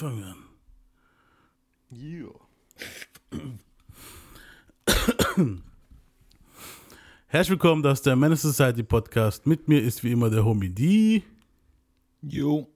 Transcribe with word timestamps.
An. 0.00 0.36
Yeah. 1.92 2.28
Herzlich 7.26 7.50
willkommen, 7.50 7.82
das 7.82 7.98
ist 7.98 8.06
der 8.06 8.14
Menace 8.14 8.42
Society 8.42 8.84
Podcast. 8.84 9.44
Mit 9.46 9.66
mir 9.66 9.82
ist 9.82 10.04
wie 10.04 10.12
immer 10.12 10.30
der 10.30 10.44
Homie 10.44 10.70
D 10.70 11.24
Jo. 12.22 12.68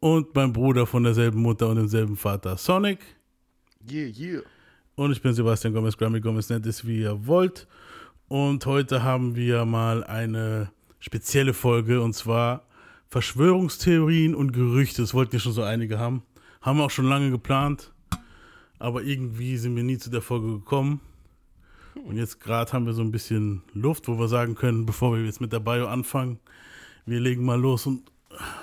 und 0.00 0.34
mein 0.34 0.52
Bruder 0.52 0.86
von 0.86 1.04
derselben 1.04 1.40
Mutter 1.40 1.68
und 1.68 1.76
demselben 1.76 2.16
Vater 2.16 2.56
Sonic. 2.56 2.98
Yeah, 3.88 4.10
yeah. 4.18 4.42
Und 4.96 5.12
ich 5.12 5.22
bin 5.22 5.34
Sebastian 5.34 5.72
Gomez, 5.72 5.96
Grammy 5.96 6.20
Gomez, 6.20 6.48
nennt 6.48 6.66
es 6.66 6.84
wie 6.84 7.02
ihr 7.02 7.28
wollt. 7.28 7.68
Und 8.26 8.66
heute 8.66 9.04
haben 9.04 9.36
wir 9.36 9.64
mal 9.64 10.02
eine 10.02 10.72
spezielle 10.98 11.54
Folge 11.54 12.00
und 12.00 12.12
zwar 12.14 12.66
Verschwörungstheorien 13.14 14.34
und 14.34 14.50
Gerüchte. 14.50 15.00
Das 15.02 15.14
wollten 15.14 15.36
ja 15.36 15.38
schon 15.38 15.52
so 15.52 15.62
einige 15.62 16.00
haben. 16.00 16.24
Haben 16.64 16.78
wir 16.78 16.84
auch 16.84 16.90
schon 16.90 17.04
lange 17.04 17.30
geplant, 17.30 17.92
aber 18.78 19.02
irgendwie 19.02 19.58
sind 19.58 19.76
wir 19.76 19.82
nie 19.82 19.98
zu 19.98 20.08
der 20.08 20.22
Folge 20.22 20.46
gekommen. 20.46 21.02
Und 22.06 22.16
jetzt 22.16 22.40
gerade 22.40 22.72
haben 22.72 22.86
wir 22.86 22.94
so 22.94 23.02
ein 23.02 23.12
bisschen 23.12 23.60
Luft, 23.74 24.08
wo 24.08 24.18
wir 24.18 24.28
sagen 24.28 24.54
können, 24.54 24.86
bevor 24.86 25.14
wir 25.14 25.22
jetzt 25.22 25.42
mit 25.42 25.52
der 25.52 25.60
Bio 25.60 25.86
anfangen, 25.86 26.40
wir 27.04 27.20
legen 27.20 27.44
mal 27.44 27.60
los 27.60 27.84
und 27.86 28.10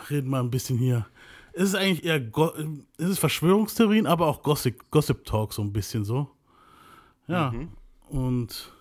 reden 0.10 0.32
mal 0.32 0.40
ein 0.40 0.50
bisschen 0.50 0.80
hier. 0.80 1.06
Es 1.54 1.66
ist 1.66 1.76
eigentlich 1.76 2.04
eher 2.04 2.20
Go 2.20 2.52
es 2.98 3.08
ist 3.08 3.20
Verschwörungstheorien, 3.20 4.08
aber 4.08 4.26
auch 4.26 4.42
Gossip, 4.42 4.90
Gossip 4.90 5.24
Talk 5.24 5.54
so 5.54 5.62
ein 5.62 5.72
bisschen 5.72 6.04
so. 6.04 6.28
Ja. 7.28 7.54
Und 8.10 8.74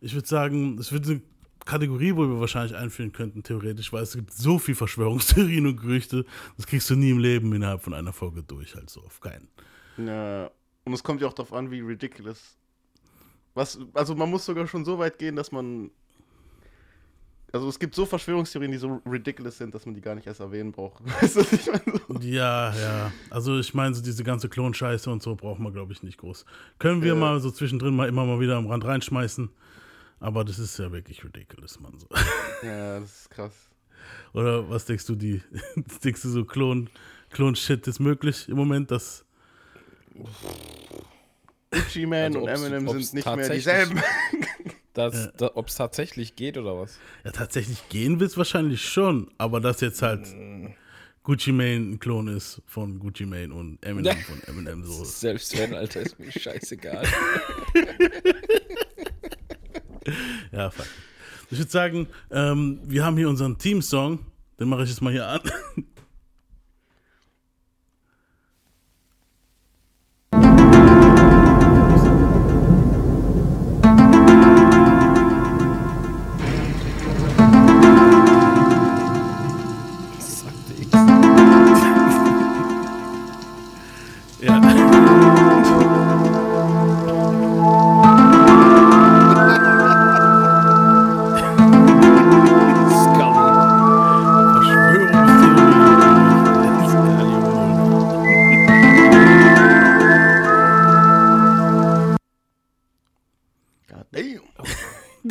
ich 0.00 0.14
würde 0.14 0.28
sagen, 0.28 0.78
es 0.78 0.92
wird 0.92 1.06
eine 1.08 1.22
Kategorie, 1.64 2.14
wo 2.14 2.22
wir 2.28 2.40
wahrscheinlich 2.40 2.76
einführen 2.76 3.12
könnten, 3.12 3.42
theoretisch, 3.42 3.92
weil 3.92 4.02
es 4.02 4.14
gibt 4.14 4.32
so 4.32 4.58
viel 4.58 4.74
Verschwörungstheorien 4.74 5.66
und 5.66 5.76
Gerüchte, 5.80 6.24
das 6.56 6.66
kriegst 6.66 6.90
du 6.90 6.96
nie 6.96 7.10
im 7.10 7.18
Leben 7.18 7.52
innerhalb 7.54 7.82
von 7.82 7.94
einer 7.94 8.12
Folge 8.12 8.42
durch, 8.42 8.74
halt 8.74 8.90
so 8.90 9.00
auf 9.02 9.20
keinen. 9.20 9.48
Ja. 9.96 10.50
Und 10.84 10.92
es 10.92 11.02
kommt 11.02 11.20
ja 11.22 11.28
auch 11.28 11.32
darauf 11.32 11.52
an, 11.54 11.70
wie 11.70 11.80
ridiculous. 11.80 12.58
Was, 13.54 13.78
also 13.94 14.14
man 14.14 14.28
muss 14.30 14.44
sogar 14.44 14.66
schon 14.66 14.84
so 14.84 14.98
weit 14.98 15.18
gehen, 15.18 15.36
dass 15.36 15.52
man. 15.52 15.90
Also 17.52 17.68
es 17.68 17.78
gibt 17.78 17.94
so 17.94 18.04
Verschwörungstheorien, 18.04 18.72
die 18.72 18.78
so 18.78 19.00
ridiculous 19.06 19.58
sind, 19.58 19.72
dass 19.76 19.86
man 19.86 19.94
die 19.94 20.00
gar 20.00 20.16
nicht 20.16 20.26
erst 20.26 20.40
erwähnen 20.40 20.72
braucht. 20.72 21.04
Weißt 21.22 21.36
du, 21.36 21.40
was 21.40 21.52
ich 21.52 21.66
meine? 21.66 22.00
So. 22.08 22.18
Ja, 22.20 22.74
ja. 22.74 23.12
Also 23.30 23.58
ich 23.60 23.72
meine, 23.74 23.94
so 23.94 24.02
diese 24.02 24.24
ganze 24.24 24.48
Klonscheiße 24.48 25.08
und 25.08 25.22
so 25.22 25.36
braucht 25.36 25.60
man, 25.60 25.72
glaube 25.72 25.92
ich, 25.92 26.02
nicht 26.02 26.18
groß. 26.18 26.44
Können 26.80 27.00
wir 27.02 27.14
Ja. 27.14 27.20
mal 27.20 27.38
so 27.38 27.52
zwischendrin 27.52 27.94
mal 27.94 28.08
immer 28.08 28.26
mal 28.26 28.40
wieder 28.40 28.56
am 28.56 28.66
Rand 28.66 28.84
reinschmeißen. 28.84 29.48
Aber 30.24 30.42
das 30.42 30.58
ist 30.58 30.78
ja 30.78 30.90
wirklich 30.90 31.22
ridiculous, 31.22 31.78
Mann. 31.80 31.98
So. 31.98 32.06
Ja, 32.62 32.98
das 32.98 33.10
ist 33.10 33.30
krass. 33.30 33.52
Oder 34.32 34.70
was 34.70 34.86
denkst 34.86 35.04
du, 35.04 35.16
die, 35.16 35.42
denkst 36.02 36.22
du 36.22 36.30
so 36.30 36.46
Klon, 36.46 36.88
Klon-Shit 37.28 37.86
ist 37.86 38.00
möglich 38.00 38.48
im 38.48 38.56
Moment, 38.56 38.90
dass. 38.90 39.26
Gucci 41.70 42.06
Man 42.06 42.34
Also 42.34 42.38
und 42.38 42.48
Eminem 42.48 42.88
sind 42.88 43.14
nicht 43.14 43.36
mehr 43.36 43.48
dieselben. 43.50 44.00
Das, 44.94 45.32
da, 45.36 45.50
Ob 45.54 45.66
es 45.66 45.74
tatsächlich 45.74 46.36
geht 46.36 46.56
oder 46.56 46.78
was? 46.78 47.00
Ja, 47.24 47.32
tatsächlich 47.32 47.88
gehen 47.88 48.20
wird 48.20 48.30
es 48.30 48.36
wahrscheinlich 48.36 48.88
schon, 48.88 49.28
aber 49.38 49.60
dass 49.60 49.80
jetzt 49.80 50.02
halt 50.02 50.24
Gucci 51.24 51.52
Mane 51.52 51.94
ein 51.94 51.98
Klon 51.98 52.28
ist 52.28 52.62
von 52.66 52.98
Gucci 53.00 53.26
Mane 53.26 53.52
und 53.52 53.84
Eminem 53.84 54.16
von 54.28 54.40
Eminem 54.44 54.84
so. 54.84 55.02
Selbst 55.04 55.58
wenn, 55.58 55.74
Alter, 55.74 56.02
ist 56.02 56.20
mir 56.20 56.30
scheißegal. 56.30 57.04
Ja, 60.54 60.70
fuck. 60.70 60.86
Ich 61.50 61.58
würde 61.58 61.70
sagen, 61.70 62.06
ähm, 62.30 62.80
wir 62.84 63.04
haben 63.04 63.16
hier 63.16 63.28
unseren 63.28 63.58
Team-Song, 63.58 64.20
den 64.58 64.68
mache 64.68 64.84
ich 64.84 64.90
jetzt 64.90 65.02
mal 65.02 65.12
hier 65.12 65.26
an. 65.26 65.40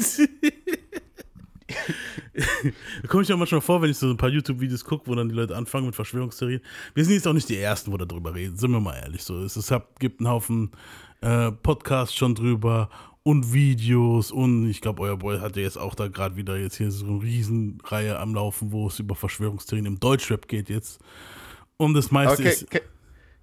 Da 3.01 3.07
komme 3.07 3.23
ich 3.23 3.29
ja 3.29 3.37
manchmal 3.37 3.61
vor, 3.61 3.81
wenn 3.81 3.91
ich 3.91 3.97
so 3.97 4.09
ein 4.09 4.17
paar 4.17 4.29
YouTube-Videos 4.29 4.83
gucke, 4.83 5.07
wo 5.07 5.15
dann 5.15 5.29
die 5.29 5.35
Leute 5.35 5.55
anfangen 5.55 5.85
mit 5.85 5.95
Verschwörungstheorien. 5.95 6.61
Wir 6.93 7.05
sind 7.05 7.13
jetzt 7.13 7.27
auch 7.27 7.33
nicht 7.33 7.49
die 7.49 7.57
Ersten, 7.57 7.91
wo 7.91 7.97
darüber 7.97 8.33
reden, 8.33 8.57
sind 8.57 8.71
wir 8.71 8.79
mal 8.79 8.95
ehrlich. 8.95 9.23
So, 9.23 9.39
es, 9.43 9.55
es 9.55 9.71
gibt 9.99 10.19
einen 10.19 10.29
Haufen 10.29 10.71
äh, 11.21 11.51
Podcasts 11.51 12.15
schon 12.15 12.35
drüber 12.35 12.89
und 13.23 13.53
Videos 13.53 14.31
und 14.31 14.69
ich 14.69 14.81
glaube, 14.81 15.01
euer 15.03 15.17
Boy 15.17 15.39
hat 15.39 15.55
ja 15.55 15.63
jetzt 15.63 15.77
auch 15.77 15.95
da 15.95 16.07
gerade 16.07 16.35
wieder 16.35 16.57
jetzt 16.57 16.75
hier 16.77 16.91
so 16.91 17.05
eine 17.05 17.21
Riesenreihe 17.21 18.19
am 18.19 18.35
Laufen, 18.35 18.71
wo 18.71 18.87
es 18.87 18.99
über 18.99 19.15
Verschwörungstheorien 19.15 19.85
im 19.85 19.99
Deutschrap 19.99 20.47
geht 20.47 20.69
jetzt. 20.69 20.99
Und 21.77 21.93
das 21.93 22.11
meiste 22.11 22.41
Okay, 22.41 22.49
ist. 22.49 22.67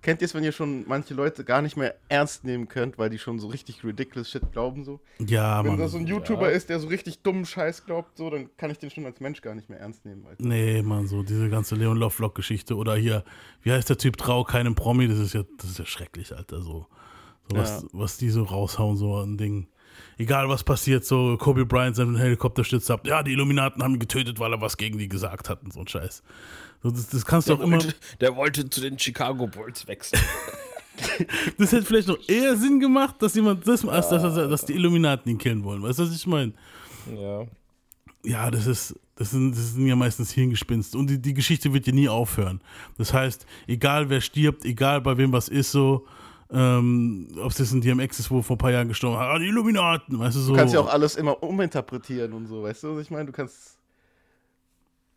Kennt 0.03 0.21
ihr 0.23 0.27
es, 0.27 0.35
wenn 0.35 0.45
ihr 0.45 0.53
schon 0.53 0.85
manche 0.89 1.15
Leute 1.15 1.45
gar 1.45 1.63
nicht 1.63 1.77
mehr 1.77 1.95
ernst 2.09 2.45
nehmen 2.45 2.69
könnt, 2.69 2.99
weil 2.99 3.11
die 3.11 3.19
schon 3.19 3.39
so 3.39 3.49
richtig 3.49 3.85
ridiculous 3.85 4.31
Shit 4.31 4.53
glauben 4.53 4.85
so? 4.85 5.01
Ja, 5.19 5.63
Wenn 5.63 5.73
Mann. 5.73 5.81
das 5.81 5.93
so 5.93 5.99
ein 5.99 6.07
YouTuber 6.07 6.51
Ja. 6.51 6.57
ist, 6.57 6.69
der 6.69 6.81
so 6.81 6.89
richtig 6.89 7.23
dummen 7.23 7.45
Scheiß 7.47 7.85
glaubt, 7.87 8.17
so, 8.17 8.31
dann 8.31 8.49
kann 8.57 8.71
ich 8.71 8.79
den 8.79 8.91
schon 8.91 9.05
als 9.07 9.21
Mensch 9.21 9.41
gar 9.43 9.55
nicht 9.55 9.69
mehr 9.69 9.79
ernst 9.81 10.05
nehmen. 10.05 10.27
Alter. 10.27 10.43
Nee, 10.45 10.83
Mann, 10.83 11.07
so 11.07 11.23
diese 11.23 11.49
ganze 11.51 11.75
Leon 11.75 11.97
Lovelock-Geschichte. 11.97 12.77
Oder 12.77 12.97
hier, 12.97 13.25
wie 13.63 13.73
heißt 13.73 13.89
der 13.91 13.99
Typ 13.99 14.17
Trau 14.17 14.45
keinem 14.45 14.75
Promi? 14.75 15.09
Das 15.09 15.19
ist 15.19 15.35
ja, 15.35 15.45
das 15.59 15.71
ist 15.71 15.79
ja 15.79 15.87
schrecklich, 15.87 16.35
Alter. 16.37 16.63
So, 16.63 16.87
so 17.51 17.57
was, 17.57 17.83
Ja. 17.83 17.89
was 17.93 18.17
die 18.17 18.31
so 18.31 18.43
raushauen, 18.45 18.97
so 18.97 19.17
ein 19.23 19.37
Ding. 19.37 19.69
Egal 20.21 20.51
was 20.51 20.63
passiert, 20.63 21.05
so 21.07 21.39
Kobe 21.39 21.65
Bryant 21.65 21.97
seinen 21.97 22.15
Helikopter 22.15 22.63
stürzt 22.63 22.91
ab. 22.91 23.07
Ja, 23.07 23.23
die 23.23 23.33
Illuminaten 23.33 23.83
haben 23.83 23.95
ihn 23.95 23.99
getötet, 24.01 24.39
weil 24.39 24.53
er 24.53 24.61
was 24.61 24.77
gegen 24.77 24.99
die 24.99 25.09
gesagt 25.09 25.49
hat 25.49 25.63
und 25.65 25.73
so 25.73 25.81
ein 25.81 25.89
Scheiß. 25.89 26.23
So, 26.83 26.91
das, 26.91 27.09
das 27.09 27.25
kannst 27.25 27.49
du 27.49 27.55
Der 27.55 27.61
auch 27.63 27.67
immer. 27.67 27.77
wollte, 27.79 27.95
der 28.21 28.37
wollte 28.37 28.69
zu 28.69 28.83
den 28.83 28.99
Chicago 28.99 29.47
Bulls 29.47 29.87
wechseln. 29.89 30.23
Das 31.57 31.73
hätte 31.73 31.87
vielleicht 31.87 32.09
noch 32.09 32.19
eher 32.29 32.57
Sinn 32.59 32.79
gemacht, 32.79 33.15
dass 33.21 33.35
jemand 33.35 33.67
das, 33.67 33.87
als 33.89 34.11
dass, 34.11 34.35
dass 34.35 34.67
die 34.67 34.75
Illuminaten 34.75 35.31
ihn 35.33 35.39
killen 35.39 35.65
wollen. 35.65 35.83
Weißt 35.83 35.99
du, 35.99 36.03
was 36.03 36.15
ich 36.15 36.27
meine? 36.27 36.53
ja. 37.11 37.47
Ja, 38.23 38.51
das 38.51 38.67
ist, 38.67 38.95
das 39.17 39.31
sind, 39.31 39.53
das 39.53 39.73
sind 39.73 39.87
ja 39.87 39.97
meistens 39.97 40.31
Hirngespinst. 40.33 40.95
Und 40.95 41.09
die, 41.09 41.19
die 41.19 41.33
Geschichte 41.33 41.73
wird 41.73 41.87
ja 41.87 41.95
nie 41.95 42.07
aufhören. 42.11 42.61
Das 42.99 43.15
heißt, 43.15 43.47
egal 43.67 44.11
wer 44.11 44.21
stirbt, 44.21 44.67
egal 44.67 45.01
bei 45.01 45.17
wem 45.17 45.33
was 45.33 45.49
ist, 45.49 45.73
so, 45.73 46.05
ähm, 46.53 47.29
ob 47.41 47.51
es 47.53 47.59
jetzt 47.59 47.73
ein 47.73 47.81
DMX 47.81 48.19
ist, 48.19 48.31
wo 48.31 48.43
vor 48.43 48.57
ein 48.57 48.59
paar 48.59 48.71
Jahren 48.73 48.89
gestorben 48.89 49.19
hat, 49.19 49.29
ah, 49.29 49.39
die 49.39 49.47
Illuminaten, 49.47 50.19
weißt 50.19 50.37
du, 50.37 50.41
so. 50.41 50.53
Du 50.53 50.59
kannst 50.59 50.75
ja 50.75 50.81
auch 50.81 50.93
alles 50.93 51.17
immer 51.17 51.43
uminterpretieren 51.43 52.33
und 52.33 52.47
so, 52.47 52.63
weißt 52.63 52.83
du, 52.85 52.97
was 52.97 53.03
ich 53.03 53.11
meine? 53.11 53.27
Du 53.27 53.33
kannst. 53.33 53.79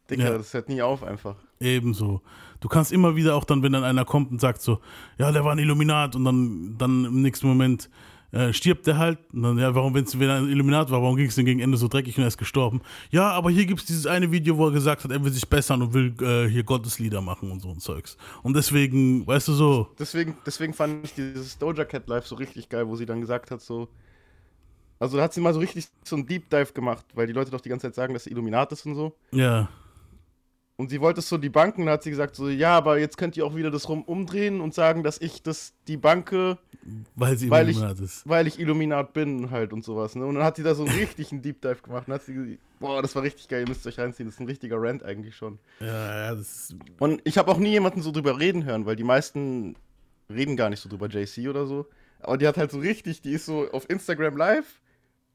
Dicker, 0.09 0.31
Ja. 0.31 0.37
das 0.37 0.53
hört 0.53 0.67
nie 0.69 0.81
auf 0.81 1.01
einfach. 1.03 1.35
Ebenso. 1.59 2.21
Du 2.59 2.67
kannst 2.67 2.91
immer 2.91 3.15
wieder 3.15 3.35
auch 3.35 3.45
dann, 3.45 3.63
wenn 3.63 3.71
dann 3.71 3.83
einer 3.83 4.05
kommt 4.05 4.31
und 4.31 4.39
sagt 4.41 4.61
so, 4.61 4.79
ja, 5.17 5.31
der 5.31 5.43
war 5.45 5.53
ein 5.53 5.59
Illuminat 5.59 6.15
und 6.15 6.25
dann, 6.25 6.75
dann 6.77 7.05
im 7.05 7.21
nächsten 7.21 7.47
Moment 7.47 7.89
äh, 8.33 8.51
stirbt 8.51 8.87
der 8.87 8.97
halt. 8.97 9.19
Dann, 9.31 9.57
ja, 9.57 9.73
warum, 9.75 9.93
wenn's, 9.93 10.17
wenn 10.19 10.27
er 10.27 10.37
ein 10.37 10.49
Illuminat 10.49 10.89
war, 10.91 11.01
warum 11.01 11.15
ging 11.15 11.27
es 11.27 11.35
denn 11.35 11.45
gegen 11.45 11.59
Ende 11.59 11.77
so 11.77 11.87
dreckig 11.87 12.17
und 12.17 12.23
er 12.23 12.27
ist 12.27 12.37
gestorben? 12.37 12.81
Ja, 13.11 13.29
aber 13.31 13.51
hier 13.51 13.65
gibt 13.65 13.81
es 13.81 13.85
dieses 13.85 14.07
eine 14.07 14.31
Video, 14.31 14.57
wo 14.57 14.67
er 14.67 14.71
gesagt 14.71 15.03
hat, 15.03 15.11
er 15.11 15.23
will 15.23 15.31
sich 15.31 15.47
bessern 15.47 15.81
und 15.83 15.93
will 15.93 16.13
äh, 16.21 16.49
hier 16.49 16.63
Gotteslieder 16.63 17.21
machen 17.21 17.51
und 17.51 17.61
so 17.61 17.69
ein 17.69 17.79
Zeugs. 17.79 18.17
Und 18.41 18.55
deswegen, 18.55 19.25
weißt 19.25 19.47
du 19.47 19.53
so, 19.53 19.87
Deswegen, 19.99 20.35
deswegen 20.45 20.73
fand 20.73 21.05
ich 21.05 21.13
dieses 21.13 21.57
Doja 21.57 21.85
Cat 21.85 22.07
Live 22.07 22.25
so 22.25 22.35
richtig 22.35 22.69
geil, 22.69 22.87
wo 22.87 22.95
sie 22.95 23.05
dann 23.05 23.21
gesagt 23.21 23.51
hat, 23.51 23.61
so. 23.61 23.87
Also 24.99 25.17
da 25.17 25.23
hat 25.23 25.33
sie 25.33 25.41
mal 25.41 25.53
so 25.53 25.59
richtig 25.59 25.87
so 26.03 26.15
einen 26.15 26.25
Deep 26.25 26.49
Dive 26.49 26.73
gemacht, 26.73 27.05
weil 27.13 27.27
die 27.27 27.33
Leute 27.33 27.51
doch 27.51 27.61
die 27.61 27.69
ganze 27.69 27.87
Zeit 27.87 27.95
sagen, 27.95 28.13
dass 28.13 28.23
sie 28.23 28.31
Illuminat 28.31 28.71
ist 28.71 28.85
und 28.85 28.95
so. 28.95 29.15
ja, 29.31 29.69
Und 30.75 30.89
sie 30.89 30.99
wollte 31.01 31.19
es 31.19 31.29
so 31.29 31.37
die 31.37 31.49
Banken, 31.49 31.85
da 31.85 31.91
hat 31.93 32.03
sie 32.03 32.09
gesagt, 32.09 32.35
so, 32.35 32.49
ja, 32.49 32.75
aber 32.75 32.97
jetzt 32.97 33.15
könnt 33.17 33.37
ihr 33.37 33.45
auch 33.45 33.55
wieder 33.55 33.69
das 33.69 33.87
rum 33.89 34.01
umdrehen 34.03 34.59
und 34.59 34.73
sagen, 34.73 35.03
dass 35.03 35.21
ich 35.21 35.43
das, 35.43 35.73
die 35.87 35.97
Banke, 35.97 36.57
weil 37.15 37.37
sie 37.37 37.49
Weil 37.51 37.69
ich- 37.69 37.77
Illuminat 37.77 37.99
ist. 37.99 38.27
weil 38.27 38.47
ich 38.47 38.59
Illuminat 38.59 39.13
bin 39.13 39.51
halt 39.51 39.71
und 39.71 39.83
sowas. 39.83 40.15
Ne? 40.15 40.25
Und 40.25 40.33
dann 40.35 40.43
hat 40.43 40.55
sie 40.55 40.63
da 40.63 40.73
so 40.73 40.83
einen 40.83 40.95
richtigen 40.97 41.43
Deep 41.43 41.61
Dive 41.61 41.77
gemacht 41.83 42.07
und 42.07 42.13
hat 42.15 42.23
sie, 42.23 42.33
ge- 42.33 42.57
boah, 42.79 43.03
das 43.03 43.15
war 43.15 43.21
richtig 43.21 43.47
geil, 43.49 43.61
ihr 43.61 43.67
müsst 43.69 43.85
euch 43.85 43.99
reinziehen, 43.99 44.27
das 44.27 44.33
ist 44.35 44.39
ein 44.41 44.47
richtiger 44.47 44.77
Rant 44.81 45.03
eigentlich 45.03 45.35
schon. 45.35 45.59
Ja, 45.79 45.85
ja, 46.29 46.35
das 46.35 46.69
ist, 46.71 46.75
Und 46.97 47.21
ich 47.23 47.37
habe 47.37 47.51
auch 47.51 47.59
nie 47.59 47.69
jemanden 47.69 48.01
so 48.01 48.11
drüber 48.11 48.39
reden 48.39 48.65
hören, 48.65 48.87
weil 48.87 48.95
die 48.95 49.03
meisten 49.03 49.75
reden 50.27 50.55
gar 50.57 50.71
nicht 50.71 50.79
so 50.79 50.89
drüber, 50.89 51.07
JC 51.07 51.49
oder 51.49 51.67
so. 51.67 51.85
Aber 52.19 52.37
die 52.39 52.47
hat 52.47 52.57
halt 52.57 52.71
so 52.71 52.79
richtig, 52.79 53.21
die 53.21 53.33
ist 53.33 53.45
so 53.45 53.69
auf 53.71 53.87
Instagram 53.91 54.37
live 54.37 54.81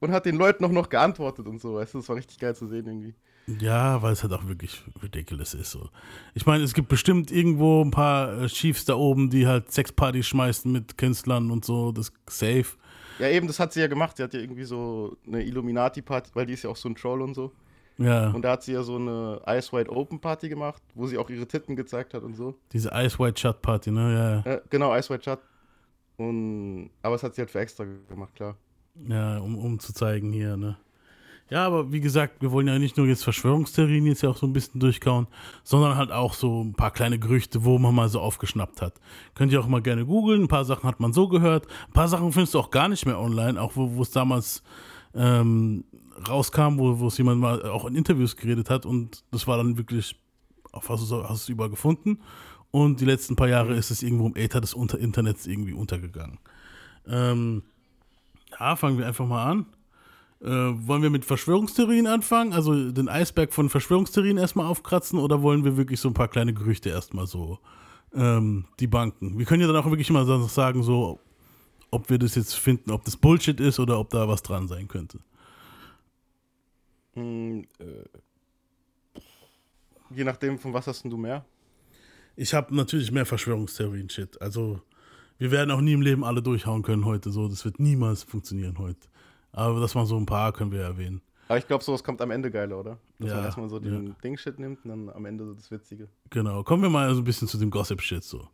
und 0.00 0.11
hat 0.11 0.26
den 0.26 0.34
Leuten 0.37 0.64
auch 0.64 0.73
noch 0.73 0.88
geantwortet 0.88 1.46
und 1.46 1.61
so, 1.61 1.75
weißt 1.75 1.94
du, 1.94 1.99
das 1.99 2.08
war 2.08 2.17
richtig 2.17 2.41
geil 2.41 2.56
zu 2.56 2.67
sehen 2.67 2.87
irgendwie. 2.88 3.14
Ja, 3.61 4.03
weil 4.03 4.12
es 4.12 4.23
halt 4.23 4.33
auch 4.35 4.47
wirklich 4.47 4.83
ridiculous 5.03 5.55
ist. 5.55 5.71
So. 5.71 5.89
Ich 6.35 6.45
meine, 6.45 6.65
es 6.65 6.75
gibt 6.75 6.89
bestimmt 6.89 7.31
irgendwo 7.31 7.83
ein 7.83 7.91
paar 7.91 8.43
äh, 8.43 8.47
Chiefs 8.47 8.85
da 8.85 8.95
oben, 8.95 9.31
die 9.31 9.47
halt 9.47 9.73
Sexpartys 9.73 10.27
schmeißen 10.27 10.71
mit 10.71 10.99
Künstlern 10.99 11.50
und 11.50 11.65
so, 11.65 11.91
das 11.93 12.12
safe. 12.29 12.67
Ja, 13.19 13.29
eben, 13.29 13.47
das 13.47 13.59
hat 13.59 13.73
sie 13.73 13.81
ja 13.81 13.87
gemacht. 13.87 14.19
Sie 14.19 14.23
hat 14.23 14.35
ja 14.35 14.41
irgendwie 14.41 14.65
so 14.65 15.17
eine 15.27 15.43
Illuminati-Party, 15.43 16.31
weil 16.35 16.47
die 16.47 16.53
ist 16.53 16.65
ja 16.65 16.71
auch 16.71 16.77
so 16.77 16.89
ein 16.89 16.95
Troll 16.95 17.23
und 17.23 17.35
so. 17.35 17.53
Ja, 17.97 18.31
Und 18.31 18.43
da 18.43 18.53
hat 18.53 18.62
sie 18.62 18.73
ja 18.75 18.83
so 18.83 18.95
eine 18.95 19.41
Ice 19.49 19.73
Wide 19.73 19.91
Open 19.91 20.21
Party 20.21 20.49
gemacht, 20.49 20.81
wo 20.94 21.06
sie 21.06 21.19
auch 21.19 21.29
ihre 21.31 21.49
Titten 21.49 21.75
gezeigt 21.75 22.15
hat 22.15 22.23
und 22.23 22.35
so. 22.35 22.55
diese 22.73 22.91
Ice 22.94 23.19
White 23.19 23.41
Shut 23.41 23.61
Party, 23.61 23.91
ne? 23.91 24.43
Ja, 24.44 24.53
Ja, 24.53 24.61
genau, 24.71 24.94
Ice 24.94 25.12
Wide 25.12 25.25
Shut. 25.25 25.41
Und, 26.17 26.91
aber 27.03 27.17
es 27.17 27.23
hat 27.23 27.35
sie 27.35 27.41
halt 27.41 27.51
für 27.51 27.61
extra 27.61 27.85
gemacht, 28.09 28.35
klar. 28.37 28.56
ja, 29.09 29.39
um, 29.39 29.56
um 29.59 29.79
zu 29.81 29.93
zeigen 29.93 30.33
hier, 30.33 30.56
ne? 30.56 30.77
Ja, 31.50 31.67
aber 31.67 31.91
wie 31.93 32.00
gesagt, 32.00 32.43
wir 32.43 32.53
wollen 32.53 32.69
ja 32.69 32.79
nicht 32.79 32.99
nur 32.99 33.06
jetzt 33.06 33.25
Verschwörungstheorien 33.25 34.05
jetzt 34.05 34.23
ja 34.23 34.29
auch 34.29 34.37
so 34.37 34.47
ein 34.47 34.53
bisschen 34.53 34.81
durchkauen, 34.81 35.29
sondern 35.65 35.97
halt 35.97 36.12
auch 36.12 36.35
so 36.35 36.62
ein 36.62 36.75
paar 36.75 36.91
kleine 36.91 37.19
Gerüchte, 37.19 37.65
wo 37.65 37.79
man 37.79 37.95
mal 37.95 38.11
so 38.11 38.21
aufgeschnappt 38.21 38.83
hat. 38.83 39.00
Könnt 39.35 39.53
ihr 39.53 39.61
auch 39.61 39.67
mal 39.67 39.81
gerne 39.81 40.05
googeln, 40.05 40.43
ein 40.43 40.49
paar 40.49 40.67
Sachen 40.67 40.87
hat 40.87 41.00
man 41.00 41.15
so 41.15 41.27
gehört, 41.27 41.67
ein 41.87 41.93
paar 41.93 42.09
Sachen 42.09 42.33
findest 42.33 42.53
du 42.53 42.59
auch 42.59 42.71
gar 42.71 42.89
nicht 42.89 43.06
mehr 43.06 43.19
online, 43.19 43.61
auch 43.61 43.73
wo 43.75 44.03
es 44.03 44.11
damals 44.11 44.62
ähm, 45.15 45.85
rauskam, 46.29 46.79
wo 46.79 47.06
es 47.06 47.17
jemand 47.17 47.41
mal 47.41 47.62
auch 47.62 47.87
in 47.87 47.94
Interviews 47.94 48.37
geredet 48.37 48.69
hat 48.69 48.85
und 48.85 49.25
das 49.31 49.47
war 49.47 49.56
dann 49.56 49.79
wirklich, 49.79 50.17
auf 50.73 50.91
hast 50.91 51.11
du 51.11 51.17
es 51.23 51.49
überall 51.49 51.71
gefunden 51.71 52.21
und 52.71 53.01
die 53.01 53.06
letzten 53.06 53.37
paar 53.37 53.49
Jahre 53.49 53.75
ist 53.75 53.91
es 53.91 54.03
irgendwo 54.03 54.27
im 54.27 54.37
Äther 54.37 54.61
des 54.61 54.75
Unter 54.75 54.99
Internets 54.99 55.47
irgendwie 55.47 55.73
untergegangen. 55.73 56.39
Ähm, 57.06 57.62
ja, 58.59 58.77
fangen 58.77 58.99
wir 58.99 59.06
einfach 59.06 59.27
mal 59.27 59.51
an. 59.51 59.67
Äh, 60.40 60.46
wollen 60.46 61.02
wir 61.02 61.11
mit 61.11 61.25
Verschwörungstheorien 61.25 62.06
anfangen? 62.06 62.52
Also 62.52 62.90
den 62.93 63.08
Eisberg 63.08 63.52
von 63.52 63.69
Verschwörungstheorien 63.69 64.38
erstmal 64.38 64.67
aufkratzen 64.67 65.19
oder 65.19 65.43
wollen 65.43 65.64
wir 65.64 65.76
wirklich 65.76 66.00
so 66.00 66.08
ein 66.08 66.14
paar 66.14 66.29
kleine 66.29 66.55
Gerüchte 66.55 66.90
erstmal 66.90 67.26
so 67.26 67.58
ähm, 68.14 68.67
die 68.79 68.87
Banken? 68.87 69.38
Wir 69.38 69.46
können 69.46 69.62
ja 69.62 69.67
dann 69.67 69.76
auch 69.76 69.90
wirklich 69.90 70.11
mal 70.11 70.26
sagen, 70.49 70.82
so, 70.82 71.19
ob 71.90 72.08
wir 72.08 72.19
das 72.19 72.37
jetzt 72.37 72.55
finden, 72.55 72.93
ob 72.93 73.05
das 73.05 73.17
Bullshit 73.17 73.58
ist 73.58 73.81
oder 73.81 73.99
ob 73.99 74.11
da 74.11 74.29
was 74.29 74.43
dran 74.43 74.69
sein 74.69 74.87
könnte. 74.87 75.19
Hm, 77.14 77.67
je 80.11 80.25
nachdem, 80.25 80.58
von 80.58 80.73
was 80.73 80.87
hast 80.87 81.02
denn 81.02 81.11
du 81.11 81.17
mehr? 81.17 81.44
Ich 82.37 82.55
habe 82.55 82.75
natürlich 82.75 83.11
mehr 83.11 83.26
Verschwörungstheorien-Shit. 83.26 84.41
Also 84.41 84.81
wir 85.38 85.50
werden 85.50 85.73
auch 85.73 85.81
nie 85.81 85.94
im 85.94 86.02
Leben 86.02 86.23
alle 86.23 86.43
durchhauen 86.43 86.82
können 86.82 87.05
heute. 87.05 87.31
So, 87.31 87.49
das 87.49 87.64
wird 87.64 87.81
niemals 87.81 88.23
funktionieren 88.23 88.79
heute. 88.79 89.08
Aber 89.58 89.81
das 89.81 89.96
mal 89.96 90.06
so 90.06 90.16
ein 90.16 90.25
paar 90.25 90.52
können 90.52 90.70
wir 90.70 90.82
erwähnen. 90.82 91.20
Aber 91.49 91.58
ich 91.58 91.66
glaube, 91.66 91.82
sowas 91.82 92.05
kommt 92.05 92.20
am 92.20 92.31
Ende 92.31 92.49
geiler, 92.49 92.78
oder? 92.78 92.99
Dass 93.19 93.31
Ja, 93.31 93.37
man 93.37 93.44
erstmal 93.46 93.69
so 93.69 93.81
den 93.81 94.06
ja. 94.08 94.14
Ding-Shit 94.22 94.56
nimmt 94.60 94.84
und 94.84 94.90
dann 94.90 95.08
am 95.08 95.25
Ende 95.25 95.46
so 95.46 95.55
das 95.55 95.69
Witzige. 95.72 96.08
Genau, 96.31 96.62
kommen 96.62 96.84
wir 96.84 96.90
mal 96.90 97.12
so 97.12 97.20
ein 97.20 97.25
bisschen 97.25 97.49
zu 97.49 97.58
dem 97.58 97.69
Gossip-Shit 97.70 98.22
so. 98.22 98.46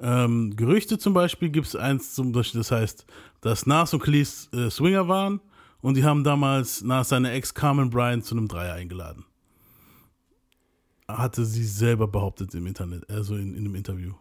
Ähm, 0.00 0.56
Gerüchte 0.56 0.98
zum 0.98 1.14
Beispiel 1.14 1.48
gibt 1.50 1.68
es 1.68 1.76
eins, 1.76 2.14
zum 2.16 2.32
Beispiel, 2.32 2.58
das 2.58 2.72
heißt, 2.72 3.06
dass 3.40 3.66
Nas 3.66 3.94
und 3.94 4.02
Khalees 4.02 4.48
äh, 4.52 4.68
Swinger 4.68 5.06
waren 5.06 5.40
und 5.80 5.96
die 5.96 6.02
haben 6.02 6.24
damals 6.24 6.82
Nas 6.82 7.10
seine 7.10 7.30
Ex 7.30 7.54
Carmen 7.54 7.88
Bryant 7.88 8.24
zu 8.24 8.34
einem 8.34 8.48
Dreier 8.48 8.74
eingeladen. 8.74 9.24
Hatte 11.06 11.44
sie 11.44 11.64
selber 11.64 12.08
behauptet 12.08 12.52
im 12.56 12.66
Internet, 12.66 13.08
also 13.08 13.36
in, 13.36 13.54
in 13.54 13.64
einem 13.66 13.76
Interview. 13.76 14.14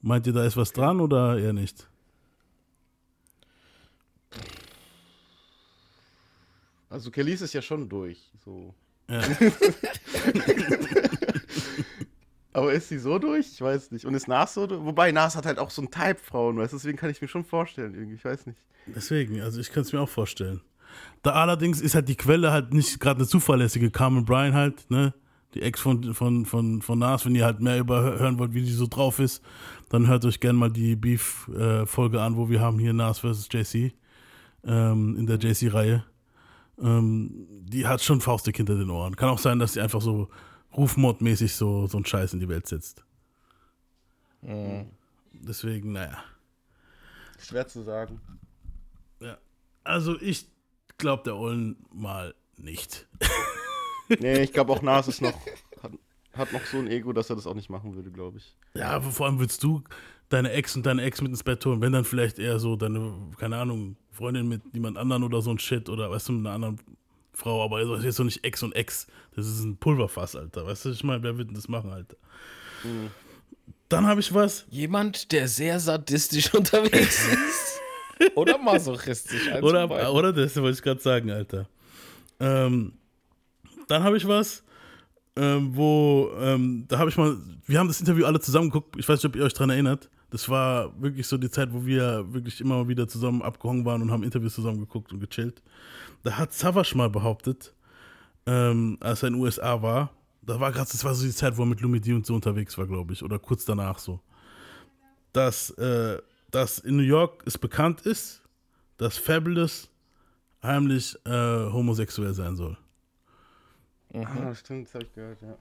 Meint 0.00 0.26
ihr, 0.26 0.32
da 0.32 0.44
ist 0.44 0.56
was 0.56 0.72
dran 0.72 1.00
oder 1.00 1.38
eher 1.38 1.52
nicht? 1.52 1.88
Also 6.92 7.10
Kelis 7.10 7.40
ist 7.40 7.54
ja 7.54 7.62
schon 7.62 7.88
durch. 7.88 8.30
So. 8.44 8.74
Ja. 9.08 9.22
Aber 12.52 12.74
ist 12.74 12.90
sie 12.90 12.98
so 12.98 13.18
durch? 13.18 13.46
Ich 13.50 13.62
weiß 13.62 13.92
nicht. 13.92 14.04
Und 14.04 14.12
ist 14.14 14.28
Nas 14.28 14.52
so 14.52 14.66
durch? 14.66 14.84
Wobei, 14.84 15.10
Nas 15.10 15.34
hat 15.34 15.46
halt 15.46 15.58
auch 15.58 15.70
so 15.70 15.80
einen 15.80 15.90
Type-Frauen, 15.90 16.58
weißt 16.58 16.74
du? 16.74 16.76
Deswegen 16.76 16.98
kann 16.98 17.08
ich 17.08 17.22
mir 17.22 17.28
schon 17.28 17.44
vorstellen, 17.44 17.94
irgendwie. 17.94 18.16
Ich 18.16 18.24
weiß 18.24 18.46
nicht. 18.46 18.58
Deswegen, 18.86 19.40
also 19.40 19.58
ich 19.58 19.72
kann 19.72 19.84
es 19.84 19.92
mir 19.92 20.02
auch 20.02 20.08
vorstellen. 20.08 20.60
Da 21.22 21.30
allerdings 21.30 21.80
ist 21.80 21.94
halt 21.94 22.10
die 22.10 22.16
Quelle 22.16 22.52
halt 22.52 22.74
nicht 22.74 23.00
gerade 23.00 23.20
eine 23.20 23.26
zuverlässige. 23.26 23.90
Carmen 23.90 24.26
Bryan 24.26 24.52
halt, 24.52 24.90
ne? 24.90 25.14
Die 25.54 25.62
Ex 25.62 25.80
von, 25.80 26.12
von, 26.12 26.44
von, 26.44 26.82
von 26.82 26.98
Nas, 26.98 27.24
wenn 27.24 27.34
ihr 27.34 27.46
halt 27.46 27.60
mehr 27.60 27.78
über 27.78 28.02
hören 28.02 28.38
wollt, 28.38 28.52
wie 28.52 28.62
die 28.62 28.72
so 28.72 28.86
drauf 28.86 29.18
ist, 29.18 29.42
dann 29.88 30.08
hört 30.08 30.26
euch 30.26 30.40
gerne 30.40 30.58
mal 30.58 30.70
die 30.70 30.94
Beef-Folge 30.96 32.20
an, 32.20 32.36
wo 32.36 32.50
wir 32.50 32.60
haben 32.60 32.78
hier 32.78 32.92
Nas 32.92 33.20
vs. 33.20 33.48
JC 33.50 33.94
ähm, 34.64 35.16
in 35.16 35.26
der 35.26 35.38
JC-Reihe. 35.38 36.04
Ähm, 36.80 37.46
die 37.64 37.86
hat 37.86 38.02
schon 38.02 38.20
faustig 38.20 38.56
hinter 38.56 38.76
den 38.76 38.90
Ohren. 38.90 39.16
Kann 39.16 39.28
auch 39.28 39.38
sein, 39.38 39.58
dass 39.58 39.74
sie 39.74 39.80
einfach 39.80 40.00
so 40.00 40.28
rufmordmäßig 40.76 41.54
so, 41.54 41.86
so 41.86 41.98
einen 41.98 42.06
Scheiß 42.06 42.32
in 42.32 42.40
die 42.40 42.48
Welt 42.48 42.66
setzt. 42.66 43.04
Mhm. 44.42 44.86
Deswegen, 45.32 45.92
naja. 45.92 46.22
Schwer 47.38 47.66
zu 47.66 47.82
sagen. 47.82 48.20
Ja. 49.20 49.38
Also 49.84 50.20
ich 50.20 50.46
glaube 50.98 51.24
der 51.24 51.36
Ollen 51.36 51.76
mal 51.92 52.34
nicht. 52.56 53.06
Nee, 54.20 54.42
ich 54.42 54.52
glaube 54.52 54.72
auch 54.72 54.82
Nas 54.82 55.08
ist 55.08 55.22
noch. 55.22 55.32
Hat, 55.82 55.92
hat 56.34 56.52
noch 56.52 56.64
so 56.66 56.76
ein 56.76 56.86
Ego, 56.88 57.14
dass 57.14 57.30
er 57.30 57.36
das 57.36 57.46
auch 57.46 57.54
nicht 57.54 57.70
machen 57.70 57.94
würde, 57.94 58.10
glaube 58.10 58.38
ich. 58.38 58.54
Ja, 58.74 58.90
aber 58.90 59.10
vor 59.10 59.24
allem 59.24 59.38
willst 59.38 59.62
du 59.62 59.82
deine 60.28 60.50
Ex 60.52 60.76
und 60.76 60.84
deine 60.84 61.02
Ex 61.02 61.20
mit 61.20 61.30
ins 61.30 61.42
Bett 61.42 61.64
holen, 61.64 61.80
wenn 61.80 61.92
dann 61.92 62.04
vielleicht 62.04 62.38
eher 62.38 62.58
so 62.58 62.76
deine, 62.76 63.14
keine 63.38 63.56
Ahnung, 63.56 63.96
Freundin 64.12 64.48
mit 64.48 64.62
jemand 64.72 64.98
anderen 64.98 65.22
oder 65.22 65.42
so 65.42 65.50
ein 65.50 65.58
Shit 65.58 65.88
oder 65.88 66.10
weißt 66.10 66.28
du, 66.28 66.32
mit 66.32 66.46
einer 66.46 66.54
anderen 66.54 66.78
Frau, 67.32 67.64
aber 67.64 67.84
das 67.84 68.00
ist 68.00 68.04
jetzt 68.04 68.16
so 68.16 68.24
nicht 68.24 68.44
Ex 68.44 68.62
und 68.62 68.74
Ex. 68.76 69.06
Das 69.34 69.46
ist 69.46 69.64
ein 69.64 69.76
Pulverfass, 69.76 70.36
Alter. 70.36 70.66
Weißt 70.66 70.84
du, 70.84 70.90
ich 70.90 71.02
meine, 71.02 71.22
wer 71.22 71.38
wird 71.38 71.48
denn 71.48 71.54
das 71.54 71.68
machen, 71.68 71.90
Alter? 71.90 72.16
Dann 73.88 74.06
habe 74.06 74.20
ich 74.20 74.32
was. 74.34 74.66
Jemand, 74.70 75.32
der 75.32 75.48
sehr 75.48 75.80
sadistisch 75.80 76.52
unterwegs 76.54 77.26
ist. 77.26 77.80
Oder 78.34 78.58
masochistisch. 78.58 79.50
Oder, 79.62 80.12
oder 80.12 80.32
das 80.32 80.54
wollte 80.56 80.76
ich 80.76 80.82
gerade 80.82 81.00
sagen, 81.00 81.30
Alter. 81.30 81.68
Ähm, 82.38 82.92
dann 83.88 84.02
habe 84.02 84.16
ich 84.16 84.26
was, 84.26 84.62
ähm, 85.36 85.74
wo, 85.74 86.30
ähm, 86.38 86.84
da 86.88 86.98
habe 86.98 87.10
ich 87.10 87.16
mal, 87.16 87.36
wir 87.66 87.78
haben 87.78 87.88
das 87.88 88.00
Interview 88.00 88.26
alle 88.26 88.40
zusammen 88.40 88.70
geguckt, 88.70 88.96
ich 88.98 89.08
weiß 89.08 89.18
nicht, 89.18 89.26
ob 89.26 89.36
ihr 89.36 89.44
euch 89.44 89.54
dran 89.54 89.70
erinnert. 89.70 90.10
Das 90.32 90.48
war 90.48 90.98
wirklich 90.98 91.26
so 91.26 91.36
die 91.36 91.50
Zeit, 91.50 91.74
wo 91.74 91.84
wir 91.84 92.32
wirklich 92.32 92.62
immer 92.62 92.76
mal 92.76 92.88
wieder 92.88 93.06
zusammen 93.06 93.42
abgehangen 93.42 93.84
waren 93.84 94.00
und 94.00 94.10
haben 94.10 94.22
Interviews 94.22 94.54
zusammen 94.54 94.80
geguckt 94.80 95.12
und 95.12 95.20
gechillt. 95.20 95.62
Da 96.22 96.38
hat 96.38 96.54
Savage 96.54 96.96
mal 96.96 97.10
behauptet, 97.10 97.74
ähm, 98.46 98.96
als 99.00 99.22
er 99.22 99.28
in 99.28 99.34
den 99.34 99.42
USA 99.42 99.82
war, 99.82 100.10
da 100.40 100.58
war 100.58 100.72
gerade, 100.72 100.90
das 100.90 101.04
war 101.04 101.14
so 101.14 101.26
die 101.26 101.34
Zeit, 101.34 101.58
wo 101.58 101.62
er 101.64 101.66
mit 101.66 101.82
Lumidi 101.82 102.14
und 102.14 102.24
so 102.24 102.34
unterwegs 102.34 102.78
war, 102.78 102.86
glaube 102.86 103.12
ich, 103.12 103.22
oder 103.22 103.38
kurz 103.38 103.66
danach 103.66 103.98
so, 103.98 104.20
dass, 105.34 105.68
äh, 105.72 106.16
dass 106.50 106.78
in 106.78 106.96
New 106.96 107.02
York 107.02 107.42
es 107.44 107.58
bekannt 107.58 108.00
ist, 108.00 108.42
dass 108.96 109.18
Fabulous 109.18 109.90
heimlich 110.62 111.14
äh, 111.26 111.30
homosexuell 111.30 112.32
sein 112.32 112.56
soll. 112.56 112.78
Ah, 114.14 114.54
stimmt, 114.54 114.86
das 114.86 114.94
habe 114.94 115.04
ich 115.04 115.12
gehört, 115.14 115.42
ja. 115.42 115.58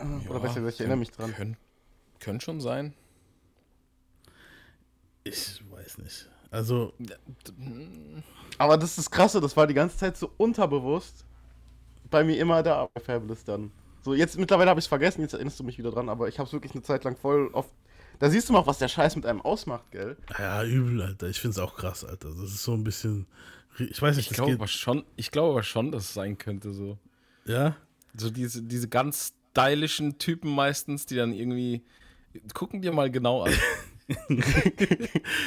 Ah, 0.00 0.18
Ja, 0.24 0.30
Oder 0.30 0.40
besser 0.40 0.56
gesagt, 0.56 0.74
ich 0.74 0.80
erinnere 0.80 0.98
mich 0.98 1.10
dran. 1.12 1.32
Können, 1.34 1.56
können 2.24 2.40
schon 2.40 2.60
sein. 2.60 2.94
Ich 5.24 5.62
weiß 5.70 5.98
nicht. 5.98 6.28
Also, 6.50 6.92
Aber 8.58 8.76
das 8.76 8.90
ist 8.90 8.98
das 8.98 9.10
Krasse, 9.10 9.40
das 9.40 9.56
war 9.56 9.66
die 9.66 9.74
ganze 9.74 9.96
Zeit 9.96 10.16
so 10.16 10.30
unterbewusst 10.36 11.24
bei 12.10 12.22
mir 12.22 12.38
immer 12.38 12.62
da 12.62 12.88
bei 12.94 13.00
Fabulous 13.00 13.44
dann. 13.44 13.72
So, 14.02 14.14
jetzt 14.14 14.38
mittlerweile 14.38 14.70
habe 14.70 14.78
ich 14.78 14.84
es 14.84 14.88
vergessen, 14.88 15.22
jetzt 15.22 15.32
erinnerst 15.32 15.58
du 15.58 15.64
mich 15.64 15.78
wieder 15.78 15.90
dran, 15.90 16.08
aber 16.08 16.28
ich 16.28 16.38
habe 16.38 16.46
es 16.46 16.52
wirklich 16.52 16.72
eine 16.72 16.82
Zeit 16.82 17.04
lang 17.04 17.16
voll 17.16 17.48
oft. 17.52 17.72
Da 18.20 18.30
siehst 18.30 18.48
du 18.48 18.52
mal, 18.52 18.64
was 18.66 18.78
der 18.78 18.88
Scheiß 18.88 19.16
mit 19.16 19.26
einem 19.26 19.40
ausmacht, 19.40 19.90
gell? 19.90 20.16
ja, 20.38 20.62
übel, 20.62 21.02
Alter. 21.02 21.28
Ich 21.28 21.40
finde 21.40 21.52
es 21.52 21.58
auch 21.58 21.74
krass, 21.74 22.04
Alter. 22.04 22.28
Das 22.28 22.38
ist 22.38 22.62
so 22.62 22.74
ein 22.74 22.84
bisschen. 22.84 23.26
Ich 23.78 24.00
weiß 24.00 24.16
nicht, 24.16 24.26
Ich 24.26 24.28
das 24.28 24.36
glaube 24.36 24.52
geht. 24.52 24.60
aber 24.60 24.68
schon, 24.68 25.04
ich 25.16 25.32
glaube 25.32 25.50
aber 25.50 25.62
schon, 25.64 25.90
dass 25.90 26.04
es 26.04 26.14
sein 26.14 26.38
könnte 26.38 26.72
so. 26.72 26.96
Ja? 27.44 27.76
So 28.16 28.30
diese, 28.30 28.62
diese 28.62 28.88
ganz 28.88 29.32
stylischen 29.50 30.18
Typen 30.18 30.54
meistens, 30.54 31.06
die 31.06 31.16
dann 31.16 31.32
irgendwie. 31.32 31.82
Gucken 32.52 32.82
dir 32.82 32.92
mal 32.92 33.10
genau 33.10 33.42
an. 33.44 33.52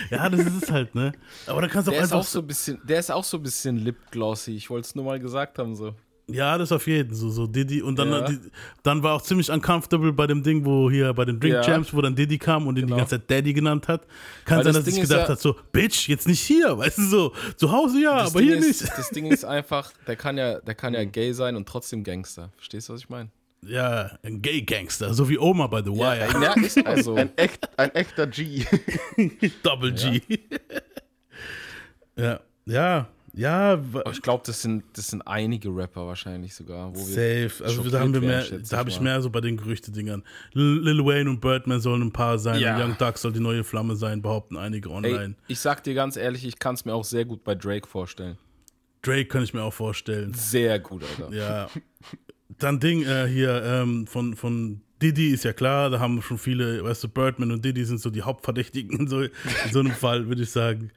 Ja, 0.09 0.29
das 0.29 0.41
ist 0.41 0.63
es 0.63 0.71
halt, 0.71 0.95
ne? 0.95 1.11
Aber 1.45 1.61
da 1.61 1.67
kannst 1.67 1.87
du 1.87 1.91
auch 1.91 1.95
Der 1.95 2.03
ist 2.03 2.11
einfach. 2.11 2.25
auch 2.25 2.29
so 2.29 2.39
ein 2.39 2.47
bisschen, 2.47 2.79
der 2.83 2.99
ist 2.99 3.11
auch 3.11 3.23
so 3.23 3.37
ein 3.37 3.43
bisschen 3.43 3.77
lipglossy. 3.77 4.55
Ich 4.55 4.69
wollte 4.69 4.87
es 4.87 4.95
nur 4.95 5.05
mal 5.05 5.19
gesagt 5.19 5.59
haben 5.59 5.75
so. 5.75 5.93
Ja, 6.29 6.57
das 6.57 6.71
auf 6.73 6.87
jeden 6.87 7.13
so, 7.15 7.29
so 7.29 7.47
Diddy. 7.47 7.81
Und 7.81 7.97
dann, 7.99 8.09
Ja. 8.11 8.21
die, 8.23 8.37
dann 8.83 9.01
war 9.01 9.13
auch 9.13 9.21
ziemlich 9.21 9.49
uncomfortable 9.49 10.11
bei 10.11 10.27
dem 10.27 10.43
Ding, 10.43 10.65
wo 10.65 10.89
hier 10.91 11.13
bei 11.13 11.23
den 11.23 11.39
Drink 11.39 11.53
Ja. 11.53 11.61
Champs, 11.61 11.93
wo 11.93 12.01
dann 12.01 12.15
Diddy 12.15 12.37
kam 12.37 12.67
und 12.67 12.77
ihn 12.77 12.81
Genau. 12.85 12.95
die 12.95 12.99
ganze 13.01 13.19
Zeit 13.19 13.29
Daddy 13.31 13.53
genannt 13.53 13.87
hat. 13.87 14.05
Kann 14.43 14.57
Weil 14.57 14.65
sein, 14.65 14.73
das 14.73 14.83
dass 14.85 14.93
Ding 14.93 15.03
ich 15.03 15.09
gedacht 15.09 15.27
ja- 15.27 15.33
hat, 15.35 15.39
so, 15.39 15.55
Bitch, 15.71 16.09
jetzt 16.09 16.27
nicht 16.27 16.41
hier, 16.41 16.77
weißt 16.77 16.97
du 16.97 17.03
so. 17.03 17.33
Zu 17.55 17.71
Hause 17.71 18.01
ja, 18.01 18.11
aber 18.13 18.39
Ding 18.39 18.49
hier 18.49 18.57
ist, 18.57 18.81
nicht. 18.81 18.97
Das 18.97 19.09
Ding 19.11 19.25
ist 19.31 19.45
einfach, 19.45 19.93
der 20.05 20.17
kann 20.17 20.37
ja, 20.37 20.59
der 20.59 20.75
kann 20.75 20.93
ja 20.93 21.05
gay 21.05 21.31
sein 21.31 21.55
und 21.55 21.67
trotzdem 21.67 22.03
Gangster. 22.03 22.51
Verstehst 22.57 22.89
du, 22.89 22.93
was 22.93 23.01
ich 23.01 23.09
meine? 23.09 23.29
Ja, 23.67 24.17
ein 24.23 24.41
Gay 24.41 24.61
Gangster, 24.61 25.13
so 25.13 25.27
wie 25.29 25.37
Oma 25.37 25.67
bei 25.67 25.81
The 25.83 25.91
Wire. 25.91 26.27
ja, 26.41 26.53
ist 26.53 26.77
aber 26.77 26.89
Ein, 26.89 27.03
so. 27.03 27.15
ein, 27.15 27.29
echt, 27.37 27.69
ein 27.79 27.93
echter 27.95 28.27
G. 28.27 28.63
Double 29.63 29.93
G. 29.93 30.21
Ja. 32.15 32.39
ja, 32.65 33.07
Ja, 33.33 33.73
Aber 33.73 34.11
ich 34.11 34.21
glaube, 34.21 34.43
das 34.45 34.61
sind, 34.61 34.83
das 34.93 35.09
sind 35.09 35.21
einige 35.27 35.69
Rapper 35.69 36.07
wahrscheinlich 36.07 36.55
sogar. 36.55 36.89
Wo 36.95 36.99
wir 37.07 37.47
safe. 37.49 37.63
Also 37.65 37.87
da 37.89 37.99
haben 37.99 38.13
wir 38.13 38.21
mehr, 38.21 38.43
da 38.69 38.77
habe 38.77 38.89
ich 38.89 38.99
mehr 38.99 39.21
so 39.21 39.29
bei 39.29 39.41
den 39.41 39.57
Gerüchte-Dingern. 39.57 40.23
Lil 40.53 40.79
Lil 40.81 41.05
Wayne 41.05 41.29
und 41.29 41.39
Birdman 41.39 41.79
sollen 41.79 42.01
ein 42.01 42.11
paar 42.11 42.39
sein 42.39 42.59
Ja. 42.59 42.75
und 42.75 42.81
Young 42.81 42.97
Duck 42.97 43.17
soll 43.17 43.33
die 43.33 43.39
neue 43.39 43.63
Flamme 43.63 43.95
sein, 43.95 44.21
behaupten 44.21 44.57
einige 44.57 44.89
Ey, 44.89 44.95
online. 44.95 45.35
ich 45.47 45.59
sag 45.59 45.83
dir 45.83 45.93
ganz 45.93 46.15
ehrlich, 46.17 46.45
ich 46.45 46.57
kann 46.57 46.73
es 46.75 46.83
mir 46.85 46.93
auch 46.95 47.05
sehr 47.05 47.25
gut 47.25 47.43
bei 47.43 47.53
Drake 47.53 47.87
vorstellen. 47.87 48.37
Drake 49.03 49.25
kann 49.25 49.43
ich 49.43 49.53
mir 49.53 49.61
auch 49.61 49.73
vorstellen. 49.73 50.33
Sehr 50.33 50.79
gut, 50.79 51.03
Alter. 51.19 51.33
Ja. 51.35 51.69
Dann 52.59 52.79
Ding 52.79 53.03
äh, 53.03 53.27
hier 53.27 53.61
ähm, 53.63 54.07
von, 54.07 54.35
von 54.35 54.81
Diddy 55.01 55.29
ist 55.31 55.43
ja 55.43 55.53
klar, 55.53 55.89
da 55.89 55.99
haben 55.99 56.21
schon 56.21 56.37
viele, 56.37 56.83
weißt 56.83 57.03
du, 57.03 57.09
Birdman 57.09 57.51
und 57.51 57.63
Diddy 57.63 57.83
sind 57.85 57.99
so 58.01 58.09
die 58.09 58.21
Hauptverdächtigen 58.23 58.99
in 58.99 59.07
so, 59.07 59.21
in 59.21 59.31
so 59.71 59.79
einem 59.81 59.91
Fall, 59.93 60.27
würde 60.27 60.43
ich 60.43 60.49
sagen. 60.49 60.91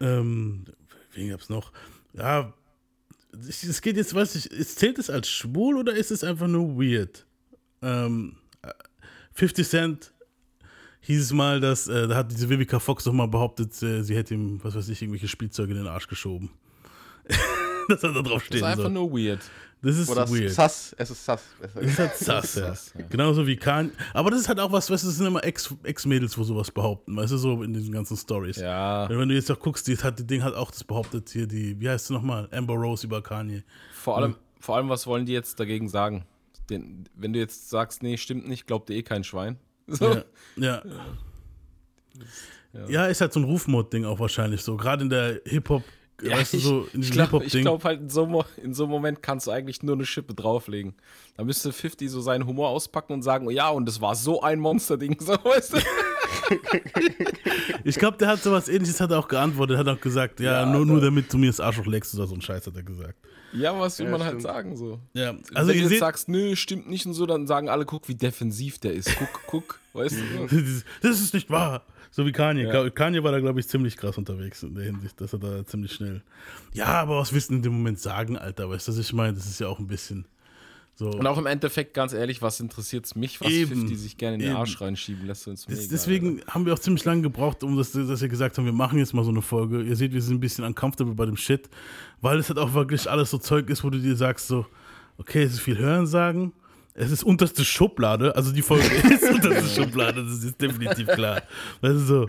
Ähm, 0.00 0.64
wen 1.14 1.28
gab's 1.30 1.48
noch? 1.48 1.72
Ja, 2.14 2.52
es 3.48 3.80
geht 3.80 3.96
jetzt, 3.96 4.14
weiß 4.14 4.34
ich, 4.34 4.50
ist- 4.50 4.78
zählt 4.78 4.98
es 4.98 5.08
als 5.10 5.28
schwul 5.30 5.76
oder 5.76 5.94
ist 5.94 6.10
es 6.10 6.24
einfach 6.24 6.48
nur 6.48 6.76
weird? 6.76 7.24
Ähm, 7.82 8.36
äh, 8.62 8.70
50 9.34 9.68
Cent 9.68 10.12
hieß 11.00 11.20
es 11.22 11.32
mal, 11.32 11.60
dass, 11.60 11.88
äh, 11.88 12.08
da 12.08 12.16
hat 12.16 12.30
diese 12.32 12.48
Vivica 12.48 12.78
Fox 12.80 13.04
doch 13.04 13.12
mal 13.12 13.26
behauptet, 13.28 13.80
äh, 13.82 14.02
sie 14.02 14.16
hätte 14.16 14.34
ihm, 14.34 14.58
was 14.62 14.74
weiß 14.74 14.88
ich, 14.88 15.00
irgendwelche 15.02 15.28
Spielzeuge 15.28 15.72
in 15.72 15.78
den 15.78 15.86
Arsch 15.86 16.08
geschoben. 16.08 16.50
das 17.88 18.02
hat 18.02 18.14
da 18.16 18.22
drauf 18.22 18.38
Das 18.40 18.44
stehen 18.46 18.56
ist 18.58 18.62
einfach 18.64 18.82
soll. 18.84 18.92
nur 18.92 19.10
weird. 19.12 19.40
Das 19.84 19.96
ist 19.98 20.08
Oder 20.08 20.28
weird. 20.30 20.50
Sass. 20.50 20.94
Es 20.96 21.10
ist 21.10 21.24
Sass. 21.24 21.42
Das 21.60 21.74
ist 21.82 21.98
halt 21.98 22.14
sass, 22.16 22.44
ist 22.44 22.56
ja. 22.56 22.66
sass, 22.68 22.94
ja. 22.96 23.04
Genauso 23.10 23.46
wie 23.46 23.56
Kanye. 23.56 23.90
Aber 24.14 24.30
das 24.30 24.40
ist 24.42 24.48
halt 24.48 24.60
auch 24.60 24.70
was, 24.70 24.88
weißt 24.88 25.02
du, 25.02 25.08
das 25.08 25.16
sind 25.16 25.26
immer 25.26 25.42
Ex- 25.42 25.74
Ex-Mädels, 25.82 26.38
wo 26.38 26.44
sowas 26.44 26.70
behaupten, 26.70 27.16
weißt 27.16 27.32
du, 27.32 27.36
so 27.36 27.62
in 27.64 27.72
diesen 27.74 27.92
ganzen 27.92 28.16
Stories. 28.16 28.56
Ja, 28.58 29.08
Wenn 29.08 29.28
du 29.28 29.34
jetzt 29.34 29.50
auch 29.50 29.58
guckst, 29.58 29.88
die 29.88 29.96
hat 29.96 30.18
die 30.20 30.26
Ding 30.26 30.42
hat 30.44 30.54
auch 30.54 30.70
das 30.70 30.84
behauptet 30.84 31.30
hier, 31.30 31.48
die, 31.48 31.80
wie 31.80 31.88
heißt 31.88 32.06
sie 32.06 32.12
nochmal? 32.12 32.48
Amber 32.52 32.74
Rose 32.74 33.06
über 33.06 33.22
Kanye. 33.22 33.64
vor 33.92 34.18
allem, 34.18 34.36
vor 34.60 34.76
allem, 34.76 34.88
was 34.88 35.06
wollen 35.08 35.26
die 35.26 35.32
jetzt 35.32 35.58
dagegen 35.58 35.88
sagen? 35.88 36.24
Den, 36.70 37.04
wenn 37.16 37.32
du 37.32 37.40
jetzt 37.40 37.68
sagst, 37.68 38.04
nee, 38.04 38.16
stimmt 38.16 38.46
nicht, 38.48 38.68
glaubt 38.68 38.88
dir 38.88 38.94
eh 38.94 39.02
kein 39.02 39.24
Schwein. 39.24 39.58
So. 39.88 40.14
Ja, 40.14 40.24
ja. 40.56 40.82
Ja, 42.88 43.06
ist 43.06 43.20
halt 43.20 43.32
so 43.32 43.40
ein 43.40 43.44
Rufmod-Ding 43.44 44.04
auch 44.04 44.18
wahrscheinlich 44.18 44.62
so. 44.62 44.76
Gerade 44.76 45.02
in 45.02 45.10
der 45.10 45.40
Hip-Hop, 45.44 45.82
Ja, 46.22 46.36
weißt 46.36 46.52
du, 46.52 46.56
ich, 46.56 46.62
so 46.64 46.88
in 46.92 47.02
ich 47.02 47.10
glaube 47.10 47.44
glaub 47.46 47.84
halt, 47.84 48.00
in 48.00 48.08
so, 48.10 48.44
in 48.62 48.74
so 48.74 48.84
einem 48.84 48.92
Moment 48.92 49.22
kannst 49.22 49.46
du 49.46 49.50
eigentlich 49.50 49.82
nur 49.82 49.94
eine 49.96 50.06
Schippe 50.06 50.34
drauflegen. 50.34 50.94
Da 51.36 51.44
müsste 51.44 51.72
50 51.72 52.10
so 52.10 52.20
seinen 52.20 52.46
Humor 52.46 52.68
auspacken 52.68 53.12
und 53.14 53.22
sagen, 53.22 53.50
ja, 53.50 53.68
und 53.70 53.88
es 53.88 54.00
war 54.00 54.14
so 54.14 54.42
ein 54.42 54.60
Monsterding, 54.60 55.16
so, 55.20 55.32
weißt 55.32 55.74
du? 55.74 55.78
Ich 57.84 57.96
glaube, 57.96 58.16
der 58.18 58.28
hat 58.28 58.42
sowas 58.42 58.68
ähnliches, 58.68 59.00
hat 59.00 59.10
er 59.10 59.18
auch 59.18 59.28
geantwortet, 59.28 59.78
hat 59.78 59.88
auch 59.88 60.00
gesagt, 60.00 60.40
ja, 60.40 60.60
Ja, 60.62 60.66
nur, 60.66 60.86
nur 60.86 61.00
damit 61.00 61.32
du 61.32 61.38
mir 61.38 61.46
das 61.48 61.60
Arschloch 61.60 61.86
leckst 61.86 62.14
oder 62.14 62.26
so 62.26 62.34
ein 62.34 62.40
Scheiß 62.42 62.66
hat 62.66 62.76
er 62.76 62.82
gesagt. 62.82 63.16
Ja, 63.52 63.78
was 63.78 63.98
will 63.98 64.06
Ja, 64.06 64.12
man 64.12 64.20
halt 64.22 64.30
stimmt. 64.30 64.42
sagen, 64.42 64.76
so. 64.76 64.98
Ja, 65.12 65.34
Also 65.54 65.68
wenn 65.68 65.68
ihr 65.68 65.72
du 65.74 65.78
jetzt 65.80 65.88
seht, 65.90 65.98
sagst, 66.00 66.28
nö, 66.28 66.56
stimmt 66.56 66.88
nicht 66.88 67.04
und 67.06 67.12
so, 67.14 67.26
dann 67.26 67.46
sagen 67.46 67.68
alle, 67.68 67.84
guck, 67.84 68.08
wie 68.08 68.14
defensiv 68.14 68.78
der 68.78 68.94
ist. 68.94 69.14
Guck, 69.18 69.28
guck, 69.46 69.80
weißt 69.92 70.16
du? 70.16 70.48
so. 70.48 70.56
Das 71.02 71.20
ist 71.20 71.34
nicht 71.34 71.50
wahr. 71.50 71.82
So 72.12 72.26
wie 72.26 72.32
Kanye. 72.32 72.64
Ja. 72.64 72.90
Kanye 72.90 73.24
war 73.24 73.32
da, 73.32 73.40
glaube 73.40 73.58
ich, 73.58 73.66
ziemlich 73.66 73.96
krass 73.96 74.18
unterwegs 74.18 74.62
in 74.62 74.74
der 74.74 74.84
Hinsicht, 74.84 75.20
dass 75.20 75.32
er 75.32 75.38
da 75.38 75.66
ziemlich 75.66 75.92
schnell. 75.92 76.22
Ja, 76.74 76.86
aber 76.86 77.18
was 77.18 77.32
willst 77.32 77.50
du 77.50 77.54
in 77.54 77.62
dem 77.62 77.72
Moment 77.72 77.98
sagen, 77.98 78.36
Alter? 78.36 78.68
Weißt 78.68 78.86
du, 78.86 78.92
was 78.92 78.98
ich 78.98 79.12
meine? 79.12 79.32
Das 79.32 79.46
ist 79.46 79.58
ja 79.58 79.66
auch 79.66 79.78
ein 79.78 79.86
bisschen 79.86 80.26
so. 80.94 81.08
Und 81.10 81.26
auch 81.26 81.38
im 81.38 81.46
Endeffekt, 81.46 81.94
ganz 81.94 82.12
ehrlich, 82.12 82.42
was 82.42 82.60
interessiert 82.60 83.06
es 83.06 83.14
mich, 83.14 83.40
was 83.40 83.50
Eben, 83.50 83.70
50 83.70 83.98
sich 83.98 84.16
gerne 84.18 84.34
in 84.34 84.40
den 84.40 84.50
eben. 84.50 84.58
Arsch 84.58 84.78
reinschieben 84.80 85.26
lässt? 85.26 85.48
Uns 85.48 85.64
Das, 85.64 85.88
deswegen 85.88 86.42
haben 86.46 86.66
wir 86.66 86.74
auch 86.74 86.78
ziemlich 86.78 87.04
lange 87.04 87.22
gebraucht, 87.22 87.64
um 87.64 87.76
das, 87.76 87.92
dass 87.92 88.20
wir 88.20 88.28
gesagt 88.28 88.58
haben, 88.58 88.66
wir 88.66 88.72
machen 88.72 88.98
jetzt 88.98 89.14
mal 89.14 89.24
so 89.24 89.30
eine 89.30 89.40
Folge. 89.42 89.82
Ihr 89.82 89.96
seht, 89.96 90.12
wir 90.12 90.20
sind 90.20 90.36
ein 90.36 90.40
bisschen 90.40 90.64
uncomfortable 90.64 91.14
bei 91.14 91.24
dem 91.24 91.36
Shit, 91.36 91.70
weil 92.20 92.38
es 92.38 92.48
halt 92.48 92.58
auch 92.58 92.74
wirklich 92.74 93.10
alles 93.10 93.30
so 93.30 93.38
Zeug 93.38 93.70
ist, 93.70 93.84
wo 93.84 93.90
du 93.90 93.98
dir 93.98 94.16
sagst, 94.16 94.48
so, 94.48 94.66
okay, 95.16 95.42
es 95.42 95.54
ist 95.54 95.60
viel 95.60 95.78
Hörensagen, 95.78 96.52
es 96.94 97.10
ist 97.10 97.24
unterste 97.24 97.64
Schublade, 97.64 98.34
also 98.36 98.52
die 98.52 98.62
Folge 98.62 98.84
ist 99.10 99.30
unterste 99.30 99.68
Schublade, 99.68 100.24
das 100.24 100.44
ist 100.44 100.60
definitiv 100.60 101.06
klar. 101.08 101.42
Das 101.80 101.94
ist 101.94 102.06
so. 102.06 102.28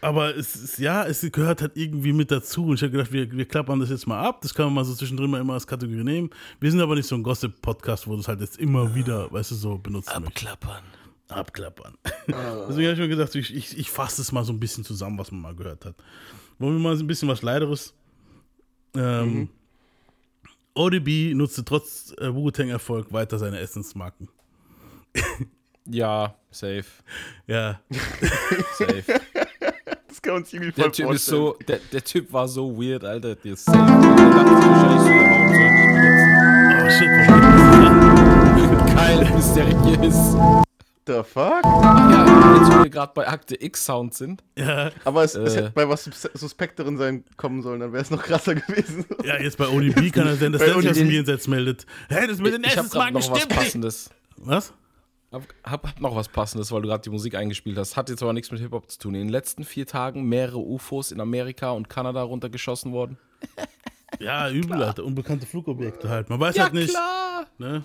Aber 0.00 0.36
es 0.36 0.54
ist, 0.54 0.78
ja, 0.78 1.06
es 1.06 1.22
gehört 1.32 1.62
halt 1.62 1.72
irgendwie 1.76 2.12
mit 2.12 2.30
dazu. 2.30 2.66
Und 2.66 2.74
ich 2.74 2.82
habe 2.82 2.92
gedacht, 2.92 3.10
wir, 3.10 3.30
wir 3.32 3.46
klappern 3.46 3.80
das 3.80 3.88
jetzt 3.88 4.06
mal 4.06 4.20
ab. 4.22 4.42
Das 4.42 4.52
kann 4.52 4.66
man 4.66 4.74
mal 4.74 4.84
so 4.84 4.94
zwischendrin 4.94 5.30
mal 5.30 5.40
immer 5.40 5.54
als 5.54 5.66
Kategorie 5.66 6.04
nehmen. 6.04 6.28
Wir 6.60 6.70
sind 6.70 6.80
aber 6.82 6.94
nicht 6.94 7.06
so 7.06 7.14
ein 7.14 7.22
Gossip-Podcast, 7.22 8.06
wo 8.06 8.12
du 8.12 8.20
es 8.20 8.28
halt 8.28 8.40
jetzt 8.42 8.58
immer 8.58 8.94
wieder, 8.94 9.32
weißt 9.32 9.52
du, 9.52 9.54
so 9.54 9.78
benutzen 9.78 10.22
möchtest 10.22 10.46
Abklappern. 10.46 10.82
abklappern. 11.28 11.94
Deswegen 12.28 12.86
habe 12.88 12.92
ich 12.92 12.98
mir 12.98 13.08
gedacht, 13.08 13.34
ich, 13.34 13.54
ich, 13.54 13.78
ich 13.78 13.90
fasse 13.90 14.20
es 14.20 14.30
mal 14.30 14.44
so 14.44 14.52
ein 14.52 14.60
bisschen 14.60 14.84
zusammen, 14.84 15.16
was 15.18 15.32
man 15.32 15.40
mal 15.40 15.54
gehört 15.54 15.86
hat. 15.86 15.94
Wollen 16.58 16.74
wir 16.74 16.82
mal 16.82 16.96
so 16.98 17.02
ein 17.02 17.06
bisschen 17.06 17.28
was 17.28 17.40
Leideres? 17.40 17.94
Ähm, 18.94 19.48
ODB 20.74 21.34
nutzte 21.34 21.64
trotz 21.64 22.14
äh, 22.18 22.34
Wu-Tang-Erfolg 22.34 23.12
weiter 23.12 23.38
seine 23.38 23.58
Essensmarken. 23.60 24.28
Ja, 25.86 26.34
safe, 26.50 26.86
Ja, 27.46 27.78
safe. 28.78 29.04
Das 30.08 30.22
kann 30.22 30.32
man 30.32 30.44
sich 30.44 30.54
irgendwie 30.54 30.72
voll 30.72 30.84
Der 30.84 30.92
Typ 30.92 31.12
ist 31.12 31.26
so, 31.26 31.58
der, 31.68 31.78
der 31.92 32.02
Typ 32.02 32.32
war 32.32 32.48
so 32.48 32.74
weird, 32.80 33.04
Alter. 33.04 33.34
Der 33.34 33.52
ist 33.52 33.66
safe. 33.66 33.76
Der 33.76 33.86
dachte 33.86 34.48
so, 34.48 34.68
warum 34.68 34.80
soll 34.80 34.90
ich 34.90 35.84
oh 36.80 36.90
shit, 36.90 37.08
warum 37.28 37.40
gibt 38.56 38.64
es 38.64 38.70
benutzen? 38.70 38.96
Geil, 38.96 39.30
mysteriös. 39.34 40.63
The 41.06 41.22
fuck? 41.22 41.62
Ja, 41.64 42.56
jetzt 42.58 42.72
wo 42.78 42.82
wir 42.82 42.88
gerade 42.90 43.12
bei 43.14 43.28
Akte 43.28 43.62
X 43.62 43.84
Sound 43.84 44.14
sind. 44.14 44.42
Ja, 44.56 44.90
Aber 45.04 45.22
es, 45.22 45.34
es 45.34 45.52
Äh. 45.54 45.56
hätte 45.58 45.70
bei 45.74 45.86
was 45.86 46.04
Sus- 46.04 46.30
Suspekteren 46.32 46.96
sein 46.96 47.24
kommen 47.36 47.60
sollen, 47.62 47.80
dann 47.80 47.92
wäre 47.92 48.02
es 48.02 48.10
noch 48.10 48.22
krasser 48.22 48.54
gewesen. 48.54 49.04
ja, 49.22 49.38
jetzt 49.38 49.58
bei 49.58 49.68
ODB 49.68 50.10
kann 50.10 50.26
er 50.26 50.36
sein, 50.36 50.52
dass 50.52 50.62
der 50.62 50.74
sich 50.80 50.88
aus 50.90 50.96
dem. 50.96 51.10
Jenseits 51.10 51.46
meldet. 51.46 51.84
Hey, 52.08 52.26
das 52.26 52.38
mit 52.38 52.54
den 52.54 52.64
Ich 52.64 52.68
hab 52.76 52.88
grad 52.90 53.10
Essensmarken 53.10 53.14
noch 53.14 53.30
was 53.30 53.38
stimmt. 53.38 53.52
Passendes. 53.54 54.10
Was? 54.36 54.72
Hab, 55.30 55.42
hab, 55.64 56.00
noch 56.00 56.14
was 56.16 56.28
Passendes, 56.28 56.70
weil 56.72 56.80
du 56.82 56.88
gerade 56.88 57.02
die 57.02 57.10
Musik 57.10 57.34
eingespielt 57.34 57.76
hast. 57.76 57.96
Hat 57.96 58.08
jetzt 58.08 58.22
aber 58.22 58.32
nichts 58.32 58.50
mit 58.50 58.60
Hip-Hop 58.60 58.90
zu 58.90 58.98
tun. 58.98 59.14
In 59.14 59.22
den 59.22 59.28
letzten 59.30 59.64
vier 59.64 59.86
Tagen 59.86 60.22
mehrere 60.28 60.58
UFOs 60.58 61.12
in 61.12 61.20
Amerika 61.20 61.72
und 61.72 61.90
Kanada 61.90 62.22
runtergeschossen 62.22 62.92
worden. 62.92 63.18
Ja, 64.20 64.48
übel, 64.48 64.82
Alter. 64.82 65.04
Unbekannte 65.04 65.44
Flugobjekte 65.44 66.08
halt. 66.08 66.30
Man 66.30 66.38
weiß 66.40 66.58
halt 66.58 66.72
nicht. 66.72 66.90
klar. 66.90 67.46
Ne? 67.58 67.84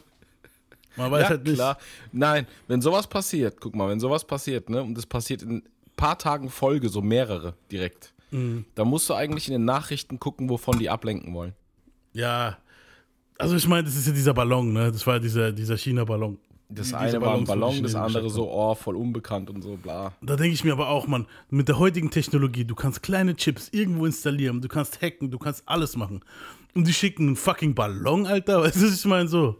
Man 0.98 1.12
weiß 1.12 1.22
Ja, 1.24 1.30
halt 1.30 1.44
nicht. 1.44 1.56
klar. 1.56 1.78
Nein, 2.12 2.48
wenn 2.68 2.82
sowas 2.82 3.08
passiert, 3.08 3.60
guck 3.62 3.76
mal, 3.76 3.90
wenn 3.90 4.00
sowas 4.00 4.26
passiert, 4.26 4.70
ne, 4.70 4.82
und 4.82 4.96
das 4.96 5.06
passiert 5.06 5.42
in 5.44 5.58
ein 5.58 5.64
paar 5.96 6.18
Tagen 6.18 6.50
Folge, 6.50 6.90
so 6.90 7.02
mehrere 7.02 7.54
direkt, 7.72 8.14
Mhm. 8.32 8.66
dann 8.76 8.88
musst 8.88 9.10
du 9.10 9.14
eigentlich 9.16 9.48
in 9.48 9.54
den 9.54 9.66
Nachrichten 9.66 10.20
gucken, 10.20 10.50
wovon 10.50 10.78
die 10.80 10.90
ablenken 10.90 11.34
wollen. 11.34 11.54
Ja, 12.14 12.58
also 13.38 13.56
ich 13.56 13.68
meine, 13.68 13.84
das 13.86 13.96
ist 13.96 14.08
ja 14.08 14.14
dieser 14.14 14.34
Ballon, 14.34 14.74
ne? 14.74 14.92
Das 14.92 15.06
war 15.08 15.20
dieser, 15.20 15.52
dieser 15.52 15.78
China-Ballon. 15.78 16.38
Das 16.72 16.94
eine 16.94 17.20
war 17.22 17.36
ein 17.36 17.46
Ballon, 17.46 17.82
das 17.82 17.96
andere 17.96 18.30
so, 18.30 18.48
oh, 18.52 18.76
voll 18.76 18.96
unbekannt 18.96 19.50
und 19.50 19.64
so, 19.64 19.76
bla. 19.78 20.14
Da 20.22 20.36
denke 20.36 20.54
ich 20.54 20.64
mir 20.64 20.74
aber 20.74 20.90
auch, 20.90 21.08
Mann, 21.08 21.26
mit 21.50 21.68
der 21.68 21.80
heutigen 21.80 22.12
Technologie, 22.12 22.64
du 22.66 22.76
kannst 22.76 23.02
kleine 23.02 23.36
Chips 23.36 23.70
irgendwo 23.72 24.06
installieren, 24.06 24.62
du 24.62 24.68
kannst 24.68 25.02
hacken, 25.02 25.32
du 25.32 25.40
kannst 25.40 25.64
alles 25.68 25.96
machen. 25.96 26.20
Und 26.76 26.86
die 26.88 26.94
schicken 26.94 27.26
einen 27.28 27.36
fucking 27.36 27.74
Ballon, 27.74 28.28
Alter. 28.28 28.62
Weißt 28.62 28.80
du, 28.80 28.86
ich 28.88 29.06
meine? 29.06 29.28
So. 29.28 29.56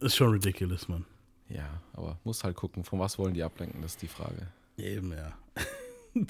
Ist 0.00 0.16
schon 0.16 0.30
ridiculous, 0.32 0.88
Mann. 0.88 1.04
Ja, 1.48 1.80
aber 1.92 2.18
muss 2.24 2.42
halt 2.44 2.56
gucken, 2.56 2.84
von 2.84 2.98
was 2.98 3.18
wollen 3.18 3.34
die 3.34 3.42
ablenken, 3.42 3.80
das 3.82 3.92
ist 3.92 4.02
die 4.02 4.08
Frage. 4.08 4.48
Eben, 4.76 5.12
ja. 5.12 5.32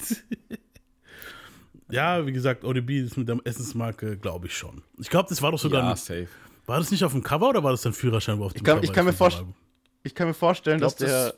ja, 1.89 2.25
wie 2.25 2.31
gesagt, 2.31 2.63
ODB 2.63 2.89
ist 3.01 3.17
mit 3.17 3.27
der 3.29 3.39
Essensmarke, 3.43 4.17
glaube 4.17 4.47
ich 4.47 4.57
schon. 4.57 4.81
Ich 4.97 5.09
glaube, 5.09 5.29
das 5.29 5.41
war 5.41 5.51
doch 5.51 5.59
sogar. 5.59 5.83
ja, 5.83 5.91
ein, 5.91 5.95
safe. 5.97 6.27
war 6.65 6.79
das 6.79 6.91
nicht 6.91 7.03
auf 7.03 7.11
dem 7.11 7.23
Cover 7.23 7.49
oder 7.49 7.63
war 7.63 7.71
das 7.71 7.85
ein 7.85 7.93
Führerschein, 7.93 8.39
wo 8.39 8.45
auf 8.45 8.53
dem 8.53 8.63
kann- 8.63 8.75
Cover 8.75 8.83
ich 8.83 8.91
kann 8.93 9.05
ist 9.07 9.13
mir 9.13 9.17
von 9.17 9.17
vorst- 9.17 9.37
diesem 9.37 9.47
Album? 9.47 9.61
Ich 10.03 10.15
kann 10.15 10.27
mir 10.27 10.33
vorstellen, 10.33 10.77
glaub, 10.79 10.91
dass 10.91 10.97
der. 10.97 11.25
das- 11.27 11.35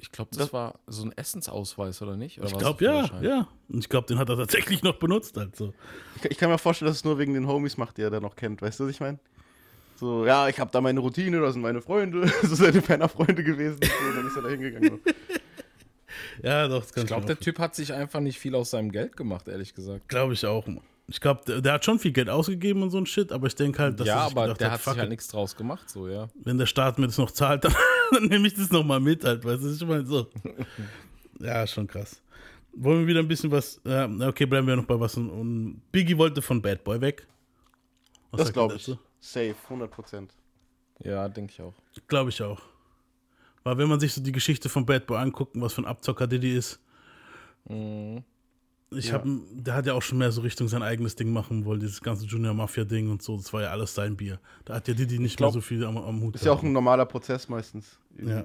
Ich 0.00 0.12
glaube, 0.12 0.30
das, 0.32 0.38
Das- 0.38 0.52
war 0.52 0.78
so 0.86 1.04
ein 1.04 1.12
Essensausweis, 1.16 2.00
oder 2.02 2.16
nicht? 2.16 2.38
Oder 2.38 2.48
Ich 2.48 2.58
glaube, 2.58 2.84
ja, 2.84 3.20
ja. 3.20 3.48
Und 3.68 3.78
ich 3.80 3.88
glaube, 3.88 4.06
den 4.06 4.18
hat 4.18 4.28
er 4.28 4.36
tatsächlich 4.36 4.82
noch 4.82 4.96
benutzt, 4.98 5.36
also. 5.38 5.74
Ich 6.28 6.38
kann 6.38 6.50
mir 6.50 6.58
vorstellen, 6.58 6.88
dass 6.90 6.98
es 6.98 7.04
nur 7.04 7.18
wegen 7.18 7.34
den 7.34 7.46
Homies 7.46 7.76
macht, 7.76 7.96
die 7.98 8.02
er 8.02 8.10
da 8.10 8.20
noch 8.20 8.36
kennt. 8.36 8.62
Weißt 8.62 8.78
du, 8.80 8.84
was 8.84 8.90
ich 8.90 9.00
meine? 9.00 9.18
So, 9.98 10.24
ja, 10.24 10.48
ich 10.48 10.60
habe 10.60 10.70
da 10.70 10.80
meine 10.80 11.00
Routine, 11.00 11.40
das 11.40 11.54
sind 11.54 11.62
meine 11.62 11.82
Freunde, 11.82 12.28
so 12.42 12.54
seine 12.54 12.80
Penner-Freunde 12.80 13.42
gewesen. 13.42 13.78
So, 13.82 14.12
dann 14.14 14.26
ist 14.26 14.36
er 14.36 14.42
da 14.42 14.48
hingegangen. 14.48 15.00
Ja, 16.42 16.68
doch, 16.68 16.82
das 16.82 16.92
kann 16.92 17.02
Ich 17.02 17.08
glaube, 17.08 17.26
der 17.26 17.38
Typ 17.38 17.58
hat 17.58 17.74
sich 17.74 17.92
einfach 17.92 18.20
nicht 18.20 18.38
viel 18.38 18.54
aus 18.54 18.70
seinem 18.70 18.92
Geld 18.92 19.16
gemacht, 19.16 19.48
ehrlich 19.48 19.74
gesagt. 19.74 20.08
Glaube 20.08 20.34
ich 20.34 20.46
auch. 20.46 20.64
Ich 21.08 21.20
glaube, 21.20 21.40
der, 21.46 21.60
der 21.60 21.72
hat 21.74 21.84
schon 21.84 21.98
viel 21.98 22.12
Geld 22.12 22.28
ausgegeben 22.28 22.82
und 22.82 22.90
so 22.90 22.98
ein 22.98 23.06
Shit, 23.06 23.32
aber 23.32 23.48
ich 23.48 23.56
denke 23.56 23.82
halt, 23.82 23.98
dass 23.98 24.06
ja, 24.06 24.20
er 24.20 24.28
sich 24.28 24.36
aber 24.36 24.42
gedacht 24.42 24.60
der 24.60 24.70
hat, 24.70 24.78
hat 24.78 24.84
sich 24.84 25.00
halt 25.00 25.08
nichts 25.08 25.28
draus 25.28 25.56
gemacht, 25.56 25.90
so, 25.90 26.08
ja. 26.08 26.28
wenn 26.44 26.58
der 26.58 26.66
Staat 26.66 26.98
mir 26.98 27.06
das 27.06 27.18
noch 27.18 27.32
zahlt, 27.32 27.64
dann, 27.64 27.74
dann 28.12 28.24
nehme 28.26 28.46
ich 28.46 28.54
das 28.54 28.70
nochmal 28.70 29.00
mit 29.00 29.24
halt, 29.24 29.44
weißt 29.44 29.62
du, 29.62 29.72
ich 29.72 29.84
meine 29.84 30.06
so. 30.06 30.28
Ja, 31.40 31.66
schon 31.66 31.88
krass. 31.88 32.22
Wollen 32.72 33.00
wir 33.00 33.06
wieder 33.08 33.20
ein 33.20 33.28
bisschen 33.28 33.50
was, 33.50 33.80
äh, 33.84 34.06
okay, 34.24 34.46
bleiben 34.46 34.66
wir 34.68 34.76
noch 34.76 34.86
bei 34.86 34.98
was, 34.98 35.16
und, 35.16 35.30
und 35.30 35.82
Biggie 35.90 36.16
wollte 36.16 36.40
von 36.40 36.62
Bad 36.62 36.84
Boy 36.84 37.00
weg. 37.00 37.26
Was 38.30 38.42
Das 38.42 38.52
glaube 38.52 38.76
ich. 38.76 38.84
dazu? 38.84 38.98
Safe, 39.20 39.54
100%. 39.68 40.28
Ja, 41.04 41.28
denke 41.28 41.52
ich 41.52 41.60
auch. 41.62 41.74
Glaube 42.06 42.30
ich 42.30 42.42
auch. 42.42 42.60
Weil 43.64 43.78
wenn 43.78 43.88
man 43.88 44.00
sich 44.00 44.12
so 44.14 44.20
die 44.22 44.32
Geschichte 44.32 44.68
von 44.68 44.86
Bad 44.86 45.06
Boy 45.06 45.18
anguckt, 45.18 45.54
und 45.54 45.62
was 45.62 45.74
für 45.74 45.82
ein 45.82 45.86
Abzocker 45.86 46.26
Diddy 46.26 46.56
ist, 46.56 46.80
Mhm. 47.68 48.24
Ich 48.90 49.08
Ja. 49.08 49.14
habe, 49.14 49.42
der 49.52 49.74
hat 49.74 49.84
ja 49.84 49.92
auch 49.92 50.00
schon 50.00 50.16
mehr 50.16 50.32
so 50.32 50.40
Richtung 50.40 50.66
sein 50.68 50.82
eigenes 50.82 51.14
Ding 51.14 51.30
machen 51.30 51.66
wollen, 51.66 51.80
dieses 51.80 52.00
ganze 52.00 52.24
Junior 52.24 52.54
Mafia 52.54 52.84
Ding 52.84 53.10
und 53.10 53.20
so. 53.22 53.36
Das 53.36 53.52
war 53.52 53.60
ja 53.60 53.70
alles 53.70 53.94
sein 53.94 54.16
Bier. 54.16 54.40
Da 54.64 54.76
hat 54.76 54.88
ja 54.88 54.94
Didi 54.94 55.18
nicht 55.18 55.36
glaub- 55.36 55.48
mehr 55.52 55.60
so 55.60 55.66
viel 55.66 55.84
am, 55.84 55.98
am 55.98 56.22
Hut. 56.22 56.36
Ist 56.36 56.46
ja 56.46 56.52
auch 56.52 56.62
ein 56.62 56.72
normaler 56.72 57.04
Prozess 57.04 57.46
meistens. 57.50 57.98
Ja. 58.16 58.44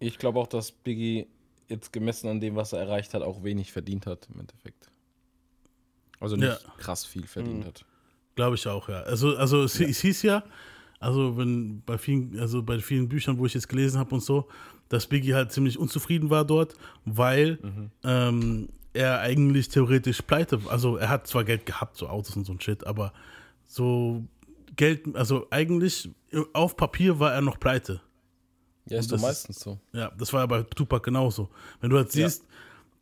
Ich 0.00 0.18
glaube 0.18 0.40
auch, 0.40 0.48
dass 0.48 0.72
Biggie 0.72 1.28
jetzt 1.68 1.92
gemessen 1.92 2.26
an 2.28 2.40
dem, 2.40 2.56
was 2.56 2.72
er 2.72 2.80
erreicht 2.80 3.14
hat, 3.14 3.22
auch 3.22 3.44
wenig 3.44 3.70
verdient 3.70 4.06
hat 4.06 4.26
im 4.34 4.40
Endeffekt. 4.40 4.90
Also 6.18 6.34
nicht 6.34 6.48
Ja. 6.48 6.72
krass 6.78 7.04
viel 7.06 7.26
verdient 7.28 7.60
Mhm. 7.60 7.64
hat. 7.66 7.84
Glaube 8.34 8.56
ich 8.56 8.66
auch, 8.66 8.88
ja. 8.88 9.00
Also, 9.02 9.36
also 9.36 9.62
es, 9.62 9.78
es 9.80 10.00
hieß 10.00 10.22
ja, 10.22 10.42
also 11.00 11.36
wenn 11.36 11.82
bei 11.82 11.98
vielen, 11.98 12.38
also 12.38 12.62
bei 12.62 12.78
vielen 12.80 13.08
Büchern, 13.08 13.38
wo 13.38 13.46
ich 13.46 13.54
jetzt 13.54 13.68
gelesen 13.68 13.98
habe 13.98 14.14
und 14.14 14.22
so, 14.22 14.48
dass 14.88 15.06
Biggie 15.06 15.34
halt 15.34 15.52
ziemlich 15.52 15.78
unzufrieden 15.78 16.30
war 16.30 16.44
dort, 16.44 16.74
weil 17.04 17.58
ähm, 18.04 18.68
er 18.92 19.20
eigentlich 19.20 19.68
theoretisch 19.68 20.22
pleite, 20.22 20.60
also 20.68 20.96
er 20.96 21.08
hat 21.08 21.26
zwar 21.26 21.44
Geld 21.44 21.66
gehabt, 21.66 21.96
so 21.96 22.08
Autos 22.08 22.36
und 22.36 22.44
so 22.44 22.52
ein 22.52 22.60
Shit, 22.60 22.86
aber 22.86 23.12
so 23.66 24.24
Geld, 24.76 25.14
also 25.14 25.46
eigentlich 25.50 26.10
auf 26.52 26.76
Papier 26.76 27.18
war 27.18 27.32
er 27.32 27.40
noch 27.40 27.58
pleite. 27.58 28.00
Ja, 28.86 28.98
ist 28.98 29.10
doch 29.10 29.20
meistens 29.20 29.60
so. 29.60 29.78
Ja, 29.92 30.10
das 30.18 30.32
war 30.32 30.40
ja 30.40 30.46
bei 30.46 30.62
Tupac 30.62 31.02
genauso. 31.04 31.48
Wenn 31.80 31.90
du 31.90 31.96
halt 31.96 32.12
siehst, 32.12 32.44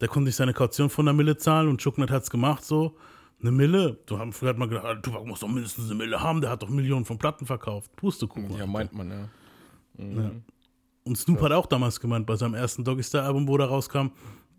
der 0.00 0.08
konnte 0.08 0.26
nicht 0.26 0.36
seine 0.36 0.52
Kaution 0.52 0.90
von 0.90 1.06
der 1.06 1.14
Mille 1.14 1.36
zahlen 1.36 1.68
und 1.68 1.80
Chucknet 1.80 2.10
hat 2.10 2.22
es 2.22 2.30
gemacht, 2.30 2.64
so. 2.64 2.96
Eine 3.42 3.50
Mille, 3.50 3.98
du 4.06 4.18
haben 4.18 4.32
früher 4.32 4.54
man 4.54 4.68
gedacht, 4.68 4.84
ah, 4.86 4.94
Tupac 4.94 5.24
muss 5.26 5.40
doch 5.40 5.48
mindestens 5.48 5.86
eine 5.86 5.96
Mille 5.96 6.20
haben, 6.20 6.40
der 6.40 6.50
hat 6.50 6.62
doch 6.62 6.68
Millionen 6.68 7.04
von 7.04 7.18
Platten 7.18 7.44
verkauft. 7.44 7.94
Pustekuchen. 7.96 8.56
Ja, 8.56 8.66
meint 8.66 8.92
man, 8.92 9.10
ja. 9.10 10.30
Und 11.04 11.18
Snoop 11.18 11.40
hat 11.42 11.50
auch 11.52 11.66
damals 11.66 11.98
gemeint, 11.98 12.26
bei 12.26 12.36
seinem 12.36 12.54
ersten 12.54 12.84
Doggy 12.84 13.02
Style 13.02 13.24
Album, 13.24 13.48
wo 13.48 13.56
der 13.58 13.66
rauskam, 13.66 14.08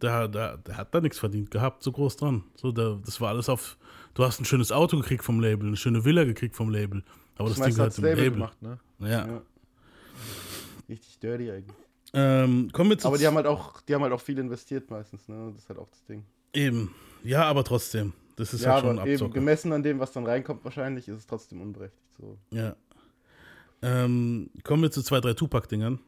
der, 0.02 0.28
der, 0.28 0.58
der 0.58 0.76
hat 0.78 0.94
da 0.94 1.00
nichts 1.00 1.18
verdient 1.18 1.50
gehabt, 1.50 1.82
so 1.82 1.92
groß 1.94 2.18
dran. 2.18 2.44
So, 2.56 2.74
der, 2.74 3.00
das 3.06 3.22
war 3.22 3.30
alles 3.30 3.48
auf, 3.48 3.78
du 4.14 4.24
hast 4.26 4.42
ein 4.42 4.46
schönes 4.46 4.72
Auto 4.74 4.98
gekriegt 4.98 5.24
vom 5.24 5.40
Label, 5.40 5.68
eine 5.68 5.78
schöne 5.78 6.04
Villa 6.04 6.26
gekriegt 6.26 6.56
vom 6.56 6.70
Label. 6.70 7.04
Aber 7.38 7.48
das, 7.50 7.58
Das 7.60 7.68
Ding 7.68 7.80
hat 7.80 7.98
dem 7.98 8.04
Label 8.04 8.24
Label. 8.24 8.34
gemacht, 8.40 8.62
ne? 8.62 8.80
Ja. 9.00 9.08
Ja. 9.28 9.42
Richtig 10.90 11.20
dirty 11.20 11.52
eigentlich. 11.52 11.78
Ähm, 12.14 12.70
kommen 12.74 12.90
wir 12.92 12.98
zu 13.00 13.08
Aber 13.08 13.18
die 13.18 13.26
haben 13.26 13.36
halt 13.36 13.48
auch, 13.48 13.82
die 13.82 13.96
haben 13.96 14.04
halt 14.04 14.14
auch 14.14 14.22
viel 14.22 14.38
investiert 14.38 14.92
meistens, 14.92 15.28
ne? 15.30 15.52
Das 15.54 15.64
ist 15.64 15.70
halt 15.70 15.80
auch 15.80 15.90
das 15.90 16.04
Ding. 16.04 16.26
eben. 16.54 16.94
Ja, 17.24 17.46
aber 17.46 17.64
trotzdem. 17.64 18.12
Das 18.36 18.54
ist 18.54 18.64
ja, 18.64 18.74
halt 18.74 18.84
schon 18.86 19.00
aber 19.00 19.08
eben 19.08 19.32
gemessen 19.32 19.72
an 19.74 19.84
dem, 19.84 20.00
was 20.00 20.12
dann 20.12 20.26
reinkommt, 20.26 20.64
wahrscheinlich 20.64 21.08
ist 21.08 21.18
es 21.18 21.28
trotzdem 21.28 21.62
unberechtigt. 21.62 22.02
So. 22.18 22.38
Ja. 22.52 22.76
Ähm, 23.82 24.50
kommen 24.64 24.82
wir 24.84 24.92
zu 24.92 25.02
zwei, 25.04 25.20
drei 25.20 25.34
Tupac-Dingern. 25.34 26.00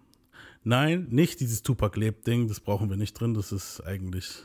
Nein, 0.64 1.08
nicht 1.12 1.40
dieses 1.40 1.62
Tupac-Lebt-Ding, 1.62 2.48
das 2.48 2.60
brauchen 2.60 2.90
wir 2.90 2.98
nicht 2.98 3.14
drin. 3.20 3.34
Das 3.34 3.52
ist 3.52 3.82
eigentlich, 3.82 4.44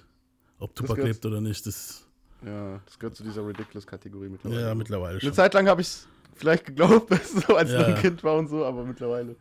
ob 0.59 0.75
Tupac 0.75 0.97
gehört- 0.97 1.09
lebt 1.15 1.27
oder 1.27 1.41
nicht, 1.41 1.65
das 1.67 2.07
Ja, 2.45 2.81
das 2.85 2.99
gehört 2.99 3.17
zu 3.17 3.23
dieser 3.23 3.47
Ridiculous-Kategorie 3.47 4.29
mittlerweile. 4.29 4.61
ja 4.61 4.75
mittlerweile 4.75 5.13
Eine 5.13 5.21
schon. 5.21 5.33
Zeit 5.33 5.55
lang 5.55 5.69
habe 5.69 5.81
ich 5.81 5.87
es 5.89 6.09
vielleicht 6.35 6.65
geglaubt, 6.67 7.09
so 7.49 7.55
als 7.57 7.71
ich 7.71 7.75
Ja. 7.77 7.83
noch 7.83 7.89
ein 7.97 8.03
Kind 8.03 8.23
war 8.25 8.37
und 8.37 8.49
so, 8.49 8.65
aber 8.65 8.85
mittlerweile. 8.85 9.37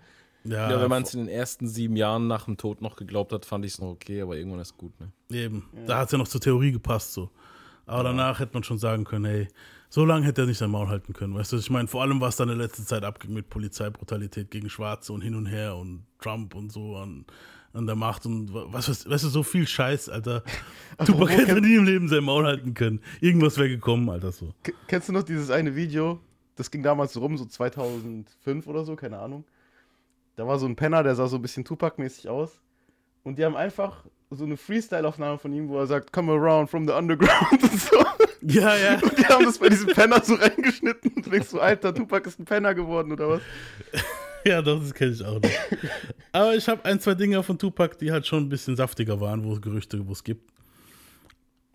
Ja, 0.46 0.70
Ja, 0.72 0.82
wenn 0.82 0.90
man 0.90 1.04
es 1.04 1.14
in 1.14 1.20
den 1.22 1.30
ersten 1.30 1.68
sieben 1.68 1.98
Jahren 1.98 2.28
nach 2.28 2.46
dem 2.46 2.56
Tod 2.56 2.82
noch 2.82 2.96
geglaubt 2.96 3.34
hat, 3.34 3.46
fand 3.46 3.66
ich 3.66 3.74
es 3.74 3.80
noch 3.80 3.90
okay, 3.90 4.22
aber 4.22 4.38
irgendwann 4.38 4.62
ist 4.62 4.78
gut, 4.78 4.94
ne? 5.00 5.12
eben. 5.32 5.68
Da 5.86 5.98
hat 6.00 6.06
es 6.08 6.12
ja 6.14 6.18
noch 6.18 6.28
zur 6.30 6.40
Theorie 6.40 6.72
gepasst 6.72 7.14
so. 7.14 7.30
Aber 7.90 8.04
danach 8.04 8.40
hätte 8.40 8.54
man 8.54 8.64
schon 8.64 8.78
sagen 8.78 9.04
können, 9.04 9.26
hey, 9.26 9.48
so 9.90 10.06
lange 10.06 10.24
hätte 10.24 10.42
er 10.42 10.48
nicht 10.48 10.60
sein 10.60 10.70
Maul 10.70 10.90
halten 10.90 11.14
können. 11.14 11.34
Weißt 11.34 11.52
du, 11.52 11.58
ich 11.58 11.72
meine, 11.72 11.88
vor 11.88 12.04
allem, 12.04 12.22
was 12.22 12.36
da 12.36 12.44
in 12.44 12.50
der 12.50 12.58
letzten 12.58 12.86
Zeit 12.86 13.04
abging 13.04 13.34
mit 13.34 13.50
Polizeibrutalität 13.50 14.52
gegen 14.52 14.70
Schwarze 14.70 15.12
und 15.12 15.22
hin 15.22 15.34
und 15.34 15.48
her 15.48 15.76
und 15.76 16.06
Trump 16.20 16.54
und 16.54 16.72
so 16.72 16.98
an, 16.98 17.26
an 17.74 17.88
der 17.88 17.96
Macht 17.96 18.28
und 18.28 18.54
was, 18.54 18.90
was 18.90 19.10
weißt 19.10 19.24
du, 19.24 19.30
so 19.30 19.42
viel 19.42 19.68
Scheiß, 19.68 20.08
Alter. 20.10 20.44
Tupac 21.04 21.32
hätte 21.32 21.60
nie 21.62 21.78
im 21.78 21.86
Leben 21.86 22.08
sein 22.08 22.24
Maul 22.24 22.46
halten 22.46 22.76
können. 22.76 23.02
Irgendwas 23.22 23.58
wäre 23.58 23.70
gekommen, 23.70 24.08
Alter, 24.08 24.32
so. 24.32 24.54
Kennst 24.88 25.10
du 25.10 25.14
noch 25.14 25.24
dieses 25.24 25.50
eine 25.50 25.76
Video? 25.76 26.20
Das 26.58 26.70
ging 26.70 26.84
damals 26.84 27.14
so 27.14 27.22
rum, 27.22 27.38
so 27.38 27.46
2005 27.46 28.68
oder 28.68 28.86
so, 28.86 28.96
keine 28.96 29.18
Ahnung. 29.18 29.46
Da 30.36 30.46
war 30.46 30.60
so 30.60 30.68
ein 30.68 30.76
Penner, 30.76 31.02
der 31.02 31.16
sah 31.16 31.28
so 31.28 31.38
ein 31.38 31.42
bisschen 31.42 31.66
Tupac-mäßig 31.66 32.30
aus. 32.30 32.62
Und 33.24 33.40
die 33.40 33.46
haben 33.46 33.56
einfach 33.56 34.06
so 34.32 34.44
eine 34.44 34.58
Freestyle-Aufnahme 34.58 35.40
von 35.40 35.54
ihm, 35.54 35.70
wo 35.70 35.80
er 35.80 35.88
sagt, 35.88 36.14
come 36.14 36.32
around 36.32 36.70
from 36.70 36.88
the 36.88 36.94
underground 36.94 37.64
und 37.64 37.80
so. 37.80 38.06
Ja, 38.42 38.76
ja. 38.78 39.00
Und 39.04 39.18
die 39.18 39.26
haben 39.26 39.44
das 39.44 39.58
bei 39.58 39.70
diesem 39.70 39.88
Penner 39.88 40.24
so 40.24 40.36
reingeschnitten. 40.36 41.12
Und 41.16 41.26
du 41.26 41.30
denkst 41.30 41.50
so, 41.50 41.60
Alter, 41.60 41.94
Tupac 41.94 42.28
ist 42.28 42.40
ein 42.40 42.46
Penner 42.46 42.74
geworden 42.74 43.12
oder 43.12 43.30
was? 43.30 43.42
Ja, 44.46 44.62
doch, 44.62 44.80
das 44.80 44.94
kenne 44.94 45.12
ich 45.12 45.26
auch 45.26 45.42
noch. 45.42 45.50
Aber 46.32 46.56
ich 46.56 46.68
habe 46.70 46.86
ein, 46.86 47.00
zwei 47.00 47.16
Dinge 47.16 47.44
von 47.44 47.58
Tupac, 47.58 47.98
die 47.98 48.12
halt 48.12 48.26
schon 48.26 48.44
ein 48.44 48.50
bisschen 48.50 48.76
saftiger 48.76 49.20
waren, 49.20 49.44
wo 49.44 49.54
es 49.54 49.62
Gerüchte, 49.62 50.08
wo 50.08 50.14
es 50.14 50.24
gibt. 50.24 50.50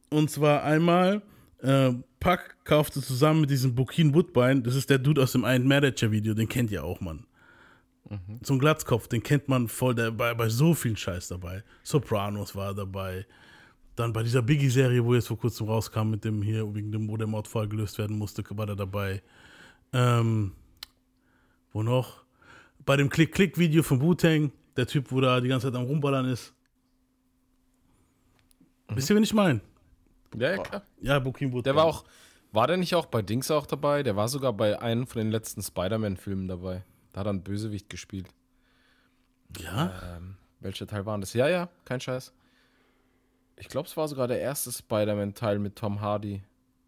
Und 0.09 0.31
zwar 0.31 0.65
einmal, 0.65 1.23
äh, 1.61 1.93
Pac 2.21 2.57
kaufte 2.65 3.03
zusammen 3.03 3.43
mit 3.43 3.51
diesem 3.51 3.75
Bukin 3.75 4.15
Woodbine, 4.15 4.63
das 4.63 4.75
ist 4.75 4.89
der 4.89 4.99
Dude 4.99 5.23
aus 5.23 5.33
dem 5.33 5.45
Ein 5.45 5.67
Manager 5.67 6.11
Video, 6.11 6.33
den 6.33 6.49
kennt 6.49 6.71
ihr 6.71 6.85
auch, 6.85 7.01
Mann. 7.01 7.27
So 8.43 8.55
ein 8.55 8.59
Glatzkopf, 8.59 9.09
den 9.09 9.23
kennt 9.23 9.49
man 9.49 9.69
voll, 9.69 9.95
der 9.95 10.19
war 10.19 10.35
bei 10.35 10.49
so 10.49 10.75
viel 10.75 10.97
Scheiß 10.97 11.29
dabei. 11.29 11.65
Sopranos 11.83 12.55
war 12.55 12.75
dabei. 12.75 13.27
Dann 13.97 14.13
bei 14.13 14.23
dieser 14.23 14.43
Biggie-Serie, 14.43 15.05
wo 15.05 15.15
jetzt 15.15 15.29
vor 15.29 15.39
kurzem 15.39 15.69
rauskam, 15.69 16.11
mit 16.11 16.25
dem 16.25 16.43
hier, 16.43 16.75
wegen 16.75 16.93
dem, 16.93 17.09
wo 17.09 17.17
der 17.17 17.27
Mordfall 17.27 17.69
gelöst 17.69 17.97
werden 17.99 18.19
musste, 18.19 18.45
war 18.51 18.67
der 18.67 18.77
dabei. 18.77 19.23
Ähm, 19.93 20.53
wo 21.73 21.83
noch? 21.83 22.25
Bei 22.85 22.97
dem 22.97 23.09
Klick-Klick-Video 23.09 23.83
von 23.83 24.01
Wu-Tang, 24.03 24.53
der 24.77 24.87
Typ, 24.87 25.11
wo 25.11 25.21
da 25.21 25.41
die 25.41 25.49
ganze 25.49 25.69
Zeit 25.69 25.81
am 25.81 25.87
Rumballern 25.87 26.27
ist. 26.27 26.53
Wisst 28.89 29.09
ihr, 29.09 29.17
wen 29.17 29.23
ich 29.23 29.33
meine? 29.33 29.61
Ja, 30.37 30.51
ja, 30.51 30.59
klar. 30.59 30.83
Ja, 31.01 31.19
Bukin 31.19 31.49
Woodbine. 31.53 31.63
Der 31.63 31.77
war 31.77 31.85
auch, 31.85 32.05
war 32.53 32.67
der 32.67 32.77
nicht 32.77 32.95
auch 32.95 33.07
bei 33.07 33.23
Dings 33.23 33.51
auch 33.51 33.67
dabei? 33.67 34.03
Der 34.03 34.17
war 34.17 34.29
sogar 34.29 34.53
bei 34.53 34.81
einem 34.81 35.07
von 35.07 35.21
den 35.21 35.31
letzten 35.31 35.63
Spider-Man-Filmen 35.63 36.49
dabei. 36.49 36.85
Da 37.15 37.21
hat 37.21 37.29
er 37.29 37.31
einen 37.31 37.45
Bösewicht 37.45 37.89
gespielt. 37.89 38.27
Ja? 39.59 40.17
Ähm, 40.17 40.37
welcher 40.61 40.87
Teil 40.87 41.07
war 41.07 41.17
das? 41.19 41.33
Ja, 41.33 41.49
ja, 41.49 41.69
kein 41.85 42.01
Scheiß. 42.01 42.33
Ich 43.57 43.69
glaube, 43.69 43.89
es 43.89 43.97
war 43.97 44.09
sogar 44.09 44.27
der 44.27 44.41
erste 44.41 44.73
Spider-Man-Teil 44.73 45.61
mit 45.61 45.77
Tom 45.77 46.01
Hardy. 46.01 46.43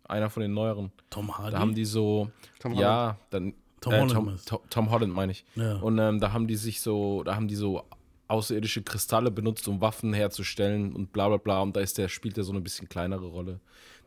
Einer 0.04 0.28
von 0.28 0.40
den 0.40 0.52
neueren. 0.52 0.90
Tom 1.10 1.38
Hardy? 1.38 1.52
Da 1.52 1.60
haben 1.60 1.74
die 1.76 1.84
so. 1.84 2.28
Tom 2.58 2.74
ja, 2.74 3.16
dann. 3.30 3.54
Tom 3.80 3.92
äh, 3.92 4.00
Holland 4.00 4.12
Tom, 4.12 4.36
Tom, 4.46 4.60
Tom 4.68 4.90
Holland 4.90 5.14
meine 5.14 5.30
ich. 5.30 5.44
Ja. 5.54 5.76
Und 5.76 5.98
ähm, 5.98 6.18
da 6.18 6.32
haben 6.32 6.48
die 6.48 6.56
sich 6.56 6.80
so, 6.80 7.22
da 7.22 7.36
haben 7.36 7.46
die 7.46 7.54
so 7.54 7.84
außerirdische 8.26 8.82
Kristalle 8.82 9.30
benutzt, 9.30 9.68
um 9.68 9.80
Waffen 9.80 10.12
herzustellen 10.12 10.92
und 10.92 11.12
bla 11.12 11.28
bla 11.28 11.36
bla. 11.36 11.60
Und 11.60 11.76
da 11.76 11.80
ist 11.80 11.98
der, 11.98 12.08
spielt 12.08 12.36
er 12.36 12.42
so 12.42 12.50
eine 12.50 12.60
bisschen 12.60 12.88
kleinere 12.88 13.26
Rolle. 13.26 13.60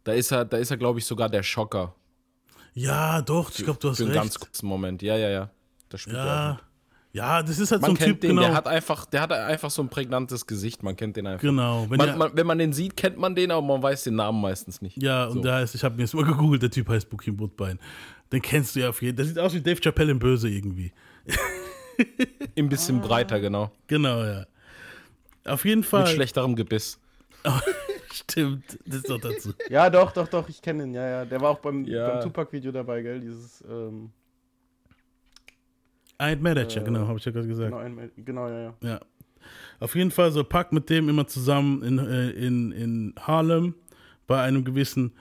Da 0.03 0.11
ist 0.11 0.31
er, 0.31 0.43
da 0.43 0.57
ist 0.57 0.71
er, 0.71 0.77
glaube 0.77 0.99
ich, 0.99 1.05
sogar 1.05 1.29
der 1.29 1.43
Schocker. 1.43 1.95
ja, 2.73 3.21
doch, 3.21 3.51
ich 3.51 3.63
glaube, 3.63 3.79
du 3.79 3.89
hast 3.89 3.97
Für 3.97 4.03
einen 4.03 4.11
recht. 4.11 4.23
ganz 4.23 4.39
kurzen 4.39 4.67
Moment. 4.67 5.01
Ja, 5.01 5.15
ja, 5.15 5.29
ja. 5.29 5.49
Da 5.89 5.97
spielt 5.97 6.15
er. 6.17 6.25
ja. 6.25 6.59
ja, 7.13 7.43
das 7.43 7.59
ist 7.59 7.71
halt 7.71 7.81
Man 7.81 7.89
so 7.91 7.95
ein 7.95 7.97
kennt 7.97 8.09
Typ, 8.11 8.21
den, 8.21 8.29
genau. 8.31 8.41
der 8.43 8.53
hat 8.53 8.67
einfach, 8.67 9.05
der 9.05 9.21
hat 9.21 9.31
einfach 9.31 9.69
so 9.71 9.81
ein 9.81 9.89
prägnantes 9.89 10.45
Gesicht, 10.45 10.83
man 10.83 10.95
kennt 10.95 11.17
den 11.17 11.27
einfach. 11.27 11.41
genau. 11.41 11.87
Wenn 11.89 11.97
Man, 11.97 12.07
der, 12.07 12.15
man, 12.17 12.31
wenn 12.35 12.47
man 12.47 12.57
den 12.59 12.73
sieht, 12.73 12.95
kennt 12.95 13.17
man 13.17 13.35
den, 13.35 13.51
aber 13.51 13.65
man 13.65 13.81
weiß 13.81 14.03
den 14.03 14.15
Namen 14.15 14.39
meistens 14.41 14.81
nicht. 14.81 15.01
ja, 15.01 15.25
und 15.25 15.33
so. 15.37 15.41
der 15.41 15.55
heißt, 15.55 15.75
ich 15.75 15.83
habe 15.83 15.95
mir 15.95 16.01
jetzt 16.03 16.13
mal 16.13 16.23
gegoogelt, 16.25 16.61
der 16.61 16.71
Typ 16.71 16.87
heißt 16.89 17.09
Bukin 17.09 17.39
Woodbine. 17.39 17.77
Den 18.31 18.41
kennst 18.41 18.75
du 18.75 18.81
ja 18.81 18.89
auf 18.89 19.01
jeden 19.01 19.17
Fall. 19.17 19.25
Der 19.25 19.33
sieht 19.33 19.39
aus 19.39 19.53
wie 19.53 19.61
Dave 19.61 19.81
Chappelle 19.81 20.11
im 20.11 20.19
Böse 20.19 20.47
irgendwie. 20.49 20.91
Ein 22.57 22.69
bisschen 22.69 23.01
breiter, 23.01 23.39
genau. 23.39 23.71
Genau, 23.87 24.23
ja. 24.23 24.45
Auf 25.45 25.65
jeden 25.65 25.83
Fall. 25.83 26.03
Mit 26.03 26.11
schlechterem 26.11 26.55
Gebiss. 26.55 26.99
Stimmt, 28.13 28.77
das 28.85 28.97
ist 28.97 29.09
doch 29.09 29.19
dazu. 29.19 29.53
Ja, 29.69 29.89
doch, 29.89 30.11
doch, 30.11 30.27
doch, 30.27 30.47
ich 30.49 30.61
kenne 30.61 30.83
ihn, 30.83 30.93
ja, 30.93 31.07
ja. 31.09 31.25
Der 31.25 31.39
war 31.41 31.49
auch 31.51 31.59
beim, 31.59 31.85
Ja. 31.85 32.09
beim 32.09 32.21
Tupac-Video 32.21 32.71
dabei, 32.71 33.01
gell? 33.01 33.19
Dieses, 33.19 33.63
ähm, 33.69 34.11
Ein 36.19 36.41
Manager, 36.43 36.81
Äh, 36.81 36.83
genau, 36.83 37.07
habe 37.07 37.17
ich 37.17 37.25
ja 37.25 37.31
gerade 37.31 37.47
gesagt. 37.47 37.71
genau, 37.71 37.81
ein, 37.81 38.11
genau, 38.17 38.47
ja, 38.47 38.59
ja. 38.59 38.73
Ja. 38.81 38.99
Auf 39.79 39.95
jeden 39.95 40.11
Fall 40.11 40.31
so 40.31 40.43
Pack 40.43 40.71
mit 40.73 40.89
dem 40.89 41.09
immer 41.09 41.25
zusammen 41.25 41.81
in, 41.81 41.97
äh, 41.97 42.29
in, 42.31 42.71
in 42.73 43.13
Harlem 43.19 43.73
bei 44.27 44.41
einem 44.43 44.63
gewissen 44.63 45.13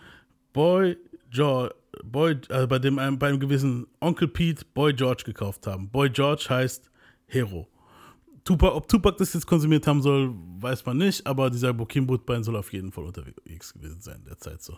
Boy 0.53 0.97
George, 1.31 1.75
Boy, 2.05 2.37
also 2.51 2.67
bei 2.67 2.79
dem 2.79 2.99
einem, 2.99 3.19
bei 3.19 3.29
einem 3.29 3.39
gewissen 3.41 3.87
Onkel 4.01 4.29
Pete 4.29 4.65
Boy 4.75 4.93
George 4.93 5.23
gekauft 5.25 5.67
haben. 5.67 5.89
Boy 5.89 6.11
George 6.11 6.47
heißt 6.51 6.91
Hero. 7.27 7.69
Tupac, 8.45 8.75
ob 8.75 8.89
Tupac 8.89 9.17
das 9.19 9.35
jetzt 9.35 9.47
konsumiert 9.47 9.87
haben 9.87 10.03
soll, 10.03 10.35
weiß 10.61 10.85
man 10.87 10.97
nicht, 10.97 11.25
aber 11.27 11.51
dieser 11.51 11.73
Bokim 11.73 12.09
Woodbine 12.09 12.43
soll 12.43 12.57
auf 12.57 12.73
jeden 12.73 12.91
Fall 12.91 13.05
unterwegs 13.05 13.73
gewesen 13.73 14.01
sein, 14.01 14.25
der 14.27 14.39
Zeit 14.39 14.63
so. 14.63 14.77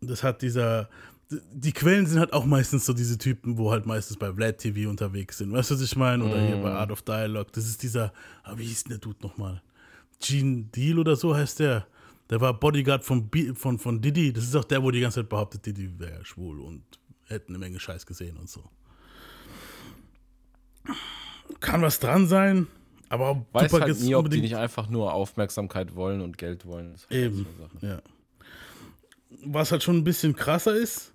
Das 0.00 0.22
hat 0.22 0.42
dieser, 0.42 0.88
die 1.30 1.72
Quellen 1.72 2.06
sind 2.06 2.18
halt 2.18 2.32
auch 2.32 2.46
meistens 2.46 2.86
so 2.86 2.94
diese 2.94 3.18
Typen, 3.18 3.58
wo 3.58 3.70
halt 3.70 3.84
meistens 3.84 4.16
bei 4.16 4.32
Vlad 4.32 4.58
TV 4.58 4.88
unterwegs 4.88 5.38
sind. 5.38 5.52
Weißt 5.52 5.70
du, 5.70 5.74
was 5.74 5.82
ich 5.82 5.94
meine? 5.94 6.24
Oder 6.24 6.40
hier 6.40 6.56
bei 6.56 6.70
Art 6.70 6.90
of 6.90 7.02
Dialogue. 7.02 7.50
Das 7.52 7.66
ist 7.66 7.82
dieser, 7.82 8.12
ah, 8.44 8.54
wie 8.56 8.64
hieß 8.64 8.84
denn 8.84 8.90
der 8.90 8.98
Dude 8.98 9.18
nochmal? 9.22 9.62
Gene 10.20 10.64
Deal 10.74 10.98
oder 10.98 11.16
so 11.16 11.36
heißt 11.36 11.60
der. 11.60 11.86
Der 12.30 12.40
war 12.40 12.54
Bodyguard 12.54 13.04
von, 13.04 13.30
von, 13.54 13.78
von 13.78 14.00
Diddy. 14.00 14.32
Das 14.32 14.44
ist 14.44 14.56
auch 14.56 14.64
der, 14.64 14.82
wo 14.82 14.90
die 14.90 15.00
ganze 15.00 15.20
Zeit 15.20 15.28
behauptet, 15.28 15.64
Diddy 15.64 15.98
wäre 15.98 16.24
schwul 16.24 16.60
und 16.60 16.82
hätte 17.26 17.48
eine 17.48 17.58
Menge 17.58 17.78
Scheiß 17.78 18.06
gesehen 18.06 18.36
und 18.36 18.48
so. 18.48 18.64
Kann 21.60 21.82
was 21.82 22.00
dran 22.00 22.26
sein, 22.26 22.66
Aber 23.08 23.46
Weiß 23.52 23.70
Tupac 23.70 23.84
halt 23.84 24.00
nie, 24.00 24.14
ob 24.14 24.30
die 24.30 24.40
nicht 24.40 24.56
einfach 24.56 24.88
nur 24.88 25.12
Aufmerksamkeit 25.12 25.94
wollen 25.94 26.20
und 26.20 26.38
Geld 26.38 26.66
wollen. 26.66 26.90
Halt 26.90 27.10
Eben. 27.10 27.46
Ja. 27.80 28.00
Was 29.44 29.72
halt 29.72 29.82
schon 29.82 29.96
ein 29.96 30.04
bisschen 30.04 30.34
krasser 30.34 30.74
ist, 30.74 31.12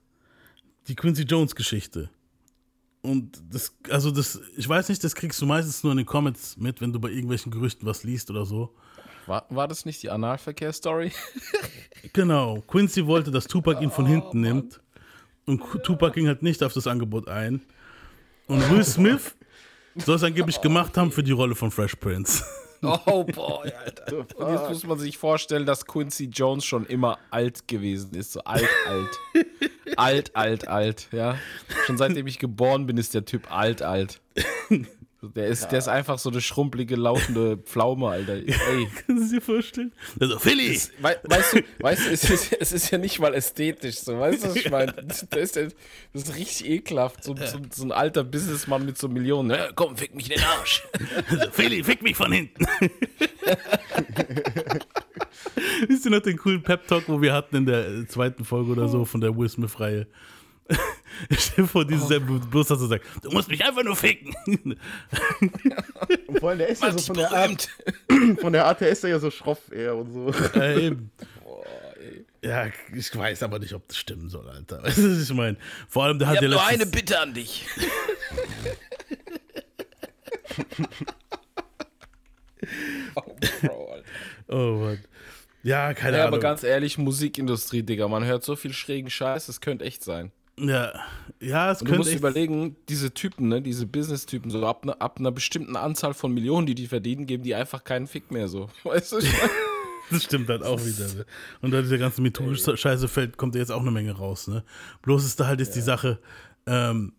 die 0.87 0.95
Quincy 0.95 1.23
Jones 1.23 1.55
Geschichte. 1.55 2.09
Und 3.01 3.41
das, 3.51 3.75
also 3.89 4.11
das, 4.11 4.39
ich 4.55 4.67
weiß 4.67 4.87
nicht, 4.89 5.03
das 5.03 5.13
kriegst 5.13 5.41
du 5.41 5.45
meistens 5.45 5.83
nur 5.83 5.91
in 5.91 5.97
den 5.97 6.05
Comments 6.05 6.55
mit, 6.57 6.79
wenn 6.79 6.93
du 6.93 6.99
bei 6.99 7.09
irgendwelchen 7.09 7.51
Gerüchten 7.51 7.85
was 7.85 8.03
liest 8.03 8.29
oder 8.31 8.45
so. 8.45 8.73
War, 9.25 9.45
war 9.49 9.67
das 9.67 9.85
nicht 9.85 10.01
die 10.03 10.09
Analverkehr-Story? 10.09 11.11
Genau, 12.11 12.61
Quincy 12.67 13.07
wollte, 13.07 13.31
dass 13.31 13.47
Tupac 13.47 13.81
ihn 13.81 13.89
von 13.89 14.05
hinten 14.05 14.41
nimmt. 14.41 14.81
Und 15.45 15.61
Tupac 15.83 16.13
ging 16.13 16.27
halt 16.27 16.43
nicht 16.43 16.61
auf 16.61 16.73
das 16.73 16.85
Angebot 16.85 17.29
ein. 17.29 17.61
Und 18.47 18.69
Will 18.69 18.83
Smith 18.83 19.35
soll 19.95 20.17
es 20.17 20.23
angeblich 20.23 20.59
gemacht 20.59 20.97
haben 20.97 21.13
für 21.13 21.23
die 21.23 21.31
Rolle 21.31 21.55
von 21.55 21.71
Fresh 21.71 21.95
Prince. 21.95 22.43
Oh 22.83 23.23
boy, 23.23 23.71
Alter. 23.71 24.25
Und 24.35 24.51
jetzt 24.51 24.69
muss 24.69 24.83
man 24.85 24.99
sich 24.99 25.17
vorstellen, 25.17 25.65
dass 25.65 25.85
Quincy 25.85 26.25
Jones 26.25 26.65
schon 26.65 26.85
immer 26.85 27.17
alt 27.31 27.67
gewesen 27.67 28.13
ist. 28.15 28.33
So 28.33 28.43
alt, 28.43 28.69
alt. 28.87 29.45
alt, 29.97 30.35
alt, 30.35 30.67
alt, 30.67 31.07
ja. 31.11 31.37
Schon 31.85 31.97
seitdem 31.97 32.27
ich 32.27 32.39
geboren 32.39 32.85
bin, 32.85 32.97
ist 32.97 33.13
der 33.13 33.25
Typ 33.25 33.51
alt, 33.51 33.81
alt. 33.81 34.21
Der 35.29 35.47
ist, 35.47 35.67
der 35.69 35.79
ist 35.79 35.87
einfach 35.87 36.19
so 36.19 36.29
eine 36.29 36.41
schrumpelige, 36.41 36.95
laufende 36.95 37.57
Pflaume, 37.57 38.09
Alter. 38.09 38.33
Ey. 38.35 38.87
Kannst 39.07 39.31
du 39.31 39.35
dir 39.35 39.41
vorstellen? 39.41 39.93
Also, 40.19 40.37
Philly! 40.39 40.79
Wei 40.99 41.15
weißt 41.23 41.53
du, 41.53 41.63
weißt 41.79 42.05
du 42.07 42.11
es, 42.11 42.29
ist, 42.29 42.53
es 42.59 42.71
ist 42.73 42.91
ja 42.91 42.97
nicht 42.97 43.19
mal 43.19 43.33
ästhetisch 43.33 43.95
so, 43.99 44.19
weißt 44.19 44.43
du, 44.43 44.49
was 44.49 44.55
ich 44.57 44.69
meine? 44.69 44.93
Das 45.03 45.23
ist, 45.23 45.55
ja- 45.55 45.63
das 46.13 46.23
ist 46.23 46.35
richtig 46.35 46.69
ekelhaft, 46.69 47.23
so, 47.23 47.35
so, 47.35 47.59
so 47.71 47.83
ein 47.85 47.91
alter 47.91 48.23
Businessmann 48.23 48.85
mit 48.85 48.97
so 48.97 49.07
Millionen. 49.07 49.51
Ja, 49.51 49.69
komm, 49.73 49.95
fick 49.97 50.13
mich 50.13 50.29
in 50.29 50.37
den 50.37 50.43
Arsch. 50.45 50.83
Also, 51.29 51.51
Philly, 51.51 51.83
fick 51.83 52.01
mich 52.01 52.15
von 52.17 52.31
hinten! 52.31 52.65
Wisst 55.87 56.05
ihr 56.05 56.11
noch 56.11 56.21
den 56.21 56.37
coolen 56.37 56.61
Pep-Talk, 56.63 57.03
wo 57.07 57.21
wir 57.21 57.33
hatten 57.33 57.55
in 57.57 57.65
der 57.65 57.87
äh, 57.87 58.07
zweiten 58.07 58.45
Folge 58.45 58.71
oder 58.71 58.87
so 58.87 59.05
von 59.05 59.21
der 59.21 59.35
Will 59.37 59.49
Smith-Reihe? 59.49 60.07
Stell 61.37 61.65
dir 61.65 61.67
vor, 61.67 61.85
dieses 61.85 62.09
oh. 62.09 62.19
bloß 62.19 62.69
hast 62.69 62.79
du 62.79 62.85
gesagt, 62.89 63.05
du 63.21 63.31
musst 63.31 63.49
mich 63.49 63.63
einfach 63.63 63.83
nur 63.83 63.95
ficken. 63.95 64.33
Und 66.27 66.39
vor 66.39 66.49
allem, 66.49 66.59
der 66.59 66.69
ist 66.69 66.81
ja 66.83 66.91
so 66.91 66.99
von 67.13 67.15
der, 67.17 67.31
Art, 67.31 67.69
von 68.39 68.53
der 68.53 68.65
Art, 68.65 68.81
der 68.81 68.89
ist 68.89 69.03
er 69.03 69.11
ja 69.11 69.19
so 69.19 69.29
schroff 69.29 69.71
eher 69.71 69.95
und 69.95 70.11
so. 70.11 70.33
äh, 70.59 70.87
eben. 70.87 71.11
Ja, 72.43 72.67
ich 72.93 73.15
weiß 73.15 73.41
aber 73.43 73.57
nicht, 73.59 73.73
ob 73.73 73.87
das 73.87 73.97
stimmen 73.97 74.27
soll, 74.27 74.49
Alter. 74.49 74.83
Weißt 74.83 74.97
du, 74.97 75.15
was 75.15 75.23
ich 75.29 75.33
meine? 75.33 75.55
Vor 75.87 76.03
allem, 76.03 76.19
der 76.19 76.27
hat 76.27 76.35
Ich 76.35 76.41
ja 76.41 76.47
habe 76.49 76.55
nur 76.55 76.65
eine 76.65 76.85
Bitte 76.85 77.17
an 77.17 77.33
dich. 77.33 77.65
oh, 83.15 83.21
Bro, 83.61 83.91
Alter. 83.93 84.05
Oh 84.49 84.75
Mann. 84.79 84.99
Ja, 85.63 85.93
keine 85.93 86.17
Ja, 86.17 86.23
Ahnung. 86.25 86.35
aber 86.35 86.41
ganz 86.41 86.63
ehrlich, 86.63 86.97
Musikindustrie, 86.97 87.83
Digga, 87.83 88.07
man 88.09 88.25
hört 88.25 88.43
so 88.43 88.55
viel 88.57 88.73
schrägen 88.73 89.09
Scheiß, 89.09 89.45
das 89.45 89.61
könnte 89.61 89.85
echt 89.85 90.03
sein. 90.03 90.31
Ja, 90.57 90.93
ja, 91.39 91.71
es 91.71 91.81
Und 91.81 91.87
du 91.87 91.91
könnte 91.91 91.97
musst 91.97 92.09
echt, 92.11 92.19
überlegen, 92.19 92.75
diese 92.87 93.13
Typen, 93.13 93.47
ne, 93.47 93.61
diese 93.61 93.85
Business-Typen, 93.85 94.51
so 94.51 94.65
ab, 94.65 94.85
ne, 94.85 94.99
ab 95.01 95.19
einer 95.19 95.31
bestimmten 95.31 95.75
Anzahl 95.75 96.13
von 96.13 96.33
Millionen, 96.33 96.67
die 96.67 96.75
die 96.75 96.87
verdienen, 96.87 97.25
geben 97.25 97.43
die 97.43 97.55
einfach 97.55 97.83
keinen 97.83 98.07
Fick 98.07 98.31
mehr 98.31 98.47
so. 98.47 98.69
Weißt 98.83 99.13
du? 99.13 99.19
das 100.11 100.23
stimmt 100.23 100.49
halt 100.49 100.63
auch 100.63 100.79
wieder. 100.79 101.07
Ne? 101.13 101.25
Und 101.61 101.71
da 101.71 101.81
dieser 101.81 101.97
ganze 101.97 102.21
MeToo-Scheiße 102.21 103.07
fällt, 103.07 103.37
kommt 103.37 103.55
ja 103.55 103.61
jetzt 103.61 103.71
auch 103.71 103.81
eine 103.81 103.91
Menge 103.91 104.13
raus. 104.13 104.47
Ne? 104.47 104.63
Bloß 105.01 105.25
ist 105.25 105.39
da 105.39 105.47
halt 105.47 105.59
jetzt 105.59 105.75
die 105.75 105.81
Sache, 105.81 106.19
ähm, 106.65 107.13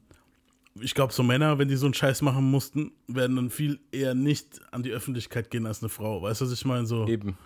ich 0.81 0.95
glaube, 0.95 1.13
so 1.13 1.23
Männer, 1.23 1.59
wenn 1.59 1.69
die 1.69 1.77
so 1.77 1.87
einen 1.87 1.95
Scheiß 1.95 2.23
machen 2.23 2.51
mussten, 2.51 2.93
werden 3.07 3.37
dann 3.37 3.51
viel 3.51 3.79
eher 3.93 4.15
nicht 4.15 4.61
an 4.73 4.83
die 4.83 4.91
Öffentlichkeit 4.91 5.51
gehen 5.51 5.67
als 5.67 5.83
eine 5.83 5.89
Frau. 5.89 6.23
Weißt 6.23 6.41
du, 6.41 6.47
was 6.47 6.53
ich 6.53 6.65
meine? 6.65 6.87
So, 6.87 7.07
Eben. 7.07 7.37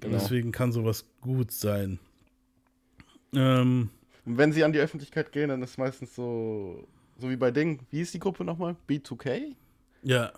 Genau. 0.00 0.16
Deswegen 0.16 0.52
kann 0.52 0.70
sowas 0.70 1.04
gut 1.20 1.50
sein. 1.50 1.98
Ähm, 3.34 3.90
Und 4.28 4.36
wenn 4.38 4.52
sie 4.52 4.62
an 4.62 4.72
die 4.72 4.78
Öffentlichkeit 4.78 5.32
gehen, 5.32 5.48
dann 5.48 5.62
ist 5.62 5.78
meistens 5.78 6.14
so, 6.14 6.86
so 7.18 7.30
wie 7.30 7.36
bei 7.36 7.50
Ding, 7.50 7.80
wie 7.90 7.96
hieß 7.98 8.12
die 8.12 8.18
Gruppe 8.18 8.44
nochmal? 8.44 8.76
B2K? 8.88 9.54
ja, 10.02 10.30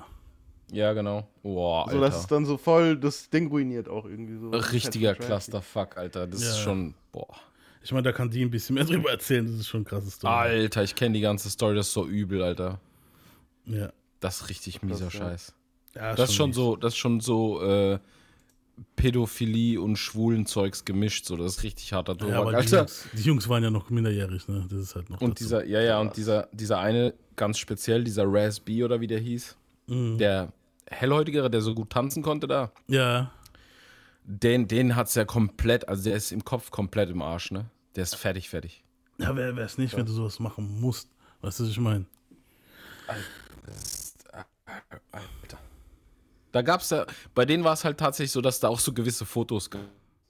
Ja, 0.72 0.92
genau. 0.92 1.26
Boah, 1.42 1.87
So, 1.90 1.96
Alter. 1.96 2.00
das 2.07 2.20
ist 2.20 2.31
dann 2.31 2.46
so 2.46 2.57
voll 2.57 2.96
das 2.96 3.29
Ding 3.31 3.48
ruiniert 3.48 3.88
auch 3.88 4.05
irgendwie 4.05 4.38
so. 4.38 4.53
Ist 4.53 4.72
Richtiger 4.72 5.14
so. 5.16 5.26
Clusterfuck, 5.26 5.96
Alter. 5.96 6.29
Das 6.29 6.42
Ja. 6.42 6.50
ist 6.50 6.61
schon, 6.61 6.94
boah. 7.11 7.26
ich 7.83 7.90
meine, 7.90 8.05
da 8.05 8.12
kann 8.12 8.31
die 8.31 8.42
ein 8.44 8.50
bisschen 8.53 8.74
mehr 8.74 8.85
drüber 8.90 9.11
erzählen. 9.11 9.44
Das 9.46 9.57
ist 9.57 9.66
schon 9.68 9.81
ein 9.81 9.85
krasses 9.85 10.14
Story. 10.14 10.33
Alter, 10.33 10.85
ich 10.85 10.94
kenne 10.94 11.14
die 11.14 11.20
ganze 11.20 11.50
Story, 11.50 11.74
das 11.74 11.88
ist 11.88 11.92
so 11.94 12.07
übel, 12.07 12.42
Alter. 12.44 12.79
Ja. 13.66 13.92
Das 14.20 14.42
ist 14.42 14.48
richtig 14.50 14.83
mieser 14.83 15.07
Das. 15.07 15.12
Scheiß. 15.14 15.55
ja 15.96 16.14
Das 16.14 16.31
ist 16.31 16.37
schon 16.37 16.50
mies. 16.50 16.57
so, 16.57 16.76
das 16.76 16.92
ist 16.92 16.98
schon 16.98 17.18
so 17.20 17.61
äh, 17.62 17.98
Pädophilie 18.97 19.81
und 19.81 19.97
schwulen 19.97 20.47
Zeugs 20.47 20.85
gemischt, 20.85 21.27
so. 21.27 21.37
Das 21.37 21.57
ist 21.57 21.62
richtig 21.62 21.93
harter 21.93 22.16
Tobak, 22.16 22.35
Ja, 22.35 22.40
aber 22.40 22.51
die 22.53 22.57
Alter. 22.57 22.79
Jungs, 22.79 23.09
die 23.12 23.23
Jungs 23.23 23.49
waren 23.49 23.62
ja 23.62 23.71
noch 23.71 23.90
minderjährig, 23.90 24.47
ne? 24.49 24.66
Das 24.71 24.79
ist 24.81 24.95
halt 24.95 25.11
noch. 25.11 25.21
Und 25.21 25.33
dazu. 25.33 25.45
dieser, 25.45 25.64
ja, 25.66 25.81
ja, 25.81 26.01
und 26.01 26.16
dieser, 26.16 26.49
dieser 26.53 26.79
eine, 26.81 27.14
ganz 27.37 27.59
speziell, 27.59 28.05
dieser 28.05 28.25
Raz 28.27 28.61
B 28.61 28.83
oder 28.85 29.01
wie 29.01 29.07
der 29.07 29.19
hieß, 29.21 29.57
Mhm. 29.87 30.19
der 30.19 30.53
Hellhäutigere, 30.87 31.51
der 31.51 31.61
so 31.62 31.75
gut 31.75 31.90
tanzen 31.90 32.23
konnte 32.23 32.47
da, 32.47 32.71
Ja, 32.88 33.33
den, 34.25 34.69
den 34.69 34.95
hat's 34.97 35.14
ja 35.14 35.25
komplett, 35.25 35.88
also 35.88 36.05
der 36.05 36.14
ist 36.16 36.31
im 36.33 36.45
Kopf 36.45 36.71
komplett 36.71 37.11
im 37.11 37.23
Arsch, 37.23 37.51
ne? 37.51 37.66
Der 37.97 38.05
ist 38.05 38.14
fertig, 38.14 38.49
fertig. 38.49 38.85
ja 39.19 39.35
wer 39.35 39.57
es 39.59 39.79
nicht, 39.79 39.97
wenn 39.97 40.07
du 40.07 40.12
sowas 40.12 40.38
machen 40.38 40.81
musst. 40.81 41.09
Weißt 41.40 41.59
du, 41.59 41.64
was 41.64 41.71
ich 41.71 41.81
meine? 41.81 42.05
Alter. 43.07 43.25
Da 46.53 46.63
gab's 46.63 46.91
ja, 46.91 47.07
bei 47.35 47.45
denen 47.45 47.65
war 47.65 47.75
es 47.75 47.85
halt 47.85 47.99
tatsächlich 47.99 48.33
so, 48.33 48.41
dass 48.41 48.61
da 48.61 48.69
auch 48.69 48.81
so 48.81 48.93
gewisse 48.93 49.25
Fotos 49.25 49.71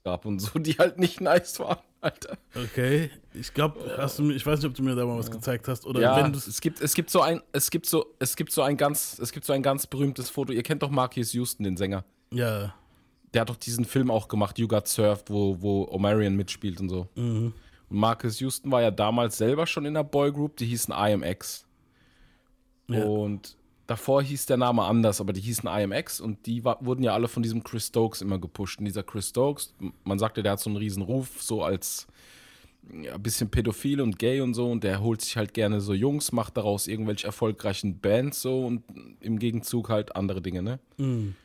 gab 0.03 0.25
und 0.25 0.39
so, 0.39 0.59
die 0.59 0.73
halt 0.73 0.97
nicht 0.99 1.21
nice 1.21 1.59
waren, 1.59 1.79
Alter. 2.01 2.37
Okay. 2.55 3.09
Ich 3.33 3.53
glaube, 3.53 3.79
hast 3.97 4.19
du 4.19 4.23
mir, 4.23 4.33
ich 4.33 4.45
weiß 4.45 4.59
nicht, 4.59 4.67
ob 4.67 4.75
du 4.75 4.83
mir 4.83 4.95
da 4.95 5.05
mal 5.05 5.17
was 5.17 5.31
gezeigt 5.31 5.67
hast 5.67 5.85
oder 5.85 6.01
Ja, 6.01 6.17
wenn 6.17 6.31
du 6.31 6.37
es 6.37 6.61
gibt, 6.61 6.81
es 6.81 6.93
gibt 6.93 7.09
so 7.09 7.21
ein, 7.21 7.41
es 7.51 7.69
gibt 7.69 7.85
so, 7.85 8.13
es 8.19 8.35
gibt 8.35 8.51
so 8.51 8.61
ein 8.61 8.77
ganz, 8.77 9.19
es 9.19 9.31
gibt 9.31 9.45
so 9.45 9.53
ein 9.53 9.63
ganz 9.63 9.87
berühmtes 9.87 10.29
Foto. 10.29 10.53
Ihr 10.53 10.63
kennt 10.63 10.83
doch 10.83 10.89
Marcus 10.89 11.33
Houston, 11.33 11.63
den 11.63 11.77
Sänger. 11.77 12.03
Ja. 12.31 12.73
Der 13.33 13.41
hat 13.41 13.49
doch 13.49 13.55
diesen 13.55 13.85
Film 13.85 14.11
auch 14.11 14.27
gemacht, 14.27 14.59
You 14.59 14.67
Got 14.67 14.87
Surfed, 14.87 15.29
wo, 15.29 15.61
wo 15.61 15.87
Omarion 15.89 16.35
mitspielt 16.35 16.81
und 16.81 16.89
so. 16.89 17.07
Und 17.15 17.53
Marcus 17.89 18.39
Houston 18.39 18.71
war 18.71 18.81
ja 18.81 18.91
damals 18.91 19.37
selber 19.37 19.65
schon 19.67 19.85
in 19.85 19.95
einer 19.95 20.03
Boygroup, 20.03 20.57
die 20.57 20.65
hießen 20.65 20.93
IMX. 20.93 21.65
Ja. 22.89 23.05
Und 23.05 23.55
davor 23.91 24.23
hieß 24.23 24.45
der 24.45 24.55
Name 24.55 24.83
anders, 24.83 25.19
aber 25.19 25.33
die 25.33 25.41
hießen 25.41 25.67
IMX 25.67 26.21
und 26.21 26.45
die 26.45 26.63
war, 26.63 26.77
wurden 26.79 27.03
ja 27.03 27.13
alle 27.13 27.27
von 27.27 27.43
diesem 27.43 27.61
Chris 27.61 27.87
Stokes 27.87 28.21
immer 28.21 28.39
gepusht. 28.39 28.79
Und 28.79 28.85
dieser 28.85 29.03
Chris 29.03 29.27
Stokes, 29.27 29.73
man 30.05 30.17
sagte, 30.17 30.41
der 30.41 30.53
hat 30.53 30.61
so 30.61 30.69
einen 30.69 30.77
riesen 30.77 31.03
Ruf, 31.03 31.41
so 31.41 31.61
als 31.61 32.07
ja, 33.01 33.15
ein 33.15 33.21
bisschen 33.21 33.49
pädophil 33.49 33.99
und 33.99 34.17
gay 34.17 34.39
und 34.39 34.53
so 34.53 34.71
und 34.71 34.85
der 34.85 35.01
holt 35.01 35.19
sich 35.19 35.35
halt 35.35 35.53
gerne 35.53 35.81
so 35.81 35.93
Jungs, 35.93 36.31
macht 36.31 36.55
daraus 36.55 36.87
irgendwelche 36.87 37.27
erfolgreichen 37.27 37.99
Bands 37.99 38.41
so 38.41 38.65
und 38.65 38.83
im 39.19 39.39
Gegenzug 39.39 39.89
halt 39.89 40.15
andere 40.15 40.41
Dinge, 40.41 40.61
ne? 40.61 40.79
Mhm. 40.97 41.35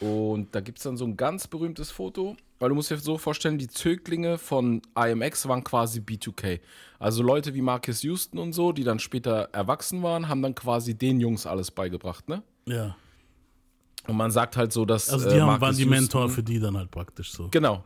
Und 0.00 0.54
da 0.54 0.60
gibt 0.60 0.78
es 0.78 0.84
dann 0.84 0.96
so 0.96 1.04
ein 1.04 1.16
ganz 1.16 1.46
berühmtes 1.46 1.90
Foto, 1.90 2.36
weil 2.58 2.70
du 2.70 2.74
musst 2.74 2.90
dir 2.90 2.96
so 2.96 3.18
vorstellen, 3.18 3.58
die 3.58 3.68
Zöglinge 3.68 4.38
von 4.38 4.80
IMX 4.96 5.46
waren 5.46 5.62
quasi 5.62 6.00
B2K. 6.00 6.60
Also 6.98 7.22
Leute 7.22 7.54
wie 7.54 7.60
Marcus 7.60 8.02
Houston 8.02 8.38
und 8.38 8.52
so, 8.52 8.72
die 8.72 8.84
dann 8.84 8.98
später 8.98 9.50
erwachsen 9.52 10.02
waren, 10.02 10.28
haben 10.28 10.40
dann 10.42 10.54
quasi 10.54 10.94
den 10.94 11.20
Jungs 11.20 11.46
alles 11.46 11.70
beigebracht, 11.70 12.28
ne? 12.28 12.42
Ja. 12.66 12.96
Und 14.06 14.16
man 14.16 14.30
sagt 14.30 14.56
halt 14.56 14.72
so, 14.72 14.84
dass. 14.86 15.10
Also 15.10 15.28
die 15.28 15.36
äh, 15.36 15.40
haben, 15.40 15.46
Marcus 15.48 15.60
waren 15.62 15.76
die 15.76 15.82
Houston- 15.82 16.00
Mentor 16.00 16.28
für 16.30 16.42
die 16.42 16.58
dann 16.58 16.76
halt 16.76 16.90
praktisch 16.90 17.32
so. 17.32 17.48
Genau. 17.50 17.84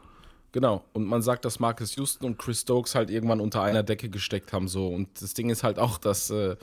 Genau. 0.53 0.85
Und 0.93 1.05
man 1.05 1.21
sagt, 1.21 1.45
dass 1.45 1.59
Marcus 1.59 1.97
Houston 1.97 2.27
und 2.27 2.39
Chris 2.39 2.61
Stokes 2.61 2.95
halt 2.95 3.11
irgendwann 3.11 3.41
unter 3.41 3.63
einer 3.63 3.83
Decke 3.83 4.09
gesteckt 4.09 4.53
haben. 4.53 4.69
So. 4.69 4.87
Und 4.87 5.21
das 5.21 5.35
Ding 5.35 5.51
ist 5.51 5.65
halt 5.65 5.81
auch, 5.81 5.99
dass 5.99 6.31
äh, 6.31 6.55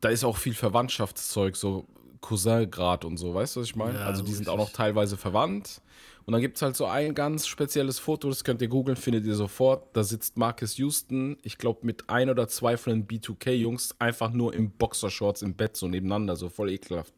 da 0.00 0.08
ist 0.08 0.24
auch 0.24 0.38
viel 0.38 0.54
Verwandtschaftszeug, 0.54 1.56
so 1.56 1.86
Cousin-Grad 2.22 3.04
und 3.04 3.18
so, 3.18 3.34
weißt 3.34 3.56
du, 3.56 3.60
was 3.60 3.66
ich 3.66 3.76
meine? 3.76 3.98
Ja, 3.98 4.06
also 4.06 4.22
die 4.22 4.32
sind 4.32 4.48
auch 4.48 4.56
noch 4.56 4.70
teilweise 4.70 5.18
verwandt. 5.18 5.82
Und 6.24 6.32
dann 6.32 6.40
gibt 6.40 6.56
es 6.56 6.62
halt 6.62 6.76
so 6.76 6.86
ein 6.86 7.14
ganz 7.14 7.46
spezielles 7.46 7.98
Foto, 7.98 8.28
das 8.28 8.44
könnt 8.44 8.62
ihr 8.62 8.68
googeln, 8.68 8.96
findet 8.96 9.26
ihr 9.26 9.34
sofort. 9.34 9.94
Da 9.94 10.04
sitzt 10.04 10.38
Marcus 10.38 10.78
Houston, 10.78 11.36
ich 11.42 11.58
glaube, 11.58 11.80
mit 11.82 12.08
ein 12.08 12.30
oder 12.30 12.48
zwei 12.48 12.76
von 12.76 12.92
den 12.92 13.06
B2K-Jungs 13.08 13.96
einfach 13.98 14.32
nur 14.32 14.54
im 14.54 14.70
Boxershorts 14.70 15.42
im 15.42 15.54
Bett 15.54 15.76
so 15.76 15.88
nebeneinander, 15.88 16.36
so 16.36 16.48
voll 16.48 16.70
ekelhaft. 16.70 17.12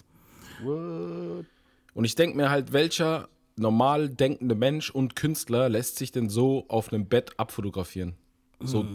What? 0.63 1.45
Und 1.93 2.05
ich 2.05 2.15
denke 2.15 2.37
mir 2.37 2.51
halt, 2.51 2.73
welcher 2.73 3.29
normal 3.57 4.09
denkende 4.09 4.55
Mensch 4.55 4.91
und 4.91 5.15
Künstler 5.17 5.69
lässt 5.69 5.97
sich 5.97 6.11
denn 6.11 6.29
so 6.29 6.65
auf 6.69 6.93
einem 6.93 7.07
Bett 7.07 7.39
abfotografieren? 7.39 8.15
So, 8.61 8.87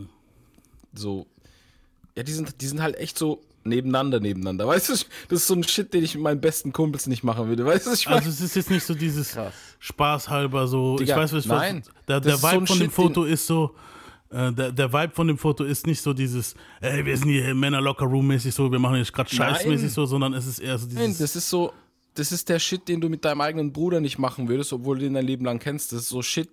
so, 0.94 1.28
ja, 2.18 2.24
die 2.24 2.32
sind, 2.32 2.62
die 2.62 2.66
sind 2.66 2.82
halt 2.82 2.98
echt 2.98 3.18
so 3.18 3.42
nebeneinander, 3.70 4.20
nebeneinander. 4.20 4.68
Weißt 4.68 4.90
du, 4.90 4.94
das 4.94 5.06
ist 5.30 5.48
so 5.48 5.54
ein 5.56 5.64
Shit, 5.64 5.94
den 5.94 6.04
ich 6.04 6.16
mit 6.16 6.24
meinen 6.24 6.42
besten 6.42 6.74
Kumpels 6.74 7.08
nicht 7.08 7.24
machen 7.24 7.48
würde. 7.48 7.66
Weißt 7.66 7.86
du, 7.88 7.92
was 7.92 8.00
ich 8.02 8.06
meine? 8.08 8.18
Also 8.18 8.30
es 8.30 8.42
ist 8.42 8.56
jetzt 8.56 8.70
nicht 8.70 8.84
so 8.84 8.94
dieses 8.94 9.32
Krass. 9.32 9.54
Spaßhalber 9.80 10.68
so. 10.68 10.98
Digga, 10.98 11.16
ich 11.16 11.20
weiß, 11.22 11.34
was 11.34 11.46
nein. 11.46 11.84
Der, 12.08 12.20
Das 12.20 12.26
der 12.26 12.36
ist 12.36 12.42
so 12.42 12.48
Vibe 12.48 12.62
ein 12.64 12.68
von 12.68 12.78
dem 12.80 12.86
Shit, 12.88 12.92
Foto 12.94 13.24
ist 13.24 13.48
so. 13.48 13.76
äh, 14.32 14.52
Der, 14.52 14.72
der 14.72 14.92
Vibe 14.94 15.14
von 15.16 15.28
dem 15.28 15.38
Foto 15.38 15.64
ist 15.64 15.88
nicht 15.88 16.02
so 16.02 16.14
dieses, 16.14 16.56
ey, 16.82 17.06
wir 17.06 17.16
sind 17.18 17.30
hier 17.30 17.54
Männer 17.56 17.82
locker 17.82 18.06
room 18.06 18.28
mäßig 18.28 18.54
so, 18.54 18.72
wir 18.72 18.80
machen 18.80 18.98
jetzt 18.98 19.14
gerade 19.14 19.30
Nein. 19.36 19.56
scheißmäßig 19.56 19.92
so, 19.92 20.06
sondern 20.06 20.34
es 20.34 20.46
ist 20.48 20.60
eher 20.60 20.78
so 20.78 20.88
Nein, 20.88 21.08
dieses, 21.08 21.18
das 21.20 21.36
ist 21.36 21.50
so, 21.50 21.72
das 22.16 22.32
ist 22.32 22.50
der 22.50 22.60
Shit, 22.60 22.88
den 22.88 23.00
du 23.02 23.10
mit 23.10 23.24
deinem 23.26 23.42
eigenen 23.42 23.72
Bruder 23.72 24.02
nicht 24.02 24.18
machen 24.18 24.50
würdest, 24.50 24.74
obwohl 24.74 24.98
du 24.98 25.04
den 25.06 25.14
dein 25.14 25.26
Leben 25.26 25.46
lang 25.46 25.60
kennst. 25.60 25.94
Das 25.94 26.02
ist 26.02 26.10
so 26.10 26.22
Shit, 26.22 26.50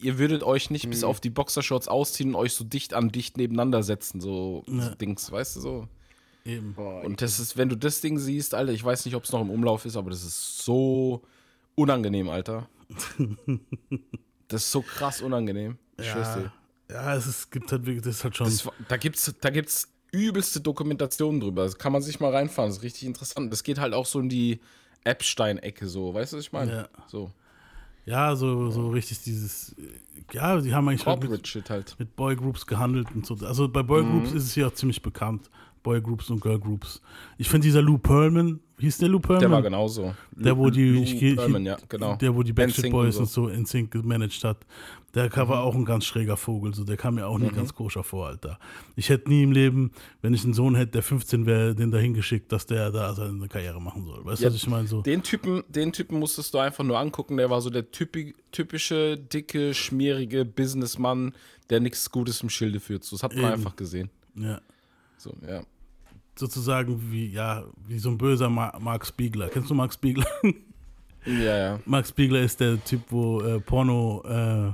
ihr 0.00 0.18
würdet 0.18 0.42
euch 0.42 0.70
nicht 0.70 0.88
bis 0.90 1.04
auf 1.04 1.20
die 1.20 1.30
Boxershorts 1.30 1.86
ausziehen 1.86 2.30
und 2.30 2.36
euch 2.36 2.54
so 2.54 2.64
dicht 2.64 2.94
an 2.94 3.10
dicht 3.10 3.36
nebeneinander 3.36 3.82
setzen, 3.82 4.20
so, 4.20 4.64
Ja. 4.68 4.88
so 4.88 4.94
Dings, 4.94 5.30
weißt 5.30 5.56
du 5.56 5.60
so. 5.60 5.88
Eben. 6.44 6.74
Boah, 6.74 7.04
Und 7.04 7.22
das 7.22 7.38
ist, 7.38 7.56
wenn 7.56 7.68
du 7.68 7.76
das 7.76 8.00
Ding 8.00 8.18
siehst, 8.18 8.54
Alter, 8.54 8.72
ich 8.72 8.82
weiß 8.82 9.04
nicht, 9.04 9.14
ob 9.14 9.24
es 9.24 9.32
noch 9.32 9.40
im 9.40 9.50
Umlauf 9.50 9.84
ist, 9.84 9.96
aber 9.96 10.10
das 10.10 10.24
ist 10.24 10.58
so 10.58 11.22
unangenehm, 11.74 12.28
Alter. 12.28 12.68
das 14.48 14.62
ist 14.62 14.72
so 14.72 14.82
krass 14.82 15.22
unangenehm. 15.22 15.78
Ich 15.98 16.10
schwör's 16.10 16.34
dir. 16.34 16.52
Ja, 16.90 17.02
ja 17.10 17.16
es 17.16 17.26
ist, 17.26 17.50
gibt 17.50 17.70
halt 17.70 17.86
wirklich, 17.86 18.04
das 18.04 18.16
ist 18.16 18.24
halt 18.24 18.36
schon. 18.36 18.46
Das, 18.46 18.68
da 18.88 18.96
gibt's, 18.96 19.32
da 19.40 19.50
gibt's 19.50 19.88
übelste 20.10 20.60
Dokumentationen 20.60 21.40
drüber. 21.40 21.64
Das 21.64 21.78
kann 21.78 21.92
man 21.92 22.02
sich 22.02 22.20
mal 22.20 22.34
reinfahren. 22.34 22.70
Das 22.70 22.78
ist 22.78 22.82
richtig 22.82 23.04
interessant. 23.04 23.52
Das 23.52 23.62
geht 23.62 23.78
halt 23.78 23.94
auch 23.94 24.06
so 24.06 24.20
in 24.20 24.28
die 24.28 24.60
Epstein-Ecke, 25.04 25.88
so. 25.88 26.12
Weißt 26.12 26.32
du, 26.32 26.36
was 26.36 26.44
ich 26.44 26.52
meine? 26.52 26.72
Ja. 26.72 26.88
So. 27.06 27.32
ja, 28.04 28.36
so, 28.36 28.70
so 28.70 28.90
richtig 28.90 29.22
dieses. 29.22 29.74
Ja, 30.32 30.60
die 30.60 30.74
haben 30.74 30.88
eigentlich 30.88 31.06
halt 31.06 31.28
mit, 31.28 31.70
halt. 31.70 31.96
mit 31.98 32.14
Boygroups 32.14 32.66
gehandelt 32.66 33.08
und 33.14 33.26
so. 33.26 33.34
Also 33.46 33.68
bei 33.68 33.82
Boygroups 33.82 34.32
ist 34.32 34.44
es 34.44 34.54
ja 34.54 34.66
auch 34.66 34.74
ziemlich 34.74 35.02
bekannt. 35.02 35.48
Boygroups 35.82 36.30
und 36.30 36.40
Girlgroups. 36.40 37.00
Ich 37.38 37.48
finde 37.48 37.66
dieser 37.66 37.82
Lou 37.82 37.98
Pearlman, 37.98 38.60
hieß 38.78 38.98
der 38.98 39.08
Lou 39.08 39.18
Pearlman? 39.20 39.40
Der 39.40 39.50
war 39.50 39.62
genauso. 39.62 40.14
Der, 40.32 40.56
wo 40.56 40.70
die, 40.70 40.88
Lou 40.90 41.02
ich, 41.02 41.20
ich, 41.22 41.36
Pearlman, 41.36 41.64
ja, 41.66 41.76
genau. 41.88 42.16
der, 42.16 42.34
wo 42.34 42.42
die 42.42 42.52
Backstreet 42.52 42.90
Boys 42.92 43.16
und 43.16 43.28
so 43.28 43.48
in 43.48 43.66
Sync 43.66 43.90
gemanagt 43.90 44.42
hat. 44.44 44.58
Der 45.14 45.30
war 45.36 45.44
Mhm. 45.46 45.52
auch 45.52 45.74
ein 45.74 45.84
ganz 45.84 46.06
schräger 46.06 46.38
Vogel, 46.38 46.72
so 46.74 46.84
der 46.84 46.96
kam 46.96 47.16
mir 47.16 47.26
auch 47.26 47.38
nie 47.38 47.50
ganz 47.50 47.74
koscher 47.74 48.02
vor, 48.02 48.28
Alter. 48.28 48.58
Ich 48.96 49.10
hätte 49.10 49.28
nie 49.28 49.42
im 49.42 49.52
Leben, 49.52 49.90
wenn 50.22 50.32
ich 50.32 50.42
einen 50.42 50.54
Sohn 50.54 50.74
hätte, 50.74 50.92
der 50.92 51.02
15 51.02 51.44
wäre, 51.44 51.74
den 51.74 51.90
dahin 51.90 52.14
geschickt, 52.14 52.50
dass 52.50 52.64
der 52.64 52.90
da 52.90 53.12
seine 53.12 53.46
Karriere 53.48 53.78
machen 53.78 54.06
soll. 54.06 54.24
Weißt 54.24 54.40
du, 54.40 54.44
Ja, 54.46 54.50
was 54.50 54.56
ich 54.56 54.66
meine? 54.68 54.88
So. 54.88 55.02
Den 55.02 55.22
Typen, 55.22 55.64
den 55.68 55.92
Typen 55.92 56.18
musstest 56.18 56.54
du 56.54 56.58
einfach 56.58 56.82
nur 56.82 56.98
angucken. 56.98 57.36
Der 57.36 57.50
war 57.50 57.60
so 57.60 57.68
der 57.68 57.90
typi 57.90 58.34
typische, 58.52 59.18
dicke, 59.18 59.74
schmierige 59.74 60.46
Businessmann, 60.46 61.34
der 61.68 61.80
nichts 61.80 62.10
Gutes 62.10 62.42
im 62.42 62.48
Schilde 62.48 62.80
führt. 62.80 63.04
So, 63.04 63.16
Das 63.16 63.22
hat 63.22 63.34
man 63.34 63.44
Eben. 63.44 63.52
einfach 63.52 63.76
gesehen. 63.76 64.08
Ja. 64.34 64.62
So, 65.18 65.34
ja. 65.46 65.62
Sozusagen 66.34 67.10
wie, 67.10 67.30
ja, 67.30 67.64
wie 67.86 67.98
so 67.98 68.08
ein 68.10 68.18
böser 68.18 68.48
Ma 68.48 68.76
Mark 68.80 69.06
Spiegler. 69.06 69.48
Kennst 69.48 69.70
du 69.70 69.74
Mark 69.74 69.92
Spiegler? 69.92 70.26
Ja, 71.24 71.56
ja. 71.56 71.80
Mark 71.84 72.06
Spiegler 72.06 72.40
ist 72.40 72.58
der 72.58 72.82
Typ, 72.82 73.02
wo 73.10 73.40
äh, 73.42 73.60
Porno, 73.60 74.24
äh, 74.24 74.72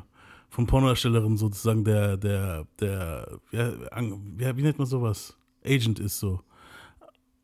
von 0.48 0.66
Pornodarstellerin 0.66 1.36
sozusagen 1.36 1.84
der, 1.84 2.16
der, 2.16 2.66
der, 2.80 3.38
ja, 3.52 3.72
ja, 4.38 4.56
wie 4.56 4.62
nennt 4.62 4.78
man 4.78 4.86
sowas? 4.86 5.36
Agent 5.64 5.98
ist 6.00 6.18
so. 6.18 6.40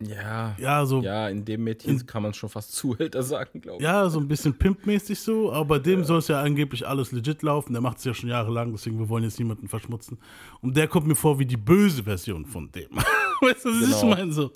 Ja, 0.00 0.56
Ja, 0.58 0.84
so, 0.84 1.02
ja, 1.02 1.28
in 1.28 1.44
dem 1.44 1.64
Mädchen 1.64 2.04
kann 2.06 2.22
man 2.22 2.34
schon 2.34 2.48
fast 2.48 2.72
Zuhälter 2.72 3.22
sagen, 3.22 3.60
glaube 3.60 3.78
ich. 3.78 3.84
ja, 3.84 4.08
so 4.08 4.18
ein 4.18 4.26
bisschen 4.26 4.52
pimpmäßig 4.52 5.18
so, 5.18 5.52
aber 5.52 5.64
bei 5.64 5.78
dem 5.78 6.04
soll 6.04 6.18
es 6.18 6.28
ja 6.28 6.42
angeblich 6.42 6.86
alles 6.86 7.12
legit 7.12 7.42
laufen. 7.42 7.72
Der 7.72 7.80
macht 7.82 7.98
es 7.98 8.04
ja 8.04 8.12
schon 8.12 8.28
jahrelang, 8.28 8.72
deswegen 8.72 8.98
wir 8.98 9.08
wollen 9.08 9.24
jetzt 9.24 9.38
niemanden 9.38 9.68
verschmutzen. 9.68 10.18
Und 10.60 10.76
der 10.76 10.88
kommt 10.88 11.06
mir 11.06 11.14
vor 11.14 11.38
wie 11.38 11.46
die 11.46 11.56
böse 11.56 12.02
Version 12.02 12.44
von 12.44 12.70
dem. 12.72 12.88
weißt 13.40 13.64
du, 13.64 13.68
was 13.70 13.88
ich 13.88 14.00
Genau. 14.00 14.14
meine? 14.14 14.32
So. 14.32 14.52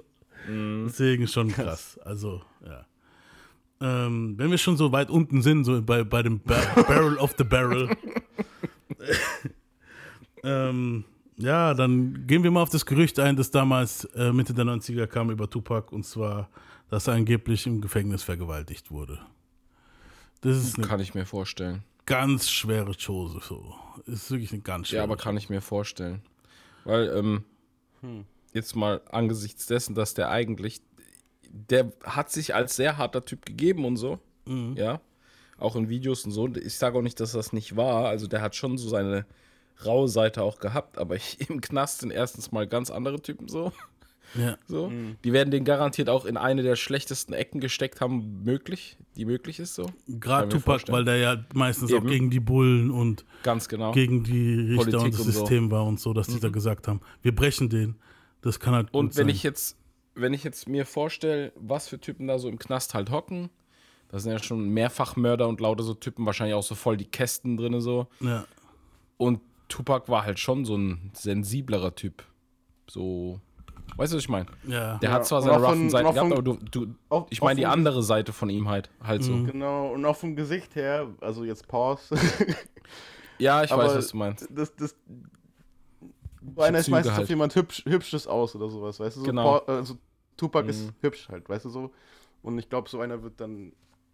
Deswegen 0.48 1.26
schon 1.28 1.48
krass. 1.52 1.98
Also, 2.04 2.42
ja. 2.64 2.86
Ähm, 3.80 4.34
wenn 4.38 4.50
wir 4.50 4.58
schon 4.58 4.76
so 4.76 4.90
weit 4.92 5.08
unten 5.10 5.40
sind, 5.42 5.64
so 5.64 5.80
bei, 5.82 6.02
bei 6.04 6.22
dem 6.22 6.40
Bar 6.40 6.60
Barrel 6.88 7.16
of 7.18 7.34
the 7.38 7.44
Barrel, 7.44 7.88
ähm, 10.42 11.04
ja, 11.36 11.74
dann 11.74 12.26
gehen 12.26 12.42
wir 12.42 12.50
mal 12.50 12.62
auf 12.62 12.70
das 12.70 12.84
Gerücht 12.86 13.18
ein, 13.20 13.36
das 13.36 13.50
damals 13.50 14.04
äh, 14.16 14.32
Mitte 14.32 14.54
der 14.54 14.64
90er 14.64 15.06
kam 15.06 15.30
über 15.30 15.48
Tupac 15.48 15.92
und 15.94 16.04
zwar, 16.04 16.48
dass 16.88 17.06
er 17.06 17.14
angeblich 17.14 17.66
im 17.66 17.80
Gefängnis 17.80 18.22
vergewaltigt 18.22 18.90
wurde. 18.90 19.18
Das 20.40 20.56
ist 20.56 20.78
eine 20.78 20.86
Kann 20.86 21.00
ich 21.00 21.14
mir 21.14 21.26
vorstellen. 21.26 21.82
ganz 22.06 22.50
schwere 22.50 22.94
Chose, 22.94 23.40
so. 23.42 23.74
Ist 24.06 24.30
wirklich 24.30 24.52
eine 24.52 24.62
ganz 24.62 24.88
schwere 24.88 24.98
Ja, 25.00 25.04
aber 25.04 25.16
kann 25.16 25.36
ich 25.36 25.48
mir 25.50 25.60
vorstellen. 25.60 26.22
Weil, 26.84 27.08
ähm, 28.02 28.24
jetzt 28.52 28.76
mal 28.76 29.00
angesichts 29.10 29.66
dessen, 29.66 29.94
dass 29.94 30.14
der 30.14 30.30
eigentlich, 30.30 30.80
der 31.50 31.92
hat 32.04 32.30
sich 32.30 32.54
als 32.54 32.76
sehr 32.76 32.98
harter 32.98 33.24
Typ 33.24 33.44
gegeben 33.46 33.84
und 33.84 33.96
so, 33.96 34.18
ja, 34.76 35.00
auch 35.58 35.76
in 35.76 35.88
Videos 35.88 36.24
und 36.24 36.30
so. 36.30 36.48
Ich 36.48 36.76
sage 36.78 36.96
auch 36.98 37.02
nicht, 37.02 37.20
dass 37.20 37.32
das 37.32 37.52
nicht 37.52 37.76
war. 37.76 38.08
Also 38.08 38.26
der 38.26 38.40
hat 38.40 38.54
schon 38.54 38.78
so 38.78 38.88
seine 38.88 39.26
raue 39.84 40.08
Seite 40.08 40.42
auch 40.42 40.58
gehabt, 40.58 40.98
aber 40.98 41.16
ich, 41.16 41.38
im 41.50 41.60
Knast 41.60 42.00
sind 42.00 42.10
erstens 42.10 42.52
mal 42.52 42.66
ganz 42.66 42.90
andere 42.90 43.20
Typen 43.20 43.48
so. 43.48 43.72
Ja. 44.34 44.56
so. 44.66 44.92
Die 45.24 45.32
werden 45.32 45.50
den 45.50 45.64
garantiert 45.64 46.08
auch 46.08 46.24
in 46.24 46.36
eine 46.36 46.62
der 46.62 46.76
schlechtesten 46.76 47.32
Ecken 47.32 47.60
gesteckt 47.60 48.00
haben, 48.00 48.42
möglich, 48.44 48.98
die 49.16 49.24
möglich 49.24 49.58
ist 49.58 49.74
so. 49.74 49.90
Gerade 50.06 50.48
Tupac, 50.48 50.64
vorstellen. 50.64 50.96
weil 50.96 51.04
der 51.04 51.16
ja 51.16 51.44
meistens 51.54 51.92
auch 51.92 51.98
Eben. 51.98 52.08
gegen 52.08 52.30
die 52.30 52.40
Bullen 52.40 52.90
und 52.90 53.24
Ganz 53.42 53.68
genau. 53.68 53.92
gegen 53.92 54.24
die 54.24 54.72
Richter 54.72 54.98
Politik 54.98 55.04
und 55.04 55.12
das 55.12 55.20
und 55.20 55.32
so. 55.32 55.40
Mhm. 55.40 55.46
System 55.46 55.70
war 55.70 55.86
und 55.86 56.00
so, 56.00 56.12
dass 56.12 56.28
die 56.28 56.40
da 56.40 56.50
gesagt 56.50 56.88
haben, 56.88 57.00
wir 57.22 57.34
brechen 57.34 57.68
den. 57.68 57.96
Das 58.42 58.60
kann 58.60 58.74
halt 58.74 58.92
gut 58.92 59.00
Und 59.00 59.16
wenn 59.16 59.26
sein. 59.26 59.28
ich 59.34 59.42
jetzt, 59.42 59.76
wenn 60.14 60.32
ich 60.32 60.44
jetzt 60.44 60.68
mir 60.68 60.86
vorstelle, 60.86 61.52
was 61.56 61.88
für 61.88 61.98
Typen 62.00 62.26
da 62.28 62.38
so 62.38 62.48
im 62.48 62.58
Knast 62.58 62.94
halt 62.94 63.10
hocken, 63.10 63.50
da 64.08 64.18
sind 64.18 64.32
ja 64.32 64.38
schon 64.38 64.68
Mehrfachmörder 64.70 65.46
und 65.48 65.60
lauter 65.60 65.82
so 65.82 65.94
Typen, 65.94 66.24
wahrscheinlich 66.24 66.54
auch 66.54 66.62
so 66.62 66.74
voll 66.74 66.96
die 66.96 67.04
Kästen 67.04 67.56
drin 67.56 67.80
so. 67.80 68.06
ja. 68.20 68.44
Und 69.16 69.40
Tupac 69.68 70.08
war 70.10 70.24
halt 70.24 70.38
schon 70.38 70.64
so 70.64 70.76
ein 70.76 71.10
sensiblerer 71.12 71.94
Typ. 71.94 72.22
So, 72.88 73.38
weißt 73.96 74.12
du, 74.12 74.16
was 74.16 74.22
ich 74.22 74.28
meine? 74.28 74.46
Ja. 74.66 74.96
Der 74.98 75.10
Ja, 75.10 75.16
hat 75.16 75.26
zwar 75.26 75.42
seine 75.42 75.62
roughen 75.62 75.90
Seiten 75.90 76.14
gehabt, 76.14 76.32
aber 76.32 76.42
du, 76.42 76.56
du 76.70 76.94
auch- 77.10 77.26
ich 77.28 77.42
meine 77.42 77.56
die 77.58 77.66
andere 77.66 78.02
Seite 78.02 78.32
von 78.32 78.48
ihm 78.48 78.68
halt, 78.68 78.88
halt 79.02 79.22
so. 79.24 79.32
Genau, 79.42 79.92
und 79.92 80.04
auch 80.06 80.16
vom 80.16 80.36
Gesicht 80.36 80.74
her, 80.76 81.08
also 81.20 81.44
jetzt 81.44 81.66
Pause. 81.68 82.16
Ja, 83.38 83.62
ich 83.64 83.70
Aber 83.72 83.84
weiß, 83.84 83.96
was 83.96 84.08
du 84.08 84.16
meinst. 84.16 84.48
das, 84.50 84.74
das, 84.76 84.94
so 86.56 86.62
einer 86.62 86.78
ist 86.78 86.88
meistens 86.88 87.14
halt. 87.14 87.22
auf 87.24 87.28
jemand 87.28 87.54
hübsch, 87.54 87.84
Hübsches 87.86 88.26
aus 88.26 88.54
oder 88.56 88.68
sowas, 88.68 88.98
weißt 89.00 89.16
du? 89.16 89.20
So 89.20 89.26
Genau. 89.26 89.58
Pa- 89.60 89.72
also 89.72 89.96
Tupac 90.36 90.64
Mhm. 90.64 90.70
ist 90.70 90.92
hübsch 91.00 91.28
halt, 91.28 91.48
weißt 91.48 91.64
du 91.64 91.70
so? 91.70 91.92
Und 92.42 92.58
ich 92.58 92.68
glaube, 92.68 92.88
so 92.88 93.00
einer 93.00 93.22
wird 93.22 93.40
dann 93.40 93.72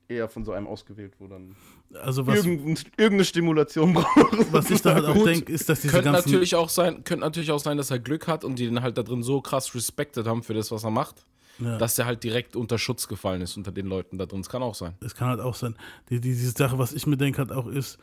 eher 0.09 0.29
von 0.29 0.44
so 0.44 0.53
einem 0.53 0.66
ausgewählt, 0.66 1.14
wo 1.18 1.27
dann 1.29 1.57
Also 2.03 2.27
was, 2.27 2.37
irgendein, 2.37 2.77
irgendeine 2.99 3.25
Stimulation 3.25 3.92
braucht. 3.94 4.53
was 4.53 4.70
ich 4.70 4.83
da 4.83 4.94
halt 4.94 5.05
auch 5.07 5.25
denke, 5.25 5.51
ist, 5.53 5.68
dass 5.68 5.81
diese 5.81 5.92
Könnte 5.94 6.11
ganzen... 6.12 6.31
natürlich, 6.31 6.55
auch 6.57 6.68
sein, 6.68 7.05
könnte 7.05 7.20
natürlich 7.25 7.51
auch 7.51 7.59
sein, 7.59 7.77
dass 7.77 7.90
er 7.90 7.99
Glück 7.99 8.27
hat 8.29 8.44
und 8.44 8.59
die 8.59 8.66
den 8.66 8.83
halt 8.83 8.99
da 8.99 9.03
drin 9.03 9.23
so 9.23 9.40
krass 9.40 9.75
respected 9.75 10.27
haben 10.27 10.42
für 10.42 10.53
das, 10.55 10.70
was 10.70 10.85
er 10.85 10.90
macht, 10.90 11.25
Ja. 11.59 11.79
dass 11.79 11.94
der 11.97 12.05
halt 12.07 12.23
direkt 12.25 12.55
unter 12.57 12.79
Schutz 12.79 13.09
gefallen 13.09 13.40
ist 13.42 13.57
unter 13.57 13.73
den 13.73 13.87
Leuten 13.87 14.18
da 14.18 14.27
drin. 14.27 14.40
Das 14.42 14.49
kann 14.51 14.62
auch 14.62 14.75
sein. 14.75 14.94
Es 15.01 15.14
kann 15.14 15.29
halt 15.29 15.40
auch 15.40 15.55
sein. 15.55 15.75
Die, 16.11 16.20
die, 16.20 16.31
diese 16.35 16.51
Sache, 16.51 16.79
was 16.79 16.92
ich 16.92 17.07
mir 17.07 17.16
denke, 17.16 17.38
halt 17.38 17.53
auch 17.53 17.66
ist, 17.66 17.99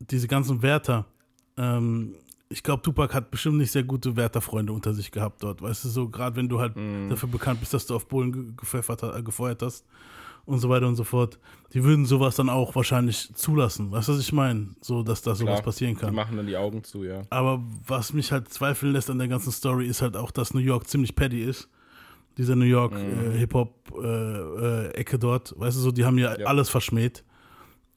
diese 0.00 0.28
ganzen 0.28 0.60
Wärter. 0.62 1.06
Ähm, 1.56 2.16
ich 2.48 2.62
glaube, 2.62 2.82
Tupac 2.82 3.12
hat 3.14 3.30
bestimmt 3.30 3.56
nicht 3.58 3.72
sehr 3.72 3.82
gute 3.84 4.16
Wärterfreunde 4.16 4.72
unter 4.72 4.92
sich 4.94 5.10
gehabt 5.10 5.42
dort. 5.42 5.60
Weißt 5.62 5.84
du, 5.84 5.88
so 5.88 6.08
gerade 6.08 6.36
wenn 6.36 6.48
du 6.48 6.60
halt 6.60 6.74
dafür 7.08 7.28
bekannt 7.28 7.60
bist, 7.60 7.74
dass 7.74 7.86
du 7.86 7.94
auf 7.96 8.06
Bullen 8.06 8.56
äh, 8.60 9.22
gefeuert 9.22 9.62
hast 9.62 9.84
und 10.46 10.58
so 10.58 10.68
weiter 10.68 10.86
und 10.86 10.94
so 10.96 11.04
fort. 11.04 11.38
Die 11.72 11.82
würden 11.82 12.04
sowas 12.06 12.36
dann 12.36 12.50
auch 12.50 12.74
wahrscheinlich 12.76 13.34
zulassen. 13.34 13.90
Weißt 13.90 14.08
du, 14.08 14.12
was 14.12 14.20
ich 14.20 14.32
meine? 14.32 14.68
So, 14.82 15.02
dass 15.02 15.22
da 15.22 15.34
sowas 15.34 15.54
Klar, 15.54 15.62
passieren 15.62 15.94
Die 15.94 16.00
kann. 16.00 16.14
machen 16.14 16.36
dann 16.36 16.46
die 16.46 16.56
Augen 16.56 16.84
zu, 16.84 17.02
ja. 17.02 17.22
Aber 17.30 17.62
was 17.86 18.12
mich 18.12 18.30
halt 18.30 18.50
zweifeln 18.50 18.92
lässt 18.92 19.08
an 19.10 19.18
der 19.18 19.28
ganzen 19.28 19.50
Story, 19.50 19.86
ist 19.86 20.02
halt 20.02 20.16
auch, 20.16 20.30
dass 20.30 20.52
New 20.54 20.60
York 20.60 20.86
ziemlich 20.86 21.16
petty 21.16 21.40
ist. 21.42 21.68
Dieser 22.36 22.56
New 22.56 22.64
York 22.66 22.92
Mhm. 22.92 23.32
äh, 23.34 23.38
Hip-Hop-Ecke 23.38 25.18
dort. 25.18 25.54
Weißt 25.58 25.76
du 25.76 25.80
so, 25.80 25.92
die 25.92 26.04
haben 26.04 26.18
ja, 26.18 26.38
Ja. 26.38 26.46
alles 26.46 26.68
verschmäht. 26.68 27.24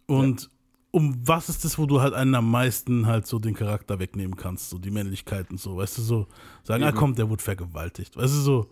Und 0.05 0.49
um 0.91 1.15
was 1.27 1.49
ist 1.49 1.63
das, 1.65 1.77
wo 1.77 1.85
du 1.85 2.01
halt 2.01 2.13
einen 2.13 2.33
am 2.35 2.49
meisten 2.49 3.05
halt 3.05 3.27
so 3.27 3.39
den 3.39 3.53
Charakter 3.53 3.99
wegnehmen 3.99 4.35
kannst, 4.35 4.69
so 4.69 4.77
die 4.77 4.91
Männlichkeit 4.91 5.49
und 5.51 5.59
so, 5.59 5.77
weißt 5.77 5.97
du, 5.97 6.01
so 6.01 6.27
sagen, 6.63 6.83
ah 6.83 6.89
Eben. 6.89 6.97
komm, 6.97 7.15
der 7.15 7.29
wurde 7.29 7.43
vergewaltigt, 7.43 8.15
weißt 8.17 8.33
du 8.33 8.39
so. 8.39 8.69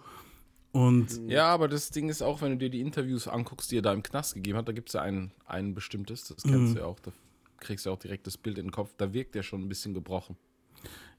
Und 0.71 1.21
Ja, 1.27 1.47
aber 1.47 1.67
das 1.67 1.89
Ding 1.91 2.09
ist 2.09 2.21
auch, 2.21 2.41
wenn 2.41 2.51
du 2.51 2.57
dir 2.57 2.69
die 2.69 2.81
Interviews 2.81 3.27
anguckst, 3.27 3.71
die 3.71 3.77
er 3.77 3.81
da 3.81 3.93
im 3.93 4.03
Knast 4.03 4.33
gegeben 4.33 4.57
hat, 4.57 4.67
da 4.67 4.73
gibt 4.73 4.89
es 4.89 4.93
ja 4.93 5.01
ein, 5.01 5.31
ein 5.45 5.73
bestimmtes, 5.73 6.25
das 6.25 6.43
kennst 6.43 6.71
Mhm. 6.71 6.73
du 6.75 6.79
ja 6.81 6.85
auch, 6.85 6.99
da 6.99 7.11
kriegst 7.59 7.85
du 7.85 7.89
ja 7.89 7.95
auch 7.95 7.99
direkt 7.99 8.27
das 8.27 8.37
Bild 8.37 8.57
in 8.57 8.65
den 8.67 8.71
Kopf, 8.71 8.93
da 8.97 9.13
wirkt 9.13 9.35
der 9.35 9.43
schon 9.43 9.61
ein 9.61 9.69
bisschen 9.69 9.93
gebrochen. 9.93 10.35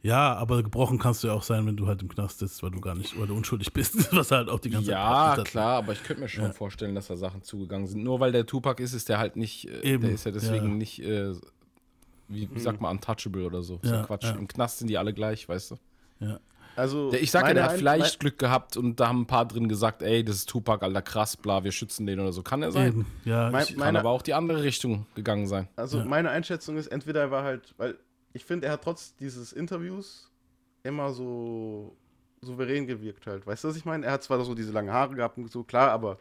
Ja, 0.03 0.35
aber 0.35 0.63
gebrochen 0.63 0.99
kannst 0.99 1.25
du 1.25 1.29
ja 1.29 1.35
auch 1.35 1.43
sein, 1.43 1.67
wenn 1.67 1.77
du 1.77 1.87
halt 1.87 2.01
im 2.03 2.09
Knast 2.09 2.39
sitzt, 2.39 2.63
weil 2.63 2.71
du 2.71 2.81
gar 2.81 2.95
nicht, 2.95 3.19
weil 3.19 3.27
du 3.27 3.35
unschuldig 3.35 3.73
bist, 3.73 4.13
was 4.17 4.31
halt 4.31 4.49
auch 4.49 4.61
die 4.61 4.71
ganze 4.71 4.87
Zeit 4.89 4.95
Ja, 4.95 5.23
behauptet 5.23 5.45
hat. 5.47 5.51
klar, 5.51 5.77
aber 5.79 5.93
ich 5.93 6.03
könnte 6.05 6.23
mir 6.23 6.29
schon 6.29 6.53
vorstellen, 6.53 6.95
dass 6.95 7.09
da 7.09 7.17
Sachen 7.17 7.43
zugegangen 7.43 7.87
sind. 7.87 8.05
Nur 8.05 8.21
weil 8.21 8.33
der 8.33 8.47
Tupac 8.47 8.81
ist, 8.83 8.93
ist 8.93 9.09
der 9.09 9.19
halt 9.19 9.37
nicht, 9.37 9.69
äh, 9.69 9.81
Eben, 9.83 10.03
der 10.05 10.13
ist 10.13 10.25
ja 10.25 10.31
deswegen 10.33 10.69
ja. 10.69 10.75
nicht, 10.75 11.01
äh, 11.03 11.33
wie, 12.29 12.49
wie 12.53 12.61
sagt 12.61 12.81
man, 12.81 12.91
untouchable 12.97 13.45
oder 13.47 13.63
so. 13.63 13.77
Ist 13.83 13.91
Ja, 13.91 13.97
ja, 13.97 14.03
Quatsch. 14.05 14.25
ja. 14.25 14.31
Im 14.33 14.49
Knast 14.49 14.79
sind 14.79 14.89
die 14.89 14.99
alle 14.99 15.13
gleich, 15.15 15.49
weißt 15.49 15.73
du. 15.73 15.77
Ja. 16.21 16.41
Also, 16.75 17.11
ich 17.15 17.31
sag 17.31 17.49
ja, 17.49 17.55
der 17.55 17.65
hat 17.65 17.73
vielleicht 17.79 18.21
Glück 18.21 18.39
gehabt 18.39 18.77
und 18.77 19.01
da 19.01 19.09
haben 19.09 19.23
ein 19.23 19.27
paar 19.27 19.47
drin 19.49 19.67
gesagt, 19.67 20.03
ey, 20.03 20.23
das 20.23 20.37
ist 20.37 20.49
Tupac, 20.51 20.85
alter 20.85 21.01
krass, 21.01 21.35
bla, 21.37 21.65
wir 21.65 21.73
schützen 21.73 22.05
den 22.07 22.21
oder 22.21 22.33
so. 22.35 22.43
Kann 22.43 22.63
er 22.63 22.71
sein. 22.71 22.89
Eben, 22.89 23.07
ja, 23.25 23.51
Mein- 23.51 23.65
ich, 23.65 23.77
Kann 23.79 23.97
aber 23.97 24.11
auch 24.11 24.21
die 24.21 24.35
andere 24.35 24.63
Richtung 24.63 25.07
gegangen 25.15 25.47
sein. 25.47 25.69
Also 25.77 25.99
Ja. 26.01 26.05
meine 26.05 26.29
Einschätzung 26.29 26.77
ist, 26.77 26.89
entweder 26.89 27.21
er 27.23 27.31
war 27.31 27.45
halt, 27.45 27.73
weil 27.79 27.97
ich 28.37 28.45
finde, 28.45 28.67
er 28.67 28.75
hat 28.75 28.85
trotz 28.85 29.17
dieses 29.17 29.53
Interviews 29.53 30.31
immer 30.83 31.11
so 31.13 31.97
souverän 32.43 32.87
gewirkt 32.87 33.27
halt. 33.27 33.47
Weißt 33.47 33.65
du, 33.65 33.69
was 33.69 33.77
ich 33.77 33.85
meine? 33.85 34.07
Er 34.07 34.13
hat 34.13 34.23
zwar 34.23 34.43
so 34.45 34.55
diese 34.55 34.73
langen 34.73 34.93
Haare 34.93 35.15
gehabt 35.15 35.39
und 35.39 35.51
so, 35.51 35.65
klar, 35.65 35.91
aber 35.91 36.19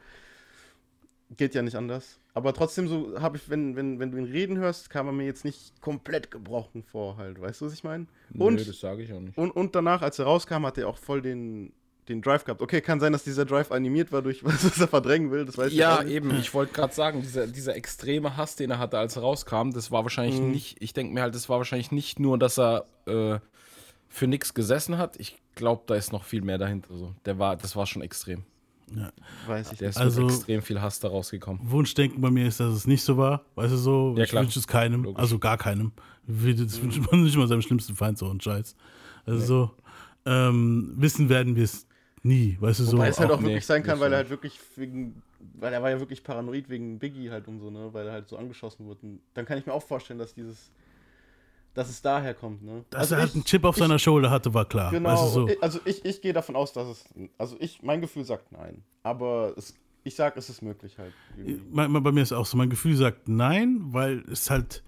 geht 1.38 1.54
ja 1.56 1.62
nicht 1.62 1.76
anders. 1.76 2.20
Aber 2.34 2.54
trotzdem 2.54 2.88
so 2.88 3.20
habe 3.22 3.38
ich, 3.38 3.50
wenn, 3.50 3.76
wenn, 3.76 4.00
wenn 4.00 4.12
du 4.12 4.18
ihn 4.18 4.26
reden 4.26 4.58
hörst, 4.58 4.90
kam 4.90 5.08
er 5.08 5.14
mir 5.14 5.26
jetzt 5.26 5.46
nicht 5.46 5.80
komplett 5.82 6.32
gebrochen 6.32 6.84
vor, 6.84 7.18
halt. 7.18 7.40
Weißt 7.40 7.62
du, 7.62 7.66
was 7.66 7.74
ich 7.74 7.84
meine? 7.84 8.08
Und, 8.34 8.68
das 8.68 8.80
sage 8.80 9.04
ich 9.04 9.14
auch 9.14 9.20
nicht. 9.20 9.38
und, 9.38 9.52
und 9.52 9.76
danach, 9.76 10.02
als 10.02 10.20
er 10.20 10.26
rauskam, 10.26 10.66
hat 10.66 10.78
er 10.78 10.88
auch 10.88 10.98
voll 10.98 11.22
den, 11.22 11.74
den 12.10 12.22
Drive 12.22 12.44
gehabt. 12.46 12.62
Okay, 12.62 12.82
kann 12.82 13.00
sein, 13.00 13.12
dass 13.14 13.24
dieser 13.24 13.46
Drive 13.46 13.72
animiert 13.72 14.12
war 14.12 14.22
durch 14.22 14.44
was, 14.44 14.64
was 14.66 14.80
er 14.80 14.88
verdrängen 14.88 15.32
will, 15.32 15.46
das 15.46 15.58
weiß 15.58 15.72
ich 15.72 15.78
Ja, 15.78 15.98
auch 16.00 16.04
nicht. 16.04 16.14
eben. 16.14 16.36
Ich 16.40 16.54
wollte 16.54 16.74
gerade 16.74 16.94
sagen, 16.94 17.22
dieser, 17.22 17.48
dieser 17.48 17.76
extreme 17.76 18.38
Hass, 18.38 18.56
den 18.56 18.72
er 18.72 18.80
hatte, 18.80 18.98
als 19.00 19.16
er 19.16 19.24
rauskam, 19.24 19.72
das 19.74 19.92
war 19.92 20.04
wahrscheinlich 20.04 20.40
Mhm. 20.40 20.52
nicht, 20.52 20.78
ich 20.82 20.94
denke 20.94 21.14
mir 21.14 21.22
halt, 21.22 21.34
das 21.36 21.50
war 21.50 21.58
wahrscheinlich 21.58 21.92
nicht 21.92 22.20
nur, 22.20 22.38
dass 22.38 22.60
er 22.60 22.86
äh, 23.08 23.40
für 24.08 24.28
nichts 24.28 24.54
gesessen 24.54 24.98
hat. 24.98 25.20
Ich 25.20 25.38
glaube, 25.56 25.84
da 25.88 25.96
ist 25.96 26.12
noch 26.14 26.24
viel 26.24 26.42
mehr 26.42 26.58
dahinter. 26.58 26.96
So. 26.96 27.14
Der 27.26 27.38
war, 27.40 27.56
das 27.58 27.76
war 27.76 27.86
schon 27.86 28.02
extrem. 28.02 28.44
Weiß 29.48 29.72
ich 29.72 29.80
Der 29.80 29.90
ist 29.90 29.98
Also- 29.98 30.22
mit 30.22 30.32
extrem 30.32 30.62
viel 30.62 30.80
Hass 30.80 31.00
da 31.00 31.08
rausgekommen. 31.08 31.60
Wunschdenken 31.72 32.22
bei 32.22 32.30
mir 32.30 32.48
ist, 32.48 32.60
dass 32.60 32.72
es 32.74 32.86
nicht 32.88 33.04
so 33.04 33.18
war. 33.18 33.44
Weißt 33.56 33.74
du 33.74 33.78
so? 33.78 34.14
Ja, 34.16 34.24
ich 34.26 34.34
wünsche 34.34 34.60
es 34.60 34.68
keinem. 34.68 35.04
Logisch. 35.04 35.20
Also 35.20 35.40
gar 35.40 35.58
keinem. 35.58 35.92
Das 36.28 36.82
wünscht 36.82 37.00
man 37.12 37.24
nicht 37.24 37.36
mal 37.36 37.48
seinem 37.48 37.62
schlimmsten 37.64 37.96
Feind 37.96 38.18
so 38.20 38.30
einen 38.30 38.40
Scheiß. 38.42 38.76
Also 39.26 39.46
so, 39.46 39.72
ähm, 40.26 40.94
wissen 40.98 41.30
werden 41.30 41.56
wir 41.56 41.64
es 41.64 41.88
nie. 42.26 42.58
Weißt 42.60 42.80
du 42.80 42.84
so? 42.84 42.94
Wobei 42.98 43.08
es 43.10 43.20
halt 43.20 43.32
auch 43.32 43.40
nee, 43.40 43.48
wirklich 43.48 43.66
sein 43.66 43.84
kann, 43.84 44.00
weil 44.00 44.12
er 44.12 44.18
halt 44.20 44.30
wirklich 44.30 44.60
wegen, 44.76 45.22
weil 45.54 45.72
er 45.74 45.82
war 45.82 45.90
ja 45.92 46.00
wirklich 46.00 46.24
paranoid 46.24 46.70
wegen 46.70 47.00
Biggie 47.00 47.30
halt 47.32 47.48
und 47.48 47.60
so, 47.60 47.70
ne, 47.70 47.90
weil 47.94 48.08
er 48.08 48.14
halt 48.14 48.28
so 48.28 48.38
angeschossen 48.38 48.86
wurde. 48.86 49.00
Und 49.04 49.20
dann 49.34 49.46
kann 49.46 49.58
ich 49.58 49.66
mir 49.66 49.74
auch 49.74 49.84
vorstellen, 49.84 50.20
dass 50.20 50.34
dieses, 50.34 50.72
dass 51.74 51.90
es 51.90 52.02
daher 52.02 52.34
kommt, 52.34 52.64
ne. 52.64 52.84
dass 52.90 53.12
er 53.12 53.20
halt 53.20 53.34
einen 53.34 53.44
Chip 53.44 53.64
auf 53.66 53.76
seiner 53.76 54.00
Schulter 54.00 54.30
hatte, 54.30 54.54
war 54.54 54.66
klar. 54.66 54.92
Genau, 54.92 55.10
Weißt 55.10 55.24
du 55.24 55.30
so? 55.30 55.48
ich- 55.48 55.62
also 55.64 55.80
ich, 55.86 56.04
ich 56.06 56.22
gehe 56.22 56.34
davon 56.34 56.56
aus, 56.56 56.74
dass 56.74 56.88
es, 56.88 57.06
also 57.38 57.56
ich, 57.60 57.84
mein 57.84 58.02
Gefühl 58.02 58.24
sagt 58.26 58.52
nein, 58.52 58.84
aber 59.04 59.54
es, 59.58 59.76
ich 60.04 60.16
sag, 60.16 60.38
es 60.38 60.50
ist 60.50 60.62
möglich 60.62 60.98
halt. 60.98 61.14
irgendwie. 61.38 61.62
Bei, 61.74 61.88
bei 61.88 62.12
mir 62.12 62.22
ist 62.22 62.32
auch 62.32 62.46
so, 62.46 62.58
mein 62.58 62.70
Gefühl 62.70 62.96
sagt 62.96 63.28
nein, 63.28 63.80
weil 63.88 64.24
es 64.32 64.50
halt, 64.50 64.84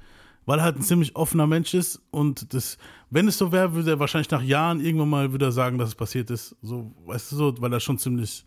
weil 0.47 0.59
er 0.59 0.63
halt 0.63 0.77
ein 0.77 0.81
ziemlich 0.81 1.15
offener 1.15 1.45
Mensch 1.45 1.73
ist 1.75 2.01
und 2.09 2.53
das, 2.53 2.77
wenn 3.11 3.27
es 3.27 3.37
so 3.37 3.51
wäre, 3.51 3.73
würde 3.73 3.91
er 3.91 3.99
wahrscheinlich 3.99 4.31
nach 4.31 4.41
Jahren 4.41 4.79
irgendwann 4.79 5.09
mal 5.09 5.33
wieder 5.33 5.51
sagen, 5.51 5.77
dass 5.77 5.89
es 5.89 5.95
passiert 5.95 6.31
ist. 6.31 6.55
So, 6.61 6.95
weißt 7.05 7.31
du 7.31 7.35
so, 7.35 7.61
weil 7.61 7.71
er 7.73 7.81
schon 7.81 7.97
ziemlich, 7.99 8.45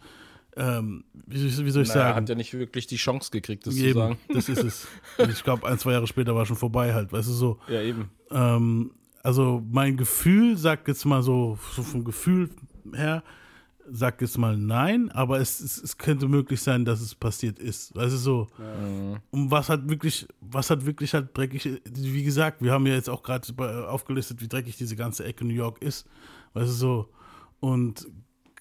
ähm, 0.56 1.04
wie, 1.26 1.44
wie 1.44 1.70
soll 1.70 1.82
ich 1.82 1.88
Naja, 1.90 2.00
er 2.00 2.06
sagen? 2.08 2.16
hat 2.16 2.28
ja 2.30 2.34
nicht 2.34 2.54
wirklich 2.54 2.86
die 2.86 2.96
Chance 2.96 3.30
gekriegt, 3.30 3.66
das 3.66 3.76
zu 3.76 3.84
Eben, 3.84 3.98
sagen. 3.98 4.18
das 4.32 4.48
ist 4.48 4.64
es. 4.64 4.88
Ich 5.30 5.44
glaube, 5.44 5.68
ein, 5.68 5.78
zwei 5.78 5.92
Jahre 5.92 6.06
später 6.06 6.34
war 6.34 6.46
schon 6.46 6.56
vorbei 6.56 6.94
halt, 6.94 7.12
weißt 7.12 7.28
du 7.28 7.32
so. 7.32 7.58
Ja, 7.68 7.82
eben. 7.82 8.10
Ähm, 8.30 8.92
also 9.22 9.62
mein 9.70 9.98
Gefühl 9.98 10.56
sagt 10.56 10.88
jetzt 10.88 11.04
mal 11.04 11.22
so, 11.22 11.58
so 11.76 11.82
vom 11.82 12.02
Gefühl 12.04 12.48
her, 12.94 13.22
sagt 13.92 14.22
jetzt 14.22 14.38
mal 14.38 14.56
nein, 14.56 15.10
aber 15.10 15.40
es, 15.40 15.60
es, 15.60 15.82
es 15.82 15.98
könnte 15.98 16.28
möglich 16.28 16.62
sein, 16.62 16.84
dass 16.84 17.00
es 17.00 17.14
passiert 17.14 17.58
ist. 17.58 17.96
Also 17.96 18.16
so, 18.16 18.46
und 19.30 19.50
was 19.50 19.68
hat 19.68 19.88
wirklich, 19.88 20.26
was 20.40 20.70
hat 20.70 20.86
wirklich 20.86 21.14
halt 21.14 21.36
dreckig, 21.36 21.80
wie 21.84 22.22
gesagt, 22.22 22.62
wir 22.62 22.72
haben 22.72 22.86
ja 22.86 22.94
jetzt 22.94 23.10
auch 23.10 23.22
gerade 23.22 23.88
aufgelistet, 23.88 24.40
wie 24.40 24.48
dreckig 24.48 24.76
diese 24.76 24.96
ganze 24.96 25.24
Ecke 25.24 25.44
New 25.44 25.54
York 25.54 25.82
ist. 25.82 26.06
Weißt 26.54 26.68
du 26.68 26.72
so, 26.72 27.08
und 27.60 28.08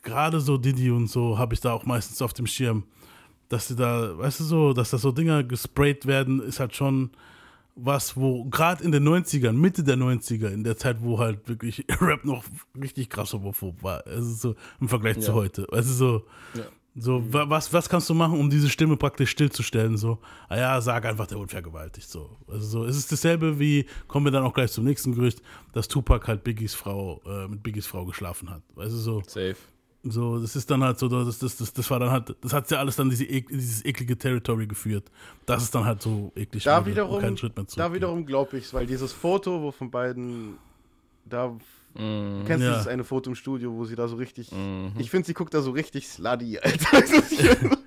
gerade 0.02 0.40
so 0.40 0.58
Diddy 0.58 0.92
und 0.92 1.08
so 1.08 1.38
habe 1.38 1.54
ich 1.54 1.62
da 1.62 1.74
auch 1.74 1.86
meistens 1.86 2.22
auf 2.22 2.34
dem 2.34 2.48
Schirm, 2.48 2.84
dass 3.50 3.68
sie 3.68 3.76
da, 3.76 4.18
weißt 4.18 4.42
du 4.42 4.44
so, 4.44 4.74
dass 4.74 4.92
da 4.92 4.98
so 4.98 5.12
Dinger 5.12 5.44
gesprayt 5.44 6.06
werden, 6.06 6.42
ist 6.42 6.60
halt 6.60 6.76
schon 6.76 7.12
was, 7.84 8.16
wo 8.18 8.46
gerade 8.46 8.84
in 8.84 8.92
den 8.92 9.08
90ern, 9.08 9.54
Mitte 9.54 9.84
der 9.84 9.96
90er, 9.98 10.48
in 10.50 10.64
der 10.64 10.78
Zeit, 10.78 10.98
wo 11.02 11.20
halt 11.20 11.48
wirklich 11.48 11.86
Rap 12.02 12.26
noch 12.26 12.44
richtig 12.82 13.10
krass 13.10 13.34
homophob 13.34 13.82
war, 13.84 14.06
also 14.08 14.34
so 14.34 14.56
im 14.82 14.90
Vergleich 14.90 15.20
zu 15.20 15.30
Ja. 15.32 15.34
heute, 15.34 15.68
weißt 15.70 15.90
du 15.90 15.94
so, 15.94 16.24
Ja. 16.56 16.64
so 16.96 17.34
wa- 17.34 17.50
was, 17.50 17.72
was 17.72 17.88
kannst 17.90 18.10
du 18.10 18.14
machen, 18.14 18.40
um 18.40 18.50
diese 18.50 18.70
Stimme 18.70 18.98
praktisch 18.98 19.30
stillzustellen, 19.32 19.98
so, 19.98 20.20
ah 20.50 20.58
ja, 20.58 20.82
sag 20.82 21.06
einfach, 21.06 21.28
der 21.28 21.38
wurde 21.38 21.50
vergewaltigt, 21.52 22.10
so, 22.10 22.38
also 22.48 22.66
so, 22.66 22.86
es 22.86 22.98
ist 22.98 23.12
dasselbe 23.12 23.60
wie, 23.60 23.86
kommen 24.08 24.26
wir 24.26 24.32
dann 24.32 24.44
auch 24.44 24.54
gleich 24.54 24.72
zum 24.72 24.84
nächsten 24.86 25.14
Gerücht, 25.16 25.42
dass 25.74 25.88
Tupac 25.88 26.28
halt 26.28 26.44
Biggies 26.44 26.74
Frau, 26.74 27.22
äh, 27.26 27.48
mit 27.48 27.64
Biggies 27.64 27.88
Frau 27.88 28.06
geschlafen 28.06 28.50
hat, 28.50 28.62
weißt 28.76 28.92
du 28.94 28.98
so, 28.98 29.22
Safe. 29.28 29.56
So, 30.04 30.40
das 30.40 30.56
ist 30.56 30.70
dann 30.72 30.82
halt 30.84 30.98
so, 30.98 31.08
das, 31.10 31.40
das, 31.40 31.58
das, 31.58 31.74
das 31.74 31.90
war 31.92 32.00
dann 32.00 32.10
halt, 32.12 32.36
das 32.42 32.54
hat 32.54 32.72
ja 32.72 32.78
alles 32.80 32.96
dann 32.96 33.10
diese, 33.10 33.26
dieses 33.26 33.84
eklige 33.84 34.18
Territory 34.18 34.66
geführt. 34.66 35.12
Das 35.46 35.64
ist 35.64 35.76
dann 35.76 35.84
halt 35.86 36.02
so 36.02 36.32
eklig 36.36 36.64
Da 36.64 36.78
wurde 36.80 36.92
wiederum, 36.92 37.20
keinen 37.22 37.38
Schritt 37.38 37.56
mehr 37.56 37.68
zurück. 37.68 37.86
da 37.86 37.94
wiederum 37.94 38.26
glaube 38.26 38.58
ich 38.58 38.74
weil 38.74 38.86
dieses 38.86 39.12
Foto, 39.12 39.62
wo 39.62 39.72
von 39.72 39.92
beiden, 39.92 40.56
da 41.26 41.54
Mhm. 41.96 42.44
kennst 42.46 42.62
du 42.62 42.68
Ja. 42.70 42.74
dieses 42.76 42.88
eine 42.88 43.04
Foto 43.04 43.32
im 43.32 43.36
Studio, 43.36 43.74
wo 43.74 43.84
sie 43.84 43.96
da 43.96 44.08
so 44.08 44.16
richtig, 44.16 44.52
Mhm. 44.52 44.92
ich 45.00 45.10
finde, 45.10 45.26
sie 45.26 45.34
guckt 45.34 45.54
da 45.56 45.62
so 45.62 45.72
richtig 45.72 46.08
slutty, 46.08 46.60
Alter. 46.60 47.02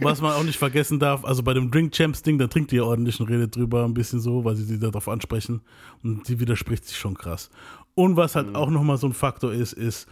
Was 0.00 0.20
man 0.22 0.32
auch 0.32 0.42
nicht 0.42 0.58
vergessen 0.58 0.98
darf, 0.98 1.24
also 1.24 1.42
bei 1.42 1.52
dem 1.54 1.70
Drink 1.70 1.92
Champs 1.92 2.22
Ding, 2.22 2.38
da 2.38 2.46
trinkt 2.46 2.72
die 2.72 2.76
ja 2.76 2.82
ordentlich 2.82 3.20
und 3.20 3.28
redet 3.28 3.54
drüber 3.54 3.84
ein 3.84 3.92
bisschen 3.94 4.20
so, 4.20 4.44
weil 4.44 4.56
sie 4.56 4.64
sie 4.64 4.78
darauf 4.78 5.06
ansprechen 5.08 5.60
und 6.02 6.26
die 6.28 6.40
widerspricht 6.40 6.86
sich 6.86 6.96
schon 6.96 7.14
krass. 7.14 7.50
Und 7.94 8.16
was 8.16 8.36
halt 8.36 8.54
auch 8.54 8.68
nochmal 8.70 8.98
so 8.98 9.06
ein 9.06 9.12
Faktor 9.14 9.52
ist, 9.52 9.72
ist, 9.74 10.06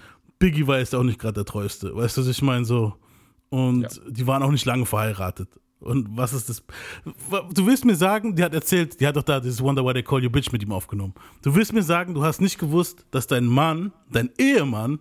Biggie 0.45 0.67
war 0.67 0.79
jetzt 0.79 0.95
auch 0.95 1.03
nicht 1.03 1.19
gerade 1.19 1.33
der 1.35 1.45
treueste, 1.47 1.97
weißt 1.97 2.17
du, 2.19 2.21
was 2.21 2.29
ich 2.29 2.43
meine 2.43 2.65
so. 2.67 2.95
Und 3.49 3.83
Ja. 3.83 3.89
die 4.11 4.27
waren 4.27 4.43
auch 4.43 4.51
nicht 4.51 4.67
lange 4.67 4.85
verheiratet. 4.85 5.49
Und 5.81 6.17
was 6.17 6.33
ist 6.35 6.49
das? 6.49 6.63
Du 7.55 7.67
willst 7.67 7.85
mir 7.85 7.95
sagen, 7.97 8.35
die 8.37 8.43
hat 8.43 8.53
erzählt, 8.55 9.01
die 9.01 9.07
hat 9.07 9.17
doch 9.17 9.23
da 9.23 9.41
dieses 9.41 9.63
Wonder 9.63 9.85
Why 9.85 9.93
They 9.95 10.03
Call 10.03 10.23
You 10.23 10.31
Bitch 10.31 10.51
mit 10.53 10.63
ihm 10.63 10.73
aufgenommen. 10.73 11.15
Du 11.43 11.55
willst 11.55 11.73
mir 11.73 11.83
sagen, 11.83 12.13
du 12.15 12.23
hast 12.25 12.41
nicht 12.41 12.59
gewusst, 12.59 13.07
dass 13.11 13.27
dein 13.27 13.47
Mann, 13.47 13.93
dein 14.11 14.31
Ehemann 14.39 14.99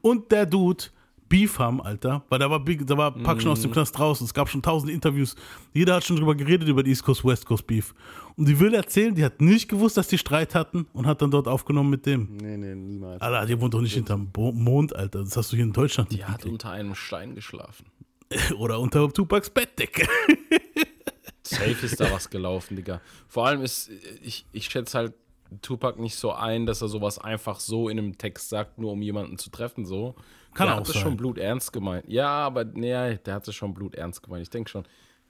und 0.00 0.30
der 0.30 0.46
Dude 0.46 0.84
Beef 1.28 1.58
haben, 1.58 1.80
Alter. 1.82 2.22
Weil 2.28 2.38
da 2.38 2.50
war, 2.50 2.60
Big, 2.60 2.86
da 2.86 2.96
war 2.96 3.12
Pack 3.12 3.42
schon 3.42 3.50
aus 3.50 3.60
dem 3.60 3.70
Knast 3.70 3.98
draußen. 3.98 4.24
Es 4.24 4.34
gab 4.34 4.48
schon 4.48 4.62
tausend 4.62 4.90
Interviews. 4.90 5.34
Jeder 5.72 5.96
hat 5.96 6.04
schon 6.04 6.16
drüber 6.16 6.34
geredet, 6.34 6.68
über 6.68 6.82
die 6.82 6.90
East 6.90 7.02
Coast, 7.02 7.24
West 7.24 7.46
Coast 7.46 7.66
Beef. 7.66 7.94
Und 8.36 8.48
die 8.48 8.58
will 8.58 8.72
erzählen, 8.74 9.14
die 9.14 9.24
hat 9.24 9.40
nicht 9.40 9.68
gewusst, 9.68 9.96
dass 9.96 10.08
die 10.08 10.18
Streit 10.18 10.54
hatten 10.54 10.86
und 10.92 11.06
hat 11.06 11.20
dann 11.22 11.30
dort 11.30 11.48
aufgenommen 11.48 11.90
mit 11.90 12.06
dem. 12.06 12.36
Nee, 12.36 12.56
nee, 12.56 12.74
niemals. 12.74 13.20
Alter, 13.20 13.46
die 13.46 13.60
wohnt 13.60 13.74
doch 13.74 13.80
nicht 13.80 13.94
hinterm 13.94 14.30
Bo 14.30 14.52
Mond, 14.52 14.94
Alter. 14.94 15.20
Das 15.20 15.36
hast 15.36 15.52
du 15.52 15.56
hier 15.56 15.64
in 15.64 15.72
Deutschland 15.72 16.12
Die 16.12 16.24
hat 16.24 16.44
unter 16.44 16.70
einem 16.70 16.94
Stein 16.94 17.34
geschlafen. 17.34 17.86
Oder 18.58 18.78
unter 18.80 19.08
Tupacs 19.12 19.50
Bettdecke. 19.50 20.06
Safe 21.42 21.86
ist 21.86 21.98
da 21.98 22.10
was 22.10 22.28
gelaufen, 22.28 22.76
Digga. 22.76 23.00
Vor 23.26 23.46
allem 23.46 23.62
ist, 23.62 23.90
ich, 24.22 24.44
ich 24.52 24.66
schätze 24.66 24.98
halt 24.98 25.14
Tupac 25.62 25.98
nicht 25.98 26.16
so 26.16 26.32
ein, 26.32 26.66
dass 26.66 26.82
er 26.82 26.88
sowas 26.88 27.18
einfach 27.18 27.58
so 27.58 27.88
in 27.88 27.98
einem 27.98 28.18
Text 28.18 28.50
sagt, 28.50 28.78
nur 28.78 28.92
um 28.92 29.02
jemanden 29.02 29.38
zu 29.38 29.50
treffen, 29.50 29.86
so. 29.86 30.14
Kann 30.58 30.66
der 30.66 30.74
auch 30.74 30.80
hat 30.80 30.88
das 30.88 30.94
sein. 30.94 31.02
schon 31.02 31.16
bluternst 31.16 31.72
gemeint. 31.72 32.04
Ja, 32.08 32.28
aber 32.28 32.64
nee, 32.64 33.16
der 33.16 33.34
hat 33.34 33.48
das 33.48 33.54
schon 33.54 33.72
bluternst 33.72 34.22
gemeint. 34.22 34.42
Ich 34.42 34.50
denke 34.50 34.68
schon, 34.70 34.84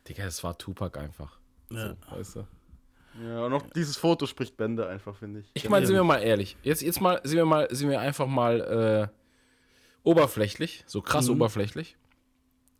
Digga, 0.08 0.24
es 0.24 0.42
war 0.42 0.58
Tupac 0.58 0.98
einfach. 0.98 1.38
Ja. 1.70 1.94
So, 2.10 2.16
weißt 2.16 2.36
du? 2.36 2.46
Ja, 3.24 3.44
und 3.44 3.52
auch 3.52 3.62
dieses 3.74 3.96
Foto 3.96 4.26
spricht 4.26 4.56
Bände 4.56 4.88
einfach, 4.88 5.14
finde 5.16 5.40
ich. 5.40 5.50
Ich 5.54 5.68
meine, 5.68 5.86
sind 5.86 5.94
wir 5.96 6.04
mal 6.04 6.18
ehrlich. 6.18 6.56
Jetzt, 6.62 6.82
jetzt 6.82 7.00
mal, 7.00 7.20
sind 7.24 7.36
wir 7.36 7.44
mal, 7.44 7.68
sind 7.70 7.88
wir 7.90 8.00
einfach 8.00 8.26
mal 8.26 9.10
äh, 9.12 10.08
oberflächlich, 10.08 10.84
so 10.86 11.02
krass 11.02 11.28
oberflächlich. 11.28 11.96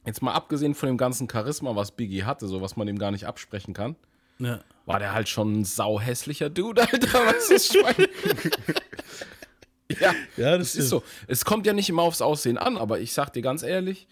Jetzt 0.07 0.23
mal 0.23 0.33
abgesehen 0.33 0.75
von 0.75 0.87
dem 0.87 0.97
ganzen 0.97 1.29
Charisma, 1.29 1.75
was 1.77 1.91
Biggie 1.93 2.25
hatte, 2.25 2.47
so 2.47 2.63
was 2.63 2.77
man 2.77 2.89
ihm 2.89 2.99
gar 2.99 3.11
nicht 3.11 3.27
absprechen 3.27 3.75
kann, 3.75 3.97
Ja. 4.39 4.61
war 4.87 4.99
der 5.01 5.13
halt 5.13 5.29
schon 5.29 5.61
ein 5.61 5.65
sauhässlicher 5.65 6.49
Dude, 6.51 6.83
Alter. 6.93 7.27
Was 7.27 7.51
ist 7.51 7.73
Schwein? 7.73 8.07
ja, 10.01 10.15
Ja, 10.37 10.59
das 10.59 10.75
ist 10.75 10.89
so. 10.89 11.03
Es 11.27 11.45
kommt 11.45 11.67
ja 11.67 11.73
nicht 11.73 11.89
immer 11.89 12.03
aufs 12.03 12.21
Aussehen 12.23 12.59
an, 12.59 12.77
aber 12.77 13.01
ich 13.01 13.13
sag 13.13 13.33
dir 13.33 13.43
ganz 13.43 13.63
ehrlich, 13.63 14.07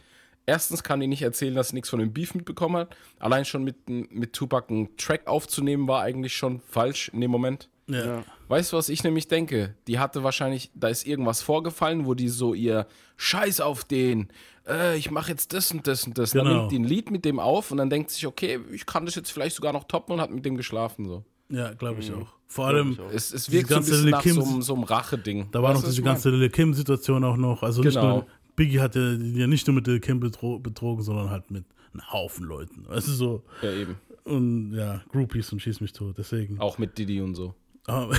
erstens 0.47 0.83
kann 0.83 1.01
die 1.01 1.07
nicht 1.07 1.23
erzählen, 1.23 1.55
dass 1.55 1.69
sie 1.69 1.75
nichts 1.75 1.91
von 1.91 1.99
dem 1.99 2.13
Beef 2.13 2.35
mitbekommen 2.35 2.77
hat. 2.77 2.97
Allein 3.19 3.45
schon 3.45 3.65
mit, 3.65 3.89
mit 3.89 4.33
Tupac 4.33 4.71
einen 4.71 4.97
Track 4.97 5.27
aufzunehmen, 5.27 5.89
war 5.89 6.03
eigentlich 6.03 6.37
schon 6.37 6.61
falsch 6.61 7.09
in 7.09 7.21
dem 7.21 7.31
Moment. 7.31 7.69
Ja. 7.89 8.25
Weißt 8.49 8.73
du, 8.73 8.77
was 8.77 8.89
ich 8.89 9.05
nämlich 9.05 9.29
denke? 9.29 9.75
Die 9.87 10.01
hatte 10.01 10.25
wahrscheinlich, 10.25 10.71
da 10.75 10.89
ist 10.89 11.07
irgendwas 11.07 11.41
vorgefallen, 11.43 12.05
wo 12.07 12.15
die 12.15 12.29
so 12.29 12.53
ihr 12.53 12.87
Scheiß 13.17 13.61
auf 13.61 13.85
den, 13.85 14.29
äh, 14.67 14.97
ich 14.97 15.13
mache 15.13 15.31
jetzt 15.31 15.53
das 15.53 15.71
und 15.71 15.87
das 15.87 16.05
und 16.05 16.19
das. 16.19 16.33
Dann 16.33 16.47
Genau. 16.47 16.59
nimmt 16.61 16.73
die 16.73 16.79
ein 16.81 16.85
Lied 16.85 17.13
mit 17.13 17.25
dem 17.25 17.39
auf 17.39 17.71
und 17.71 17.77
dann 17.79 17.89
denkt 17.89 18.11
sich, 18.11 18.27
okay, 18.27 18.59
ich 18.73 18.87
kann 18.87 19.07
das 19.07 19.15
jetzt 19.15 19.31
vielleicht 19.31 19.55
sogar 19.55 19.73
noch 19.73 19.85
toppen 19.85 20.15
und 20.15 20.21
hat 20.21 20.33
mit 20.33 20.45
dem 20.45 20.57
geschlafen. 20.57 21.05
So. 21.07 21.25
Ja, 21.49 21.73
glaube 21.75 22.01
ich 22.01 22.13
auch. 22.13 22.33
Vor 22.49 22.67
allem, 22.67 22.93
ich 22.93 23.01
auch. 23.01 23.13
Es, 23.13 23.33
es 23.33 23.51
wirkt 23.51 23.69
so 23.69 23.75
ein 23.75 23.79
ganze 23.79 23.91
bisschen 23.93 24.11
nach 24.11 24.25
so, 24.25 24.61
so 24.61 24.75
einem 24.75 24.83
Rache-Ding. 24.85 25.49
da 25.53 25.63
war 25.63 25.75
noch 25.75 25.83
diese 25.85 26.01
ich 26.01 26.05
ganze 26.05 26.31
Lil 26.31 26.49
Kim-Situation 26.51 27.23
auch 27.25 27.37
noch. 27.37 27.63
Also 27.63 27.83
nicht 27.83 27.95
Genau. 27.95 28.09
nur, 28.17 28.27
Biggie 28.57 28.81
hat 28.81 28.95
ja, 28.97 29.13
ja 29.13 29.47
nicht 29.47 29.67
nur 29.67 29.75
mit 29.75 29.87
Lil 29.87 30.01
Kim 30.01 30.19
betro 30.21 30.59
betrogen, 30.59 31.03
sondern 31.03 31.31
halt 31.31 31.51
mit 31.51 31.65
einem 31.93 32.13
Haufen 32.13 32.47
Leuten. 32.47 32.85
Also 32.89 33.13
so, 33.13 33.43
Ja, 33.63 33.73
eben. 33.73 33.97
und 34.25 34.73
ja, 34.75 35.03
Groupies 35.11 35.53
und 35.53 35.61
schieß 35.61 35.81
mich 35.81 35.93
tot. 35.93 36.17
Deswegen. 36.19 36.59
Auch 36.61 36.79
mit 36.79 36.97
Didi 36.99 37.21
und 37.21 37.35
so. 37.35 37.55
Ah, 37.87 38.09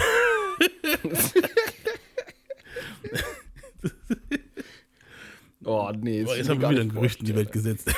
Oh, 5.66 5.92
nee. 6.00 6.24
Boah, 6.24 6.36
jetzt 6.38 6.50
haben 6.50 6.58
ich 6.58 6.62
wir 6.62 6.70
wieder 6.70 6.84
nicht 6.84 6.92
ein 6.92 6.96
Gerücht 6.96 7.20
in 7.20 7.26
die 7.26 7.36
Welt 7.36 7.52
gesetzt. 7.52 7.94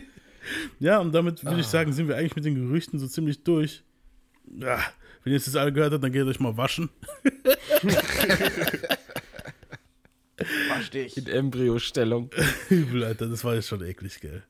ja, 0.80 0.98
und 0.98 1.12
damit 1.14 1.42
würde 1.44 1.60
ich 1.60 1.66
Ah. 1.66 1.70
sagen, 1.70 1.92
sind 1.92 2.08
wir 2.08 2.16
eigentlich 2.16 2.36
mit 2.36 2.44
den 2.44 2.54
Gerüchten 2.56 2.98
so 2.98 3.06
ziemlich 3.06 3.42
durch. 3.42 3.82
Ja, 4.56 4.78
wenn 5.22 5.32
ihr 5.32 5.36
jetzt 5.38 5.46
das 5.46 5.56
alle 5.56 5.72
gehört 5.72 5.92
habt, 5.92 6.02
dann 6.02 6.12
geht 6.12 6.24
euch 6.26 6.40
mal 6.40 6.56
waschen. 6.56 6.88
Verstehe 10.68 11.04
ich. 11.04 11.16
In 11.16 11.26
Embryostellung. 11.26 12.30
Übel, 12.70 13.04
Alter, 13.04 13.26
das 13.28 13.44
war 13.44 13.54
jetzt 13.54 13.68
schon 13.68 13.82
eklig, 13.84 14.20
gell. 14.20 14.42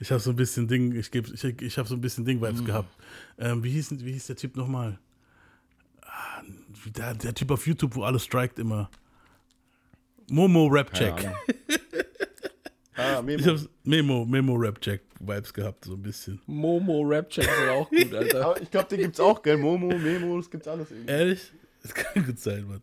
Ich 0.00 0.10
habe 0.10 0.20
so 0.20 0.30
ein 0.30 0.36
bisschen 0.36 0.68
Ding, 0.68 0.94
ich 0.94 1.10
geb, 1.10 1.28
ich, 1.32 1.44
ich 1.44 1.78
habe 1.78 1.88
so 1.88 1.94
ein 1.94 2.00
bisschen 2.00 2.24
Ding-Vibes 2.24 2.60
Mhm. 2.60 2.64
gehabt. 2.66 2.88
Ähm, 3.38 3.62
wie, 3.64 3.70
hieß, 3.70 4.04
wie 4.04 4.12
hieß 4.12 4.26
der 4.26 4.36
Typ 4.36 4.56
nochmal? 4.56 4.98
Ah, 6.02 6.42
der, 6.86 7.14
der 7.14 7.34
Typ 7.34 7.50
auf 7.50 7.66
YouTube, 7.66 7.94
wo 7.96 8.02
alles 8.04 8.22
strikt 8.24 8.58
immer. 8.58 8.90
Momo 10.30 10.66
Rap 10.68 10.92
Check. 10.94 11.28
Ah, 12.96 13.18
Ich 13.20 13.24
Memo. 13.44 13.58
Memo, 13.84 14.24
Memo 14.24 14.54
Rap 14.54 14.80
Check 14.80 15.02
Vibes 15.26 15.52
gehabt, 15.52 15.84
so 15.84 15.94
ein 15.94 16.02
bisschen. 16.02 16.40
Momo 16.46 17.02
Rap 17.02 17.28
Check 17.30 17.44
ist 17.44 17.68
auch 17.70 17.88
gut, 17.88 18.14
Alter. 18.14 18.44
Aber 18.46 18.62
ich 18.62 18.70
glaube, 18.70 18.88
den 18.88 19.00
gibt's 19.00 19.20
auch, 19.20 19.42
gell? 19.42 19.56
Momo, 19.56 19.96
Memo, 19.96 20.36
das 20.36 20.50
gibt's 20.50 20.68
alles 20.68 20.90
irgendwie. 20.90 21.10
Ehrlich? 21.10 21.52
Das 21.82 21.94
kann 21.94 22.24
gut 22.24 22.38
sein, 22.38 22.66
Mann. 22.66 22.82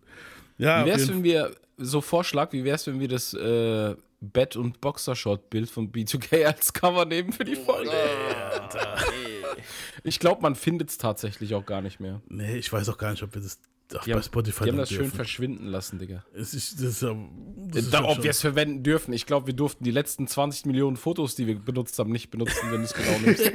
Ja, 0.57 0.85
Wie 0.85 0.89
wär's, 0.89 1.09
wenn 1.09 1.23
wir, 1.23 1.55
so 1.77 2.01
Vorschlag, 2.01 2.51
wie 2.53 2.63
wär's, 2.63 2.85
wenn 2.85 2.99
wir 2.99 3.07
das 3.07 3.33
äh, 3.33 3.95
Bett- 4.19 4.55
und 4.55 4.79
Boxershot-Bild 4.79 5.69
von 5.69 5.91
B2K 5.91 6.45
als 6.45 6.71
Cover 6.71 7.05
nehmen 7.05 7.31
für 7.31 7.45
die 7.45 7.55
Folge? 7.55 7.91
Ich 10.03 10.19
glaube, 10.19 10.41
man 10.41 10.55
findet 10.55 10.89
es 10.89 10.97
tatsächlich 10.97 11.53
auch 11.53 11.65
gar 11.65 11.81
nicht 11.81 11.99
mehr. 11.99 12.21
Nee, 12.27 12.55
ich 12.57 12.71
weiß 12.71 12.89
auch 12.89 12.97
gar 12.97 13.11
nicht, 13.11 13.21
ob 13.21 13.35
wir 13.35 13.41
das 13.41 13.59
auch 13.95 14.03
Die 14.03 14.11
bei 14.11 14.15
haben, 14.15 14.23
Spotify 14.23 14.63
die 14.65 14.69
haben 14.71 14.77
das 14.77 14.89
schön 14.89 14.99
dürfen. 14.99 15.15
verschwinden 15.15 15.67
lassen, 15.67 15.99
Digga. 15.99 16.23
Es 16.33 16.53
ist, 16.53 16.75
das 16.81 17.01
ist, 17.01 17.03
das 17.03 17.83
ist 17.83 17.93
Da, 17.93 18.03
ob 18.03 18.23
wir 18.23 18.29
es 18.31 18.41
verwenden 18.41 18.83
dürfen. 18.83 19.13
Ich 19.13 19.25
glaube, 19.25 19.47
wir 19.47 19.53
durften 19.53 19.83
die 19.83 19.91
letzten 19.91 20.27
20 20.27 20.65
Millionen 20.65 20.97
Fotos, 20.97 21.35
die 21.35 21.47
wir 21.47 21.59
benutzt 21.59 21.97
haben, 21.99 22.11
nicht 22.11 22.29
benutzen, 22.31 22.71
wenn 22.71 22.79
du 22.79 22.85
es 22.85 22.93
genau 22.93 23.19
nimmst. 23.19 23.51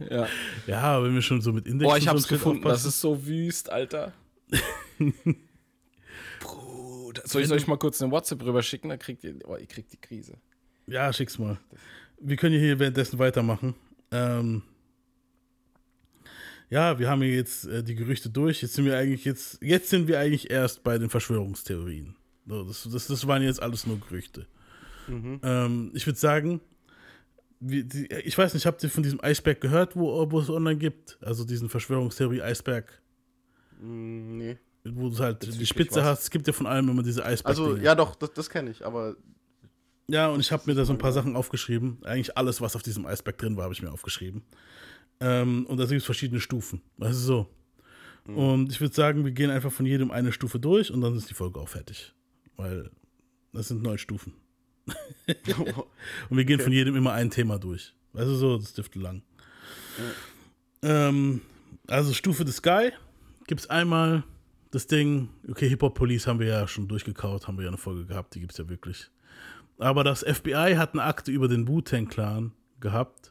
ja. 0.10 0.26
Ja, 0.66 1.02
wenn 1.02 1.14
wir 1.14 1.22
schon 1.22 1.40
so 1.40 1.52
mit 1.52 1.66
Index 1.66 1.88
Boah, 1.88 1.96
ich 1.98 2.08
hab's 2.08 2.28
gefunden. 2.28 2.62
Das 2.62 2.72
aufpassen. 2.84 2.88
ist 2.88 3.00
so 3.00 3.26
wüst, 3.26 3.70
Alter. 3.70 4.12
Bruder. 6.40 7.22
Soll 7.24 7.42
ich 7.42 7.50
euch 7.50 7.66
mal 7.66 7.76
kurz 7.76 8.00
eine 8.02 8.10
WhatsApp 8.12 8.42
rüber 8.44 8.62
schicken? 8.62 8.88
Dann 8.88 8.98
kriegt 8.98 9.24
ihr, 9.24 9.34
oh, 9.46 9.56
ihr 9.56 9.66
kriegt 9.66 9.92
die 9.92 10.00
Krise. 10.00 10.34
Ja, 10.86 11.12
schick's 11.12 11.38
mal. 11.38 11.58
Wir 12.20 12.36
können 12.36 12.58
hier 12.58 12.78
währenddessen 12.78 13.18
weitermachen. 13.18 13.74
Ähm, 14.10 14.62
ja, 16.70 16.98
wir 16.98 17.08
haben 17.10 17.20
hier 17.22 17.34
jetzt 17.34 17.66
äh, 17.66 17.82
die 17.82 17.94
Gerüchte 17.96 18.30
durch. 18.30 18.62
Jetzt 18.62 18.74
sind 18.74 18.84
wir 18.86 18.96
eigentlich 18.96 19.24
jetzt, 19.24 19.58
jetzt 19.62 19.90
sind 19.90 20.08
wir 20.08 20.18
eigentlich 20.18 20.50
erst 20.50 20.82
bei 20.82 20.96
den 20.98 21.10
Verschwörungstheorien. 21.10 22.16
So, 22.46 22.64
das, 22.64 22.88
das, 22.90 23.06
das 23.08 23.26
waren 23.26 23.42
jetzt 23.42 23.60
alles 23.62 23.86
nur 23.86 24.00
Gerüchte. 24.00 24.46
Ähm, 25.08 25.90
ich 25.94 26.06
würde 26.06 26.18
sagen, 26.18 26.60
wie, 27.58 27.82
die, 27.84 28.06
ich 28.24 28.38
weiß 28.38 28.54
nicht, 28.54 28.64
habt 28.64 28.82
ihr 28.84 28.90
von 28.90 29.02
diesem 29.02 29.20
Eisberg 29.22 29.60
gehört, 29.60 29.96
wo, 29.96 30.30
wo 30.30 30.38
es 30.40 30.48
online 30.48 30.78
gibt? 30.78 31.18
Also 31.20 31.44
diesen 31.44 31.68
Verschwörungstheorie-Eisberg, 31.68 33.00
Mm, 33.82 34.36
nee. 34.36 34.58
wo 34.84 35.08
du 35.08 35.18
halt 35.18 35.42
die 35.42 35.66
Spitze 35.66 35.96
was? 36.00 36.04
hast. 36.04 36.22
Es 36.24 36.30
gibt 36.30 36.46
ja 36.46 36.52
von 36.52 36.66
allem 36.66 36.88
immer 36.90 37.02
diese 37.02 37.24
Eisberg. 37.24 37.48
Also, 37.50 37.76
ja, 37.76 37.94
doch, 37.94 38.14
das, 38.14 38.32
das 38.34 38.50
kenne 38.50 38.70
ich, 38.70 38.84
aber 38.84 39.16
Ja, 40.08 40.28
und 40.28 40.40
ich 40.40 40.52
habe 40.52 40.64
mir 40.66 40.74
da 40.74 40.84
so 40.84 40.92
ein 40.92 40.98
paar 40.98 41.12
Sachen 41.12 41.34
aufgeschrieben. 41.34 41.98
Eigentlich 42.04 42.36
alles, 42.36 42.60
was 42.60 42.76
auf 42.76 42.82
diesem 42.82 43.06
Eisberg 43.06 43.38
drin 43.38 43.56
war, 43.56 43.64
habe 43.64 43.74
ich 43.74 43.82
mir 43.82 43.90
aufgeschrieben. 43.90 44.42
Ähm, 45.20 45.66
und 45.66 45.78
da 45.78 45.84
gibt 45.84 46.00
es 46.00 46.04
verschiedene 46.04 46.40
Stufen. 46.40 46.80
Du 46.98 47.12
so? 47.12 47.46
Und 48.26 48.70
ich 48.70 48.80
würde 48.80 48.94
sagen, 48.94 49.24
wir 49.24 49.32
gehen 49.32 49.50
einfach 49.50 49.72
von 49.72 49.86
jedem 49.86 50.10
eine 50.10 50.32
Stufe 50.32 50.60
durch 50.60 50.92
und 50.92 51.00
dann 51.00 51.16
ist 51.16 51.30
die 51.30 51.34
Folge 51.34 51.58
auch 51.60 51.68
fertig. 51.68 52.14
Weil 52.56 52.90
das 53.52 53.68
sind 53.68 53.82
neun 53.82 53.98
Stufen. 53.98 54.34
und 54.86 56.36
wir 56.36 56.44
gehen 56.44 56.60
von 56.60 56.72
jedem 56.72 56.96
immer 56.96 57.12
ein 57.12 57.30
Thema 57.30 57.58
durch. 57.58 57.94
Du 58.12 58.34
so, 58.34 58.58
das 58.58 58.74
dürfte 58.74 58.98
lang. 58.98 59.22
Ähm, 60.82 61.42
also 61.86 62.12
Stufe 62.12 62.44
des 62.44 62.56
Sky 62.56 62.90
gibt 63.46 63.60
es 63.60 63.70
einmal 63.70 64.24
das 64.70 64.86
Ding, 64.86 65.28
okay, 65.48 65.68
Hip-Hop 65.68 65.94
Police 65.94 66.26
haben 66.26 66.38
wir 66.38 66.46
ja 66.46 66.68
schon 66.68 66.86
durchgekaut, 66.86 67.48
haben 67.48 67.56
wir 67.58 67.64
ja 67.64 67.70
eine 67.70 67.78
Folge 67.78 68.06
gehabt, 68.06 68.34
die 68.34 68.40
gibt 68.40 68.52
es 68.52 68.58
ja 68.58 68.68
wirklich. 68.68 69.10
Aber 69.78 70.04
das 70.04 70.20
FBI 70.20 70.74
hat 70.76 70.92
eine 70.92 71.02
Akte 71.02 71.32
über 71.32 71.48
den 71.48 71.66
Wu-Tang-Clan 71.66 72.52
gehabt 72.78 73.29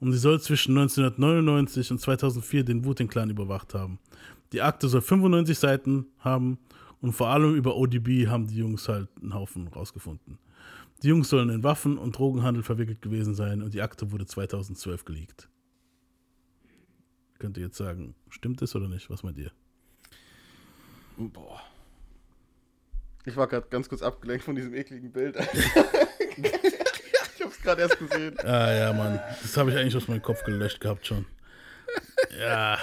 und 0.00 0.12
sie 0.12 0.18
soll 0.18 0.40
zwischen 0.40 0.76
1999 0.76 1.90
und 1.90 1.98
2004 2.00 2.64
den 2.64 2.84
Wu-Tang-Clan 2.84 3.30
überwacht 3.30 3.74
haben. 3.74 3.98
Die 4.52 4.62
Akte 4.62 4.88
soll 4.88 5.02
95 5.02 5.58
Seiten 5.58 6.06
haben 6.18 6.58
und 7.00 7.12
vor 7.12 7.28
allem 7.28 7.54
über 7.54 7.76
ODB 7.76 8.26
haben 8.26 8.46
die 8.46 8.56
Jungs 8.56 8.88
halt 8.88 9.08
einen 9.20 9.34
Haufen 9.34 9.68
rausgefunden. 9.68 10.38
Die 11.02 11.08
Jungs 11.08 11.28
sollen 11.28 11.48
in 11.50 11.62
Waffen- 11.62 11.98
und 11.98 12.18
Drogenhandel 12.18 12.62
verwickelt 12.62 13.00
gewesen 13.00 13.34
sein 13.34 13.62
und 13.62 13.72
die 13.72 13.80
Akte 13.80 14.10
wurde 14.10 14.26
2012 14.26 15.04
geleakt. 15.04 15.48
Könnt 17.38 17.56
ihr 17.56 17.64
jetzt 17.64 17.78
sagen, 17.78 18.14
stimmt 18.28 18.60
es 18.60 18.74
oder 18.74 18.88
nicht? 18.88 19.08
Was 19.08 19.22
meint 19.22 19.38
ihr? 19.38 19.50
Boah. 21.16 21.60
ich 23.24 23.36
war 23.36 23.46
gerade 23.46 23.66
ganz 23.68 23.88
kurz 23.88 24.02
abgelenkt 24.02 24.44
von 24.44 24.54
diesem 24.54 24.74
ekligen 24.74 25.12
Bild. 25.12 25.36
gerade 27.62 27.82
erst 27.82 27.98
gesehen. 27.98 28.36
Ah 28.44 28.72
ja, 28.72 28.92
Mann. 28.92 29.20
Das 29.42 29.56
habe 29.56 29.70
ich 29.70 29.76
eigentlich 29.76 29.96
aus 29.96 30.08
meinem 30.08 30.22
Kopf 30.22 30.42
gelöscht 30.44 30.80
gehabt 30.80 31.06
schon. 31.06 31.26
Ja. 32.40 32.78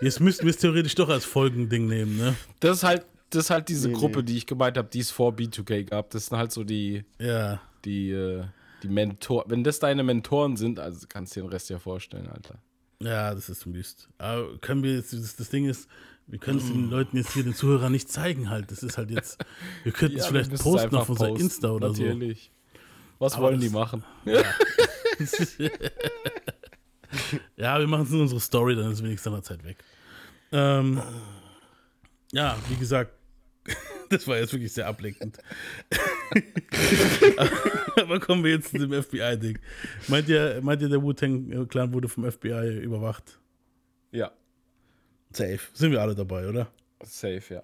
Jetzt 0.00 0.20
müssten 0.20 0.44
wir 0.44 0.50
es 0.50 0.58
theoretisch 0.58 0.94
doch 0.94 1.08
als 1.08 1.24
Folgending 1.24 1.86
nehmen, 1.86 2.16
ne? 2.16 2.34
Das 2.60 2.78
ist 2.78 2.82
halt, 2.84 3.04
das 3.30 3.44
ist 3.44 3.50
halt 3.50 3.68
diese 3.68 3.88
Nee, 3.88 3.94
Gruppe, 3.94 4.18
nee. 4.20 4.24
die 4.26 4.36
ich 4.36 4.46
gemeint 4.46 4.76
habe, 4.76 4.88
die 4.92 5.00
es 5.00 5.10
vor 5.10 5.32
B2K 5.32 5.84
gab. 5.84 6.10
Das 6.10 6.26
sind 6.26 6.38
halt 6.38 6.52
so 6.52 6.62
die, 6.64 7.04
Ja. 7.18 7.60
die, 7.84 8.10
äh, 8.10 8.44
die 8.82 8.88
Mentor. 8.88 9.44
Wenn 9.48 9.64
das 9.64 9.78
deine 9.78 10.02
Mentoren 10.02 10.56
sind, 10.56 10.78
also 10.78 11.06
kannst 11.08 11.34
du 11.34 11.40
dir 11.40 11.46
den 11.46 11.52
Rest 11.52 11.70
ja 11.70 11.78
vorstellen, 11.78 12.28
Alter. 12.28 12.58
Ja, 13.02 13.34
das 13.34 13.48
ist 13.48 13.66
Mist. 13.66 14.08
Aber 14.18 14.58
können 14.58 14.82
wir 14.82 14.94
jetzt, 14.94 15.12
das, 15.12 15.36
das 15.36 15.48
Ding 15.50 15.64
ist, 15.66 15.88
wir 16.26 16.38
können 16.38 16.58
es 16.58 16.66
den 16.66 16.88
Leuten 16.90 17.16
jetzt 17.16 17.32
hier, 17.32 17.42
den 17.42 17.54
Zuhörern 17.54 17.92
nicht 17.92 18.10
zeigen 18.10 18.50
halt. 18.50 18.70
Das 18.70 18.82
ist 18.82 18.96
halt 18.96 19.10
jetzt, 19.10 19.38
wir 19.82 19.92
könnten 19.92 20.16
es 20.18 20.24
Ja, 20.24 20.28
vielleicht 20.30 20.52
es 20.52 20.62
posten 20.62 20.86
einfach 20.86 21.00
auf 21.00 21.08
unser 21.10 21.28
posten, 21.28 21.42
Insta 21.44 21.70
oder 21.70 21.88
Natürlich. 21.88 22.50
Was 23.18 23.34
Aber 23.34 23.46
wollen 23.46 23.60
die 23.60 23.70
machen? 23.70 24.04
so. 24.24 25.64
ja, 27.56 27.78
wir 27.78 27.86
machen 27.86 28.04
es 28.04 28.10
in 28.10 28.20
unsere 28.20 28.40
Story, 28.40 28.76
dann 28.76 28.92
ist 28.92 29.02
wenigstens 29.02 29.26
an 29.28 29.34
der 29.34 29.42
Zeit 29.42 29.64
weg. 29.64 29.78
Ähm, 30.52 31.00
ja, 32.32 32.56
wie 32.68 32.76
gesagt, 32.76 33.12
das 34.10 34.26
war 34.26 34.36
jetzt 34.36 34.52
wirklich 34.52 34.72
sehr 34.72 34.86
ablenkend. 34.86 35.38
Aber 37.96 38.20
kommen 38.20 38.44
wir 38.44 38.52
jetzt 38.52 38.70
zu 38.70 38.78
dem 38.78 39.02
FBI-Ding. 39.02 39.58
Meint 40.08 40.28
ihr, 40.28 40.60
meint 40.62 40.82
ihr, 40.82 40.88
der 40.88 41.02
Wu-Tang-Clan 41.02 41.92
wurde 41.92 42.08
vom 42.08 42.30
FBI 42.30 42.78
überwacht? 42.80 43.38
Ja, 44.10 44.32
Safe. 45.36 45.60
Sind 45.72 45.90
wir 45.90 46.00
alle 46.00 46.14
dabei, 46.14 46.48
oder? 46.48 46.68
safe, 47.02 47.54
ja. 47.54 47.60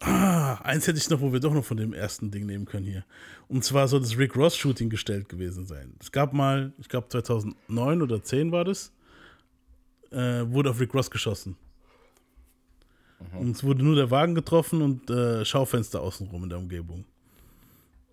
Ah, 0.00 0.54
eins 0.62 0.86
hätte 0.86 0.98
ich 0.98 1.10
noch, 1.10 1.20
wo 1.20 1.32
wir 1.32 1.40
doch 1.40 1.52
noch 1.52 1.64
von 1.64 1.76
dem 1.76 1.92
ersten 1.92 2.30
Ding 2.30 2.46
nehmen 2.46 2.66
können 2.66 2.86
hier. 2.86 3.04
Und 3.48 3.64
zwar 3.64 3.88
soll 3.88 4.00
das 4.00 4.16
Rick 4.16 4.36
Ross 4.36 4.56
Shooting 4.56 4.90
gestellt 4.90 5.28
gewesen 5.28 5.66
sein. 5.66 5.94
Es 6.00 6.12
gab 6.12 6.32
mal, 6.32 6.72
ich 6.78 6.88
glaube 6.88 7.08
2009 7.08 8.02
oder 8.02 8.22
10 8.22 8.52
war 8.52 8.64
das, 8.64 8.92
äh, 10.10 10.44
wurde 10.46 10.70
auf 10.70 10.80
Rick 10.80 10.94
Ross 10.94 11.10
geschossen. 11.10 11.56
Und 13.32 13.56
es 13.56 13.64
wurde 13.64 13.82
nur 13.82 13.96
der 13.96 14.10
Wagen 14.12 14.36
getroffen 14.36 14.80
und 14.80 15.10
äh, 15.10 15.44
Schaufenster 15.44 16.00
außenrum 16.00 16.44
in 16.44 16.48
der 16.50 16.58
Umgebung. 16.58 17.04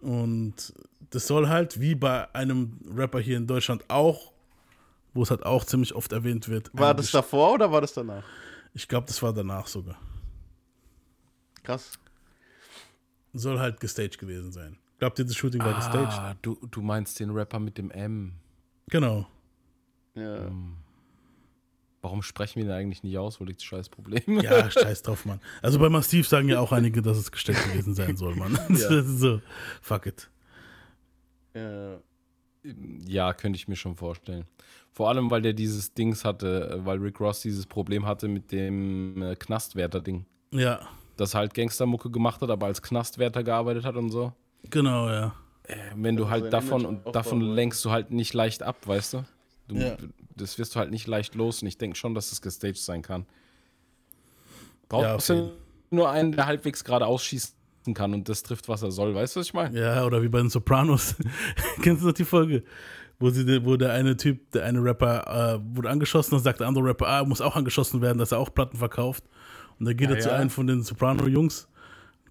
Und 0.02 0.74
das 1.12 1.28
soll 1.28 1.48
halt, 1.48 1.80
wie 1.80 1.94
bei 1.94 2.34
einem 2.34 2.80
Rapper 2.96 3.20
hier 3.20 3.38
in 3.38 3.46
Deutschland 3.46 3.84
auch, 3.88 4.32
wo 5.14 5.22
es 5.24 5.30
halt 5.30 5.46
auch 5.46 5.64
ziemlich 5.64 5.94
oft 5.94 6.12
erwähnt 6.12 6.50
wird. 6.50 6.72
War 6.74 6.94
das 6.96 7.12
davor 7.12 7.54
oder 7.54 7.72
war 7.72 7.82
das 7.82 7.94
danach? 7.94 8.24
Ich 8.74 8.88
glaube, 8.88 9.08
das 9.08 9.22
war 9.22 9.32
danach 9.32 9.68
sogar. 9.68 9.98
Krass. 11.66 12.00
Soll 13.34 13.60
halt 13.60 13.80
gestaged 13.80 14.18
gewesen 14.18 14.52
sein. 14.52 14.78
Glaubt 15.00 15.20
ihr, 15.20 15.26
das 15.26 15.36
Shooting 15.36 15.62
war 15.62 15.74
gestaged? 15.74 16.14
Ah, 16.14 16.36
du, 16.42 16.58
du 16.72 16.82
meinst 16.82 17.20
den 17.20 17.32
Rapper 17.32 17.60
mit 17.60 17.78
dem 17.78 17.92
M. 17.92 18.34
Genau. 18.88 19.28
Ja. 20.16 20.50
Warum 22.02 22.22
sprechen 22.22 22.58
wir 22.58 22.66
den 22.66 22.72
eigentlich 22.74 23.04
nicht 23.04 23.18
aus? 23.18 23.42
Wo 23.42 23.46
liegt 23.46 23.60
das 23.60 23.66
scheiß 23.66 23.90
Problem? 23.90 24.40
Ja, 24.40 24.70
scheiß 24.70 25.02
drauf, 25.02 25.26
Mann. 25.26 25.42
Also 25.62 25.80
bei 25.80 25.90
Massiv 25.90 26.28
sagen 26.28 26.48
ja 26.48 26.60
auch 26.60 26.72
einige, 26.72 27.02
dass 27.02 27.18
es 27.18 27.32
gestellt 27.32 27.58
gewesen 27.72 27.94
sein 27.96 28.16
soll, 28.16 28.36
Mann. 28.36 28.56
Ist 28.70 28.90
so, 29.20 29.42
fuck 29.82 30.06
it. 30.06 30.30
ja. 31.54 31.98
Ja, 33.08 33.34
könnte 33.34 33.58
ich 33.58 33.68
mir 33.68 33.76
schon 33.76 33.96
vorstellen. 33.96 34.46
Vor 34.92 35.10
allem, 35.10 35.30
weil 35.30 35.42
der 35.42 35.54
dieses 35.54 35.94
Dings 35.94 36.26
hatte, 36.26 36.70
äh, 36.72 36.86
weil 36.86 36.98
Rick 37.00 37.20
Ross 37.20 37.42
dieses 37.42 37.68
Problem 37.68 38.06
hatte 38.08 38.28
mit 38.28 38.52
dem 38.52 39.22
äh, 39.22 39.36
Knastwärter-Ding. 39.36 40.26
Ja, 40.52 40.88
Dass 41.18 41.34
er 41.34 41.42
halt 41.42 41.54
Gangstermucke 41.54 42.10
gemacht 42.10 42.42
hat, 42.42 42.50
aber 42.50 42.66
als 42.68 42.82
Knastwärter 42.82 43.44
gearbeitet 43.44 43.86
hat 43.86 43.96
und 43.96 44.10
so. 44.10 44.34
genau, 44.70 45.10
ja. 45.10 45.34
Äh, 45.64 45.78
wenn 45.96 46.16
du 46.16 46.24
Also 46.26 46.32
halt 46.32 46.54
davon 46.54 46.86
und 46.86 47.16
davon 47.16 47.42
lenkst 47.42 47.84
du 47.86 47.92
halt 47.92 48.12
nicht 48.12 48.34
leicht 48.34 48.62
ab, 48.62 48.76
weißt 48.86 49.14
du? 49.14 49.26
du 49.68 49.76
Ja. 49.76 49.98
Das 50.36 50.60
wirst 50.60 50.76
du 50.76 50.80
halt 50.80 50.92
nicht 50.92 51.08
leicht 51.08 51.34
los 51.36 51.62
und 51.62 51.68
ich 51.68 51.78
denke 51.78 51.96
schon, 51.96 52.14
dass 52.14 52.30
das 52.30 52.42
gestaged 52.42 52.78
sein 52.78 53.02
kann. 53.02 53.22
Ja, 53.22 54.88
Brauchst 54.90 55.32
auf 55.32 55.38
du 55.38 55.52
nur 55.90 56.10
einen, 56.10 56.34
der 56.34 56.46
halbwegs 56.46 56.84
gerade 56.84 57.08
ausschießen 57.08 57.56
kann 57.94 58.14
und 58.14 58.30
das 58.30 58.44
trifft, 58.44 58.68
was 58.68 58.84
er 58.84 58.92
soll. 58.92 59.16
Weißt 59.16 59.36
du, 59.36 59.40
was 59.40 59.48
ich 59.48 59.54
meine? 59.54 59.80
Ja, 59.80 60.06
oder 60.06 60.22
wie 60.22 60.30
bei 60.30 60.40
den 60.40 60.50
Sopranos. 60.50 61.16
Kennst 61.82 62.04
du 62.04 62.08
noch 62.08 62.14
die 62.14 62.26
Folge? 62.26 62.64
Wo, 63.18 63.30
sie, 63.30 63.66
wo 63.66 63.78
der 63.78 63.94
eine 63.94 64.18
Typ, 64.18 64.52
der 64.52 64.66
eine 64.66 64.84
Rapper, 64.84 65.56
äh, 65.56 65.76
wurde 65.76 65.90
angeschossen 65.90 66.36
und 66.36 66.42
sagt 66.42 66.60
der 66.60 66.68
andere 66.68 66.84
Rapper, 66.86 67.08
ah, 67.08 67.24
muss 67.24 67.40
auch 67.42 67.56
angeschossen 67.56 68.02
werden, 68.02 68.18
dass 68.18 68.34
er 68.34 68.40
auch 68.40 68.54
Platten 68.54 68.78
verkauft. 68.78 69.24
Und 69.80 69.86
da 69.86 69.94
geht 69.94 70.10
Ja, 70.10 70.16
er 70.16 70.22
zu 70.22 70.30
ja. 70.30 70.36
einem 70.36 70.50
von 70.50 70.68
den 70.68 70.84
Soprano-Jungs, 70.84 71.68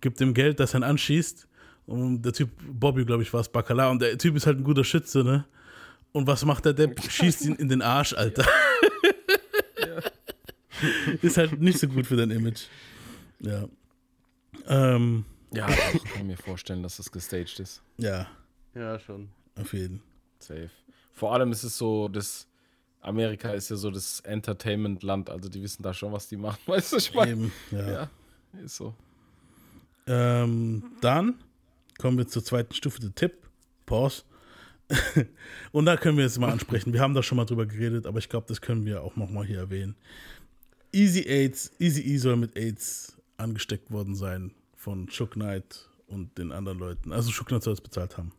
gibt 0.00 0.20
ihm 0.20 0.34
Geld, 0.34 0.60
dass 0.60 0.74
er 0.74 0.80
ihn 0.80 0.84
anschießt. 0.84 1.46
Und 1.86 2.22
der 2.22 2.32
Typ, 2.32 2.50
Bobby, 2.66 3.04
glaube 3.04 3.22
ich, 3.22 3.32
war 3.32 3.40
es, 3.40 3.48
Bacala. 3.48 3.90
Und 3.90 4.00
der 4.00 4.16
Typ 4.16 4.36
ist 4.36 4.46
halt 4.46 4.58
ein 4.58 4.64
guter 4.64 4.84
Schütze, 4.84 5.22
ne? 5.22 5.44
Und 6.12 6.26
was 6.26 6.44
macht 6.44 6.64
der 6.64 6.72
Depp? 6.72 7.02
Schießt 7.02 7.44
ihn 7.44 7.56
in 7.56 7.68
den 7.68 7.82
Arsch, 7.82 8.14
Alter. 8.14 8.44
ist 11.22 11.36
halt 11.36 11.60
nicht 11.60 11.78
so 11.78 11.88
gut 11.88 12.06
für 12.06 12.16
dein 12.16 12.30
Image. 12.30 12.62
Ja. 13.40 13.64
Ähm, 14.66 15.24
Ja, 15.52 15.66
doch, 15.66 16.04
kann 16.04 16.16
ich 16.18 16.22
mir 16.24 16.36
vorstellen, 16.36 16.82
dass 16.82 16.96
das 16.96 17.10
gestaged 17.10 17.60
ist. 17.60 17.82
ja, 17.98 18.26
Ja, 18.74 18.98
schon. 18.98 19.28
auf 19.60 19.72
jeden. 19.72 20.02
Safe. 20.38 20.70
Vor 21.12 21.32
allem 21.32 21.52
ist 21.52 21.62
es 21.64 21.78
so, 21.78 22.08
das 22.08 22.46
Amerika 23.04 23.52
ist 23.52 23.70
ja 23.70 23.76
so 23.76 23.90
das 23.90 24.20
Entertainment-Land, 24.20 25.30
also 25.30 25.48
die 25.48 25.62
wissen 25.62 25.82
da 25.82 25.92
schon, 25.92 26.12
was 26.12 26.28
die 26.28 26.36
machen. 26.36 26.60
Weißt 26.66 26.92
du, 26.92 26.96
ich 26.96 27.14
meine? 27.14 27.50
Ja. 27.70 27.92
Ja, 27.92 28.10
ist 28.64 28.76
so. 28.76 28.94
Ähm, 30.06 30.82
dann 31.00 31.34
kommen 31.98 32.18
wir 32.18 32.26
zur 32.26 32.44
zweiten 32.44 32.74
Stufe, 32.74 33.00
der 33.00 33.14
Tipp. 33.14 33.32
Pause. 33.86 34.22
Und 35.72 35.86
da 35.86 35.96
können 35.96 36.16
wir 36.16 36.24
jetzt 36.24 36.38
mal 36.38 36.50
ansprechen. 36.50 36.92
Wir 36.92 37.00
haben 37.00 37.14
da 37.14 37.22
schon 37.22 37.36
mal 37.36 37.44
drüber 37.44 37.66
geredet, 37.66 38.06
aber 38.06 38.18
ich 38.18 38.28
glaube, 38.28 38.46
das 38.48 38.60
können 38.60 38.84
wir 38.84 39.02
auch 39.02 39.16
nochmal 39.16 39.44
hier 39.44 39.58
erwähnen. 39.58 39.96
Easy 40.92 41.22
AIDS, 41.26 41.72
Easy 41.78 42.02
E 42.02 42.16
soll 42.18 42.36
mit 42.36 42.56
AIDS 42.56 43.16
angesteckt 43.36 43.90
worden 43.90 44.14
sein 44.14 44.52
von 44.76 45.10
Shook 45.10 45.32
Knight 45.32 45.88
und 46.06 46.36
den 46.38 46.52
anderen 46.52 46.78
Leuten. 46.78 47.12
Also 47.12 47.30
Shook 47.30 47.48
Knight 47.48 47.62
soll 47.62 47.72
es 47.72 47.80
bezahlt 47.80 48.16
haben. 48.16 48.32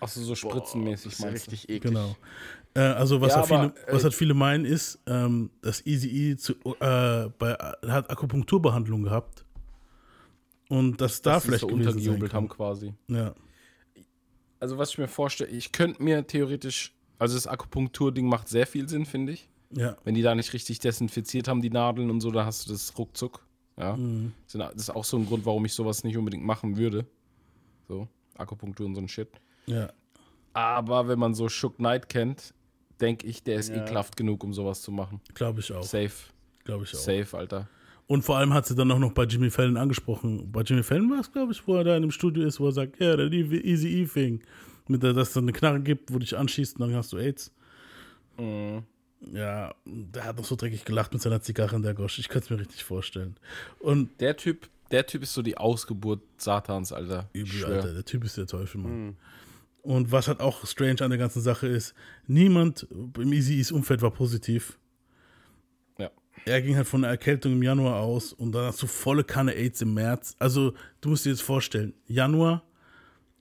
Achso, 0.00 0.20
so 0.20 0.34
spritzenmäßig 0.34 1.12
das 1.12 1.14
ist 1.14 1.20
meinst 1.20 1.46
du? 1.46 1.50
richtig 1.52 1.68
eklig. 1.68 1.92
Genau. 1.92 2.16
Äh, 2.74 2.80
also 2.80 3.20
was, 3.20 3.30
Ja, 3.30 3.36
halt 3.36 3.46
viele, 3.46 3.60
aber, 3.60 3.88
äh, 3.88 3.92
was 3.92 4.04
halt 4.04 4.14
viele 4.14 4.34
meinen 4.34 4.64
ist, 4.64 4.98
ähm, 5.06 5.50
dass 5.62 5.86
Easy 5.86 6.08
E 6.08 6.36
zu, 6.36 6.54
äh, 6.80 7.30
bei, 7.38 7.54
hat 7.86 8.10
Akupunkturbehandlung 8.10 9.04
gehabt 9.04 9.44
und 10.68 11.00
dass 11.00 11.22
da 11.22 11.34
Dass 11.34 11.44
vielleicht 11.44 11.60
so 11.60 11.68
gewesen 11.68 11.88
untergejubelt 11.88 12.34
haben 12.34 12.48
quasi. 12.48 12.94
Ja. 13.08 13.34
Also 14.58 14.78
was 14.78 14.90
ich 14.90 14.98
mir 14.98 15.08
vorstelle, 15.08 15.50
ich 15.50 15.72
könnte 15.72 16.02
mir 16.02 16.26
theoretisch, 16.26 16.94
also 17.18 17.36
das 17.36 17.46
Akupunktur-Ding 17.46 18.26
macht 18.26 18.48
sehr 18.48 18.66
viel 18.66 18.88
Sinn, 18.88 19.06
finde 19.06 19.32
ich. 19.32 19.48
Ja. 19.70 19.96
Wenn 20.04 20.14
die 20.14 20.22
da 20.22 20.34
nicht 20.34 20.52
richtig 20.52 20.78
desinfiziert 20.78 21.48
haben, 21.48 21.62
die 21.62 21.70
Nadeln 21.70 22.10
und 22.10 22.20
so, 22.20 22.30
da 22.30 22.44
hast 22.44 22.66
du 22.66 22.72
das 22.72 22.96
ruckzuck. 22.98 23.44
Ja. 23.76 23.96
Mhm. 23.96 24.32
Das 24.52 24.74
ist 24.74 24.90
auch 24.90 25.04
so 25.04 25.16
ein 25.16 25.26
Grund, 25.26 25.46
warum 25.46 25.64
ich 25.64 25.74
sowas 25.74 26.04
nicht 26.04 26.16
unbedingt 26.16 26.44
machen 26.44 26.76
würde. 26.76 27.06
So, 27.88 28.08
Akupunktur 28.36 28.86
und 28.86 28.94
so 28.94 29.00
ein 29.00 29.08
Shit. 29.08 29.28
Ja. 29.66 29.92
Aber 30.52 31.08
wenn 31.08 31.18
man 31.18 31.34
so 31.34 31.48
Shook 31.48 31.76
Knight 31.76 32.08
kennt, 32.08 32.54
denke 33.00 33.26
ich, 33.26 33.42
der 33.42 33.56
ist 33.56 33.70
Ja. 33.70 33.82
ekelhaft 33.82 34.16
genug, 34.16 34.44
um 34.44 34.52
sowas 34.54 34.82
zu 34.82 34.92
machen. 34.92 35.20
Glaube 35.34 35.60
ich 35.60 35.72
auch. 35.72 35.82
Safe. 35.82 36.10
Glaube 36.64 36.84
ich 36.84 36.94
auch. 36.94 36.98
Safe, 36.98 37.36
Alter. 37.36 37.68
Und 38.06 38.22
vor 38.22 38.36
allem 38.36 38.52
hat 38.52 38.66
sie 38.66 38.74
dann 38.74 38.90
auch 38.90 38.98
noch 38.98 39.12
bei 39.12 39.24
Jimmy 39.24 39.50
Fallon 39.50 39.76
angesprochen. 39.78 40.50
Bei 40.52 40.60
Jimmy 40.62 40.82
Fallon 40.82 41.10
war 41.10 41.20
es, 41.20 41.32
glaube 41.32 41.52
ich, 41.52 41.66
wo 41.66 41.76
er 41.76 41.84
da 41.84 41.96
in 41.96 42.02
dem 42.02 42.10
Studio 42.10 42.44
ist, 42.46 42.60
wo 42.60 42.66
er 42.66 42.72
sagt, 42.72 43.00
ja, 43.00 43.16
der 43.16 43.32
Easy 43.32 44.02
E 44.02 44.06
Thing. 44.06 44.42
Mit 44.88 45.02
der, 45.02 45.14
dass 45.14 45.28
es 45.28 45.34
dann 45.34 45.44
eine 45.44 45.52
Knarre 45.52 45.80
gibt, 45.80 46.10
wo 46.10 46.14
du 46.14 46.18
dich 46.20 46.36
anschießt 46.36 46.78
und 46.78 46.86
dann 46.86 46.94
hast 46.96 47.12
du 47.12 47.16
AIDS. 47.16 47.50
Mhm. 48.38 48.82
Ja, 49.32 49.74
der 49.86 50.24
hat 50.24 50.36
noch 50.36 50.44
so 50.44 50.54
dreckig 50.54 50.84
gelacht 50.84 51.14
mit 51.14 51.22
seiner 51.22 51.40
Zigarre 51.40 51.76
in 51.76 51.82
der 51.82 51.94
Gosch. 51.94 52.18
Ich 52.18 52.28
könnte 52.28 52.44
es 52.44 52.50
mir 52.50 52.60
richtig 52.60 52.84
vorstellen. 52.84 53.36
Und 53.80 54.10
Der 54.20 54.36
Typ, 54.36 54.68
der 54.90 55.06
Typ 55.06 55.22
ist 55.22 55.32
so 55.32 55.40
die 55.40 55.56
Ausgeburt 55.56 56.20
Satans, 56.36 56.92
Alter. 56.92 57.30
Übel. 57.32 57.64
Alter, 57.64 57.94
der 57.94 58.04
Typ 58.04 58.24
ist 58.24 58.36
der 58.36 58.46
Teufel, 58.46 58.82
Mann. 58.82 59.06
Mhm. 59.06 59.16
Und 59.84 60.10
was 60.10 60.28
halt 60.28 60.40
auch 60.40 60.66
strange 60.66 61.02
an 61.02 61.10
der 61.10 61.18
ganzen 61.18 61.42
Sache 61.42 61.66
ist, 61.66 61.94
niemand 62.26 62.88
im 62.90 63.32
Easy 63.34 63.72
Umfeld 63.72 64.00
war 64.00 64.10
positiv. 64.10 64.78
Ja. 65.98 66.10
Er 66.46 66.62
ging 66.62 66.74
halt 66.74 66.88
von 66.88 67.04
einer 67.04 67.12
Erkältung 67.12 67.52
im 67.52 67.62
Januar 67.62 68.00
aus 68.00 68.32
und 68.32 68.52
dann 68.52 68.64
hast 68.66 68.82
du 68.82 68.86
volle 68.86 69.24
Kanne 69.24 69.52
AIDS 69.54 69.82
im 69.82 69.92
März. 69.92 70.36
Also, 70.38 70.72
du 71.02 71.10
musst 71.10 71.26
dir 71.26 71.30
jetzt 71.30 71.42
vorstellen, 71.42 71.92
Januar 72.06 72.62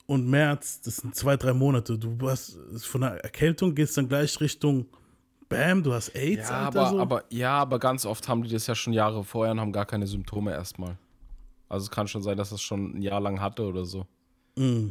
und 0.06 0.28
März, 0.28 0.82
das 0.82 0.98
sind 0.98 1.16
zwei, 1.16 1.38
drei 1.38 1.54
Monate. 1.54 1.98
Du 1.98 2.30
hast 2.30 2.60
von 2.82 3.04
einer 3.06 3.16
Erkältung 3.18 3.74
gehst 3.74 3.98
dann 3.98 4.10
gleich 4.10 4.40
Richtung 4.42 4.88
Bam, 5.48 5.82
du 5.82 5.94
hast 5.94 6.10
AIDS, 6.14 6.50
Ja, 6.50 6.66
Alter. 6.66 6.82
aber, 6.82 6.90
so. 6.90 7.00
aber, 7.00 7.24
ja, 7.30 7.58
aber 7.58 7.80
ganz 7.80 8.06
oft 8.06 8.28
haben 8.28 8.44
die 8.44 8.50
das 8.50 8.68
ja 8.68 8.76
schon 8.76 8.92
Jahre 8.92 9.24
vorher 9.24 9.54
und 9.54 9.62
haben 9.62 9.72
gar 9.72 9.86
keine 9.86 10.08
Symptome 10.08 10.52
erstmal. 10.52 10.98
Also 11.70 11.86
es 11.86 11.92
kann 11.92 12.08
schon 12.10 12.22
sein, 12.22 12.36
dass 12.38 12.50
das 12.50 12.62
schon 12.62 12.98
ein 12.98 13.02
Jahr 13.02 13.22
lang 13.22 13.40
hatte 13.40 13.64
oder 13.64 13.86
so. 13.86 14.06
Mm, 14.58 14.90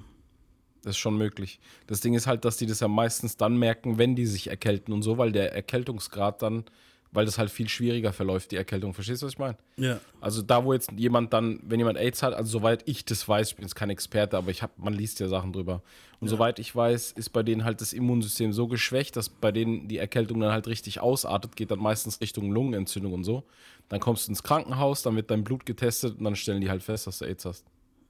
Das 0.82 0.92
ist 0.92 0.98
schon 0.98 1.16
möglich. 1.16 1.60
Das 1.86 2.00
Ding 2.00 2.14
ist 2.14 2.26
halt, 2.26 2.44
dass 2.44 2.56
die 2.56 2.66
das 2.66 2.80
ja 2.80 2.88
meistens 2.88 3.36
dann 3.36 3.56
merken, 3.56 3.98
wenn 3.98 4.16
die 4.16 4.26
sich 4.26 4.48
erkälten 4.48 4.92
und 4.92 5.02
so, 5.02 5.16
weil 5.16 5.30
der 5.30 5.54
Erkältungsgrad 5.54 6.42
dann, 6.42 6.64
weil 7.12 7.24
das 7.24 7.38
halt 7.38 7.50
viel 7.50 7.68
schwieriger 7.68 8.12
verläuft, 8.12 8.50
die 8.50 8.56
Erkältung. 8.56 8.94
Verstehst 8.94 9.22
du, 9.22 9.26
was 9.26 9.34
ich 9.34 9.38
meine? 9.38 9.56
ja, 9.76 10.00
Also 10.20 10.42
da, 10.42 10.64
wo 10.64 10.72
jetzt 10.72 10.90
jemand 10.96 11.32
dann, 11.32 11.60
wenn 11.62 11.78
jemand 11.78 11.98
AIDS 11.98 12.22
hat, 12.22 12.34
also 12.34 12.50
soweit 12.50 12.88
ich 12.88 13.04
das 13.04 13.28
weiß, 13.28 13.50
ich 13.50 13.56
bin 13.56 13.64
jetzt 13.64 13.74
kein 13.74 13.90
Experte, 13.90 14.36
aber 14.36 14.50
ich 14.50 14.62
hab, 14.62 14.76
man 14.78 14.94
liest 14.94 15.20
ja 15.20 15.28
Sachen 15.28 15.52
drüber. 15.52 15.82
Und 16.20 16.28
soweit 16.28 16.58
ich 16.58 16.74
weiß, 16.74 17.12
ist 17.12 17.30
bei 17.30 17.42
denen 17.42 17.64
halt 17.64 17.80
das 17.80 17.92
Immunsystem 17.92 18.52
so 18.52 18.66
geschwächt, 18.66 19.16
dass 19.16 19.28
bei 19.28 19.52
denen 19.52 19.88
die 19.88 19.98
Erkältung 19.98 20.40
dann 20.40 20.52
halt 20.52 20.66
richtig 20.68 21.00
ausartet, 21.00 21.54
geht 21.54 21.70
dann 21.70 21.80
meistens 21.80 22.20
Richtung 22.20 22.50
Lungenentzündung 22.50 23.12
und 23.12 23.24
so. 23.24 23.44
Dann 23.88 24.00
kommst 24.00 24.26
du 24.26 24.32
ins 24.32 24.42
Krankenhaus, 24.42 25.02
dann 25.02 25.14
wird 25.14 25.30
dein 25.30 25.44
Blut 25.44 25.66
getestet 25.66 26.18
und 26.18 26.24
dann 26.24 26.34
stellen 26.34 26.60
die 26.60 26.70
halt 26.70 26.82
fest, 26.82 27.06
dass 27.06 27.18
du 27.18 27.26
AIDS 27.26 27.44
hast. 27.44 27.66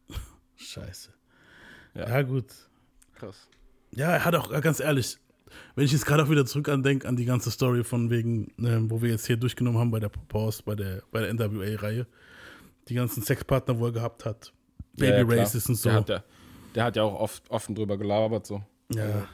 scheiße. 0.56 1.10
Ja. 1.94 2.08
ja, 2.08 2.22
gut. 2.22 2.46
Krass. 3.14 3.48
Ja, 3.94 4.10
er 4.12 4.24
hat 4.24 4.34
auch, 4.34 4.50
äh, 4.52 4.60
ganz 4.60 4.80
ehrlich, 4.80 5.18
wenn 5.74 5.84
ich 5.84 5.92
jetzt 5.92 6.06
gerade 6.06 6.22
auch 6.24 6.30
wieder 6.30 6.46
zurück 6.46 6.68
andenke 6.68 7.06
an 7.06 7.16
die 7.16 7.26
ganze 7.26 7.50
Story 7.50 7.84
von 7.84 8.08
wegen, 8.10 8.52
ähm, 8.58 8.90
wo 8.90 9.02
wir 9.02 9.10
jetzt 9.10 9.26
hier 9.26 9.36
durchgenommen 9.36 9.78
haben 9.78 9.90
bei 9.90 10.00
der 10.00 10.08
Pause, 10.08 10.62
bei 10.64 10.74
der, 10.74 11.02
bei 11.10 11.20
der 11.20 11.34
NWA-Reihe, 11.34 12.06
die 12.88 12.94
ganzen 12.94 13.22
Sexpartner, 13.22 13.78
wo 13.78 13.86
er 13.86 13.92
gehabt 13.92 14.24
hat, 14.24 14.52
Baby 14.96 15.12
Ja, 15.12 15.34
ja. 15.36 15.42
Races 15.42 15.68
und 15.68 15.74
so. 15.74 15.88
Der 15.90 15.98
hat 15.98 16.08
ja, 16.08 16.24
der 16.74 16.84
hat 16.84 16.96
ja 16.96 17.02
auch 17.02 17.20
oft 17.20 17.50
offen 17.50 17.74
drüber 17.74 17.98
gelabert, 17.98 18.46
so. 18.46 18.62
ja. 18.94 19.28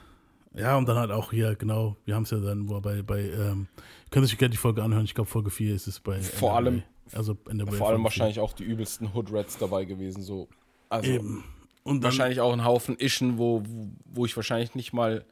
ja, 0.54 0.76
und 0.76 0.88
dann 0.88 0.96
halt 0.96 1.12
auch 1.12 1.30
hier, 1.30 1.54
genau, 1.54 1.96
wir 2.04 2.16
haben 2.16 2.24
es 2.24 2.30
ja 2.30 2.38
dann, 2.40 2.68
wo 2.68 2.74
er 2.74 2.80
bei, 2.82 3.02
bei 3.02 3.20
ähm, 3.20 3.68
könnt 4.10 4.26
ihr 4.26 4.32
euch 4.32 4.38
gerne 4.38 4.50
die 4.50 4.56
Folge 4.58 4.82
anhören, 4.82 5.04
ich 5.04 5.14
glaube 5.14 5.30
Folge 5.30 5.50
4 5.50 5.74
ist 5.74 5.86
es 5.86 6.00
bei 6.00 6.20
Vor 6.20 6.50
NWA. 6.50 6.56
allem- 6.56 6.82
also 7.12 7.38
NWA 7.50 7.72
Vor 7.72 7.88
allem 7.88 8.02
wahrscheinlich 8.04 8.38
auch 8.40 8.52
die 8.52 8.64
übelsten 8.64 9.14
Hood-Rats 9.14 9.56
dabei 9.56 9.84
gewesen, 9.86 10.20
so. 10.22 10.48
Also, 10.90 11.04
4. 11.06 11.14
Eben. 11.14 11.44
Und 11.88 12.02
wahrscheinlich 12.02 12.40
auch 12.40 12.52
ein 12.52 12.64
Haufen 12.64 12.96
Ischen, 13.00 13.38
wo, 13.38 13.62
wo- 14.04 14.26
ich 14.26 14.36
wahrscheinlich 14.36 14.74
nicht 14.74 14.92
mal 14.92 15.24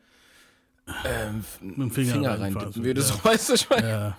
ähm, 1.05 1.45
mit 1.61 1.77
dem 1.79 1.91
Finger 1.91 2.13
Finger, 2.15 2.41
reindippen 2.41 2.85
würde. 2.85 3.01
ja. 3.01 3.07
So, 3.07 3.25
weißt 3.25 3.49
du, 3.51 3.55
meine. 3.71 3.89
ja, 3.89 4.19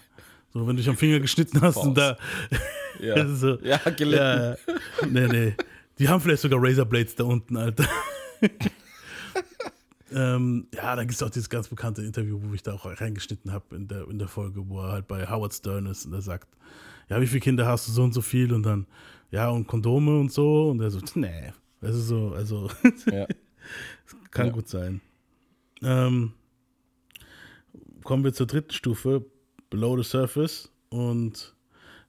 so, 0.53 0.61
wenn 0.67 0.75
du 0.75 0.81
dich 0.81 0.89
am 0.89 0.97
Finger 0.97 1.19
geschnitten 1.19 1.61
hast 1.61 1.77
und 1.77 1.97
da, 1.97 2.17
Ja, 2.99 3.27
so, 3.35 3.57
ja 3.61 3.77
gelitten. 3.77 4.15
Ja, 4.15 4.55
nee, 5.07 5.27
nee. 5.27 5.53
Die 5.99 6.07
haben 6.09 6.21
vielleicht 6.21 6.41
sogar 6.41 6.59
Razorblades 6.61 7.15
da 7.15 7.23
unten, 7.23 7.57
Alter. 7.57 7.85
ähm, 10.11 10.67
ja, 10.73 10.95
da 10.95 11.01
gibt 11.03 11.13
es 11.13 11.23
auch 11.23 11.29
dieses 11.29 11.49
ganz 11.49 11.67
bekannte 11.67 12.01
Interview, 12.03 12.39
wo 12.41 12.53
ich 12.53 12.63
da 12.63 12.73
auch 12.73 12.85
reingeschnitten 12.85 13.51
habe 13.51 13.75
in 13.75 13.87
der, 13.87 14.07
in 14.09 14.19
der 14.19 14.27
Folge, 14.27 14.67
wo 14.69 14.81
er 14.81 14.91
halt 14.93 15.07
bei 15.07 15.27
Howard 15.29 15.53
Stern 15.53 15.85
ist 15.87 16.05
und 16.05 16.13
er 16.13 16.21
sagt, 16.21 16.47
ja, 17.09 17.19
wie 17.21 17.27
viele 17.27 17.39
Kinder 17.41 17.65
hast 17.65 17.87
du, 17.87 17.91
so 17.91 18.03
und 18.03 18.13
so 18.13 18.21
viel 18.21 18.53
und 18.53 18.63
dann, 18.63 18.85
ja, 19.31 19.49
und 19.49 19.67
Kondome 19.67 20.19
und 20.19 20.31
so 20.31 20.69
und 20.69 20.79
er 20.81 20.91
so, 20.91 20.99
nee, 21.15 21.51
das 21.81 21.95
ist 21.95 22.07
so, 22.07 22.33
also, 22.33 22.69
Ja. 23.11 23.27
kann 24.31 24.47
Ja. 24.47 24.51
gut 24.53 24.67
sein. 24.67 25.01
Ähm, 25.81 26.33
kommen 28.03 28.23
wir 28.23 28.33
zur 28.33 28.47
dritten 28.47 28.71
Stufe, 28.71 29.25
Below 29.69 29.97
the 30.01 30.03
Surface. 30.09 30.71
Und 30.89 31.53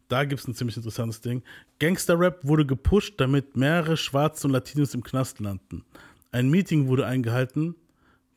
da 0.09 0.25
gibt 0.25 0.41
es 0.41 0.49
ein 0.49 0.55
ziemlich 0.55 0.77
interessantes 0.77 1.21
Ding. 1.21 1.43
Gangster-Rap 1.81 2.45
wurde 2.47 2.65
gepusht, 2.65 3.15
damit 3.19 3.57
mehrere 3.57 3.97
Schwarze 3.97 4.47
und 4.47 4.53
Latinos 4.53 4.95
im 4.95 5.03
Knast 5.03 5.41
landen. 5.41 5.85
Ein 6.31 6.49
Meeting 6.51 6.87
wurde 6.89 7.07
eingehalten 7.07 7.75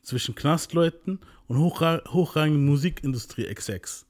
zwischen 0.02 0.34
Knastleuten 0.34 1.20
und 1.46 1.58
hochra 1.58 2.02
hochrangigen 2.08 2.64
Musikindustrie-Execs. 2.66 4.06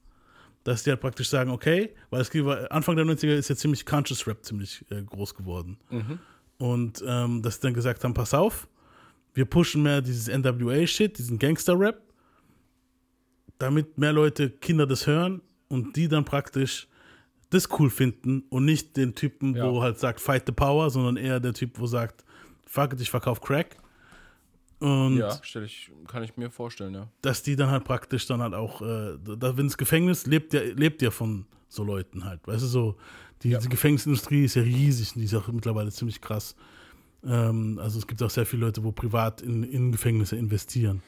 Dass 0.63 0.83
die 0.83 0.91
halt 0.91 1.01
praktisch 1.01 1.29
sagen, 1.29 1.51
okay, 1.51 1.93
weil 2.09 2.21
es 2.21 2.31
Anfang 2.71 2.95
der 2.95 3.05
90er 3.05 3.35
ist 3.35 3.49
ja 3.49 3.55
ziemlich 3.55 3.85
Conscious 3.85 4.25
Rap 4.27 4.43
ziemlich 4.45 4.85
äh, 4.89 5.03
groß 5.03 5.35
geworden. 5.35 5.77
Und 6.59 7.03
ähm, 7.05 7.41
dass 7.41 7.55
sie 7.55 7.61
dann 7.61 7.73
gesagt 7.73 8.03
haben, 8.03 8.13
pass 8.13 8.33
auf, 8.33 8.67
wir 9.33 9.45
pushen 9.45 9.83
mehr 9.83 10.01
dieses 10.01 10.27
NWA-Shit, 10.27 11.17
diesen 11.17 11.39
Gangster-Rap, 11.39 12.01
damit 13.57 13.97
mehr 13.97 14.13
Leute, 14.13 14.49
Kinder 14.49 14.85
das 14.85 15.07
hören 15.07 15.41
und 15.67 15.95
die 15.95 16.07
dann 16.07 16.25
praktisch 16.25 16.87
das 17.49 17.69
cool 17.79 17.89
finden 17.89 18.43
und 18.49 18.65
nicht 18.65 18.97
den 18.97 19.15
Typen, 19.15 19.55
Ja. 19.55 19.69
wo 19.71 19.81
halt 19.81 19.99
sagt, 19.99 20.19
fight 20.19 20.43
the 20.45 20.51
power, 20.51 20.89
sondern 20.89 21.17
eher 21.17 21.39
der 21.39 21.53
Typ, 21.53 21.79
wo 21.79 21.87
sagt, 21.87 22.23
fuck 22.65 22.93
it, 22.93 23.01
ich 23.01 23.09
verkauf 23.09 23.41
Crack. 23.41 23.77
Und 24.79 25.17
ja, 25.17 25.39
stell 25.43 25.63
ich, 25.63 25.91
kann 26.07 26.23
ich 26.23 26.35
mir 26.35 26.49
vorstellen, 26.49 26.93
ja. 26.93 27.07
dass 27.21 27.41
die 27.41 27.55
dann 27.55 27.69
halt 27.69 27.85
praktisch 27.85 28.25
dann 28.25 28.41
halt 28.41 28.53
auch, 28.53 28.81
äh, 28.81 29.17
da, 29.23 29.55
wenn 29.55 29.67
das 29.67 29.77
Gefängnis 29.77 30.25
lebt 30.25 30.53
ja, 30.53 30.61
lebt 30.61 31.01
ja 31.01 31.09
von 31.09 31.45
so 31.69 31.83
Leuten 31.83 32.25
halt. 32.25 32.45
Weißt 32.45 32.63
du, 32.63 32.67
so, 32.67 32.97
die, 33.43 33.57
die 33.57 33.69
Gefängnisindustrie 33.69 34.45
ist 34.45 34.55
ja 34.55 34.61
riesig 34.63 35.13
und 35.15 35.19
die 35.21 35.25
ist 35.25 35.33
auch 35.33 35.47
mittlerweile 35.49 35.91
ziemlich 35.91 36.21
krass. 36.21 36.55
Ähm, 37.23 37.79
also 37.81 37.99
es 37.99 38.07
gibt 38.07 38.21
auch 38.23 38.29
sehr 38.29 38.45
viele 38.45 38.65
Leute, 38.65 38.83
wo 38.83 38.91
privat 38.91 39.41
in, 39.41 39.63
in 39.63 39.91
Gefängnisse 39.91 40.35
investieren. 40.35 41.01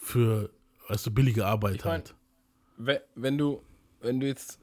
Für, 0.00 0.50
weißt 0.88 1.06
du, 1.06 1.10
billige 1.10 1.46
Arbeit 1.46 1.76
Ich 1.76 1.84
mein, 1.84 1.92
halt. 1.92 2.14
We- 2.76 3.02
Wenn 3.14 3.36
du, 3.38 3.62
wenn 4.00 4.20
du 4.20 4.26
jetzt, 4.26 4.58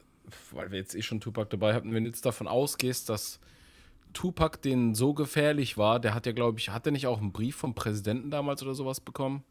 weil 0.51 0.71
wir 0.71 0.80
jetzt 0.80 0.95
eh 0.95 1.01
schon 1.01 1.19
Tupac 1.19 1.49
dabei 1.49 1.73
hatten, 1.73 1.93
wenn 1.93 2.03
du 2.03 2.09
jetzt 2.09 2.26
davon 2.26 2.47
ausgehst, 2.47 3.09
dass 3.09 3.39
Tupac 4.13 4.61
den 4.61 4.95
so 4.95 5.13
gefährlich 5.13 5.78
war, 5.78 5.99
der 5.99 6.13
hat 6.15 6.26
ja, 6.26 6.32
glaube 6.32 6.57
ich, 6.59 6.69
hat 6.69 6.86
er 6.86 6.91
nicht 6.93 7.05
auch 7.07 7.19
einen 7.19 7.34
Brief 7.34 7.55
vom 7.57 7.76
Präsidenten 7.76 8.32
damals 8.32 8.63
oder 8.63 8.73
sowas 8.73 8.99
bekommen? 9.01 9.43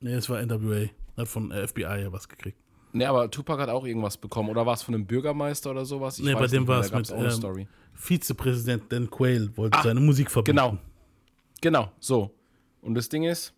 Nee, 0.00 0.14
es 0.14 0.28
war 0.28 0.44
NWA. 0.44 0.86
Hat 1.16 1.28
von 1.28 1.52
FBI 1.52 1.82
ja 2.02 2.12
was 2.12 2.28
gekriegt. 2.28 2.58
Nee, 2.92 3.04
aber 3.04 3.30
Tupac 3.30 3.60
hat 3.60 3.68
auch 3.68 3.84
irgendwas 3.84 4.16
bekommen. 4.16 4.48
Oder 4.48 4.66
war 4.66 4.74
es 4.74 4.82
von 4.82 4.94
einem 4.94 5.06
Bürgermeister 5.06 5.70
oder 5.70 5.84
sowas? 5.84 6.18
Ich 6.18 6.24
nee, 6.24 6.34
bei 6.34 6.46
dem 6.46 6.66
war 6.66 6.80
es 6.80 6.92
mit 6.92 7.10
ähm, 7.10 7.30
Story. 7.30 7.68
Vizepräsident 7.94 8.90
Dan 8.90 9.10
Quayle, 9.10 9.56
wollte 9.56 9.78
seine 9.82 10.00
Musik 10.00 10.30
verbieten. 10.30 10.56
Genau. 10.56 10.78
Genau, 11.60 11.92
so. 12.00 12.34
Und 12.80 12.94
das 12.94 13.10
Ding 13.10 13.24
ist, 13.24 13.52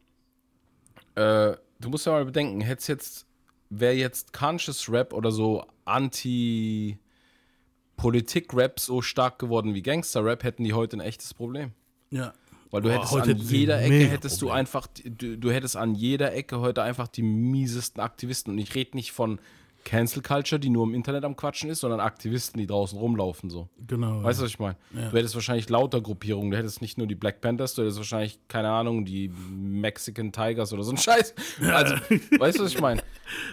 äh, 1.15 1.55
du 1.81 1.89
musst 1.89 2.07
ja 2.07 2.13
mal 2.13 2.25
bedenken, 2.25 2.61
hätt's 2.61 2.89
jetzt, 2.89 3.27
wäre 3.71 3.95
jetzt 3.95 4.33
Conscious 4.33 4.91
Rap 4.91 5.13
oder 5.13 5.31
so 5.31 5.65
Anti-Politik-Rap 5.85 8.81
so 8.81 9.03
stark 9.03 9.39
geworden 9.39 9.75
wie 9.75 9.83
Gangster-Rap, 9.83 10.43
hätten 10.43 10.65
die 10.65 10.73
heute 10.73 10.97
ein 10.97 11.01
echtes 11.01 11.35
Problem. 11.35 11.71
Ja. 12.11 12.33
Weil 12.73 12.81
du 12.81 12.89
Boah, 12.89 12.95
hättest 12.97 13.15
an 13.15 13.37
jeder 13.37 13.83
Ecke 13.83 14.09
hättest 14.09 14.41
du 14.41 14.51
einfach, 14.51 14.87
du, 15.05 15.37
du 15.37 15.51
hättest 15.53 15.77
an 15.77 15.95
jeder 15.95 16.35
Ecke 16.35 16.59
heute 16.59 16.83
einfach 16.83 17.07
die 17.07 17.23
miesesten 17.23 18.01
Aktivisten. 18.01 18.55
Und 18.55 18.59
ich 18.59 18.75
rede 18.75 18.97
nicht 18.97 19.13
von 19.13 19.39
Cancel 19.85 20.23
Culture, 20.23 20.59
die 20.59 20.71
nur 20.71 20.85
im 20.87 20.95
Internet 20.95 21.25
am 21.25 21.37
Quatschen 21.37 21.69
ist, 21.69 21.81
sondern 21.81 22.01
Aktivisten, 22.01 22.59
die 22.59 22.67
draußen 22.67 22.99
rumlaufen 22.99 23.51
so. 23.51 23.69
Genau. 23.87 24.23
Weißt 24.23 24.41
du, 24.41 24.45
was 24.45 24.53
ich 24.53 24.59
meine? 24.59 24.77
Du 24.91 25.17
hättest 25.19 25.35
wahrscheinlich 25.35 25.69
lauter 25.69 26.01
Gruppierungen. 26.01 26.51
Du 26.51 26.57
hättest 26.57 26.81
nicht 26.81 26.97
nur 26.97 27.07
die 27.07 27.15
Black 27.15 27.43
Panthers, 27.43 27.75
du 27.75 27.83
hättest 27.83 27.99
wahrscheinlich, 27.99 28.39
keine 28.49 28.71
Ahnung, 28.71 29.05
die 29.05 29.29
Mexican 29.29 30.33
Tigers 30.33 30.73
oder 30.73 30.83
so 30.83 30.93
ein 30.93 30.97
Scheiß. 30.99 31.35
Also, 31.61 31.95
weißt 32.39 32.59
du, 32.59 32.65
was 32.65 32.73
ich 32.73 32.81
meine? 32.81 33.03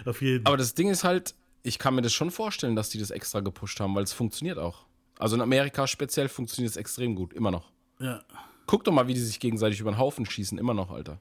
Auf 0.06 0.22
jeden 0.22 0.46
Aber 0.46 0.56
das 0.56 0.72
Ding 0.72 0.88
ist 0.88 1.04
halt, 1.04 1.34
ich 1.62 1.78
kann 1.78 1.94
mir 1.94 2.02
das 2.02 2.14
schon 2.14 2.30
vorstellen, 2.30 2.74
dass 2.74 2.88
die 2.88 2.98
das 2.98 3.10
extra 3.10 3.40
gepusht 3.40 3.80
haben, 3.80 3.94
weil 3.94 4.04
es 4.04 4.14
funktioniert 4.14 4.58
auch. 4.58 4.86
Also 5.18 5.36
in 5.36 5.42
Amerika 5.42 5.86
speziell 5.86 6.28
funktioniert 6.28 6.70
es 6.70 6.78
extrem 6.78 7.14
gut, 7.14 7.34
immer 7.34 7.50
noch. 7.50 7.70
Ja. 7.98 8.22
Guck 8.70 8.84
doch 8.84 8.92
mal, 8.92 9.08
wie 9.08 9.14
die 9.14 9.20
sich 9.20 9.40
gegenseitig 9.40 9.80
über 9.80 9.90
den 9.90 9.98
Haufen 9.98 10.24
schießen, 10.24 10.56
immer 10.56 10.74
noch, 10.74 10.90
Alter. 10.90 11.20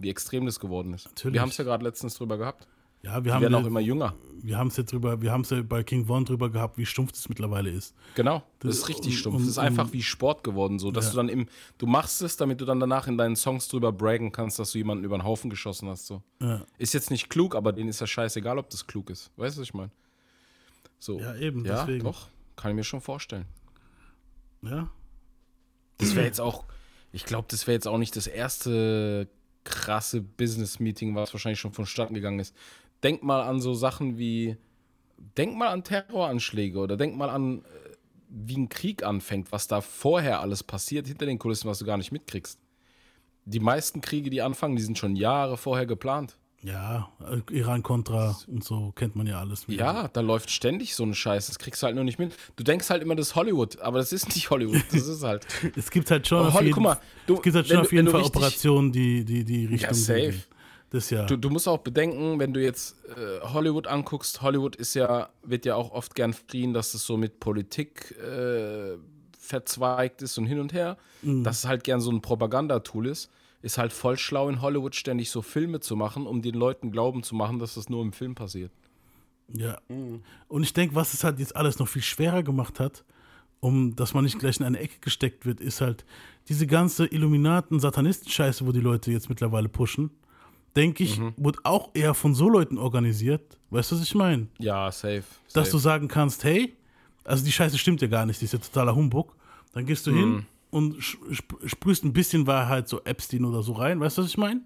Wie 0.00 0.10
extrem 0.10 0.44
das 0.46 0.58
geworden 0.58 0.92
ist. 0.92 1.06
Natürlich. 1.06 1.34
Wir 1.34 1.40
haben 1.42 1.50
es 1.50 1.56
ja 1.56 1.62
gerade 1.64 1.84
letztens 1.84 2.14
drüber 2.16 2.36
gehabt. 2.36 2.66
Ja, 3.02 3.14
wir 3.14 3.20
Die 3.22 3.30
haben 3.32 3.42
werden 3.42 3.54
auch 3.54 3.60
ja- 3.62 3.66
immer 3.68 3.80
jünger. 3.80 4.14
wir 4.42 4.58
haben 4.58 4.66
es 4.66 4.76
ja 4.76 4.82
drüber, 4.82 5.22
wir 5.22 5.30
haben 5.32 5.42
es 5.42 5.50
ja 5.50 5.62
bei 5.62 5.82
King 5.84 6.04
Von 6.06 6.24
drüber 6.24 6.50
gehabt, 6.50 6.76
wie 6.78 6.84
stumpf 6.84 7.12
das 7.12 7.28
mittlerweile 7.28 7.70
ist. 7.70 7.94
Genau, 8.16 8.42
das, 8.58 8.70
Das- 8.70 8.76
ist 8.78 8.88
richtig 8.88 9.12
und- 9.12 9.18
stumpf. 9.18 9.36
und- 9.36 9.42
das 9.42 9.48
ist 9.50 9.58
einfach 9.58 9.84
und- 9.86 9.92
wie 9.92 10.02
Sport 10.02 10.42
geworden, 10.44 10.78
so 10.78 10.90
dass 10.90 11.04
Ja. 11.06 11.10
du 11.12 11.16
dann 11.18 11.28
im, 11.30 11.46
du 11.78 11.86
machst 11.86 12.20
es, 12.22 12.36
damit 12.36 12.60
du 12.60 12.64
dann 12.64 12.80
danach 12.80 13.06
in 13.06 13.16
deinen 13.16 13.36
Songs 13.36 13.68
drüber 13.68 13.92
braggen 13.92 14.32
kannst, 14.32 14.58
dass 14.58 14.72
du 14.72 14.78
jemanden 14.78 15.04
über 15.04 15.16
den 15.16 15.24
Haufen 15.24 15.48
geschossen 15.48 15.88
hast. 15.88 16.06
So. 16.08 16.22
Ja, 16.42 16.62
Ist 16.76 16.92
jetzt 16.92 17.10
nicht 17.10 17.30
klug, 17.30 17.54
aber 17.54 17.72
denen 17.72 17.88
ist 17.88 18.00
ja 18.00 18.06
scheißegal, 18.06 18.58
ob 18.58 18.68
das 18.68 18.86
klug 18.86 19.08
ist. 19.10 19.30
Weißt 19.36 19.56
du, 19.56 19.60
was 19.62 19.68
ich 19.68 19.74
meine? 19.74 19.92
So. 20.98 21.18
ja 21.20 21.34
eben, 21.36 21.64
Ja, 21.64 21.84
deswegen. 21.86 22.04
doch. 22.04 22.26
Kann 22.56 22.72
ich 22.72 22.74
mir 22.76 22.84
schon 22.84 23.00
vorstellen. 23.00 23.46
Ja. 24.62 24.90
Das 25.96 26.14
wäre 26.14 26.26
jetzt 26.26 26.40
auch, 26.40 26.64
ich 27.12 27.24
glaube, 27.24 27.48
das 27.50 27.66
wäre 27.66 27.74
jetzt 27.74 27.88
auch 27.88 27.98
nicht 27.98 28.16
das 28.16 28.26
erste 28.26 29.28
krasse 29.64 30.20
Business-Meeting, 30.20 31.14
was 31.14 31.32
wahrscheinlich 31.32 31.60
schon 31.60 31.72
vonstatten 31.72 32.14
gegangen 32.14 32.38
ist. 32.38 32.54
Denk 33.02 33.22
mal 33.22 33.42
an 33.42 33.60
so 33.60 33.74
Sachen 33.74 34.18
wie, 34.18 34.56
denk 35.36 35.56
mal 35.56 35.68
an 35.68 35.84
Terroranschläge 35.84 36.78
oder 36.78 36.96
denk 36.96 37.16
mal 37.16 37.30
an, 37.30 37.64
äh, 37.64 37.96
wie 38.28 38.56
ein 38.56 38.68
Krieg 38.68 39.02
anfängt, 39.02 39.52
was 39.52 39.66
da 39.66 39.80
vorher 39.80 40.40
alles 40.40 40.62
passiert, 40.62 41.06
hinter 41.06 41.26
den 41.26 41.38
Kulissen, 41.38 41.68
was 41.68 41.78
du 41.78 41.84
gar 41.84 41.96
nicht 41.96 42.12
mitkriegst. 42.12 42.58
Die 43.44 43.60
meisten 43.60 44.00
Kriege, 44.00 44.30
die 44.30 44.42
anfangen, 44.42 44.76
die 44.76 44.82
sind 44.82 44.98
schon 44.98 45.16
Jahre 45.16 45.56
vorher 45.56 45.86
geplant. 45.86 46.36
Ja, 46.62 47.10
äh, 47.20 47.54
Iran-Contra 47.56 48.36
und 48.46 48.62
so 48.62 48.92
kennt 48.94 49.16
man 49.16 49.26
ja 49.26 49.40
alles. 49.40 49.64
Ja, 49.68 50.08
da 50.08 50.20
läuft 50.20 50.50
ständig 50.50 50.94
so 50.94 51.04
ein 51.04 51.14
Scheiß, 51.14 51.46
das 51.46 51.58
kriegst 51.58 51.82
du 51.82 51.86
halt 51.86 51.94
nur 51.96 52.04
nicht 52.04 52.18
mit. 52.18 52.34
Du 52.56 52.64
denkst 52.64 52.90
halt 52.90 53.02
immer, 53.02 53.16
das 53.16 53.28
ist 53.28 53.34
Hollywood, 53.34 53.80
aber 53.80 53.98
das 53.98 54.12
ist 54.12 54.28
nicht 54.34 54.50
Hollywood, 54.50 54.82
das 54.92 55.06
ist 55.06 55.22
halt. 55.22 55.46
Es 55.76 55.90
gibt 55.90 56.10
halt 56.10 56.26
schon 56.28 56.44
Oh, 56.44 56.48
auf 56.48 56.60
jeden, 56.60 56.72
guck 56.74 56.82
mal, 56.82 56.98
du- 57.26 57.36
es 57.36 57.42
gibt 57.42 57.56
halt 57.56 57.68
wenn 57.70 57.76
schon 57.76 57.76
du- 57.76 57.86
auf 57.86 57.92
jeden 57.92 58.06
wenn 58.06 58.12
Fall 58.12 58.20
richtig- 58.22 58.36
Operationen, 58.36 58.92
die 58.92 59.24
die, 59.24 59.44
die 59.44 59.66
Richtung 59.66 59.94
safe. 59.94 60.20
gehen. 60.20 60.42
Das 60.90 61.08
ja. 61.08 61.24
Du, 61.24 61.36
du 61.36 61.48
musst 61.50 61.68
auch 61.68 61.78
bedenken, 61.78 62.38
wenn 62.40 62.52
du 62.52 62.60
jetzt 62.60 62.96
äh, 63.16 63.40
Hollywood 63.46 63.86
anguckst, 63.86 64.42
Hollywood 64.42 64.74
ist 64.76 64.94
ja, 64.94 65.28
wird 65.44 65.64
ja 65.64 65.76
auch 65.76 65.92
oft 65.92 66.14
gern 66.16 66.32
verliehen, 66.34 66.74
dass 66.74 66.94
es 66.94 67.06
so 67.06 67.16
mit 67.16 67.38
Politik 67.40 68.14
äh, 68.18 68.96
verzweigt 69.38 70.20
ist 70.22 70.36
und 70.38 70.46
hin 70.46 70.58
und 70.60 70.72
her. 70.72 70.96
Dass 71.22 71.58
es 71.60 71.64
halt 71.66 71.84
gern 71.84 72.00
so 72.00 72.10
ein 72.10 72.20
Propagandatool 72.22 73.06
ist. 73.06 73.30
Ist 73.62 73.78
halt 73.78 73.92
voll 73.92 74.16
schlau 74.16 74.48
in 74.48 74.62
Hollywood 74.62 74.94
ständig 74.94 75.30
so 75.30 75.42
Filme 75.42 75.80
zu 75.80 75.96
machen, 75.96 76.26
um 76.26 76.40
den 76.40 76.54
Leuten 76.54 76.90
glauben 76.90 77.22
zu 77.22 77.34
machen, 77.34 77.58
dass 77.58 77.74
das 77.74 77.88
nur 77.88 78.02
im 78.02 78.12
Film 78.12 78.34
passiert. 78.34 78.72
Ja. 79.52 79.78
Und 80.48 80.62
ich 80.62 80.72
denke, 80.72 80.94
was 80.94 81.12
es 81.12 81.24
halt 81.24 81.38
jetzt 81.38 81.56
alles 81.56 81.78
noch 81.78 81.88
viel 81.88 82.02
schwerer 82.02 82.42
gemacht 82.42 82.80
hat, 82.80 83.04
um 83.60 83.94
dass 83.96 84.14
man 84.14 84.24
nicht 84.24 84.38
gleich 84.38 84.58
in 84.58 84.64
eine 84.64 84.78
Ecke 84.78 85.00
gesteckt 85.00 85.44
wird, 85.44 85.60
ist 85.60 85.80
halt 85.80 86.04
diese 86.48 86.66
ganze 86.66 87.06
Illuminaten-Satanisten-Scheiße, 87.06 88.66
wo 88.66 88.72
die 88.72 88.80
Leute 88.80 89.12
jetzt 89.12 89.28
mittlerweile 89.28 89.68
pushen, 89.68 90.10
denke 90.76 91.04
ich, 91.04 91.20
wird 91.36 91.64
auch 91.64 91.90
eher 91.94 92.14
von 92.14 92.34
so 92.34 92.48
Leuten 92.48 92.78
organisiert. 92.78 93.58
Weißt 93.70 93.90
du, 93.90 93.96
was 93.96 94.02
ich 94.02 94.14
meine? 94.14 94.48
Ja, 94.58 94.90
safe. 94.90 95.24
Dass 95.52 95.66
safe. 95.66 95.70
du 95.70 95.78
sagen 95.78 96.08
kannst, 96.08 96.44
hey, 96.44 96.74
also 97.24 97.44
die 97.44 97.52
Scheiße 97.52 97.76
stimmt 97.76 98.00
ja 98.00 98.08
gar 98.08 98.24
nicht, 98.24 98.40
die 98.40 98.46
ist 98.46 98.52
ja 98.52 98.58
totaler 98.58 98.94
Humbug. 98.94 99.36
Dann 99.72 99.84
gehst 99.84 100.06
du 100.06 100.12
hin 100.12 100.46
und 100.70 100.96
sprühst 101.00 102.04
ein 102.04 102.12
bisschen 102.12 102.46
Wahrheit, 102.46 102.88
so 102.88 103.00
Epstein 103.04 103.44
oder 103.44 103.62
so 103.62 103.72
rein, 103.72 104.00
weißt 104.00 104.18
du, 104.18 104.22
was 104.22 104.28
ich 104.28 104.38
meine? 104.38 104.62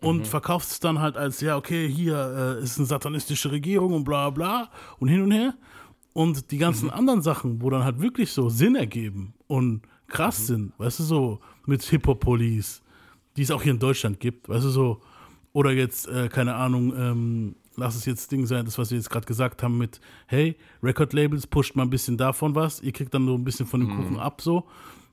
Und 0.00 0.28
verkaufst 0.28 0.70
es 0.70 0.80
dann 0.80 1.00
halt 1.00 1.16
als, 1.16 1.40
ja, 1.40 1.56
okay, 1.56 1.88
hier 1.88 2.56
äh, 2.60 2.62
ist 2.62 2.78
eine 2.78 2.86
satanistische 2.86 3.50
Regierung 3.50 3.92
und 3.94 4.04
bla 4.04 4.30
bla 4.30 4.70
und 5.00 5.08
hin 5.08 5.22
und 5.22 5.32
her. 5.32 5.54
Und 6.12 6.52
die 6.52 6.58
ganzen 6.58 6.90
anderen 6.90 7.20
Sachen, 7.20 7.62
wo 7.62 7.70
dann 7.70 7.84
halt 7.84 8.00
wirklich 8.00 8.32
so 8.32 8.48
Sinn 8.48 8.76
ergeben 8.76 9.34
und 9.48 9.82
krass 10.06 10.46
sind, 10.46 10.72
weißt 10.78 11.00
du, 11.00 11.02
so 11.02 11.40
mit 11.66 11.82
Hip-Hop-Police, 11.82 12.82
die 13.36 13.42
es 13.42 13.50
auch 13.50 13.62
hier 13.62 13.72
in 13.72 13.78
Deutschland 13.78 14.20
gibt, 14.20 14.48
weißt 14.48 14.66
du, 14.66 14.70
so, 14.70 15.00
oder 15.52 15.72
jetzt, 15.72 16.08
äh, 16.08 16.28
keine 16.28 16.54
Ahnung, 16.54 16.92
ähm, 16.96 17.56
lass 17.76 17.94
es 17.94 18.04
jetzt 18.04 18.30
Ding 18.32 18.46
sein, 18.46 18.64
das, 18.64 18.78
was 18.78 18.90
wir 18.90 18.98
jetzt 18.98 19.10
gerade 19.10 19.26
gesagt 19.26 19.62
haben 19.62 19.78
mit, 19.78 20.00
hey, 20.26 20.56
Record-Labels, 20.82 21.46
pusht 21.46 21.76
mal 21.76 21.82
ein 21.82 21.90
bisschen 21.90 22.16
davon 22.16 22.54
was, 22.54 22.80
ihr 22.80 22.92
kriegt 22.92 23.14
dann 23.14 23.26
so 23.26 23.34
ein 23.34 23.44
bisschen 23.44 23.66
von 23.66 23.80
dem 23.80 23.96
Kuchen 23.96 24.18
ab, 24.18 24.40
so, 24.40 24.66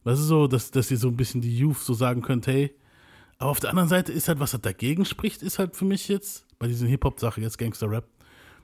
weißt 0.05 0.19
du, 0.21 0.23
so, 0.23 0.47
dass, 0.47 0.71
dass 0.71 0.89
ihr 0.89 0.97
so 0.97 1.09
ein 1.09 1.17
bisschen 1.17 1.41
die 1.41 1.57
Youth 1.57 1.79
so 1.79 1.93
sagen 1.93 2.21
könnt, 2.21 2.47
hey, 2.47 2.73
aber 3.37 3.51
auf 3.51 3.59
der 3.59 3.69
anderen 3.71 3.89
Seite 3.89 4.13
ist 4.13 4.29
halt, 4.29 4.39
was 4.39 4.53
halt 4.53 4.65
dagegen 4.65 5.03
spricht, 5.03 5.43
ist 5.43 5.59
halt 5.59 5.75
für 5.75 5.83
mich 5.85 6.07
jetzt, 6.07 6.45
bei 6.57 6.67
diesen 6.67 6.87
Hip-Hop-Sache, 6.87 7.41
jetzt 7.41 7.57
Gangster-Rap, 7.57 8.05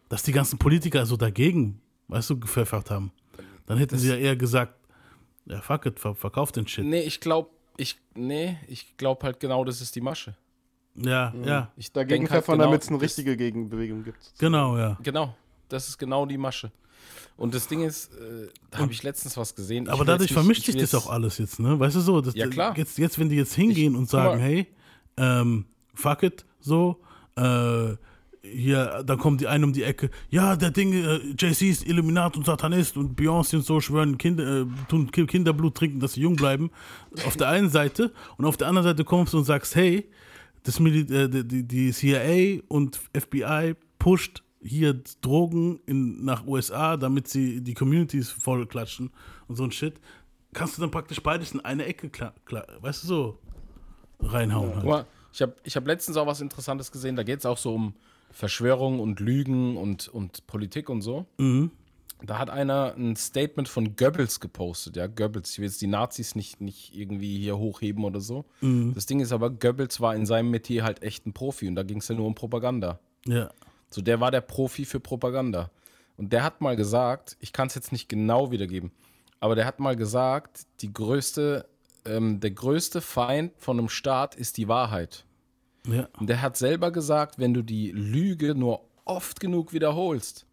dass 0.08 0.24
die 0.24 0.32
ganzen 0.32 0.58
Politiker 0.58 1.06
so 1.06 1.18
dagegen, 1.18 1.82
weißt 2.08 2.30
du, 2.30 2.39
gepfeffert 2.39 2.89
haben. 2.89 3.12
Dann 3.66 3.78
hätten 3.78 3.98
sie 3.98 4.08
ja 4.10 4.16
eher 4.16 4.38
gesagt, 4.38 4.76
ja, 5.46 5.60
fuck 5.62 5.86
it, 5.88 6.00
ver 6.00 6.16
verkauft 6.16 6.56
den 6.56 6.68
Shit. 6.68 6.86
Nee, 6.86 7.02
ich 7.02 7.20
glaube, 7.20 7.50
ich, 7.78 7.98
nee, 8.16 8.58
ich 8.68 8.96
glaube 8.98 9.26
halt 9.26 9.39
genau, 9.39 9.66
das 9.66 9.82
ist 9.82 9.96
die 9.96 10.02
Masche. 10.02 10.36
Ja, 10.96 11.34
ja, 11.46 11.72
Ich 11.78 11.92
Dagegen 11.92 12.24
halt 12.30 12.44
pfeffern, 12.44 12.58
genau, 12.60 12.66
damit 12.70 12.82
es 12.84 12.89
eine 12.89 12.98
das- 12.98 13.04
richtige 13.06 13.36
Gegenbewegung 13.38 14.04
gibt. 14.04 14.34
genau, 14.38 14.78
ja. 14.78 14.98
Genau, 15.02 15.36
das 15.70 15.88
ist 15.88 15.98
genau 15.98 16.26
die 16.26 16.38
Masche. 16.38 16.72
Und 17.38 17.56
das 17.56 17.68
Ding 17.68 17.82
ist, 17.84 18.12
äh, 18.14 18.47
da 18.70 18.80
habe 18.80 18.91
ich 18.91 19.02
letztens 19.04 19.36
was 19.38 19.56
gesehen. 19.56 19.86
Ich 19.86 19.91
Aber 19.91 20.06
dadurch 20.06 20.30
nicht- 20.30 20.34
vermischt 20.34 20.68
ich 20.68 20.74
sich 20.74 20.82
das 20.91 20.95
auch 20.95 21.10
alles 21.10 21.38
jetzt, 21.39 21.60
ne? 21.60 21.80
Weißt 21.80 21.95
du 21.95 22.02
so? 22.02 22.22
Das, 22.22 22.36
Ja, 22.36 22.47
klar. 22.47 22.78
Jetzt, 22.78 22.97
jetzt, 22.97 23.18
wenn 23.18 23.30
die 23.30 23.36
jetzt 23.36 23.54
hingehen 23.56 23.95
und 23.95 24.02
guck 24.04 24.10
sagen, 24.12 24.39
hey, 24.39 24.68
ähm, 25.18 25.66
fuck 25.93 26.24
it, 26.24 26.45
so, 26.60 26.99
äh, 27.36 27.95
hier, 28.43 29.04
dann 29.06 29.18
kommen 29.20 29.38
die 29.38 29.47
einen 29.47 29.64
um 29.66 29.74
die 29.74 29.84
Ecke, 29.84 30.10
ja, 30.30 30.56
der 30.56 30.72
Ding, 30.72 30.93
äh, 30.93 31.18
JC 31.38 31.70
ist 31.70 31.86
Illuminat 31.88 32.36
und 32.38 32.45
Satanist 32.45 32.97
und 32.97 33.20
Beyoncé 33.20 33.56
und 33.58 33.66
so 33.66 33.80
schwören, 33.80 34.18
Kinder, 34.18 34.62
äh, 34.62 34.66
tun 34.89 35.12
Ki- 35.12 35.28
Kinderblut 35.28 35.76
trinken, 35.76 35.99
dass 35.99 36.14
sie 36.14 36.22
jung 36.22 36.36
bleiben. 36.36 36.72
Auf 37.26 37.38
der 37.38 37.49
einen 37.49 37.70
Seite 37.70 38.12
und 38.38 38.45
auf 38.45 38.58
der 38.58 38.68
anderen 38.68 38.88
Seite 38.88 39.04
kommst 39.04 39.34
du 39.34 39.38
und 39.38 39.43
sagst, 39.45 39.76
hey, 39.76 40.10
das 40.64 40.80
Mili 40.80 41.02
äh, 41.14 41.28
die, 41.30 41.47
die- 41.47 41.64
die 41.68 41.91
CIA 41.91 42.62
und 42.68 42.99
FBI 43.14 43.76
pusht 43.99 44.41
hier 44.64 45.01
Drogen 45.22 45.80
in, 45.86 46.24
nach 46.24 46.45
USA, 46.45 46.97
damit 46.97 47.28
sie 47.28 47.62
die 47.62 47.74
Communities 47.74 48.30
voll 48.30 48.66
klatschen 48.68 49.12
und 49.47 49.55
so 49.55 49.64
ein 49.64 49.72
Shit. 49.72 49.99
Kannst 50.53 50.78
du 50.78 50.82
dann 50.82 50.91
praktisch 50.91 51.22
beides 51.22 51.53
in 51.53 51.62
eine 51.62 51.86
Ecke, 51.86 52.09
klar, 52.09 52.34
klar, 52.45 52.66
weißt 52.82 53.03
du, 53.03 53.07
so 53.07 53.39
reinhauen 54.20 54.68
Guck 54.68 54.76
halt. 54.76 54.86
mal, 54.86 55.05
ich 55.34 55.41
habe 55.41 55.55
ich 55.64 55.76
hab 55.76 55.88
letztens 55.88 56.18
auch 56.18 56.28
was 56.28 56.41
Interessantes 56.41 56.91
gesehen. 56.91 57.16
Da 57.16 57.24
geht 57.24 57.39
es 57.39 57.45
auch 57.45 57.57
so 57.57 57.74
um 57.74 57.93
Verschwörung 58.32 58.99
und 58.99 59.20
Lügen 59.20 59.78
und, 59.78 60.07
und 60.07 60.45
Politik 60.47 60.89
und 60.89 61.01
so. 61.01 61.26
Mhm. 61.38 61.72
Da 62.24 62.38
hat 62.38 62.51
einer 62.51 62.93
ein 62.95 63.16
Statement 63.16 63.68
von 63.68 63.95
Goebbels 63.95 64.39
gepostet. 64.39 64.95
Ja, 64.95 65.07
Goebbels. 65.07 65.53
Ich 65.53 65.59
will 65.59 65.66
jetzt 65.66 65.82
die 65.82 65.88
Nazis 65.88 66.36
nicht, 66.36 66.62
nicht 66.62 66.95
irgendwie 66.95 67.39
hier 67.39 67.57
hochheben 67.57 68.03
oder 68.03 68.22
so. 68.22 68.45
Mhm. 68.62 68.93
Das 68.93 69.07
Ding 69.07 69.22
ist 69.22 69.32
aber, 69.32 69.49
Goebbels 69.49 69.99
war 70.01 70.16
in 70.16 70.26
seinem 70.26 70.51
Metier 70.51 70.84
halt 70.84 71.01
echt 71.01 71.26
ein 71.26 71.34
Profi 71.34 71.68
und 71.68 71.76
da 71.76 71.84
ging 71.84 71.97
es 71.97 72.07
ja 72.07 72.16
nur 72.16 72.28
um 72.28 72.36
Propaganda. 72.36 72.99
Ja. 73.26 73.49
So, 73.92 74.02
der 74.02 74.20
war 74.20 74.32
der 74.32 74.42
Profi 74.42 74.86
für 74.86 75.00
Propaganda. 75.00 75.70
Und 76.18 76.34
der 76.34 76.44
hat 76.44 76.62
mal 76.62 76.76
gesagt, 76.76 77.38
ich 77.39 77.54
kann 77.54 77.68
es 77.68 77.76
jetzt 77.76 77.92
nicht 77.92 78.10
genau 78.10 78.52
wiedergeben, 78.52 78.92
aber 79.39 79.56
der 79.56 79.66
hat 79.66 79.80
mal 79.80 79.96
gesagt, 79.96 80.68
die 80.82 80.94
größte, 80.94 81.68
ähm, 82.06 82.39
der 82.39 82.52
größte 82.52 83.02
Feind 83.02 83.54
von 83.58 83.78
einem 83.78 83.89
Staat 83.89 84.36
ist 84.36 84.58
die 84.58 84.68
Wahrheit. 84.68 85.26
Ja. 85.88 86.08
Und 86.20 86.30
der 86.30 86.42
hat 86.42 86.58
selber 86.58 86.92
gesagt, 86.92 87.39
wenn 87.39 87.54
du 87.54 87.64
die 87.64 87.92
Lüge 87.92 88.56
nur 88.56 88.82
oft 89.04 89.39
genug 89.39 89.74
wiederholst, 89.74 90.46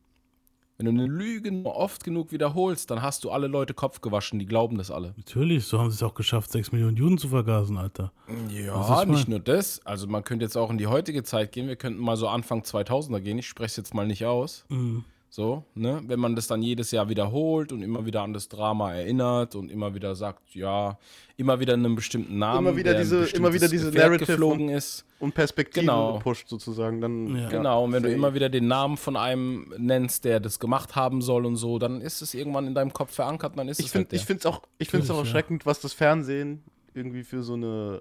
Wenn 0.81 0.85
du 0.85 1.03
eine 1.03 1.13
Lüge 1.13 1.51
nur 1.51 1.75
oft 1.75 2.05
genug 2.05 2.31
wiederholst, 2.31 2.89
dann 2.93 3.03
hast 3.03 3.25
du 3.25 3.33
alle 3.33 3.49
Leute 3.49 3.75
Kopf 3.75 4.01
gewaschen, 4.01 4.39
die 4.39 4.47
glauben 4.47 4.79
das 4.79 4.93
alle. 4.93 5.13
Natürlich, 5.17 5.65
so 5.65 5.81
haben 5.81 5.91
sie 5.91 5.97
es 5.97 6.05
auch 6.05 6.15
geschafft, 6.15 6.53
6 6.53 6.71
Millionen 6.71 6.97
Juden 6.97 7.19
zu 7.19 7.27
vergasen, 7.27 7.77
Alter. 7.77 8.13
Ja, 8.49 9.05
nicht 9.05 9.27
nur 9.27 9.41
das. 9.41 9.85
Also 9.85 10.07
man 10.07 10.23
könnte 10.23 10.45
jetzt 10.45 10.57
auch 10.57 10.71
in 10.71 10.79
die 10.79 10.87
heutige 10.87 11.25
Zeit 11.25 11.51
gehen. 11.51 11.67
Wir 11.67 11.75
könnten 11.75 12.01
mal 12.01 12.17
so 12.17 12.29
Anfang 12.29 12.61
2000er 12.61 13.19
gehen. 13.19 13.39
Ich 13.39 13.49
spreche 13.49 13.67
es 13.67 13.77
jetzt 13.77 13.93
mal 13.93 14.07
nicht 14.07 14.25
aus. 14.25 14.65
Mhm. 14.69 15.05
So, 15.31 15.63
ne? 15.75 16.01
Wenn 16.07 16.19
man 16.21 16.35
das 16.37 16.47
dann 16.47 16.63
jedes 16.63 16.91
Jahr 16.91 17.11
wiederholt 17.11 17.71
und 17.71 17.83
immer 17.83 18.07
wieder 18.07 18.23
an 18.23 18.33
das 18.33 18.49
Drama 18.49 18.95
erinnert 18.95 19.55
und 19.57 19.71
immer 19.71 19.95
wieder 19.95 20.15
sagt, 20.15 20.55
ja, 20.55 20.99
immer 21.37 21.61
wieder 21.61 21.75
einen 21.75 21.95
bestimmten 21.95 22.39
Namen, 22.39 22.67
Immer 22.67 22.77
wieder 22.77 22.93
der 22.93 23.01
ein 23.01 23.05
diese- 23.05 23.37
immer 23.37 23.53
wieder 23.53 23.69
diese 23.69 23.93
Pferd 23.93 24.07
Narrative 24.07 24.33
geflogen 24.33 24.71
ist. 24.71 25.05
Und 25.21 25.35
Perspektiven 25.35 25.87
Genau. 25.87 26.15
gepusht 26.17 26.49
sozusagen. 26.49 27.03
Dann, 27.03 27.37
Ja. 27.37 27.49
Genau, 27.51 27.85
und 27.85 27.93
wenn 27.93 28.05
du 28.05 28.11
immer 28.13 28.33
wieder 28.33 28.49
den 28.49 28.69
Namen 28.69 28.97
von 28.97 29.17
einem 29.17 29.75
nennst, 29.77 30.25
der 30.25 30.41
das 30.41 30.59
gemacht 30.59 30.97
haben 30.97 31.21
soll 31.21 31.45
und 31.45 31.57
so, 31.57 31.79
dann 31.79 32.01
ist 32.01 32.23
es 32.23 32.33
irgendwann 32.33 32.67
in 32.67 32.75
deinem 32.75 32.95
Kopf 32.95 33.13
verankert, 33.15 33.59
dann 33.59 33.69
ist 33.69 33.81
Ich 33.81 33.87
es 33.87 33.95
halt 33.95 34.01
finde 34.05 34.11
der. 34.11 34.21
ich 34.21 34.25
find's 34.25 34.47
auch, 34.47 34.63
ich 34.79 34.89
find's 34.89 35.11
auch 35.11 35.19
erschreckend, 35.19 35.67
was 35.67 35.81
das 35.81 35.93
Fernsehen 35.93 36.63
irgendwie 36.95 37.23
für 37.23 37.43
so 37.43 37.53
eine 37.53 38.01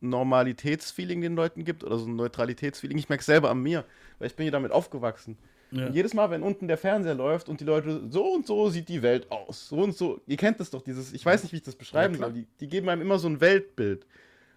Normalitätsfeeling 0.00 1.20
den 1.22 1.34
Leuten 1.34 1.64
gibt 1.64 1.82
oder 1.84 1.96
so 1.98 2.06
ein 2.06 2.16
Neutralitätsfeeling. 2.16 2.98
Ich 2.98 3.08
merke 3.08 3.24
selber 3.24 3.50
an 3.50 3.62
mir, 3.62 3.84
weil 4.18 4.26
ich 4.28 4.36
bin 4.36 4.44
ja 4.46 4.52
damit 4.52 4.72
aufgewachsen. 4.72 5.38
Ja. 5.72 5.86
Und 5.86 5.94
jedes 5.94 6.12
Mal, 6.14 6.30
wenn 6.30 6.42
unten 6.42 6.68
der 6.68 6.76
Fernseher 6.78 7.14
läuft 7.14 7.48
und 7.48 7.58
die 7.60 7.64
Leute, 7.64 8.02
so 8.10 8.24
und 8.34 8.46
so 8.46 8.68
sieht 8.68 8.88
die 8.88 9.02
Welt 9.02 9.30
aus, 9.30 9.68
so 9.68 9.76
und 9.78 9.96
so, 9.96 10.20
ihr 10.26 10.36
kennt 10.36 10.60
das 10.60 10.70
doch, 10.70 10.82
dieses, 10.82 11.12
ich 11.12 11.24
weiß 11.24 11.42
nicht, 11.42 11.52
wie 11.52 11.56
ich 11.56 11.62
das 11.62 11.74
beschreiben 11.76 12.14
Ja, 12.14 12.20
soll, 12.20 12.32
die, 12.34 12.46
die 12.60 12.68
geben 12.68 12.88
einem 12.90 13.00
immer 13.02 13.18
so 13.18 13.26
ein 13.28 13.40
Weltbild. 13.40 14.06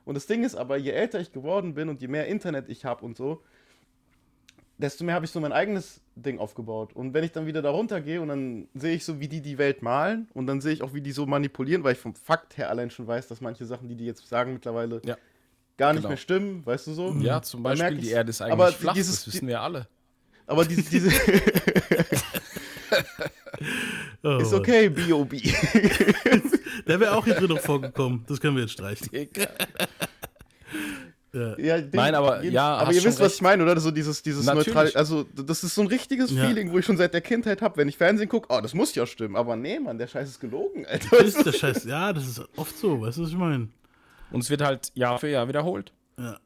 Und 0.04 0.16
das 0.16 0.28
Ding 0.28 0.44
ist 0.44 0.56
aber, 0.56 0.78
je 0.78 0.92
älter 0.92 1.20
ich 1.20 1.32
geworden 1.32 1.74
bin 1.74 1.90
und 1.90 2.02
je 2.02 2.08
mehr 2.08 2.28
Internet 2.28 2.70
ich 2.70 2.84
habe 2.86 3.04
und 3.06 3.18
so, 3.18 3.42
desto 4.78 5.06
mehr 5.06 5.16
habe 5.16 5.26
ich 5.26 5.32
so 5.32 5.40
mein 5.40 5.54
eigenes 5.54 6.02
Ding 6.18 6.38
aufgebaut. 6.38 6.94
Und 6.94 7.14
wenn 7.14 7.24
ich 7.24 7.32
dann 7.32 7.46
wieder 7.46 7.62
da 7.62 7.70
runtergehe 7.70 8.20
und 8.22 8.28
dann 8.28 8.68
sehe 8.74 8.94
ich 8.96 9.06
so, 9.06 9.20
wie 9.22 9.28
die 9.30 9.42
die 9.42 9.58
Welt 9.58 9.82
malen 9.82 10.28
und 10.34 10.48
dann 10.48 10.60
sehe 10.60 10.74
ich 10.74 10.84
auch, 10.84 10.94
wie 10.94 11.02
die 11.02 11.12
so 11.14 11.26
manipulieren, 11.26 11.84
weil 11.84 11.94
ich 11.94 12.00
vom 12.00 12.14
Fakt 12.14 12.58
her 12.58 12.70
allein 12.70 12.90
schon 12.90 13.08
weiß, 13.08 13.28
dass 13.30 13.40
manche 13.42 13.66
Sachen, 13.66 13.88
die 13.88 13.96
die 13.96 14.06
jetzt 14.06 14.28
sagen 14.28 14.52
mittlerweile, 14.54 15.02
Ja. 15.06 15.16
gar 15.78 15.94
nicht 15.94 16.02
Genau. 16.02 16.10
mehr 16.10 16.18
stimmen, 16.18 16.66
weißt 16.66 16.88
du 16.88 16.94
so? 16.94 17.14
ja, 17.22 17.42
zum 17.42 17.64
Beispiel, 17.64 17.98
die. 17.98 18.10
Erde 18.10 18.30
ist 18.30 18.42
eigentlich 18.42 18.52
Aber 18.54 18.68
flach, 18.74 18.94
dieses- 18.94 19.24
das 19.24 19.34
wissen 19.34 19.48
wir 19.48 19.62
alle. 19.62 19.88
Aber 20.48 20.66
diese, 20.66 20.84
diese 20.84 21.12
Oh, 24.24 24.38
ist 24.38 24.54
okay, 24.54 24.90
B.O.B. 24.90 25.38
Der 26.88 27.00
wäre 27.00 27.16
auch 27.16 27.24
hier 27.26 27.36
drin 27.36 27.50
noch 27.50 27.60
vorgekommen. 27.60 28.24
Das 28.28 28.40
können 28.42 28.56
wir 28.56 28.64
jetzt 28.64 28.74
streichen. 28.74 29.08
Ja. 31.34 31.56
Ja, 31.58 31.78
den- 31.82 31.90
Nein, 31.94 32.16
aber 32.16 32.42
jeden- 32.44 32.54
ja, 32.56 32.76
aber 32.78 32.92
ihr 32.94 33.04
wisst, 33.04 33.20
was 33.20 33.26
recht. 33.26 33.36
ich 33.36 33.42
meine, 33.42 33.62
oder? 33.64 33.78
So 33.80 33.92
dieses, 33.92 34.22
dieses 34.24 34.46
neutral, 34.46 34.90
also 34.96 35.24
das 35.36 35.64
ist 35.66 35.76
so 35.76 35.82
ein 35.82 35.88
richtiges 35.88 36.32
Ja. 36.32 36.46
Feeling, 36.48 36.72
wo 36.72 36.78
ich 36.80 36.86
schon 36.86 36.96
seit 36.98 37.14
der 37.14 37.20
Kindheit 37.22 37.62
habe, 37.62 37.76
wenn 37.78 37.90
ich 37.90 37.98
Fernsehen 37.98 38.30
gucke, 38.30 38.48
oh, 38.50 38.62
das 38.62 38.74
muss 38.74 38.96
ja 38.96 39.06
stimmen, 39.06 39.36
aber 39.36 39.56
nee, 39.58 39.78
Mann, 39.80 39.98
der 39.98 40.08
Scheiß 40.08 40.30
ist 40.30 40.40
gelogen, 40.40 40.86
Alter. 40.86 41.18
Das 41.18 41.28
ist 41.36 41.46
der 41.46 41.52
Scheiß. 41.52 41.84
Ja, 41.84 42.14
das 42.14 42.26
ist 42.28 42.42
oft 42.56 42.78
so. 42.78 43.02
Weißt 43.02 43.18
du, 43.18 43.24
was 43.24 43.30
ich 43.30 43.36
meine? 43.36 43.68
Und 44.32 44.42
es 44.44 44.50
wird 44.50 44.62
halt 44.62 44.92
Jahr 44.96 45.20
für 45.20 45.28
Jahr 45.30 45.48
wiederholt. 45.50 45.92
Ja. 46.18 46.38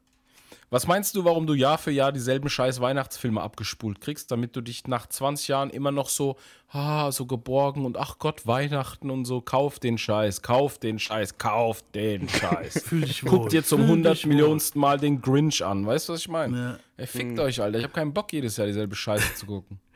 Was 0.72 0.86
meinst 0.86 1.16
du, 1.16 1.24
warum 1.24 1.48
du 1.48 1.54
Jahr 1.54 1.78
für 1.78 1.90
Jahr 1.90 2.12
dieselben 2.12 2.48
scheiß 2.48 2.80
Weihnachtsfilme 2.80 3.40
abgespult 3.40 4.00
kriegst, 4.00 4.30
damit 4.30 4.54
du 4.54 4.60
dich 4.60 4.86
nach 4.86 5.08
20 5.08 5.48
Jahren 5.48 5.70
immer 5.70 5.90
noch 5.90 6.08
so, 6.08 6.36
ah, 6.70 7.10
so 7.10 7.26
geborgen 7.26 7.84
und 7.84 7.96
ach 7.96 8.18
Gott, 8.20 8.46
Weihnachten 8.46 9.10
und 9.10 9.24
so, 9.24 9.40
kauf 9.40 9.80
den 9.80 9.98
Scheiß, 9.98 10.42
kauf 10.42 10.78
den 10.78 11.00
Scheiß, 11.00 11.38
kauf 11.38 11.82
den 11.92 12.28
Scheiß. 12.28 12.84
Fühl 12.84 13.00
dich 13.00 13.24
wohl. 13.24 13.30
Guck 13.30 13.48
dir 13.48 13.64
zum 13.64 13.80
Fühl 13.80 13.90
100 13.90 14.14
dich 14.14 14.24
wohl. 14.24 14.28
Millionsten 14.28 14.80
Mal 14.80 14.98
den 14.98 15.20
Grinch 15.20 15.64
an, 15.64 15.84
weißt 15.84 16.08
du, 16.08 16.12
was 16.12 16.20
ich 16.20 16.28
meine? 16.28 16.56
Ja. 16.56 16.78
Ey, 16.98 17.06
fickt 17.08 17.40
euch, 17.40 17.60
Alter, 17.60 17.78
ich 17.78 17.84
habe 17.84 17.94
keinen 17.94 18.14
Bock, 18.14 18.32
jedes 18.32 18.56
Jahr 18.56 18.68
dieselbe 18.68 18.94
Scheiße 18.94 19.34
zu 19.34 19.46
gucken. 19.46 19.80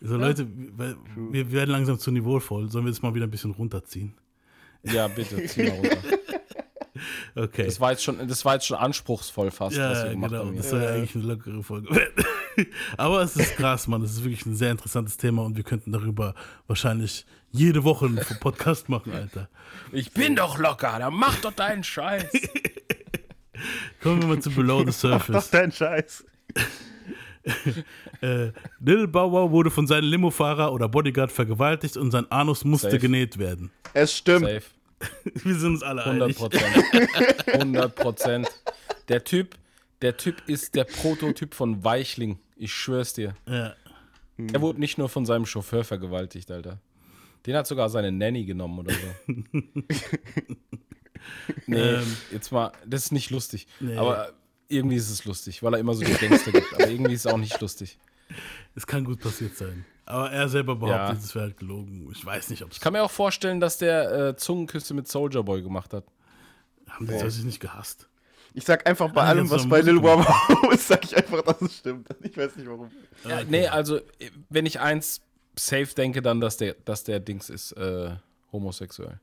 So, 0.00 0.16
Leute, 0.16 0.46
wir, 0.54 0.96
wir 1.16 1.50
werden 1.50 1.70
langsam 1.70 1.98
zu 1.98 2.12
niveauvoll. 2.12 2.70
Sollen 2.70 2.84
wir 2.84 2.92
jetzt 2.92 3.02
mal 3.02 3.12
wieder 3.16 3.26
ein 3.26 3.32
bisschen 3.32 3.50
runterziehen? 3.50 4.14
Ja, 4.84 5.08
bitte, 5.08 5.44
zieh 5.46 5.64
mal 5.64 5.70
runter. 5.72 5.98
Okay. 7.34 7.64
Das 7.64 7.80
war 7.80 7.92
jetzt 7.92 8.02
schon, 8.02 8.26
das 8.26 8.44
war 8.44 8.54
jetzt 8.54 8.66
schon 8.66 8.76
anspruchsvoll 8.76 9.50
fast, 9.50 9.76
was 9.78 9.98
ja, 9.98 10.04
wir 10.04 10.10
gemacht 10.10 10.30
genau. 10.30 10.46
haben. 10.46 10.56
Das 10.56 10.70
soll 10.70 10.82
ja 10.82 10.90
eigentlich 10.90 11.14
eine 11.14 11.24
lockere 11.24 11.62
Folge. 11.62 11.88
Aber 12.96 13.22
es 13.22 13.36
ist 13.36 13.56
krass, 13.56 13.86
Mann. 13.86 14.02
Es 14.02 14.12
ist 14.12 14.24
wirklich 14.24 14.44
ein 14.46 14.54
sehr 14.54 14.70
interessantes 14.70 15.16
Thema 15.16 15.44
und 15.44 15.56
wir 15.56 15.64
könnten 15.64 15.92
darüber 15.92 16.34
wahrscheinlich 16.66 17.26
jede 17.50 17.84
Woche 17.84 18.06
einen 18.06 18.20
Podcast 18.40 18.88
machen, 18.88 19.12
Alter. 19.12 19.48
Ich 19.92 20.12
bin 20.12 20.36
doch 20.36 20.58
locker, 20.58 20.98
dann 20.98 21.14
mach 21.14 21.36
doch 21.40 21.52
deinen 21.52 21.84
Scheiß. 21.84 22.30
Kommen 24.02 24.22
wir 24.22 24.28
mal 24.28 24.40
zu 24.40 24.50
Below 24.50 24.80
the 24.80 24.86
Doch 24.86 24.92
Surface. 24.92 25.50
dein 25.50 25.72
Scheiß. 25.72 26.24
Äh, 28.20 28.52
Lil 28.80 29.12
Wow 29.12 29.50
wurde 29.50 29.70
von 29.70 29.86
seinem 29.86 30.10
Limofahrer 30.10 30.72
oder 30.72 30.88
Bodyguard 30.88 31.32
vergewaltigt 31.32 31.96
und 31.96 32.10
sein 32.10 32.30
Anus 32.30 32.64
musste 32.64 32.90
Safe. 32.90 32.98
genäht 32.98 33.38
werden. 33.38 33.70
Es 33.94 34.16
stimmt. 34.16 34.46
Safe. 34.46 34.62
Wir 35.44 35.54
sind 35.54 35.74
uns 35.74 35.82
alle 35.82 36.04
100 36.04 36.22
einig. 36.24 36.36
Prozent. 36.36 37.48
100 37.54 37.94
Prozent. 37.94 38.48
Der 39.08 39.24
Typ, 39.24 39.56
der 40.02 40.16
Typ 40.16 40.42
ist 40.48 40.74
der 40.74 40.84
Prototyp 40.84 41.54
von 41.54 41.84
Weichling. 41.84 42.38
Ich 42.56 42.72
schwör's 42.72 43.12
dir. 43.12 43.34
Ja. 43.46 43.74
Er 44.52 44.60
wurde 44.60 44.80
nicht 44.80 44.98
nur 44.98 45.08
von 45.08 45.26
seinem 45.26 45.46
Chauffeur 45.46 45.84
vergewaltigt, 45.84 46.50
Alter. 46.50 46.80
Den 47.46 47.56
hat 47.56 47.66
sogar 47.66 47.88
seine 47.88 48.12
Nanny 48.12 48.44
genommen 48.44 48.80
oder 48.80 48.92
so. 48.92 49.32
nee, 51.66 51.76
Ähm. 51.78 52.16
jetzt 52.32 52.52
mal, 52.52 52.72
das 52.86 53.04
ist 53.04 53.12
nicht 53.12 53.30
lustig. 53.30 53.66
Nee. 53.80 53.96
Aber 53.96 54.32
irgendwie 54.68 54.96
ist 54.96 55.10
es 55.10 55.24
lustig, 55.24 55.62
weil 55.62 55.74
er 55.74 55.80
immer 55.80 55.94
so 55.94 56.04
die 56.04 56.12
Gangster 56.12 56.52
gibt. 56.52 56.72
Aber 56.74 56.88
irgendwie 56.88 57.14
ist 57.14 57.24
es 57.26 57.32
auch 57.32 57.38
nicht 57.38 57.60
lustig. 57.60 57.98
Es 58.74 58.86
kann 58.86 59.04
gut 59.04 59.20
passiert 59.20 59.56
sein. 59.56 59.84
Aber 60.06 60.30
er 60.30 60.48
selber 60.48 60.76
behauptet, 60.76 61.18
Ja. 61.18 61.24
es 61.24 61.34
wäre 61.34 61.44
halt 61.46 61.56
gelogen. 61.58 62.08
Ich 62.12 62.24
weiß 62.24 62.48
nicht, 62.50 62.62
ob 62.62 62.70
es. 62.70 62.76
Ich 62.78 62.80
kann 62.82 62.92
mir 62.94 63.02
auch 63.02 63.10
vorstellen, 63.10 63.60
dass 63.60 63.76
der 63.78 64.28
äh, 64.28 64.36
Zungenküsse 64.36 64.94
mit 64.94 65.06
Soldier 65.08 65.42
Boy 65.42 65.62
gemacht 65.62 65.92
hat. 65.92 66.04
Haben 66.88 67.06
die 67.06 67.30
sich 67.30 67.44
nicht 67.44 67.60
gehasst? 67.60 68.08
Ich 68.54 68.64
sag 68.64 68.88
einfach 68.88 69.12
bei 69.12 69.22
Ah, 69.22 69.26
allem, 69.28 69.50
was 69.50 69.68
bei 69.68 69.82
Lil. 69.82 70.02
Wow 70.02 70.26
ist, 70.72 70.88
sag 70.88 71.04
ich 71.04 71.14
einfach, 71.16 71.42
dass 71.42 71.60
es 71.60 71.76
stimmt. 71.78 72.08
Ich 72.22 72.36
weiß 72.36 72.56
nicht 72.56 72.66
warum. 72.68 72.90
Ja, 73.28 73.42
nee, 73.46 73.66
also, 73.68 74.00
wenn 74.48 74.64
ich 74.64 74.80
eins 74.80 75.20
safe 75.56 75.94
denke, 75.94 76.22
dann, 76.22 76.40
dass 76.40 76.56
der, 76.56 76.74
dass 76.84 77.04
der 77.04 77.20
Dings 77.20 77.50
ist 77.50 77.72
äh, 77.72 78.16
homosexuell. 78.50 79.20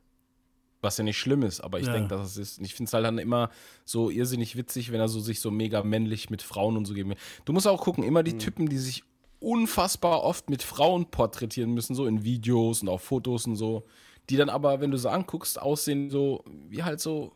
Was 0.86 0.96
ja 0.98 1.04
nicht 1.04 1.18
schlimm 1.18 1.42
ist, 1.42 1.60
aber 1.60 1.80
ich 1.80 1.86
Ja. 1.86 1.92
denke, 1.92 2.08
dass 2.16 2.30
es 2.30 2.36
ist. 2.36 2.58
Und 2.58 2.64
ich 2.64 2.74
finde 2.74 2.88
es 2.88 2.92
halt 2.94 3.04
dann 3.04 3.18
immer 3.18 3.50
so 3.84 4.08
irrsinnig 4.08 4.56
witzig, 4.56 4.92
wenn 4.92 5.00
er 5.00 5.08
so 5.08 5.20
sich 5.20 5.40
so 5.40 5.50
mega 5.50 5.82
männlich 5.82 6.30
mit 6.30 6.42
Frauen 6.42 6.76
und 6.76 6.84
so 6.86 6.94
geben 6.94 7.10
will. 7.10 7.16
Du 7.44 7.52
musst 7.52 7.66
auch 7.66 7.80
gucken, 7.82 8.04
immer 8.04 8.22
die 8.22 8.34
Mhm. 8.34 8.38
Typen, 8.38 8.68
die 8.68 8.78
sich 8.78 9.02
unfassbar 9.40 10.22
oft 10.22 10.48
mit 10.50 10.62
Frauen 10.62 11.06
porträtieren 11.10 11.72
müssen, 11.74 11.94
so 11.94 12.06
in 12.06 12.24
Videos 12.24 12.82
und 12.82 12.88
auf 12.88 13.02
Fotos 13.02 13.46
und 13.46 13.56
so, 13.56 13.84
die 14.30 14.36
dann 14.36 14.48
aber, 14.48 14.80
wenn 14.80 14.90
du 14.90 14.96
sie 14.98 15.10
anguckst, 15.10 15.60
aussehen 15.60 16.10
so 16.10 16.42
wie 16.68 16.82
halt 16.82 17.00
so 17.00 17.32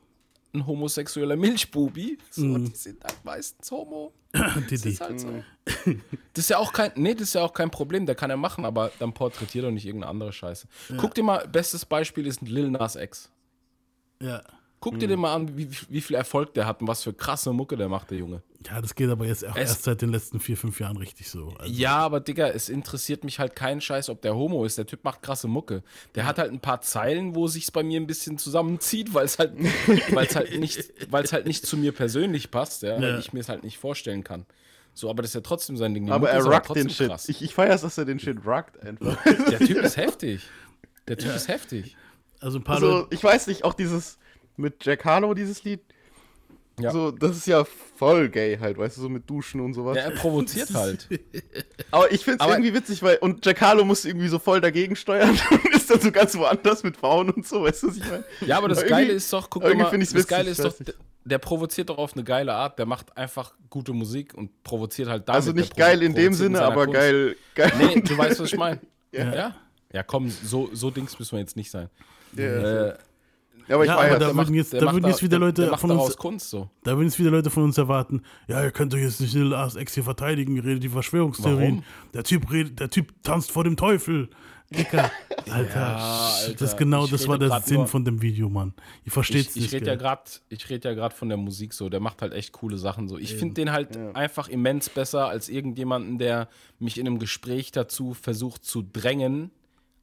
ein 0.55 0.67
homosexueller 0.67 1.37
Milchbubi. 1.37 2.19
So, 2.31 2.43
Mhm. 2.47 2.65
die 2.65 2.75
sind 2.77 3.05
halt 3.05 3.25
meistens 3.25 3.71
homo. 3.71 4.13
Das 4.71 4.85
ist 4.85 5.01
halt 5.01 5.21
so. 5.21 5.43
Das 6.35 6.45
ist 6.45 6.51
ja 6.51 6.59
auch 6.59 6.73
kein, 6.73 6.93
nee, 6.97 7.15
das 7.15 7.23
ist 7.29 7.35
ja 7.35 7.43
auch 7.43 7.53
kein 7.53 7.71
Problem, 7.71 8.07
der 8.07 8.15
kann 8.15 8.31
er 8.31 8.37
machen, 8.37 8.65
aber 8.65 8.91
dann 8.99 9.13
porträtiert 9.13 9.65
doch 9.65 9.71
nicht 9.71 9.87
irgendeine 9.87 10.11
andere 10.11 10.33
Scheiße. 10.33 10.67
Guck 10.97 11.15
dir 11.15 11.23
mal, 11.25 11.47
bestes 11.49 11.85
Beispiel 11.85 12.27
ist 12.27 12.41
Lil 12.43 12.71
Nas 12.71 12.97
X. 12.97 13.31
Ja. 14.23 14.43
Guck 14.83 14.99
dir 14.99 15.09
den 15.09 15.21
mal 15.21 15.35
an, 15.35 15.59
wie, 15.59 15.69
wie 15.91 16.01
viel 16.01 16.17
Erfolg 16.17 16.55
der 16.55 16.65
hat 16.67 16.81
und 16.81 16.89
was 16.89 17.03
für 17.03 17.13
krasse 17.13 17.53
Mucke 17.53 17.77
der 17.77 17.91
macht, 17.91 18.11
der 18.11 18.17
Junge. 18.17 18.41
ja, 18.67 18.81
das 18.81 18.95
geht 18.95 19.11
aber 19.11 19.27
jetzt 19.27 19.45
auch 19.47 19.55
Es- 19.55 19.69
erst 19.73 19.83
seit 19.83 20.01
den 20.01 20.09
letzten 20.09 20.41
vier, 20.41 20.57
fünf 20.57 20.81
Jahren 20.81 20.97
richtig 20.97 21.29
so. 21.29 21.53
Also, 21.59 21.71
Ja, 21.71 21.99
aber 21.99 22.21
Digga, 22.21 22.49
es 22.49 22.71
interessiert 22.71 23.23
mich 23.23 23.39
halt 23.39 23.55
keinen 23.55 23.83
Scheiß, 23.83 24.09
ob 24.09 24.23
der 24.23 24.35
Homo 24.35 24.65
ist. 24.65 24.79
Der 24.79 24.87
Typ 24.87 25.05
macht 25.05 25.21
krasse 25.21 25.49
Mucke. 25.49 25.83
Der 26.15 26.25
hat 26.25 26.39
halt 26.39 26.51
ein 26.51 26.61
paar 26.61 26.81
Zeilen, 26.81 27.35
wo 27.35 27.47
sich's 27.47 27.71
bei 27.71 27.83
mir 27.83 28.01
ein 28.01 28.07
bisschen 28.07 28.39
zusammenzieht, 28.39 29.13
weil 29.13 29.27
es 29.27 29.39
halt, 29.39 29.53
weil's 30.15 30.35
halt 30.35 30.59
nicht, 30.59 30.83
weil's 31.11 31.35
halt 31.35 31.45
nicht 31.47 31.67
zu 31.67 31.77
mir 31.77 31.93
persönlich 31.93 32.51
passt, 32.51 32.83
ja, 32.83 32.95
Ja. 32.95 33.03
weil 33.03 33.19
ich 33.19 33.35
mir 33.35 33.41
es 33.41 33.51
halt 33.51 33.65
nicht 33.65 33.77
vorstellen 33.77 34.25
kann. 34.25 34.47
So, 34.95 35.11
aber 35.11 35.21
das 35.21 35.33
ist 35.33 35.35
ja 35.35 35.41
trotzdem 35.43 35.77
sein 35.77 35.93
Ding. 35.93 36.07
Die 36.07 36.11
Aber 36.13 36.21
Mucke 36.33 36.33
er 36.33 36.43
rockt 36.55 36.67
trotzdem 36.69 36.87
den 36.87 36.95
Shit. 36.95 37.09
krass. 37.09 37.29
Ich, 37.29 37.43
ich 37.43 37.53
feier's, 37.53 37.83
dass 37.83 37.99
er 37.99 38.07
den 38.07 38.19
Shit 38.19 38.47
rockt 38.47 38.83
einfach. 38.83 39.23
Der 39.25 39.59
Typ 39.59 39.77
ist 39.83 39.97
heftig. 39.99 40.41
Der 41.07 41.19
Typ 41.19 41.35
ist 41.37 41.49
heftig. 41.49 41.97
Also 42.41 42.59
ein 42.59 42.65
paar 42.65 42.77
Also, 42.77 42.91
Leute. 42.91 43.15
ich 43.15 43.23
weiß 43.23 43.47
nicht, 43.47 43.65
auch 43.65 43.75
dieses 43.75 44.19
mit 44.57 44.85
Jack 44.85 45.05
Harlow, 45.05 45.35
dieses 45.35 45.63
Lied. 45.65 45.81
Ja. 46.79 46.93
So, 46.93 47.11
das 47.11 47.37
ist 47.37 47.47
ja 47.47 47.65
voll 47.65 48.31
gay 48.31 48.57
halt, 48.59 48.79
weißt 48.79 48.97
du, 48.97 49.03
so 49.03 49.09
mit 49.11 49.29
Duschen 49.29 49.61
und 49.61 49.75
sowas. 49.75 49.97
Ja, 49.99 50.05
er 50.05 50.11
provoziert 50.13 50.71
halt. 50.75 51.09
Aber 51.91 52.11
ich 52.11 52.25
find's 52.25 52.41
Aber- 52.41 52.53
irgendwie 52.55 52.73
witzig, 52.73 53.03
weil, 53.03 53.19
und 53.19 53.45
Jack 53.45 53.61
Harlow 53.61 53.85
musste 53.85 54.09
irgendwie 54.09 54.29
so 54.29 54.39
voll 54.39 54.63
dagegen 54.63 54.97
steuern 54.97 55.31
und 55.51 55.75
ist 55.75 55.91
dann 55.91 56.01
so 56.01 56.11
ganz 56.11 56.35
woanders 56.39 56.83
mit 56.83 56.97
Frauen 56.97 57.29
und 57.31 57.47
so, 57.47 57.63
weißt 57.65 57.83
du, 57.83 57.89
was 57.89 57.97
ich 57.99 58.05
meine? 58.09 58.25
Ja, 58.41 58.57
aber 58.57 58.69
das 58.69 58.79
Aber 58.79 58.89
Geile 58.89 59.13
ist 59.13 59.31
doch, 59.33 59.51
guck 59.51 59.63
irgendwie 59.65 59.83
mal, 59.83 59.91
find 59.91 60.03
ich's 60.03 60.13
das 60.13 60.21
witzig, 60.23 60.31
Geile 60.31 60.51
ist 60.51 60.65
doch, 60.65 60.79
nicht. 60.81 60.95
der 61.25 61.39
provoziert 61.39 61.91
doch 61.91 61.99
auf 61.99 62.15
eine 62.15 62.25
geile 62.25 62.55
Art. 62.55 62.79
Der 62.79 62.87
macht 62.87 63.15
einfach 63.15 63.53
gute 63.69 63.93
Musik 63.93 64.33
und 64.33 64.63
provoziert 64.63 65.09
halt 65.09 65.29
damit. 65.29 65.37
Also 65.37 65.53
Der 65.53 65.61
nicht 65.63 65.77
geil 65.77 66.03
in 66.03 66.15
dem 66.15 66.33
Sinne, 66.33 66.63
aber 66.63 66.85
Kunst. 66.87 66.99
geil, 66.99 67.37
geil. 67.55 67.73
Nee, 67.79 68.01
du 68.01 68.17
weißt, 68.17 68.41
was 68.41 68.53
ich 68.53 68.59
meine. 68.59 68.81
Ja. 69.13 69.35
ja. 69.35 69.57
ja? 69.93 70.03
komm, 70.03 70.31
so, 70.31 70.71
so 70.73 70.91
Dings 70.91 71.19
müssen 71.19 71.33
wir 71.33 71.41
jetzt 71.41 71.57
nicht 71.57 71.71
sein. 71.71 71.91
Ja. 72.37 72.45
Äh, 72.45 72.95
Ja, 73.69 73.77
aber 73.77 73.85
ich 73.85 73.89
Ja, 73.91 73.95
war 73.97 74.03
aber 74.05 74.13
ja, 74.15 74.19
da 74.19 74.35
würden 74.35 74.55
jetzt, 74.55 74.75
da 74.75 74.93
würden 74.93 75.07
jetzt 75.07 75.23
wieder 75.23 75.39
der- 75.39 75.47
Leute 75.47 75.67
der 75.67 75.79
von 75.79 75.93
uns, 75.93 76.17
Kunst 76.17 76.51
so. 76.51 76.69
da 76.83 76.97
würden 76.97 77.05
jetzt 77.07 77.21
wieder 77.21 77.31
Leute 77.31 77.51
von 77.51 77.63
uns 77.63 77.79
erwarten, 77.79 78.23
ja, 78.49 78.65
ihr 78.65 78.73
könnt 78.73 78.93
doch 78.93 78.99
jetzt 78.99 79.21
nicht 79.21 79.33
Lil 79.33 79.51
Nas 79.51 79.77
Ex 79.77 79.95
hier 79.95 80.03
verteidigen, 80.03 80.57
ihr 80.57 80.65
redet 80.65 80.83
die 80.83 80.89
Verschwörungstheorien. 80.89 81.77
Warum? 81.77 81.85
Der 82.13 82.25
Typ 82.25 82.51
redet, 82.51 82.81
der 82.81 82.91
Typ 82.91 83.13
tanzt 83.23 83.53
vor 83.53 83.63
dem 83.63 83.77
Teufel. 83.77 84.29
Dicker, 84.77 85.11
Alter, 85.51 85.97
Alter, 85.99 86.53
das 86.55 86.61
ist 86.63 86.77
genau, 86.79 87.05
ich 87.05 87.11
das 87.13 87.29
war 87.29 87.39
der 87.39 87.49
grad 87.49 87.67
Sinn 87.67 87.77
nur- 87.77 87.87
von 87.87 88.05
dem 88.05 88.21
Video, 88.23 88.49
Mann. 88.49 88.73
Ihr 89.05 89.13
versteht 89.13 89.49
es 89.51 89.55
Ich, 89.57 89.57
ich 89.57 89.63
nicht. 89.73 89.75
rede 89.83 89.87
ja 89.87 89.95
gerade, 89.97 90.23
ich 90.49 90.69
rede 90.69 90.89
ja 90.89 90.95
gerade 90.97 91.15
von 91.15 91.29
der 91.29 91.39
Musik 91.39 91.73
so. 91.73 91.89
Der 91.89 92.01
macht 92.01 92.23
halt 92.23 92.33
echt 92.33 92.53
coole 92.53 92.77
Sachen 92.77 93.09
so. 93.09 93.19
Ich 93.19 93.35
finde 93.37 93.55
den 93.55 93.71
halt 93.71 93.97
einfach 94.15 94.49
immens 94.49 94.89
besser 94.89 95.29
als 95.29 95.49
irgendjemanden, 95.49 96.19
der 96.19 96.49
mich 96.81 96.99
in 96.99 97.07
einem 97.07 97.21
Gespräch 97.21 97.71
dazu 97.71 98.15
versucht 98.15 98.65
zu 98.65 98.83
drängen, 98.83 99.51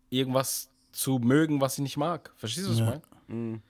irgendwas 0.09 0.69
zu 0.98 1.20
mögen, 1.20 1.62
was 1.62 1.74
ich 1.76 1.84
nicht 1.84 1.98
mag. 1.98 2.32
Verstehst 2.36 2.66
du, 2.68 2.72
was 2.72 2.80
Ja. 2.80 2.86
ich 2.95 3.02
meine? 3.36 3.62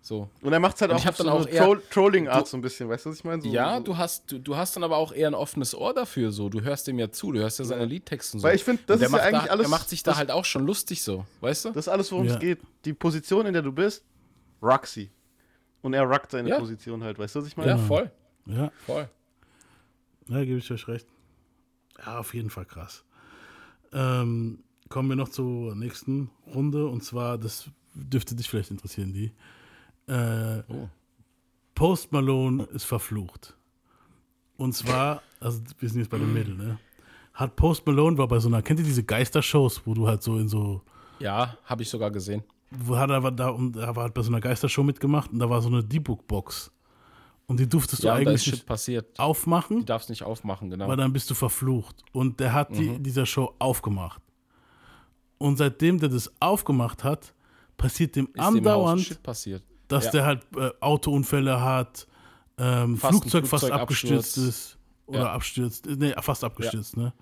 So. 0.00 0.30
und 0.40 0.52
er 0.54 0.60
macht 0.60 0.80
halt 0.80 0.90
Und 0.90 0.96
auch, 0.96 1.00
ich 1.00 1.06
hab 1.06 1.16
so 1.16 1.24
dann 1.24 1.32
auch 1.34 1.44
Troll 1.44 1.82
Trolling-Art 1.90 2.48
so 2.48 2.56
ein 2.56 2.62
bisschen, 2.62 2.88
weißt 2.88 3.04
du, 3.04 3.10
was 3.10 3.16
ich 3.18 3.24
meine? 3.24 3.42
So, 3.42 3.48
Ja, 3.48 3.76
so. 3.76 3.82
du 3.82 3.96
hast, 3.98 4.30
du, 4.32 4.38
du 4.38 4.56
hast 4.56 4.74
dann 4.74 4.82
aber 4.84 4.96
auch 4.96 5.12
eher 5.12 5.28
ein 5.28 5.34
offenes 5.34 5.74
Ohr 5.74 5.92
dafür 5.92 6.32
so. 6.32 6.48
Du 6.48 6.62
hörst 6.62 6.86
dem 6.86 6.98
ja 6.98 7.10
zu, 7.10 7.32
du 7.32 7.40
hörst 7.40 7.58
ja 7.58 7.66
seine 7.66 7.84
Liedtexte 7.84 8.36
und 8.36 8.40
so. 8.40 8.48
Weil 8.48 8.54
ich 8.56 8.64
finde, 8.64 8.82
das 8.86 8.96
ist 8.96 9.02
ja 9.02 9.08
macht 9.10 9.20
eigentlich 9.22 9.42
da, 9.44 9.50
alles. 9.50 9.66
Er 9.66 9.70
macht 9.70 9.88
sich 9.90 10.02
da 10.02 10.16
halt 10.16 10.30
auch 10.30 10.46
schon 10.46 10.64
lustig 10.64 11.02
so, 11.02 11.26
weißt 11.42 11.66
du? 11.66 11.68
Das 11.72 11.86
ist 11.86 11.88
alles, 11.88 12.10
worum 12.10 12.26
Ja. 12.26 12.34
es 12.34 12.38
geht. 12.40 12.60
Die 12.86 12.94
Position, 12.94 13.44
in 13.44 13.52
der 13.52 13.60
du 13.62 13.72
bist, 13.72 14.02
Roxy. 14.62 15.10
Und 15.82 15.92
er 15.92 16.04
rockt 16.04 16.30
seine 16.30 16.48
Ja. 16.48 16.58
Position 16.58 17.04
halt, 17.04 17.18
weißt 17.18 17.34
du, 17.34 17.40
was 17.40 17.46
ich 17.48 17.56
meine? 17.58 17.72
ja, 17.72 17.76
voll, 17.78 18.10
Ja, 18.46 18.70
voll. 18.86 19.08
ja, 20.28 20.44
gebe 20.44 20.58
ich 20.58 20.70
euch 20.70 20.88
recht. 20.88 21.06
Ja, 21.98 22.18
auf 22.20 22.32
jeden 22.32 22.48
Fall 22.48 22.64
krass. 22.64 23.04
Ähm, 23.92 24.60
kommen 24.88 25.08
wir 25.08 25.16
noch 25.16 25.28
zur 25.28 25.74
nächsten 25.74 26.30
Runde 26.54 26.86
und 26.86 27.02
zwar, 27.04 27.38
das 27.38 27.70
dürfte 27.94 28.34
dich 28.34 28.48
vielleicht 28.48 28.70
interessieren, 28.70 29.12
die. 29.12 29.32
Äh, 30.10 30.62
Oh. 30.68 30.88
Post 31.74 32.10
Malone 32.12 32.64
ist 32.64 32.84
verflucht. 32.84 33.54
Und 34.56 34.72
zwar, 34.74 35.22
also 35.38 35.60
wir 35.78 35.88
sind 35.88 36.00
jetzt 36.00 36.10
bei 36.10 36.18
dem 36.18 36.32
Mädel, 36.32 36.54
ne? 36.56 36.78
Hat 37.34 37.54
Post 37.54 37.86
Malone 37.86 38.18
war 38.18 38.26
bei 38.26 38.40
so 38.40 38.48
einer, 38.48 38.62
kennt 38.62 38.80
ihr 38.80 38.84
diese 38.86 39.04
Geistershows, 39.04 39.82
wo 39.86 39.94
du 39.94 40.08
halt 40.08 40.22
so 40.22 40.38
in 40.38 40.48
so, 40.48 40.82
Ja, 41.20 41.56
habe 41.64 41.82
ich 41.82 41.88
sogar 41.88 42.10
gesehen. 42.10 42.42
wo 42.70 42.96
hat 42.96 43.10
er 43.10 43.22
war 43.22 43.30
da 43.30 43.50
und 43.50 43.76
er 43.76 43.94
war 43.94 44.04
halt 44.04 44.14
bei 44.14 44.22
so 44.22 44.30
einer 44.30 44.40
Geistershow 44.40 44.82
mitgemacht 44.82 45.30
und 45.32 45.38
da 45.38 45.48
war 45.48 45.62
so 45.62 45.68
eine 45.68 45.84
D-Book-Box. 45.84 46.72
Und 47.46 47.60
die 47.60 47.68
durftest 47.68 48.02
Ja, 48.02 48.14
du 48.14 48.20
eigentlich 48.20 48.50
nicht 48.50 48.66
passiert. 48.66 49.18
aufmachen, 49.20 49.78
Die 49.80 49.84
darfst 49.86 50.10
nicht 50.10 50.22
aufmachen, 50.24 50.68
genau. 50.70 50.88
weil 50.88 50.96
dann 50.96 51.12
bist 51.12 51.30
du 51.30 51.34
verflucht. 51.34 52.02
Und 52.12 52.40
der 52.40 52.52
hat 52.52 52.70
Mhm. 52.72 52.74
die 52.74 52.98
dieser 53.04 53.24
Show 53.24 53.54
aufgemacht. 53.60 54.20
Und 55.38 55.56
seitdem 55.56 55.98
der 55.98 56.08
das 56.08 56.32
aufgemacht 56.40 57.04
hat, 57.04 57.32
passiert 57.76 58.16
dem 58.16 58.26
ist 58.26 58.34
dem 58.34 58.40
andauernd, 58.42 59.00
Shit 59.02 59.22
passiert. 59.22 59.62
dass 59.88 60.06
Ja. 60.06 60.10
der 60.10 60.26
halt 60.26 60.42
äh, 60.56 60.70
Autounfälle 60.80 61.60
hat, 61.62 62.06
ähm, 62.58 62.96
Fast 62.96 63.14
ein 63.14 63.20
Flugzeug 63.30 63.46
fast 63.46 63.70
abgestürzt 63.70 64.36
ist 64.38 64.78
oder 65.06 65.20
Ja. 65.20 65.32
abstürzt, 65.32 65.86
nee, 65.86 66.12
fast 66.20 66.42
abgestürzt, 66.44 66.96
ne? 66.96 67.12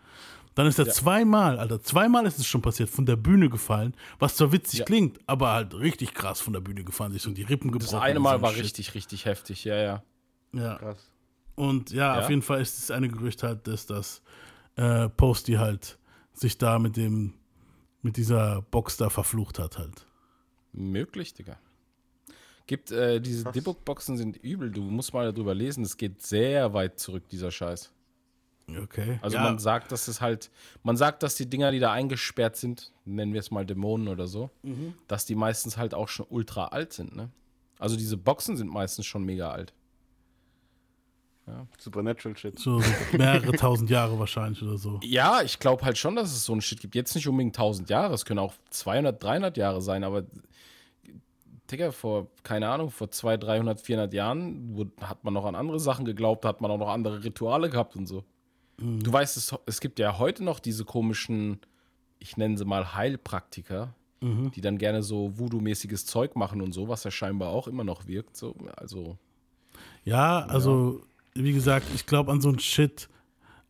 Dann 0.55 0.67
ist 0.67 0.79
er 0.79 0.89
zweimal, 0.89 1.59
Alter, 1.59 1.83
zweimal 1.83 2.25
ist 2.25 2.39
es 2.39 2.47
schon 2.47 2.63
passiert, 2.63 2.89
von 2.89 3.05
der 3.05 3.17
Bühne 3.17 3.51
gefallen, 3.51 3.95
was 4.19 4.37
zwar 4.37 4.53
witzig 4.53 4.79
Ja. 4.79 4.85
klingt, 4.87 5.19
aber 5.27 5.53
halt 5.53 5.75
richtig 5.75 6.15
krass 6.15 6.41
von 6.41 6.55
der 6.55 6.61
Bühne 6.61 6.83
gefallen, 6.83 7.13
sich 7.13 7.21
so 7.21 7.31
die 7.31 7.43
Rippen 7.43 7.71
gebrochen. 7.71 7.93
Das 7.93 8.01
eine 8.01 8.19
Mal 8.21 8.41
war 8.41 8.53
Shit. 8.55 8.65
richtig, 8.65 8.95
richtig 8.95 9.27
heftig, 9.27 9.65
ja, 9.65 9.77
ja. 9.77 10.03
Ja. 10.55 10.77
Krass. 10.77 11.11
Und 11.57 11.91
ja, 11.91 12.15
Ja. 12.17 12.21
auf 12.25 12.31
jeden 12.31 12.41
Fall 12.41 12.63
ist 12.63 12.79
es 12.79 12.91
eine 12.91 13.09
Gerücht 13.09 13.43
halt, 13.43 13.67
dass 13.67 13.85
das 13.85 14.23
äh, 14.77 15.11
Posty 15.11 15.55
halt 15.55 15.99
sich 16.33 16.57
da 16.57 16.79
mit 16.79 16.97
dem, 16.97 17.35
mit 18.07 18.17
dieser 18.17 18.63
Box 18.71 18.97
da 18.97 19.11
verflucht 19.11 19.59
hat 19.59 19.79
halt. 19.79 20.07
Möglich, 20.73 21.35
Digga. 21.35 21.59
Gibt, 22.69 22.91
äh, 22.93 23.21
diese 23.21 23.51
Dibbock-Boxen 23.51 24.17
sind 24.17 24.37
übel, 24.37 24.71
du 24.71 24.81
musst 24.83 25.13
mal 25.13 25.33
darüber 25.33 25.55
lesen, 25.55 25.85
es 25.85 25.97
geht 25.97 26.23
sehr 26.23 26.73
weit 26.73 26.99
zurück, 27.01 27.29
dieser 27.29 27.51
Scheiß. 27.51 27.93
Okay. 28.83 29.19
Also 29.23 29.37
ja, 29.37 29.43
man 29.45 29.59
sagt, 29.59 29.91
dass 29.93 30.09
es 30.09 30.21
halt, 30.21 30.51
man 30.83 30.97
sagt, 30.97 31.23
dass 31.23 31.35
die 31.37 31.47
Dinger, 31.49 31.71
die 31.71 31.79
da 31.81 31.93
eingesperrt 31.93 32.57
sind, 32.57 32.93
nennen 33.05 33.33
wir 33.33 33.41
es 33.41 33.51
mal 33.53 33.65
Dämonen 33.67 34.09
oder 34.09 34.27
so, 34.27 34.51
Mhm. 34.63 34.95
dass 35.09 35.27
die 35.27 35.35
meistens 35.37 35.77
halt 35.77 35.95
auch 35.95 36.09
schon 36.09 36.27
ultra 36.29 36.67
alt 36.69 36.93
sind, 36.93 37.15
ne? 37.15 37.31
Also 37.79 37.97
diese 37.97 38.17
Boxen 38.17 38.57
sind 38.57 38.69
meistens 38.71 39.07
schon 39.07 39.25
mega 39.25 39.51
alt. 39.51 39.73
Supernatural 41.79 42.37
Shit. 42.37 42.59
so, 42.59 42.83
mehrere 43.13 43.53
tausend 43.57 43.89
Jahre 43.91 44.19
wahrscheinlich 44.19 44.63
oder 44.63 44.79
so. 44.79 44.99
Ja, 45.03 45.43
ich 45.43 45.59
glaube 45.59 45.85
halt 45.85 45.97
schon, 45.97 46.17
dass 46.17 46.33
es 46.33 46.45
so 46.45 46.55
ein 46.55 46.61
Shit 46.61 46.81
gibt. 46.81 46.95
Jetzt 46.95 47.15
nicht 47.15 47.29
unbedingt 47.29 47.57
1000 47.57 47.89
Jahre, 47.89 48.15
es 48.15 48.25
können 48.25 48.41
auch 48.41 48.55
200, 48.71 49.23
300 49.23 49.57
Jahre 49.57 49.81
sein, 49.81 50.03
aber 50.05 50.25
Digga, 51.71 51.91
vor, 51.91 52.29
keine 52.43 52.69
Ahnung, 52.69 52.91
vor 52.91 53.11
200, 53.11 53.49
300, 53.49 53.81
400 53.81 54.15
Jahren 54.15 54.77
wo, 54.77 54.87
hat 55.01 55.25
man 55.25 55.35
noch 55.35 55.45
an 55.45 55.55
andere 55.55 55.81
Sachen 55.81 56.05
geglaubt, 56.05 56.45
hat 56.45 56.61
man 56.61 56.71
auch 56.71 56.79
noch 56.79 56.89
andere 56.89 57.25
Rituale 57.25 57.71
gehabt 57.71 57.97
und 57.97 58.07
so. 58.07 58.25
Du 58.79 59.13
weißt, 59.13 59.37
es, 59.37 59.55
es 59.65 59.81
gibt 59.81 59.99
ja 59.99 60.19
heute 60.19 60.45
noch 60.45 60.61
diese 60.61 60.85
komischen, 60.85 61.61
ich 62.19 62.37
nenne 62.37 62.59
sie 62.59 62.65
mal 62.65 62.95
Heilpraktiker, 62.95 63.95
die 64.21 64.61
dann 64.61 64.79
gerne 64.79 65.03
so 65.03 65.39
Voodoo-mäßiges 65.39 66.05
Zeug 66.07 66.37
machen 66.37 66.61
und 66.61 66.73
so, 66.73 66.89
was 66.89 67.05
ja 67.05 67.11
scheinbar 67.11 67.51
auch 67.51 67.69
immer 67.69 67.85
noch 67.85 68.07
wirkt. 68.07 68.37
So, 68.37 68.55
also, 68.77 69.17
Ja, 70.05 70.41
also, 70.47 71.03
wie 71.37 71.53
gesagt, 71.53 71.87
ich 71.95 72.07
glaube 72.07 72.31
an 72.33 72.41
so 72.41 72.49
ein 72.49 72.59
Shit, 72.59 73.09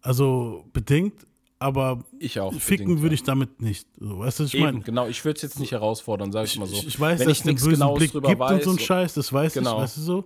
also 0.02 0.64
bedingt, 0.72 1.26
aber 1.58 2.04
ich 2.18 2.38
auch. 2.40 2.52
ficken 2.54 2.86
bedingt, 2.86 3.02
würde 3.02 3.14
ich 3.14 3.22
damit 3.22 3.60
nicht. 3.62 3.86
So, 3.98 4.18
weißt 4.18 4.40
du, 4.40 4.44
was 4.44 4.54
ich 4.54 4.60
meine? 4.60 4.80
genau. 4.80 5.06
Ich 5.06 5.24
würde 5.24 5.36
es 5.36 5.42
jetzt 5.42 5.58
nicht 5.58 5.72
herausfordern, 5.72 6.30
sag 6.32 6.44
ich, 6.46 6.58
mal 6.58 6.66
so. 6.66 6.74
ich, 6.76 6.86
ich 6.86 7.00
weiß, 7.00 7.18
Wenn 7.20 7.28
dass 7.28 7.38
ich 7.38 7.44
einen 7.44 7.54
nichts 7.54 7.68
Genaues 7.68 7.98
Blick 7.98 8.12
drüber 8.12 8.28
gibt 8.28 8.40
und 8.40 8.46
weiß, 8.48 8.64
so 8.64 8.70
ein 8.70 8.78
Scheiß, 8.78 9.14
das 9.14 9.32
weiß 9.32 9.54
Genau. 9.54 9.76
ich, 9.76 9.82
weißt 9.82 9.96
du 9.96 10.00
so? 10.02 10.24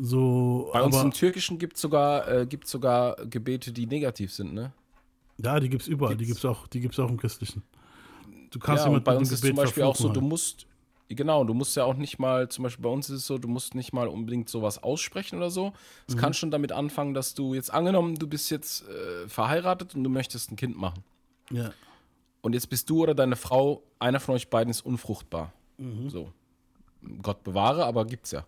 So, 0.00 0.70
Bei 0.72 0.82
uns 0.82 0.96
im 1.02 1.10
Türkischen 1.10 1.58
gibt 1.58 1.74
es 1.76 1.82
sogar, 1.82 2.28
äh, 2.28 2.46
gibt's 2.46 2.70
sogar 2.70 3.16
Gebete, 3.26 3.72
die 3.72 3.86
negativ 3.86 4.32
sind, 4.32 4.54
ne? 4.54 4.72
ja, 5.42 5.58
die 5.58 5.68
gibt 5.68 5.82
es 5.82 5.88
überall, 5.88 6.16
die 6.16 6.24
gibt's- 6.24 6.42
gibt 6.42 6.52
es 6.52 6.58
auch, 6.58 6.66
die 6.68 6.80
gibt's 6.80 6.98
auch 7.00 7.08
im 7.10 7.16
Christlichen. 7.16 7.62
Du 8.50 8.58
kannst 8.60 8.82
ja, 8.84 8.86
und 8.86 8.90
jemanden 8.92 9.04
bei 9.04 9.12
mit 9.12 9.20
uns 9.20 9.32
ist 9.32 9.44
zum 9.44 9.56
Beispiel 9.56 9.82
auch 9.82 9.96
so, 9.96 10.08
du 10.08 10.20
halt. 10.20 10.28
musst, 10.28 10.66
genau, 11.08 11.44
du 11.44 11.54
musst 11.54 11.76
ja 11.76 11.84
auch 11.84 11.94
nicht 11.94 12.18
mal, 12.18 12.48
zum 12.48 12.64
Beispiel 12.64 12.82
bei 12.82 12.88
uns 12.90 13.08
ist 13.08 13.16
es 13.20 13.26
so, 13.26 13.38
du 13.38 13.48
musst 13.48 13.74
nicht 13.74 13.92
mal 13.92 14.08
unbedingt 14.08 14.48
sowas 14.48 14.82
aussprechen 14.82 15.36
oder 15.36 15.50
so. 15.50 15.72
Es 16.06 16.14
Mhm. 16.14 16.18
kann 16.18 16.34
schon 16.34 16.50
damit 16.50 16.72
anfangen, 16.72 17.14
dass 17.14 17.34
du 17.34 17.54
jetzt 17.54 17.72
angenommen, 17.72 18.14
du 18.16 18.26
bist 18.26 18.50
jetzt 18.50 18.84
äh, 18.88 19.28
verheiratet 19.28 19.94
und 19.94 20.04
du 20.04 20.10
möchtest 20.10 20.50
ein 20.52 20.56
Kind 20.56 20.76
machen. 20.76 21.02
Ja. 21.50 21.70
Und 22.42 22.52
jetzt 22.54 22.68
bist 22.68 22.88
du 22.90 23.02
oder 23.02 23.14
deine 23.14 23.36
Frau, 23.36 23.82
einer 23.98 24.20
von 24.20 24.34
euch 24.34 24.48
beiden 24.48 24.70
ist 24.70 24.82
unfruchtbar. 24.82 25.52
Mhm. 25.78 26.08
So. 26.10 26.32
Gott 27.22 27.42
bewahre, 27.44 27.84
aber 27.84 28.04
gibt's 28.04 28.30
ja. 28.32 28.46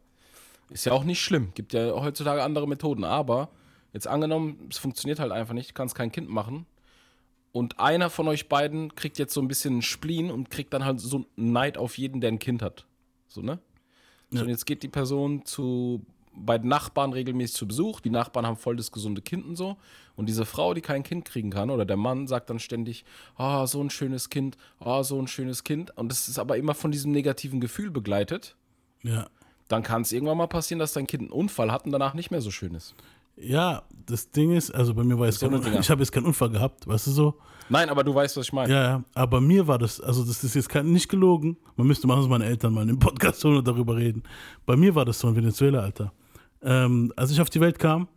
Ist 0.70 0.84
ja 0.86 0.92
auch 0.92 1.04
nicht 1.04 1.20
schlimm. 1.22 1.52
Gibt 1.54 1.72
ja 1.72 1.90
heutzutage 2.00 2.42
andere 2.42 2.68
Methoden. 2.68 3.04
Aber 3.04 3.48
jetzt 3.92 4.06
angenommen, 4.06 4.68
es 4.70 4.78
funktioniert 4.78 5.18
halt 5.18 5.32
einfach 5.32 5.54
nicht, 5.54 5.70
du 5.70 5.74
kannst 5.74 5.94
kein 5.94 6.12
Kind 6.12 6.28
machen. 6.28 6.66
Und 7.52 7.80
einer 7.80 8.10
von 8.10 8.28
euch 8.28 8.48
beiden 8.48 8.94
kriegt 8.94 9.18
jetzt 9.18 9.34
so 9.34 9.40
ein 9.40 9.48
bisschen 9.48 9.74
einen 9.74 9.82
Spleen 9.82 10.30
und 10.30 10.50
kriegt 10.50 10.72
dann 10.72 10.84
halt 10.84 11.00
so 11.00 11.24
einen 11.36 11.52
Neid 11.52 11.78
auf 11.78 11.98
jeden, 11.98 12.20
der 12.20 12.30
ein 12.30 12.38
Kind 12.38 12.62
hat. 12.62 12.86
So, 13.28 13.40
ne? 13.42 13.58
So, 14.30 14.38
Ja. 14.38 14.42
und 14.44 14.48
jetzt 14.50 14.66
geht 14.66 14.82
die 14.82 14.88
Person 14.88 15.44
zu 15.44 16.04
bei 16.32 16.58
den 16.58 16.68
Nachbarn 16.68 17.12
regelmäßig 17.12 17.56
zu 17.56 17.66
Besuch. 17.66 18.00
Die 18.00 18.08
Nachbarn 18.10 18.46
haben 18.46 18.56
voll 18.56 18.76
das 18.76 18.92
gesunde 18.92 19.20
Kind 19.20 19.44
und 19.44 19.56
so. 19.56 19.76
Und 20.14 20.26
diese 20.28 20.46
Frau, 20.46 20.74
die 20.74 20.80
kein 20.80 21.02
Kind 21.02 21.24
kriegen 21.24 21.50
kann, 21.50 21.70
oder 21.70 21.84
der 21.84 21.96
Mann 21.96 22.28
sagt 22.28 22.50
dann 22.50 22.60
ständig, 22.60 23.04
ah, 23.36 23.66
so 23.66 23.82
ein 23.82 23.90
schönes 23.90 24.30
Kind, 24.30 24.56
ah, 24.78 25.02
so 25.02 25.20
ein 25.20 25.26
schönes 25.26 25.64
Kind. 25.64 25.96
Und 25.98 26.08
das 26.10 26.28
ist 26.28 26.38
aber 26.38 26.56
immer 26.56 26.74
von 26.74 26.92
diesem 26.92 27.10
negativen 27.10 27.60
Gefühl 27.60 27.90
begleitet. 27.90 28.54
Ja. 29.02 29.28
Dann 29.66 29.82
kann 29.82 30.02
es 30.02 30.12
irgendwann 30.12 30.38
mal 30.38 30.46
passieren, 30.46 30.78
dass 30.78 30.92
dein 30.92 31.08
Kind 31.08 31.22
einen 31.24 31.32
Unfall 31.32 31.72
hat 31.72 31.84
und 31.84 31.90
danach 31.92 32.14
nicht 32.14 32.30
mehr 32.30 32.40
so 32.40 32.50
schön 32.52 32.74
ist. 32.74 32.94
Ja, 33.36 33.82
das 34.06 34.30
Ding 34.30 34.52
ist, 34.52 34.70
also 34.70 34.94
bei 34.94 35.04
mir 35.04 35.18
war 35.18 35.30
So 35.32 35.48
kein, 35.48 35.80
ich 35.80 35.90
habe 35.90 36.02
jetzt 36.02 36.12
keinen 36.12 36.26
Unfall 36.26 36.50
gehabt, 36.50 36.86
weißt 36.86 37.06
du 37.06 37.10
so? 37.10 37.34
Nein, 37.68 37.88
aber 37.88 38.02
du 38.02 38.14
weißt, 38.14 38.36
was 38.36 38.46
ich 38.46 38.52
meine. 38.52 38.72
Ja, 38.72 38.82
ja, 38.82 39.04
aber 39.14 39.38
bei 39.38 39.40
mir 39.40 39.66
war 39.66 39.78
das, 39.78 40.00
also 40.00 40.24
das 40.24 40.42
ist 40.42 40.54
jetzt 40.54 40.74
nicht 40.82 41.08
gelogen. 41.08 41.56
Man 41.76 41.86
müsste 41.86 42.06
machen, 42.08 42.28
meine 42.28 42.44
Eltern 42.44 42.74
mal 42.74 42.82
in 42.82 42.88
dem 42.88 42.98
Podcast 42.98 43.42
holen 43.44 43.58
und 43.58 43.68
darüber 43.68 43.96
reden. 43.96 44.24
Bei 44.66 44.76
mir 44.76 44.94
war 44.94 45.04
das 45.04 45.20
so 45.20 45.28
in 45.28 45.36
Venezuela, 45.36 45.80
Alter. 45.80 46.12
Ähm, 46.62 47.12
als 47.16 47.30
ich 47.30 47.40
auf 47.40 47.48
die 47.48 47.60
Welt 47.60 47.78
kam 47.78 48.08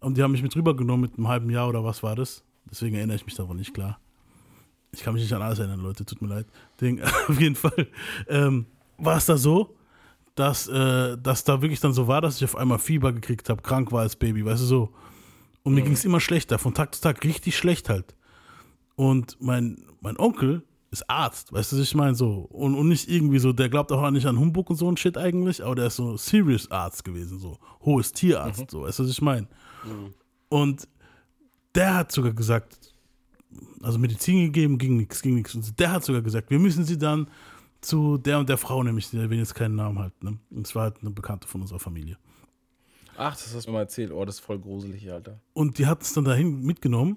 und 0.00 0.16
die 0.16 0.22
haben 0.22 0.32
mich 0.32 0.42
mit 0.42 0.56
rübergenommen 0.56 1.02
mit 1.02 1.18
einem 1.18 1.28
halben 1.28 1.50
Jahr 1.50 1.68
oder 1.68 1.84
was 1.84 2.02
war 2.02 2.16
das? 2.16 2.42
Deswegen 2.70 2.96
erinnere 2.96 3.16
ich 3.16 3.26
mich 3.26 3.34
daran 3.34 3.58
nicht 3.58 3.74
klar. 3.74 4.00
Ich 4.92 5.02
kann 5.02 5.14
mich 5.14 5.22
nicht 5.22 5.32
an 5.34 5.42
alles 5.42 5.58
erinnern, 5.58 5.80
Leute, 5.80 6.04
tut 6.04 6.20
mir 6.22 6.28
leid. 6.28 6.46
Ding, 6.80 7.02
auf 7.28 7.38
jeden 7.40 7.54
Fall 7.54 7.86
ähm, 8.28 8.66
war 8.96 9.18
es 9.18 9.26
da 9.26 9.36
so, 9.36 9.76
dass, 10.40 10.68
äh, 10.68 11.18
dass 11.18 11.44
da 11.44 11.60
wirklich 11.60 11.80
dann 11.80 11.92
so 11.92 12.08
war, 12.08 12.22
dass 12.22 12.36
ich 12.36 12.44
auf 12.44 12.56
einmal 12.56 12.78
Fieber 12.78 13.12
gekriegt 13.12 13.50
habe, 13.50 13.60
krank 13.60 13.92
war 13.92 14.00
als 14.00 14.16
Baby, 14.16 14.44
weißt 14.44 14.62
du 14.62 14.66
so. 14.66 14.94
Und 15.62 15.74
mir 15.74 15.82
ging 15.82 15.92
es 15.92 16.06
immer 16.06 16.20
schlechter, 16.20 16.58
von 16.58 16.72
Tag 16.72 16.94
zu 16.94 17.02
Tag 17.02 17.22
richtig 17.22 17.56
schlecht 17.58 17.90
halt. 17.90 18.16
Und 18.96 19.36
mein, 19.40 19.84
mein 20.00 20.18
Onkel 20.18 20.62
ist 20.90 21.08
Arzt, 21.10 21.52
weißt 21.52 21.72
du, 21.72 21.76
was 21.76 21.82
ich 21.82 21.94
meine? 21.94 22.14
So. 22.14 22.48
Und, 22.50 22.74
und 22.74 22.88
nicht 22.88 23.10
irgendwie 23.10 23.38
so, 23.38 23.52
der 23.52 23.68
glaubt 23.68 23.92
auch 23.92 24.10
nicht 24.10 24.26
an 24.26 24.38
Humbug 24.38 24.70
und 24.70 24.76
so 24.76 24.90
ein 24.90 24.96
Shit 24.96 25.18
eigentlich, 25.18 25.62
aber 25.62 25.74
der 25.74 25.86
ist 25.88 25.96
so 25.96 26.16
Serious 26.16 26.70
Arzt 26.70 27.04
gewesen, 27.04 27.38
so. 27.38 27.58
Hohes 27.84 28.12
Tierarzt, 28.12 28.70
so, 28.70 28.82
weißt 28.82 28.98
du, 28.98 29.04
was 29.04 29.10
ich 29.10 29.20
meine? 29.20 29.46
Und 30.48 30.88
der 31.74 31.94
hat 31.94 32.12
sogar 32.12 32.32
gesagt, 32.32 32.94
also 33.82 33.98
Medizin 33.98 34.46
gegeben, 34.46 34.78
ging 34.78 34.96
nichts, 34.96 35.20
ging 35.20 35.34
nichts. 35.34 35.54
Und 35.54 35.78
der 35.78 35.92
hat 35.92 36.04
sogar 36.04 36.22
gesagt, 36.22 36.50
wir 36.50 36.58
müssen 36.58 36.84
sie 36.84 36.96
dann 36.96 37.28
zu 37.80 38.18
der 38.18 38.38
und 38.38 38.48
der 38.48 38.58
Frau, 38.58 38.82
nämlich, 38.82 39.10
der 39.10 39.30
will 39.30 39.38
jetzt 39.38 39.54
keinen 39.54 39.76
Namen 39.76 39.98
halt, 39.98 40.22
ne? 40.22 40.38
Und 40.50 40.66
es 40.66 40.74
war 40.74 40.84
halt 40.84 40.98
eine 41.00 41.10
Bekannte 41.10 41.48
von 41.48 41.62
unserer 41.62 41.78
Familie. 41.78 42.18
Ach, 43.16 43.32
das 43.32 43.54
hast 43.54 43.66
du 43.66 43.70
mir 43.70 43.74
mal 43.74 43.82
erzählt. 43.82 44.12
Oh, 44.12 44.24
das 44.24 44.36
ist 44.36 44.40
voll 44.40 44.58
gruselig, 44.58 45.10
Alter. 45.10 45.40
Und 45.52 45.78
die 45.78 45.86
hat 45.86 46.02
es 46.02 46.12
dann 46.12 46.24
dahin 46.24 46.62
mitgenommen 46.62 47.16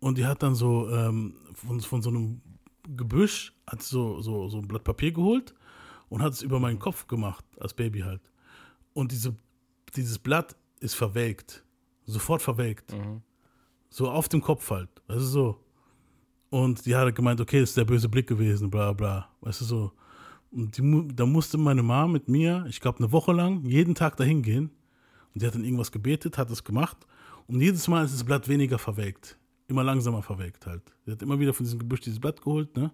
und 0.00 0.18
die 0.18 0.26
hat 0.26 0.42
dann 0.42 0.54
so 0.54 0.88
ähm, 0.90 1.34
von, 1.54 1.80
von 1.80 2.02
so 2.02 2.10
einem 2.10 2.40
Gebüsch, 2.96 3.52
hat 3.66 3.82
so, 3.82 4.20
so, 4.20 4.48
so 4.48 4.58
ein 4.58 4.68
Blatt 4.68 4.84
Papier 4.84 5.12
geholt 5.12 5.54
und 6.08 6.22
hat 6.22 6.32
es 6.32 6.42
über 6.42 6.60
meinen 6.60 6.78
Kopf 6.78 7.08
gemacht, 7.08 7.44
als 7.58 7.74
Baby 7.74 8.00
halt. 8.00 8.20
Und 8.92 9.12
diese, 9.12 9.34
dieses 9.96 10.18
Blatt 10.18 10.56
ist 10.80 10.94
verwelkt. 10.94 11.64
Sofort 12.04 12.42
verwelkt. 12.42 12.94
So 13.90 14.10
auf 14.10 14.28
dem 14.28 14.40
Kopf 14.40 14.70
halt. 14.70 14.88
Du 15.08 15.18
so. 15.18 15.60
Und 16.50 16.86
die 16.86 16.94
hat 16.94 17.14
gemeint, 17.14 17.40
okay, 17.40 17.60
das 17.60 17.70
ist 17.70 17.76
der 17.76 17.84
böse 17.84 18.08
Blick 18.08 18.26
gewesen, 18.26 18.70
bla 18.70 18.92
bla. 18.92 19.28
Weißt 19.40 19.60
du 19.60 19.64
so. 19.64 19.92
Und 20.50 20.76
die, 20.78 21.08
da 21.14 21.26
musste 21.26 21.58
meine 21.58 21.82
Mom 21.82 22.12
mit 22.12 22.28
mir, 22.28 22.64
ich 22.68 22.80
glaube, 22.80 22.98
eine 22.98 23.12
Woche 23.12 23.32
lang, 23.32 23.64
jeden 23.66 23.94
Tag 23.94 24.16
dahin 24.16 24.42
gehen. 24.42 24.70
Und 25.34 25.42
die 25.42 25.46
hat 25.46 25.54
dann 25.54 25.64
irgendwas 25.64 25.92
gebetet, 25.92 26.38
hat 26.38 26.50
es 26.50 26.64
gemacht. 26.64 26.96
Und 27.46 27.60
jedes 27.60 27.86
Mal 27.88 28.04
ist 28.04 28.14
das 28.14 28.24
Blatt 28.24 28.48
weniger 28.48 28.78
verwelkt. 28.78 29.38
Immer 29.68 29.84
langsamer 29.84 30.22
verwelkt 30.22 30.66
halt. 30.66 30.82
Sie 31.04 31.12
hat 31.12 31.22
immer 31.22 31.38
wieder 31.38 31.52
von 31.52 31.64
diesem 31.64 31.78
Gebüsch 31.78 32.00
dieses 32.00 32.20
Blatt 32.20 32.40
geholt, 32.40 32.76
ne? 32.76 32.90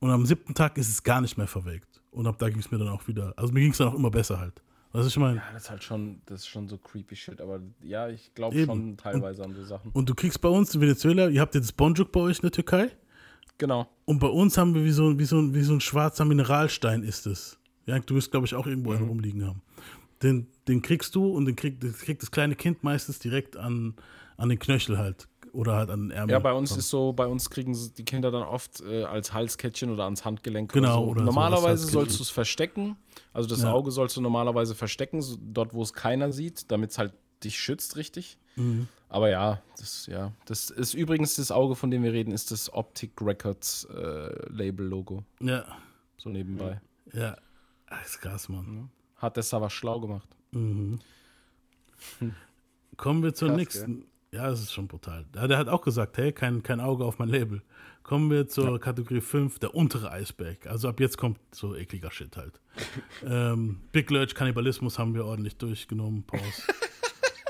Und 0.00 0.10
am 0.10 0.26
siebten 0.26 0.54
Tag 0.54 0.76
ist 0.76 0.88
es 0.88 1.02
gar 1.02 1.20
nicht 1.20 1.38
mehr 1.38 1.46
verwelkt. 1.46 2.02
Und 2.10 2.26
ab 2.26 2.38
da 2.38 2.50
ging 2.50 2.58
es 2.58 2.70
mir 2.70 2.78
dann 2.78 2.88
auch 2.88 3.08
wieder. 3.08 3.32
Also 3.36 3.52
mir 3.52 3.60
ging 3.60 3.72
es 3.72 3.78
dann 3.78 3.88
auch 3.88 3.94
immer 3.94 4.10
besser 4.10 4.38
halt. 4.38 4.62
Du, 4.94 5.06
ich 5.06 5.16
meine? 5.16 5.36
Ja, 5.38 5.42
das 5.52 5.64
ist 5.64 5.70
halt 5.70 5.82
schon, 5.82 6.20
das 6.26 6.40
ist 6.40 6.46
schon 6.46 6.68
so 6.68 6.78
creepy 6.78 7.16
shit. 7.16 7.40
Aber 7.40 7.60
ja, 7.82 8.08
ich 8.08 8.32
glaube 8.34 8.64
schon 8.64 8.96
teilweise 8.96 9.44
an 9.44 9.52
so 9.54 9.64
Sachen. 9.64 9.90
Und 9.92 10.08
du 10.08 10.14
kriegst 10.14 10.40
bei 10.40 10.48
uns 10.48 10.74
in 10.74 10.80
Venezuela, 10.80 11.28
ihr 11.28 11.40
habt 11.40 11.54
das 11.54 11.72
Bonjuk 11.72 12.12
bei 12.12 12.20
euch 12.20 12.36
in 12.38 12.42
der 12.42 12.52
Türkei. 12.52 12.90
Genau. 13.58 13.88
Und 14.04 14.18
bei 14.20 14.28
uns 14.28 14.56
haben 14.56 14.74
wir 14.74 14.84
wie 14.84 14.90
so, 14.92 15.18
wie 15.18 15.24
so, 15.24 15.38
ein- 15.38 15.54
wie 15.54 15.62
so 15.62 15.74
ein 15.74 15.80
schwarzer 15.80 16.24
Mineralstein 16.24 17.02
ist 17.02 17.26
es. 17.26 17.58
Ja, 17.86 17.98
du 17.98 18.14
wirst, 18.14 18.30
glaube 18.30 18.46
ich, 18.46 18.54
auch 18.54 18.66
irgendwo 18.66 18.90
Mhm. 18.92 18.96
einen 18.98 19.08
rumliegen 19.08 19.46
haben. 19.46 19.62
Den, 20.22 20.46
den 20.68 20.80
kriegst 20.80 21.14
du 21.14 21.26
und 21.28 21.44
den 21.46 21.56
kriegt, 21.56 21.82
das 21.84 21.98
kriegt 21.98 22.22
das 22.22 22.30
kleine 22.30 22.54
Kind 22.54 22.82
meistens 22.84 23.18
direkt 23.18 23.56
an, 23.56 23.94
an 24.36 24.48
den 24.48 24.58
Knöchel 24.58 24.96
halt. 24.98 25.28
Oder 25.54 25.76
halt 25.76 25.88
an 25.90 26.00
den 26.02 26.10
Ärmel. 26.10 26.32
Ja, 26.32 26.38
bei 26.40 26.52
uns 26.52 26.76
ist 26.76 26.90
so, 26.90 27.12
bei 27.12 27.26
uns 27.26 27.48
kriegen 27.48 27.74
die 27.96 28.04
Kinder 28.04 28.30
dann 28.30 28.42
oft 28.42 28.80
äh, 28.82 29.04
als 29.04 29.32
Halskettchen 29.32 29.90
oder 29.90 30.04
ans 30.04 30.24
Handgelenk. 30.24 30.72
Genau, 30.72 30.88
Oder 30.88 31.04
so. 31.04 31.10
oder 31.10 31.20
so 31.20 31.24
normalerweise 31.26 31.68
Halskettchen. 31.68 31.92
sollst 32.00 32.18
du 32.18 32.22
es 32.24 32.30
verstecken. 32.30 32.96
Also 33.32 33.48
das 33.48 33.62
Ja. 33.62 33.72
Auge 33.72 33.90
sollst 33.92 34.16
du 34.16 34.20
normalerweise 34.20 34.74
verstecken, 34.74 35.22
so 35.22 35.36
dort, 35.40 35.72
wo 35.72 35.82
es 35.82 35.92
keiner 35.92 36.32
sieht, 36.32 36.70
damit 36.70 36.90
es 36.90 36.98
halt 36.98 37.12
dich 37.44 37.58
schützt, 37.58 37.96
richtig. 37.96 38.36
Mhm. 38.56 38.88
Aber 39.08 39.30
ja, 39.30 39.62
das, 39.78 40.06
ja, 40.06 40.32
das 40.46 40.70
ist 40.70 40.94
übrigens 40.94 41.36
das 41.36 41.52
Auge, 41.52 41.76
von 41.76 41.90
dem 41.90 42.02
wir 42.02 42.12
reden, 42.12 42.32
ist 42.32 42.50
das 42.50 42.72
Optic 42.72 43.12
Records 43.20 43.84
äh, 43.94 44.48
Label-Logo. 44.52 45.22
Ja, 45.40 45.64
So 46.16 46.30
nebenbei. 46.30 46.80
ja. 47.12 47.36
Ah, 47.86 48.00
ist 48.04 48.20
krass, 48.20 48.48
Mann. 48.48 48.90
Hat 49.16 49.36
der 49.36 49.44
Savas 49.44 49.72
schlau 49.72 50.00
gemacht. 50.00 50.28
Mhm. 50.50 50.98
Kommen 52.96 53.22
wir 53.22 53.34
zur 53.34 53.48
Krass, 53.48 53.56
nächsten. 53.56 54.06
Ja, 54.34 54.50
das 54.50 54.60
ist 54.60 54.72
schon 54.72 54.88
brutal. 54.88 55.24
Ja, 55.36 55.46
der 55.46 55.58
hat 55.58 55.68
auch 55.68 55.82
gesagt, 55.82 56.18
hey, 56.18 56.32
kein, 56.32 56.64
kein 56.64 56.80
Auge 56.80 57.04
auf 57.04 57.20
mein 57.20 57.28
Label. 57.28 57.62
Kommen 58.02 58.32
wir 58.32 58.48
zur 58.48 58.80
Kategorie 58.80 59.20
5, 59.20 59.60
der 59.60 59.76
untere 59.76 60.10
Eisberg. 60.10 60.66
Also 60.66 60.88
ab 60.88 60.98
jetzt 60.98 61.16
kommt 61.16 61.38
so 61.52 61.76
ekliger 61.76 62.10
Shit 62.10 62.36
halt. 62.36 62.60
ähm, 63.24 63.80
Big 63.92 64.10
Lurch, 64.10 64.34
Kannibalismus 64.34 64.98
haben 64.98 65.14
wir 65.14 65.24
ordentlich 65.24 65.56
durchgenommen. 65.56 66.24
Pause. 66.24 66.62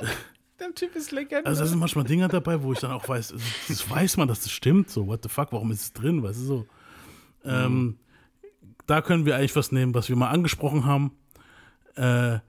Der 0.61 0.74
Typ 0.74 0.95
ist 0.95 1.11
Legende. 1.11 1.47
Also 1.47 1.62
da 1.62 1.66
sind 1.66 1.78
manchmal 1.78 2.05
Dinge 2.05 2.28
dabei, 2.28 2.62
wo 2.62 2.72
ich 2.74 2.80
dann 2.80 2.93
auch 2.93 3.09
weiß, 3.09 3.32
also, 3.32 3.45
das 3.66 3.91
weiß 3.91 4.18
man, 4.18 4.28
dass 4.28 4.43
das 4.43 4.53
stimmt. 4.53 4.91
So, 4.91 5.07
what 5.07 5.22
the 5.22 5.28
fuck, 5.30 5.53
warum 5.53 5.72
ist 5.72 5.82
es 5.82 5.93
drin? 5.95 6.22
Weißt 6.22 6.41
du 6.41 6.45
so? 6.45 6.66
Ähm, 7.45 7.99
da 8.87 9.01
können 9.01 9.24
wir 9.24 9.37
eigentlich 9.37 9.57
was 9.57 9.72
nehmen, 9.72 9.95
was 9.95 10.11
wir 10.11 10.16
mal 10.16 10.28
angesprochen 10.28 10.85
haben. 10.85 11.12
Äh, 11.97 12.41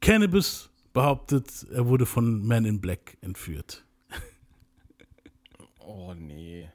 Cannabis 0.00 0.70
behauptet, 0.96 1.66
er 1.72 1.86
wurde 1.86 2.06
von 2.06 2.44
Man 2.46 2.64
in 2.64 2.80
Black 2.80 3.16
entführt. 3.20 3.84
oh 5.78 6.12
nee. 6.14 6.68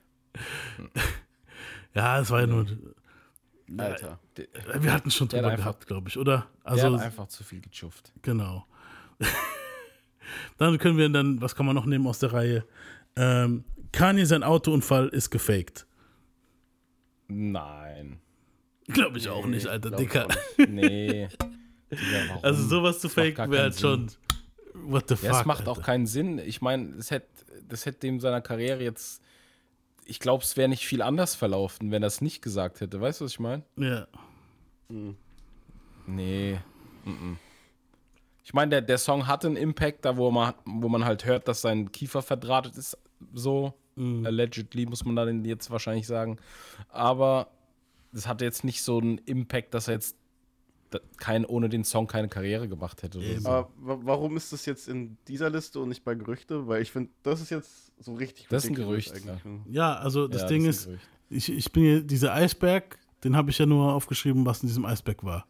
Ja, 1.93 2.19
es 2.19 2.30
war 2.30 2.41
ja 2.41 2.47
nur. 2.47 2.65
Alter. 3.78 4.19
Der, 4.38 4.47
Wir 4.84 4.93
hatten 4.93 5.11
schon 5.11 5.28
Der 5.30 5.39
drüber 5.39 5.51
einfach- 5.51 5.63
gehabt, 5.65 5.88
glaube 5.88 6.09
ich, 6.09 6.17
oder? 6.17 6.47
der 6.63 6.72
Also, 6.72 6.93
hat 6.93 7.01
einfach 7.05 7.28
zu 7.28 7.43
viel 7.43 7.61
gechufft. 7.61 8.13
genau. 8.22 8.65
dann 10.57 10.78
können 10.78 10.97
wir 10.97 11.09
dann, 11.09 11.41
was 11.41 11.55
kann 11.55 11.65
man 11.65 11.76
noch 11.76 11.86
nehmen 11.86 12.05
aus 12.07 12.19
der 12.19 12.34
Reihe? 12.34 12.65
Ähm, 13.15 13.63
Kanye, 13.91 14.26
sein 14.26 14.43
Autounfall 14.43 15.07
ist 15.09 15.30
gefaked. 15.32 15.86
Nein. 17.28 18.19
Glaube 18.88 19.17
ich 19.19 19.30
auch 19.30 19.45
nicht, 19.45 19.67
Alter, 19.67 19.91
Dicker. 19.91 20.28
nicht. 20.57 20.69
Nee. 20.69 21.30
Digga, 21.92 22.30
warum? 22.30 22.44
Also 22.44 22.68
sowas 22.68 23.00
zu 23.00 23.08
Das 23.08 23.14
faken 23.14 23.52
wäre 23.52 23.64
halt 23.64 23.80
schon. 23.80 24.08
What 24.74 25.10
the 25.10 25.16
fuck? 25.16 25.26
Ja, 25.30 25.39
es 25.42 25.46
macht 25.46 25.68
auch 25.68 25.78
Alter. 25.78 25.82
keinen 25.86 26.06
Sinn. 26.08 26.39
Ich 26.39 26.62
meine, 26.62 26.96
das 26.96 27.12
hätte 27.12 27.28
das 27.68 27.86
hätte 27.86 28.00
dem 28.00 28.20
seiner 28.20 28.42
Karriere 28.42 28.82
jetzt. 28.84 29.22
Ich 30.06 30.20
glaube, 30.20 30.44
es 30.44 30.58
wäre 30.58 30.68
nicht 30.70 30.86
viel 30.86 31.02
anders 31.02 31.36
verlaufen, 31.36 31.92
wenn 31.92 32.04
er 32.04 32.08
es 32.08 32.22
nicht 32.22 32.42
gesagt 32.42 32.82
hätte. 32.82 33.00
Weißt 33.00 33.22
du, 33.22 33.26
was 33.26 33.32
ich 33.34 33.39
meine? 33.39 33.64
Ja. 33.78 34.08
Nee. 36.06 36.60
mhm. 37.06 37.38
Ich 38.44 38.54
meine, 38.54 38.70
der, 38.72 38.82
der 38.82 38.98
Song 38.98 39.28
hatte 39.28 39.48
einen 39.48 39.56
Impact, 39.56 40.04
da 40.04 40.18
wo 40.18 40.32
man, 40.32 40.54
wo 40.66 40.89
man 40.89 41.06
halt 41.06 41.26
hört, 41.26 41.48
dass 41.48 41.62
sein 41.62 41.92
Kiefer 41.92 42.22
verdrahtet 42.22 42.76
ist. 42.76 42.98
So, 43.34 43.74
allegedly, 43.98 44.86
muss 44.88 45.06
man 45.06 45.16
dann 45.16 45.46
jetzt 45.46 45.70
wahrscheinlich 45.70 46.08
sagen. 46.08 46.38
Aber 46.89 47.52
das 48.12 48.28
hatte 48.28 48.44
jetzt 48.46 48.64
nicht 48.64 48.82
so 48.82 48.98
einen 48.98 49.20
Impact, 49.20 49.74
dass 49.74 49.88
er 49.88 49.94
jetzt 49.94 50.16
da- 50.16 50.20
kein, 51.18 51.46
ohne 51.46 51.70
den 51.70 51.84
Song 51.84 52.08
keine 52.08 52.28
Karriere 52.28 52.68
gemacht 52.68 53.04
hätte. 53.04 53.20
So. 53.39 53.48
Aber 53.50 53.70
wa- 53.78 54.00
warum 54.04 54.36
ist 54.38 54.52
das 54.54 54.66
jetzt 54.66 54.88
in 54.89 55.18
dieser 55.28 55.50
Liste 55.50 55.80
und 55.80 55.89
nicht 55.89 56.04
bei 56.04 56.16
Gerüchte? 56.16 56.68
Weil 56.68 56.82
ich 56.82 56.92
finde, 56.92 57.12
das 57.24 57.42
ist 57.42 57.50
jetzt 57.50 57.92
so 58.00 58.14
richtig 58.14 58.48
Das 58.50 58.64
ist 58.64 58.70
ein 58.72 58.76
Gerücht, 58.76 59.12
eigentlich. 59.14 59.42
Ja, 59.70 59.96
also 59.96 60.28
das 60.28 60.42
Ja, 60.44 60.48
Ding 60.48 60.66
das 60.66 60.78
ist, 60.78 60.86
Gerücht. 60.86 61.08
ich, 61.30 61.52
ich 61.52 61.72
bin 61.72 61.84
hier, 61.84 62.02
dieser 62.04 62.34
Eisberg, 62.34 62.98
den 63.24 63.36
habe 63.36 63.50
ich 63.52 63.58
ja 63.58 63.66
nur 63.66 63.94
aufgeschrieben, 63.94 64.46
was 64.46 64.62
in 64.64 64.68
diesem 64.68 64.86
Eisberg 64.86 65.24
war. 65.24 65.46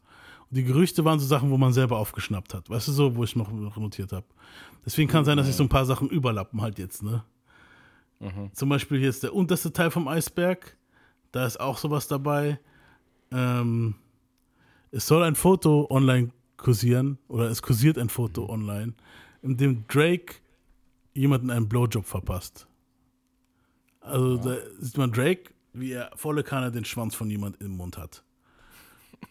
Und 0.49 0.57
die 0.57 0.63
Gerüchte 0.63 1.05
waren 1.05 1.19
so 1.19 1.25
Sachen, 1.25 1.49
wo 1.49 1.57
man 1.57 1.71
selber 1.73 1.97
aufgeschnappt 1.97 2.53
hat. 2.53 2.69
Weißt 2.69 2.87
du 2.89 2.91
so, 2.91 3.15
wo 3.15 3.23
ich 3.23 3.35
noch, 3.35 3.51
noch 3.51 3.77
notiert 3.77 4.11
habe. 4.11 4.25
Deswegen 4.85 5.09
kann 5.09 5.23
sein, 5.25 5.37
dass 5.37 5.47
sich 5.47 5.55
so 5.55 5.63
ein 5.63 5.69
paar 5.69 5.85
Sachen 5.85 6.09
überlappen 6.09 6.61
halt 6.61 6.77
jetzt, 6.79 7.03
ne? 7.03 7.23
Zum 8.53 8.69
Beispiel 8.69 8.99
hier 8.99 9.09
ist 9.09 9.23
der 9.23 9.33
unterste 9.33 9.73
Teil 9.73 9.89
vom 9.89 10.07
Eisberg. 10.07 10.77
Da 11.31 11.45
ist 11.47 11.59
auch 11.59 11.79
sowas 11.79 12.07
dabei. 12.07 12.59
Ähm, 13.31 13.95
es 14.91 15.07
soll 15.07 15.23
ein 15.23 15.35
Foto 15.35 15.87
online 15.89 16.29
kursieren, 16.57 17.17
oder 17.27 17.49
es 17.49 17.61
kursiert 17.61 17.97
ein 17.97 18.09
Foto 18.09 18.49
online, 18.49 18.93
in 19.41 19.57
dem 19.57 19.87
Drake 19.87 20.35
jemanden 21.13 21.49
einen 21.49 21.67
Blowjob 21.67 22.05
verpasst. 22.05 22.67
Also 23.99 24.37
da 24.37 24.57
sieht 24.79 24.97
man 24.97 25.11
Drake, 25.11 25.51
wie 25.73 25.91
er 25.91 26.11
volle 26.15 26.43
Kanne 26.43 26.71
den 26.71 26.85
Schwanz 26.85 27.15
von 27.15 27.29
jemand 27.29 27.61
im 27.61 27.77
Mund 27.77 27.97
hat. 27.97 28.23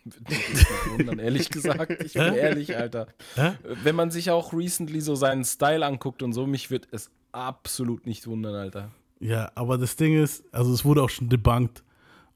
Wundern, 0.97 1.19
ehrlich 1.19 1.51
gesagt. 1.51 2.03
Ich 2.05 2.15
bin 2.15 2.33
Hä? 2.33 2.39
ehrlich, 2.39 2.77
Alter. 2.77 3.09
Hä? 3.35 3.53
Wenn 3.83 3.97
man 3.97 4.11
sich 4.11 4.31
auch 4.31 4.53
recently 4.53 5.01
so 5.01 5.15
seinen 5.15 5.45
Style 5.45 5.85
anguckt 5.85 6.23
und 6.23 6.33
so, 6.33 6.47
mich 6.47 6.71
wird 6.71 6.89
es 6.93 7.11
absolut 7.33 8.07
nicht 8.07 8.27
wundern, 8.27 8.55
Alter. 8.55 8.91
Ja, 9.19 9.51
aber 9.55 9.79
das 9.79 9.97
Ding 9.97 10.21
ist, 10.21 10.45
also 10.53 10.73
es 10.73 10.85
wurde 10.85 11.03
auch 11.03 11.11
schon 11.11 11.29
debunked. 11.29 11.83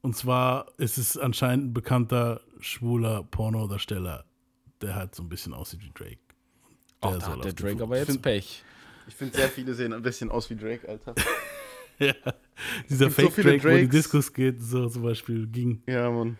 Und 0.02 0.16
zwar 0.16 0.66
ist 0.76 0.98
es 0.98 1.16
anscheinend 1.16 1.66
ein 1.66 1.74
bekannter 1.74 2.40
schwuler 2.64 3.22
Pornodarsteller, 3.24 4.24
der 4.80 4.94
halt 4.94 5.14
so 5.14 5.22
ein 5.22 5.28
bisschen 5.28 5.54
aussieht 5.54 5.80
wie 5.84 5.90
Drake. 5.94 6.18
Der 7.02 7.10
da 7.12 7.20
soll 7.20 7.36
hat 7.36 7.44
der 7.44 7.52
Drake 7.52 7.82
aber 7.82 7.98
jetzt 7.98 8.10
find- 8.10 8.22
Pech. 8.22 8.64
Ich 9.06 9.14
finde, 9.14 9.36
sehr 9.36 9.48
viele 9.50 9.74
sehen 9.74 9.92
ein 9.92 10.02
bisschen 10.02 10.30
aus 10.30 10.48
wie 10.50 10.56
Drake, 10.56 10.88
Alter. 10.88 11.14
Ja, 12.00 12.12
dieser 12.90 13.04
so 13.04 13.10
Fake 13.10 13.32
viele 13.32 13.50
Drake, 13.52 13.62
wo 13.64 13.68
die 13.68 13.74
Drakes. 13.84 13.90
Diskus 13.90 14.32
geht, 14.32 14.60
so 14.60 14.88
zum 14.88 15.04
Beispiel 15.04 15.46
ging. 15.46 15.80
Ja, 15.86 16.10
Mann. 16.10 16.36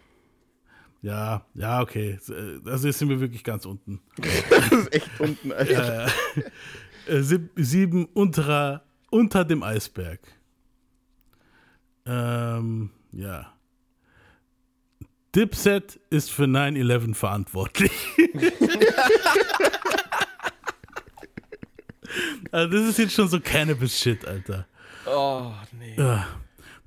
Ja, 1.01 1.47
ja, 1.55 1.81
okay. 1.81 2.19
Also 2.65 2.89
jetzt 2.89 2.99
sind 2.99 3.09
wir 3.09 3.21
wirklich 3.21 3.45
ganz 3.45 3.65
unten. 3.65 4.01
Das 4.51 4.73
ist 4.73 4.93
echt 4.93 5.21
unten, 5.21 5.53
Alter. 5.53 6.11
Äh, 7.07 7.21
sieb, 7.21 7.51
sieben 7.55 8.07
unterer, 8.07 8.83
unter 9.13 9.45
dem 9.45 9.63
Eisberg. 9.63 10.19
Ähm, 12.07 12.91
ja. 13.13 13.54
Dipset 15.35 15.99
ist 16.11 16.31
für 16.31 16.45
9-11 16.45 17.15
verantwortlich. 17.15 17.91
also 22.53 22.77
das 22.77 22.89
ist 22.89 22.99
jetzt 22.99 23.15
schon 23.15 23.29
so 23.29 23.41
Cannabis-Shit, 23.41 24.27
Alter. 24.27 24.67
Oh, 25.07 25.53
nee. 25.79 25.97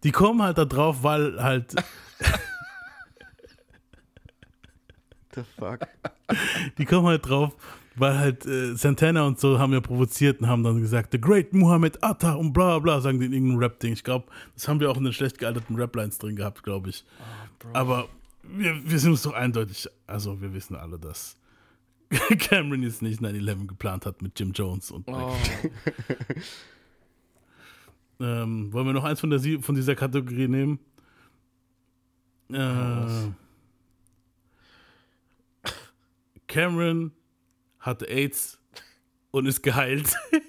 Die 0.04 0.12
kommen 0.12 0.42
halt 0.42 0.58
da 0.58 0.66
drauf, 0.66 1.04
weil 1.04 1.42
halt 1.42 1.76
The 5.38 5.44
fuck. 5.60 5.82
Die 6.80 6.86
kommen 6.86 7.06
halt 7.08 7.28
drauf, 7.30 7.54
weil 7.96 8.18
halt 8.18 8.46
äh, 8.48 8.76
Santana 8.76 9.24
und 9.28 9.40
so 9.40 9.60
haben 9.60 9.72
ja 9.72 9.82
provoziert 9.82 10.42
und 10.42 10.48
haben 10.48 10.64
dann 10.64 10.82
gesagt, 10.82 11.12
The 11.12 11.22
Great 11.22 11.54
Muhammad 11.54 12.04
Atta 12.04 12.34
und 12.34 12.54
bla 12.54 12.80
bla, 12.80 13.00
sagen 13.02 13.20
die 13.20 13.28
in 13.28 13.34
irgendeinem 13.34 13.60
Rap-Ding. 13.60 13.94
Ich 13.94 14.04
glaube, 14.04 14.26
das 14.56 14.68
haben 14.68 14.80
wir 14.80 14.90
auch 14.90 14.98
in 14.98 15.04
den 15.04 15.14
schlecht 15.14 15.38
gealterten 15.38 15.76
Rap-Lines 15.76 16.18
drin 16.18 16.36
gehabt, 16.36 16.64
glaube 16.64 16.90
ich. 16.90 17.06
Aber 17.74 18.10
wir, 18.50 18.90
wir 18.90 19.00
sind 19.00 19.12
uns 19.12 19.24
doch 19.24 19.34
eindeutig, 19.34 19.88
also 20.06 20.42
wir 20.42 20.54
wissen 20.54 20.76
alle, 20.76 21.00
dass 21.00 21.38
Cameron 22.40 22.84
jetzt 22.84 23.02
nicht 23.02 23.22
9-11 23.22 23.68
geplant 23.68 24.06
hat 24.06 24.22
mit 24.22 24.40
Jim 24.40 24.52
Jones 24.52 24.92
und 24.92 25.08
Oh, 25.08 25.36
ähm, 28.20 28.74
wollen 28.74 28.88
wir 28.88 28.94
noch 28.94 29.04
eins 29.04 29.20
von, 29.20 29.30
der, 29.30 29.40
von 29.62 29.76
dieser 29.76 29.96
Kategorie 29.96 30.48
nehmen? 30.48 30.80
Äh, 32.52 33.30
Cameron 36.48 37.12
hatte 37.80 38.08
AIDS 38.08 38.58
und 39.32 39.46
ist 39.46 39.62
geheilt. 39.62 40.16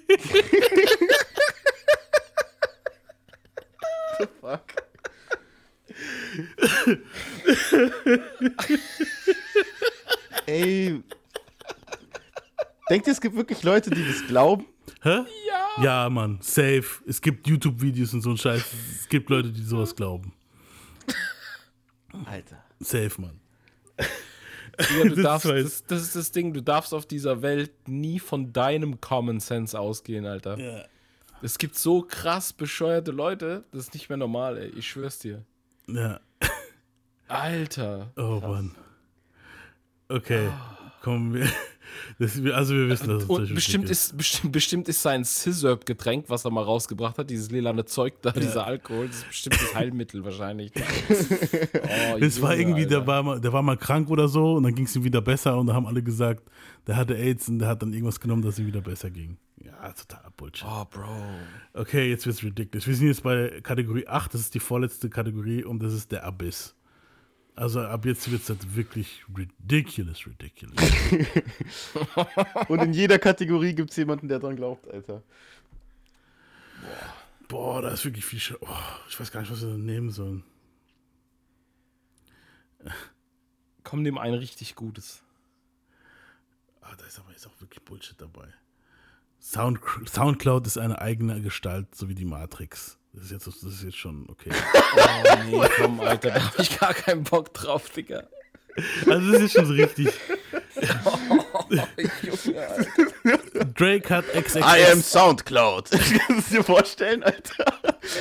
Fuck. 4.41 4.78
Ey. 10.45 11.03
Denkt 12.89 13.07
ihr, 13.07 13.13
es 13.13 13.21
gibt 13.21 13.35
wirklich 13.35 13.61
Leute, 13.63 13.89
die 13.89 14.05
das 14.05 14.25
glauben? 14.27 14.65
Hä? 15.01 15.23
Ja. 15.47 15.83
Ja, 15.83 16.09
Mann, 16.09 16.39
safe. 16.41 17.03
Es 17.07 17.21
gibt 17.21 17.47
YouTube-Videos 17.47 18.13
und 18.13 18.21
so 18.21 18.31
ein 18.31 18.37
Scheiß. 18.37 18.65
Es 18.99 19.07
gibt 19.07 19.29
Leute, 19.29 19.51
die 19.51 19.63
sowas 19.63 19.95
glauben. 19.95 20.33
Alter. 22.25 22.63
Safe, 22.79 23.11
Mann. 23.21 23.39
Digga, 24.79 25.03
du 25.03 25.09
Das 25.15 25.23
darfst, 25.23 25.45
das, 25.45 25.83
das 25.85 26.01
ist 26.01 26.15
das 26.15 26.31
Ding, 26.31 26.53
du 26.53 26.61
darfst 26.61 26.93
auf 26.93 27.05
dieser 27.05 27.41
Welt 27.41 27.71
nie 27.87 28.19
von 28.19 28.51
deinem 28.53 28.99
Common 29.01 29.39
Sense 29.39 29.77
ausgehen, 29.79 30.25
Alter. 30.25 30.57
Ja. 30.57 30.85
Es 31.41 31.57
gibt 31.57 31.77
so 31.77 32.01
krass 32.01 32.51
bescheuerte 32.51 33.11
Leute, 33.11 33.63
das 33.71 33.83
ist 33.83 33.93
nicht 33.93 34.09
mehr 34.09 34.17
normal, 34.17 34.57
ey. 34.57 34.69
Ich 34.69 34.89
schwör's 34.89 35.19
dir. 35.19 35.45
Ja. 35.95 36.19
Alter. 37.27 38.11
Oh 38.17 38.39
Mann. 38.41 38.71
Okay, 40.07 40.49
kommen 41.01 41.33
wir. 41.33 41.47
Das, 42.19 42.39
also 42.53 42.75
wir 42.75 42.87
wissen, 42.89 43.07
dass 43.07 43.23
es 43.23 43.29
Und 43.29 43.53
bestimmt 43.55 43.85
Stücke 43.85 43.91
ist, 43.91 44.15
bestimmt, 44.17 44.51
bestimmt 44.51 44.89
ist 44.89 45.01
sein 45.01 45.23
Scissor-Getränk, 45.25 46.25
was 46.27 46.45
er 46.45 46.51
mal 46.51 46.63
rausgebracht 46.63 47.17
hat, 47.17 47.29
dieses 47.29 47.49
lilane 47.49 47.85
Zeug 47.85 48.13
da, 48.21 48.31
dieser 48.31 48.65
Alkohol, 48.65 49.07
das 49.07 49.17
ist 49.17 49.27
bestimmt 49.27 49.55
das 49.55 49.73
Heilmittel 49.73 50.23
wahrscheinlich. 50.23 50.71
Oh, 52.11 52.19
Das 52.19 52.41
war 52.41 52.51
Junge, 52.51 52.61
irgendwie, 52.61 52.85
der 52.85 53.07
war, 53.07 53.23
mal, 53.23 53.41
der 53.41 53.51
war 53.53 53.61
mal 53.61 53.77
krank 53.77 54.09
oder 54.09 54.27
so 54.27 54.53
und 54.53 54.63
dann 54.63 54.75
ging 54.75 54.85
es 54.85 54.95
ihm 54.95 55.03
wieder 55.03 55.21
besser 55.21 55.57
und 55.57 55.67
da 55.67 55.73
haben 55.73 55.87
alle 55.87 56.03
gesagt, 56.03 56.43
der 56.87 56.95
hatte 56.95 57.15
AIDS 57.15 57.49
und 57.49 57.59
der 57.59 57.69
hat 57.69 57.81
dann 57.81 57.93
irgendwas 57.93 58.19
genommen, 58.19 58.41
dass 58.41 58.59
ihm 58.59 58.67
wieder 58.67 58.81
besser 58.81 59.09
ging. 59.09 59.37
Ja, 59.63 59.91
totaler 59.91 60.31
Bullshit. 60.31 60.65
Oh, 60.67 60.85
Bro. 60.85 61.23
Okay, 61.73 62.09
jetzt 62.09 62.25
wird's 62.25 62.43
ridiculous. 62.43 62.87
Wir 62.87 62.95
sind 62.95 63.07
jetzt 63.07 63.23
bei 63.23 63.61
Kategorie 63.61 64.07
8, 64.07 64.33
das 64.33 64.41
ist 64.41 64.55
die 64.55 64.59
vorletzte 64.59 65.09
Kategorie 65.09 65.63
und 65.63 65.79
das 65.83 65.93
ist 65.93 66.11
der 66.11 66.23
Abyss. 66.23 66.75
Also 67.59 67.81
ab 67.81 68.05
jetzt 68.05 68.31
wird 68.31 68.41
es 68.41 68.49
halt 68.49 68.73
wirklich 68.73 69.25
ridiculous, 69.37 70.25
ridiculous. 70.25 70.79
Und 72.69 72.79
in 72.81 72.93
jeder 72.93 73.19
Kategorie 73.19 73.75
gibt 73.75 73.89
es 73.89 73.97
jemanden, 73.97 74.29
der 74.29 74.39
dran 74.39 74.55
glaubt, 74.55 74.89
Alter. 74.89 75.23
Boah, 77.49 77.81
da 77.81 77.89
ist 77.89 78.05
wirklich 78.05 78.23
viel. 78.23 78.39
Sch 78.39 78.53
oh, 78.61 78.67
ich 79.09 79.19
weiß 79.19 79.29
gar 79.33 79.41
nicht, 79.41 79.51
was 79.51 79.61
wir 79.61 79.71
da 79.71 79.77
nehmen 79.77 80.09
sollen. 80.09 80.45
Komm, 83.83 84.03
nimm 84.03 84.17
ein 84.17 84.35
richtig 84.35 84.75
gutes. 84.75 85.21
Ah, 86.79 86.95
da 86.97 87.05
ist 87.05 87.19
aber 87.19 87.31
jetzt 87.31 87.45
auch 87.45 87.59
wirklich 87.59 87.83
Bullshit 87.83 88.21
dabei. 88.21 88.47
Sound, 89.39 89.79
Soundcloud 90.07 90.67
ist 90.67 90.77
eine 90.77 91.01
eigene 91.01 91.41
Gestalt, 91.41 91.95
so 91.95 92.09
wie 92.09 92.15
die 92.15 92.25
Matrix. 92.25 92.97
Das 93.13 93.25
ist 93.25 93.31
jetzt, 93.31 93.47
das 93.47 93.63
ist 93.63 93.83
jetzt 93.83 93.97
schon 93.97 94.27
okay. 94.29 94.51
Oh, 95.51 95.61
nee, 95.63 95.69
komm, 95.77 95.99
Alter, 96.01 96.31
da 96.31 96.45
hab 96.45 96.59
ich 96.59 96.79
gar 96.79 96.93
keinen 96.93 97.23
Bock 97.23 97.53
drauf, 97.53 97.89
Digga. 97.89 98.27
Also 99.07 99.31
das 99.31 99.41
ist 99.41 99.53
schon 99.53 99.65
so 99.65 99.73
richtig. 99.73 100.07
Junge, 102.21 102.67
Alter. 102.67 103.65
Drake 103.75 104.09
hat 104.09 104.25
XXX. 104.33 104.55
I 104.57 104.91
am 104.91 105.01
Soundcloud. 105.01 105.91
Kannst 105.91 106.29
du 106.29 106.33
es 106.37 106.49
dir 106.49 106.63
vorstellen, 106.63 107.23
Alter? 107.23 107.65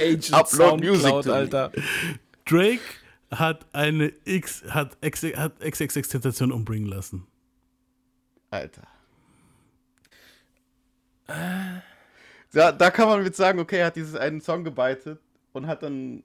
Agent 0.01 0.33
Upload 0.33 0.85
Music 0.85 1.09
Soundcloud, 1.09 1.27
me. 1.27 1.33
Alter. 1.33 1.73
Drake 2.45 2.81
hat 3.31 3.66
eine 3.73 4.12
X, 4.25 4.64
hat, 4.71 4.97
X, 5.01 5.23
hat 5.23 5.61
XXX-Tentation 5.61 6.51
umbringen 6.51 6.89
lassen. 6.89 7.27
Alter. 8.51 8.87
Da, 12.53 12.72
da 12.72 12.91
kann 12.91 13.09
man 13.09 13.24
jetzt 13.24 13.37
sagen, 13.37 13.59
okay, 13.59 13.79
er 13.79 13.87
hat 13.87 13.97
dieses 13.97 14.14
einen 14.14 14.41
Song 14.41 14.64
gebeitet 14.64 15.20
und 15.53 15.66
hat 15.66 15.83
dann. 15.83 16.22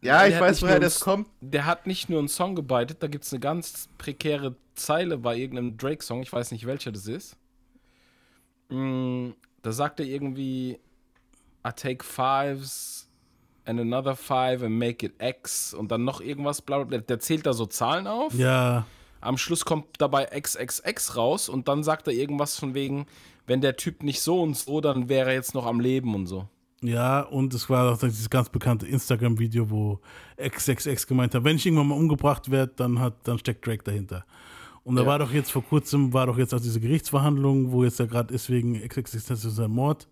Ja, 0.00 0.20
Der 0.20 0.28
ich 0.28 0.34
hat 0.34 0.42
weiß, 0.42 0.56
nicht 0.56 0.62
woher 0.62 0.74
nur 0.74 0.80
das 0.80 1.00
kommt. 1.00 1.28
Der 1.40 1.66
hat 1.66 1.86
nicht 1.86 2.08
nur 2.10 2.18
einen 2.18 2.28
Song 2.28 2.54
gebeitet, 2.54 3.02
da 3.02 3.06
gibt 3.06 3.24
es 3.24 3.32
eine 3.32 3.40
ganz 3.40 3.88
prekäre 3.98 4.56
Zeile 4.74 5.16
bei 5.18 5.36
irgendeinem 5.36 5.76
Drake-Song, 5.76 6.22
ich 6.22 6.32
weiß 6.32 6.50
nicht 6.50 6.66
welcher 6.66 6.92
das 6.92 7.06
ist. 7.06 7.36
Mm, 8.68 9.30
Da 9.62 9.72
sagt 9.72 10.00
er 10.00 10.06
irgendwie, 10.06 10.78
I 11.66 11.70
take 11.74 12.04
fives 12.04 13.08
and 13.64 13.80
another 13.80 14.14
five 14.16 14.62
and 14.62 14.78
make 14.78 15.06
it 15.06 15.14
X 15.22 15.72
und 15.72 15.90
dann 15.90 16.04
noch 16.04 16.20
irgendwas, 16.20 16.60
bla 16.60 16.78
bla 16.78 16.84
bla. 16.84 16.98
Der 16.98 17.18
zählt 17.20 17.46
da 17.46 17.52
so 17.54 17.64
Zahlen 17.66 18.06
auf. 18.06 18.34
Ja, 18.34 18.86
Am 19.24 19.38
Schluss 19.38 19.64
kommt 19.64 19.86
dabei 19.98 20.26
XXX 20.26 21.16
raus 21.16 21.48
und 21.48 21.68
dann 21.68 21.82
sagt 21.82 22.06
er 22.06 22.12
irgendwas 22.12 22.58
von 22.58 22.74
wegen, 22.74 23.06
wenn 23.46 23.60
der 23.60 23.76
Typ 23.76 24.02
nicht 24.02 24.20
so 24.20 24.40
und 24.42 24.56
so, 24.56 24.80
dann 24.80 25.08
wäre 25.08 25.30
er 25.30 25.34
jetzt 25.34 25.54
noch 25.54 25.66
am 25.66 25.80
Leben 25.80 26.14
und 26.14 26.26
so. 26.26 26.48
ja, 26.82 27.20
und 27.20 27.54
es 27.54 27.68
war 27.70 27.92
auch 27.92 27.98
dieses 27.98 28.28
ganz 28.28 28.48
bekannte 28.50 28.86
Instagram-Video, 28.86 29.70
wo 29.70 30.00
XXX 30.38 31.06
gemeint 31.06 31.34
hat, 31.34 31.44
wenn 31.44 31.56
ich 31.56 31.64
irgendwann 31.66 31.88
mal 31.88 31.94
umgebracht 31.98 32.50
werde, 32.50 32.72
dann, 32.76 32.98
hat, 33.00 33.26
dann 33.26 33.38
steckt 33.38 33.66
Drake 33.66 33.82
dahinter. 33.84 34.24
Und 34.82 34.96
da 34.96 35.02
Ja. 35.02 35.08
war 35.08 35.18
doch 35.18 35.32
jetzt 35.32 35.50
vor 35.50 35.62
kurzem, 35.64 36.12
war 36.12 36.26
doch 36.26 36.36
jetzt 36.36 36.52
auch 36.52 36.60
diese 36.60 36.80
Gerichtsverhandlung, 36.80 37.72
wo 37.72 37.84
jetzt 37.84 37.98
ja 37.98 38.04
gerade 38.06 38.34
ist 38.34 38.50
wegen 38.50 38.74
XXX 38.86 39.26
sein 39.42 39.70
Mord. 39.70 40.08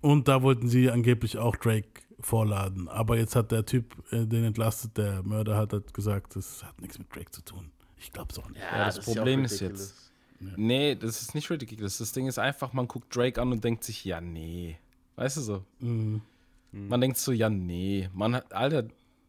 Und 0.00 0.28
da 0.28 0.42
wollten 0.42 0.68
sie 0.68 0.88
angeblich 0.88 1.36
auch 1.38 1.56
Drake 1.56 1.88
vorladen. 2.20 2.86
Aber 2.88 3.16
jetzt 3.16 3.34
hat 3.34 3.50
der 3.50 3.66
Typ 3.66 3.96
äh, 4.12 4.24
den 4.26 4.44
entlastet, 4.44 4.96
der 4.96 5.22
Mörder 5.24 5.56
hat 5.56 5.72
halt 5.72 5.92
gesagt, 5.94 6.36
das 6.36 6.62
hat 6.64 6.80
nichts 6.80 6.98
mit 6.98 7.12
Drake 7.14 7.30
zu 7.32 7.42
tun. 7.44 7.72
Ich 8.00 8.12
glaub's 8.12 8.38
auch 8.38 8.48
nicht. 8.48 8.60
Ja, 8.60 8.86
das 8.86 9.00
Problem 9.00 9.44
ist 9.44 9.60
jetzt- 9.60 10.10
Nee, 10.56 10.94
das 10.94 11.20
ist 11.20 11.34
nicht 11.34 11.50
ridiculous. 11.50 11.98
Das 11.98 12.12
Ding 12.12 12.28
ist 12.28 12.38
einfach, 12.38 12.72
man 12.72 12.86
guckt 12.86 13.14
Drake 13.14 13.40
an 13.42 13.50
und 13.50 13.64
denkt 13.64 13.82
sich, 13.82 14.04
ja, 14.04 14.20
nee. 14.20 14.78
Weißt 15.16 15.36
du 15.36 15.40
so? 15.40 15.64
Mhm. 15.80 16.20
Man 16.70 17.00
denkt 17.00 17.16
so, 17.16 17.32
ja, 17.32 17.50
nee. 17.50 18.08
Man 18.14 18.36
hat, 18.36 18.52
Alter, 18.52 18.84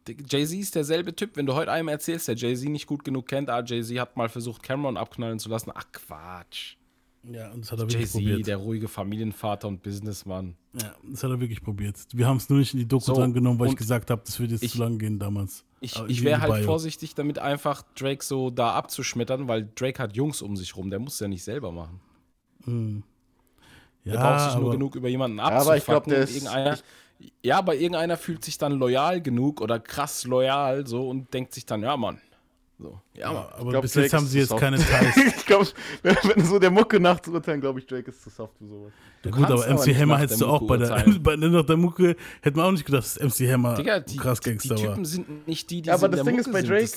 Jay-Z 0.06 0.58
ist 0.58 0.74
derselbe 0.76 1.14
Typ. 1.16 1.36
Wenn 1.36 1.46
du 1.46 1.54
heute 1.54 1.72
einem 1.72 1.88
erzählst, 1.88 2.28
der 2.28 2.36
Jay-Z 2.36 2.68
nicht 2.68 2.86
gut 2.86 3.04
genug 3.04 3.26
kennt, 3.26 3.50
ah, 3.50 3.62
Jay-Z 3.64 3.98
hat 3.98 4.16
mal 4.16 4.28
versucht, 4.28 4.62
Cameron 4.62 4.96
abknallen 4.96 5.38
zu 5.40 5.48
lassen. 5.48 5.72
Ach, 5.74 5.84
Quatsch. 5.92 6.76
Ja, 7.22 7.50
und 7.52 7.62
das 7.64 7.72
hat 7.72 7.78
er 7.80 7.88
wirklich 7.90 8.10
probiert. 8.10 8.46
der 8.46 8.56
ruhige 8.56 8.88
Familienvater 8.88 9.68
und 9.68 9.82
Businessmann. 9.82 10.56
Ja, 10.80 10.94
das 11.02 11.22
hat 11.22 11.30
er 11.30 11.38
wirklich 11.40 11.60
probiert. 11.62 11.96
Wir 12.14 12.26
haben 12.26 12.38
es 12.38 12.48
nur 12.48 12.58
nicht 12.60 12.72
in 12.72 12.80
die 12.80 12.88
Doku 12.88 13.04
So, 13.04 13.14
dran 13.14 13.34
genommen, 13.34 13.58
weil 13.58 13.68
ich 13.68 13.76
gesagt 13.76 14.10
habe, 14.10 14.22
das 14.24 14.38
würde 14.40 14.54
jetzt 14.54 14.62
ich- 14.62 14.72
zu 14.72 14.78
lang 14.78 14.98
gehen 14.98 15.18
damals. 15.18 15.64
Ich, 15.82 15.96
Aber 15.96 16.08
ich 16.08 16.22
wäre 16.24 16.40
halt 16.40 16.54
Bio. 16.54 16.64
vorsichtig 16.64 17.14
damit, 17.14 17.38
einfach 17.38 17.82
Drake 17.94 18.24
so 18.24 18.50
da 18.50 18.72
abzuschmettern, 18.72 19.48
weil 19.48 19.68
Drake 19.74 20.02
hat 20.02 20.14
Jungs 20.16 20.40
um 20.42 20.56
sich 20.56 20.76
rum. 20.76 20.88
Der 20.90 20.98
muss 20.98 21.20
ja 21.20 21.28
nicht 21.28 21.42
selber 21.44 21.72
machen. 21.72 22.00
Ja, 24.04 24.12
Der 24.12 24.18
braucht 24.18 24.40
sich 24.44 24.54
nur 24.54 24.62
aber- 24.64 24.72
genug 24.72 24.96
über 24.96 25.08
jemanden 25.08 25.40
aber 25.40 25.56
abzufacken. 25.56 25.78
ich 25.78 25.84
glaub, 25.84 26.04
der 26.04 26.18
ist- 26.20 26.34
irgendeiner, 26.34 26.78
ja, 27.42 27.58
aber 27.58 27.74
irgendeiner 27.74 28.16
fühlt 28.16 28.44
sich 28.44 28.56
dann 28.58 28.72
loyal 28.78 29.20
genug 29.20 29.60
oder 29.60 29.78
krass 29.78 30.24
loyal 30.24 30.86
so 30.86 31.08
und 31.08 31.32
denkt 31.34 31.52
sich 31.54 31.66
dann, 31.66 31.82
ja, 31.82 31.96
Mann. 31.96 32.18
So, 32.82 32.98
ja, 33.14 33.28
aber 33.28 33.70
glaub, 33.70 33.82
bis 33.82 33.92
Drake 33.92 34.04
jetzt 34.06 34.12
haben 34.14 34.24
ist 34.24 34.30
sie 34.30 34.38
jetzt 34.38 34.48
soft. 34.48 34.60
keine 34.60 34.78
Ties. 34.78 35.16
ich 35.36 35.44
glaube, 35.46 35.66
wenn, 36.02 36.16
wenn 36.22 36.44
so 36.46 36.58
der 36.58 36.70
Mucke 36.70 36.98
nachzuurteilen, 36.98 37.60
glaube 37.60 37.78
ich, 37.78 37.86
Drake 37.86 38.10
ist 38.10 38.22
zu 38.22 38.30
soft 38.30 38.56
für 38.56 38.66
sowas. 38.66 38.92
Ja, 39.22 39.30
gut, 39.30 39.44
aber 39.50 39.66
MC 39.68 39.94
Hammer 39.94 40.14
nach 40.14 40.20
hättest 40.22 40.40
der 40.40 40.48
du 40.48 40.52
auch 40.54 40.62
bei 40.66 40.78
der, 40.78 40.90
urteilen. 40.90 41.22
bei 41.22 41.36
nach 41.36 41.66
der 41.66 41.76
Mucke, 41.76 42.16
hätte 42.40 42.56
man 42.56 42.66
auch 42.66 42.72
nicht 42.72 42.86
gedacht, 42.86 43.04
dass 43.04 43.20
MC 43.20 43.50
Hammer 43.52 43.74
Digga, 43.74 44.00
die, 44.00 44.16
krass 44.16 44.40
die, 44.40 44.44
die 44.44 44.68
Gangster 44.68 44.70
war. 44.76 44.94
Typen 44.94 45.04
sind 45.04 45.46
nicht 45.46 45.68
die, 45.70 45.82
die 45.82 45.88
Ja, 45.88 45.94
aber 45.96 46.08
das 46.08 46.22
der 46.22 46.24
Ding 46.24 46.38
ist 46.40 46.46
Mucke 46.46 46.52
bei 46.52 46.60
sind. 46.62 46.70
Drake, 46.70 46.90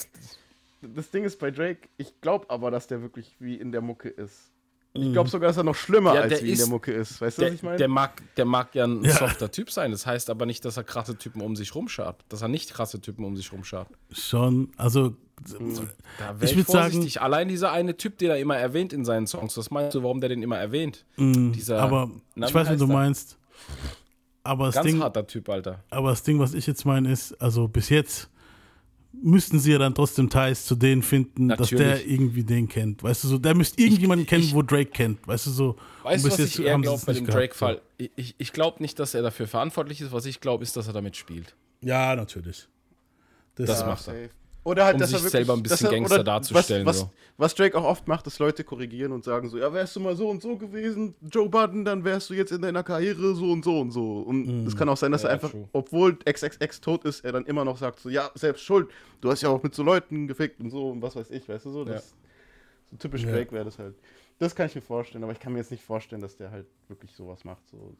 Das, 0.81 0.93
das 0.95 1.11
Ding 1.11 1.23
ist 1.25 1.37
bei 1.39 1.51
Drake, 1.51 1.89
ich 1.97 2.21
glaube 2.21 2.49
aber, 2.49 2.71
dass 2.71 2.87
der 2.87 3.01
wirklich 3.01 3.35
wie 3.39 3.55
in 3.55 3.73
der 3.73 3.81
Mucke 3.81 4.07
ist. 4.07 4.52
Ich 4.95 5.01
Mhm. 5.05 5.13
glaube 5.13 5.27
sogar, 5.29 5.47
dass 5.47 5.57
er 5.57 5.63
noch 5.63 5.73
schlimmer 5.75 6.13
Ja, 6.13 6.21
als 6.21 6.29
der 6.35 6.43
wie 6.43 6.51
in 6.51 6.55
der 6.57 6.65
ist- 6.65 6.69
Mucke 6.69 6.91
ist. 6.91 7.19
Weißt 7.19 7.37
du, 7.39 7.41
der, 7.41 7.49
was 7.51 7.55
ich 7.55 7.63
meine? 7.63 7.77
der, 7.77 7.87
mag, 7.87 8.21
der 8.35 8.45
mag 8.45 8.75
ja 8.75 8.85
ein 8.85 9.03
Ja. 9.03 9.17
softer 9.17 9.49
Typ 9.49 9.71
sein. 9.71 9.89
Das 9.91 10.05
heißt 10.05 10.29
aber 10.29 10.45
nicht, 10.45 10.63
dass 10.65 10.77
er 10.77 10.83
krasse 10.83 11.17
Typen 11.17 11.41
um 11.41 11.55
sich 11.55 11.73
rumschart. 11.73 12.23
Dass 12.29 12.43
er 12.43 12.47
nicht 12.47 12.71
krasse 12.73 13.01
Typen 13.01 13.25
um 13.25 13.35
sich 13.35 13.51
rumschart. 13.51 13.87
Schon, 14.11 14.71
also 14.77 15.15
Da 15.45 15.55
Ich 15.55 15.59
wäre 15.59 16.61
ich 16.61 16.67
sagen- 16.67 16.91
vorsichtig. 16.91 17.21
Allein 17.21 17.47
dieser 17.47 17.71
eine 17.71 17.97
Typ, 17.97 18.19
den 18.19 18.29
er 18.29 18.37
immer 18.37 18.55
erwähnt 18.55 18.93
in 18.93 19.03
seinen 19.03 19.25
Songs. 19.25 19.57
Was 19.57 19.71
meinst 19.71 19.95
du, 19.95 20.03
warum 20.03 20.19
der 20.21 20.29
den 20.29 20.43
immer 20.43 20.59
erwähnt? 20.59 21.05
mh, 21.17 21.53
Dieser- 21.53 21.79
aber 21.81 22.11
Na, 22.35 22.47
ich 22.47 22.53
weiß, 22.53 22.69
was 22.69 22.77
du 22.77 22.85
meinst. 22.87 23.37
Aber 24.43 24.67
das, 24.67 24.75
Ganz 24.75 24.87
Ding, 24.87 25.01
harter 25.01 25.25
Typ, 25.25 25.49
Alter. 25.49 25.83
aber 25.89 26.11
das 26.11 26.21
Ding, 26.23 26.37
was 26.39 26.53
ich 26.53 26.67
jetzt 26.67 26.85
meine, 26.85 27.11
ist, 27.11 27.33
also 27.41 27.67
bis 27.67 27.89
jetzt 27.89 28.29
müssten 29.21 29.59
sie 29.59 29.71
ja 29.71 29.77
dann 29.77 29.93
trotzdem 29.95 30.29
Ties 30.29 30.65
zu 30.65 30.75
denen 30.75 31.01
finden, 31.03 31.49
dass 31.49 31.69
der 31.69 31.79
Natürlich. 31.79 32.11
irgendwie 32.11 32.43
den 32.43 32.67
kennt. 32.67 33.03
Weißt 33.03 33.23
du 33.23 33.27
so, 33.27 33.37
der 33.37 33.55
müsste 33.55 33.81
irgendjemanden 33.81 34.25
kennen, 34.27 34.43
ich- 34.43 34.53
wo 34.53 34.61
Drake 34.61 34.91
kennt. 34.91 35.25
Weißt 35.27 35.45
du 35.45 35.51
so. 35.51 35.75
Weißt 36.03 36.25
du, 36.25 36.29
was 36.31 36.39
ich 36.39 36.59
eher 36.59 36.77
glaube 36.79 37.01
bei 37.05 37.13
nicht 37.13 37.27
dem 37.27 37.31
Drake-Fall? 37.31 37.81
Ich, 37.97 38.11
ich, 38.15 38.35
ich 38.37 38.53
glaube 38.53 38.81
nicht, 38.81 38.99
dass 38.99 39.13
er 39.13 39.21
dafür 39.21 39.47
verantwortlich 39.47 40.01
ist. 40.01 40.11
Was 40.11 40.25
ich 40.25 40.41
glaube, 40.41 40.63
ist, 40.63 40.75
dass 40.75 40.87
er 40.87 40.93
damit 40.93 41.15
spielt. 41.15 41.55
So. 41.81 41.87
Ja, 41.89 42.15
natürlich. 42.15 42.67
Das, 43.55 43.67
Das 43.67 43.79
Ja, 43.81 43.85
macht 43.87 44.07
er. 44.07 44.13
safe. 44.13 44.29
Oder 44.65 44.85
halt, 44.85 44.93
um 44.95 44.99
dass 45.01 45.09
sich 45.09 45.17
er 45.19 45.23
wirklich, 45.23 45.31
selber 45.31 45.53
ein 45.53 45.63
bisschen 45.63 45.73
dass 45.85 45.91
er- 45.91 45.97
Gangster 45.97 46.23
darzustellen, 46.23 46.85
Was, 46.85 46.95
was, 46.95 47.01
so. 47.01 47.11
was 47.37 47.55
Drake 47.55 47.77
auch 47.77 47.83
oft 47.83 48.07
macht, 48.07 48.25
ist 48.27 48.39
Leute 48.39 48.63
korrigieren 48.63 49.11
und 49.11 49.23
sagen 49.25 49.49
so, 49.49 49.57
ja, 49.57 49.73
wärst 49.73 49.95
du 49.95 49.99
mal 49.99 50.15
so 50.15 50.29
und 50.29 50.41
so 50.41 50.55
gewesen, 50.57 51.15
Joe 51.21 51.49
Budden, 51.49 51.83
dann 51.83 52.03
wärst 52.05 52.29
du 52.29 52.33
jetzt 52.33 52.51
in 52.51 52.61
deiner 52.61 52.81
Karriere 52.83 53.35
so 53.35 53.51
und 53.51 53.65
so 53.65 53.79
und 53.81 53.91
so. 53.91 54.19
Und 54.21 54.65
es 54.65 54.75
kann 54.77 54.87
auch 54.87 54.95
sein, 54.97 55.11
dass 55.11 55.23
Ja, 55.23 55.29
er 55.29 55.33
einfach, 55.33 55.51
true. 55.51 55.67
obwohl 55.73 56.17
XXX 56.23 56.79
tot 56.81 57.03
ist, 57.03 57.25
er 57.25 57.33
dann 57.33 57.45
immer 57.45 57.65
noch 57.65 57.77
sagt 57.77 57.99
so, 57.99 58.07
ja, 58.09 58.29
selbst 58.35 58.63
schuld, 58.63 58.89
du 59.21 59.29
hast 59.29 59.41
ja 59.41 59.49
auch 59.49 59.61
mit 59.63 59.75
so 59.75 59.83
Leuten 59.83 60.27
gefickt 60.27 60.61
und 60.61 60.69
so 60.69 60.89
und 60.91 61.01
was 61.01 61.15
weiß 61.15 61.29
ich, 61.31 61.47
weißt 61.49 61.65
du 61.65 61.71
so. 61.71 61.83
Das, 61.83 62.13
So 62.91 62.97
typisch 62.97 63.23
Ja. 63.23 63.31
Drake 63.31 63.51
wäre 63.51 63.65
das 63.65 63.77
halt. 63.79 63.95
Das 64.39 64.55
kann 64.55 64.67
ich 64.67 64.75
mir 64.75 64.81
vorstellen, 64.81 65.23
aber 65.23 65.33
ich 65.33 65.39
kann 65.39 65.51
mir 65.53 65.59
jetzt 65.59 65.71
nicht 65.71 65.83
vorstellen, 65.83 66.21
dass 66.21 66.37
der 66.37 66.51
halt 66.51 66.67
wirklich 66.87 67.11
sowas 67.13 67.43
macht. 67.43 67.67
So. 67.69 67.95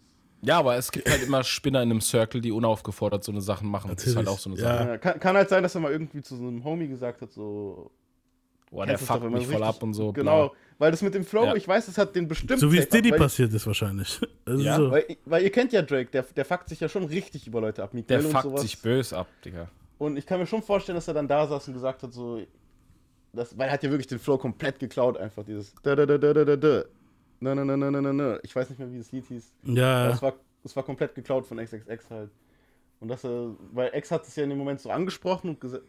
Ja, 0.46 0.60
aber 0.60 0.76
es 0.76 0.92
gibt 0.92 1.10
halt 1.10 1.24
immer 1.24 1.44
Spinner 1.44 1.82
in 1.82 1.90
einem 1.92 2.02
Circle, 2.02 2.42
die 2.42 2.52
unaufgefordert 2.52 3.24
so 3.24 3.32
eine 3.32 3.42
Sachen 3.42 3.70
machen. 3.70 3.92
Das 3.94 4.06
ist 4.06 4.16
halt 4.16 4.26
Natürlich, 4.26 4.38
auch 4.38 4.40
so 4.42 4.50
eine 4.50 4.60
ja. 4.60 4.78
Sache. 4.78 4.90
Ja, 4.90 4.98
kann, 4.98 5.20
kann 5.20 5.36
halt 5.38 5.50
sein, 5.50 5.64
dass 5.64 5.74
er 5.76 5.82
mal 5.82 5.92
irgendwie 5.92 6.22
zu 6.22 6.36
so 6.36 6.48
einem 6.48 6.64
Homie 6.64 6.88
gesagt 6.88 7.22
hat, 7.22 7.32
so, 7.32 7.92
Boah, 8.70 8.86
der 8.86 8.98
fuckt 8.98 9.30
mich 9.32 9.48
voll 9.48 9.64
ab 9.64 9.82
und 9.84 9.94
so. 9.94 10.12
Genau, 10.12 10.50
bla. 10.50 10.58
weil 10.80 10.92
das 10.92 11.02
mit 11.02 11.14
dem 11.14 11.24
Flow, 11.24 11.46
Ja. 11.46 11.56
ich 11.56 11.68
weiß, 11.68 11.86
das 11.86 11.98
hat 11.98 12.16
den 12.16 12.28
bestimmt. 12.28 12.60
So 12.60 12.72
wie 12.72 12.80
es 12.80 12.90
Diddy 12.90 13.12
passiert 13.12 13.54
ist 13.54 13.68
wahrscheinlich. 13.68 14.20
Ja, 14.46 14.76
so. 14.76 14.92
Weil, 14.92 15.06
weil 15.24 15.44
ihr 15.44 15.52
kennt 15.52 15.72
ja 15.72 15.82
Drake, 15.82 16.12
der, 16.12 16.24
der 16.24 16.44
fuckt 16.44 16.68
sich 16.68 16.80
ja 16.82 16.90
schon 16.90 17.06
richtig 17.06 17.48
über 17.48 17.62
Leute 17.62 17.82
ab. 17.82 17.94
Meek 17.94 18.08
Der 18.10 18.20
fuckt 18.20 18.44
sowas. 18.44 18.62
sich 18.62 18.82
böse 18.82 19.18
ab, 19.18 19.28
Digga. 19.46 19.70
Und 19.98 20.18
ich 20.18 20.26
kann 20.26 20.38
mir 20.38 20.46
schon 20.46 20.62
vorstellen, 20.62 20.98
dass 20.98 21.08
er 21.08 21.14
dann 21.14 21.30
da 21.30 21.48
saß 21.48 21.70
und 21.70 21.76
gesagt 21.76 22.04
hat, 22.04 22.12
so. 22.12 22.42
Das, 23.32 23.58
weil 23.58 23.68
er 23.68 23.74
hat 23.74 23.84
ja 23.84 23.90
wirklich 23.90 24.08
den 24.08 24.20
Flow 24.20 24.38
komplett 24.38 24.80
geklaut, 24.80 25.18
einfach 25.18 25.46
dieses. 25.46 25.74
Da, 25.82 25.96
da, 25.96 26.06
da, 26.06 26.18
da, 26.18 26.34
da, 26.34 26.56
da, 26.58 26.84
na, 27.44 27.56
na, 27.56 27.78
na, 27.78 27.92
na, 27.92 28.02
na, 28.02 28.14
na. 28.14 28.40
Ich 28.44 28.56
weiß 28.56 28.70
nicht 28.70 28.80
mehr, 28.80 28.92
wie 28.92 28.98
das 28.98 29.12
Lied 29.12 29.26
hieß. 29.28 29.54
Ja, 29.64 30.10
es 30.10 30.22
war, 30.22 30.34
es 30.64 30.76
war 30.76 30.84
komplett 30.84 31.14
geklaut 31.16 31.46
von 31.46 31.58
XXX 31.58 32.10
halt. 32.10 32.32
Und 33.00 33.10
dass 33.10 33.24
er, 33.26 33.56
weil 33.74 33.92
X 33.94 34.12
hat 34.12 34.26
es 34.26 34.36
ja 34.36 34.44
in 34.44 34.50
dem 34.50 34.58
Moment 34.58 34.80
so 34.80 34.90
angesprochen 34.90 35.50
und 35.50 35.60
gesagt. 35.62 35.84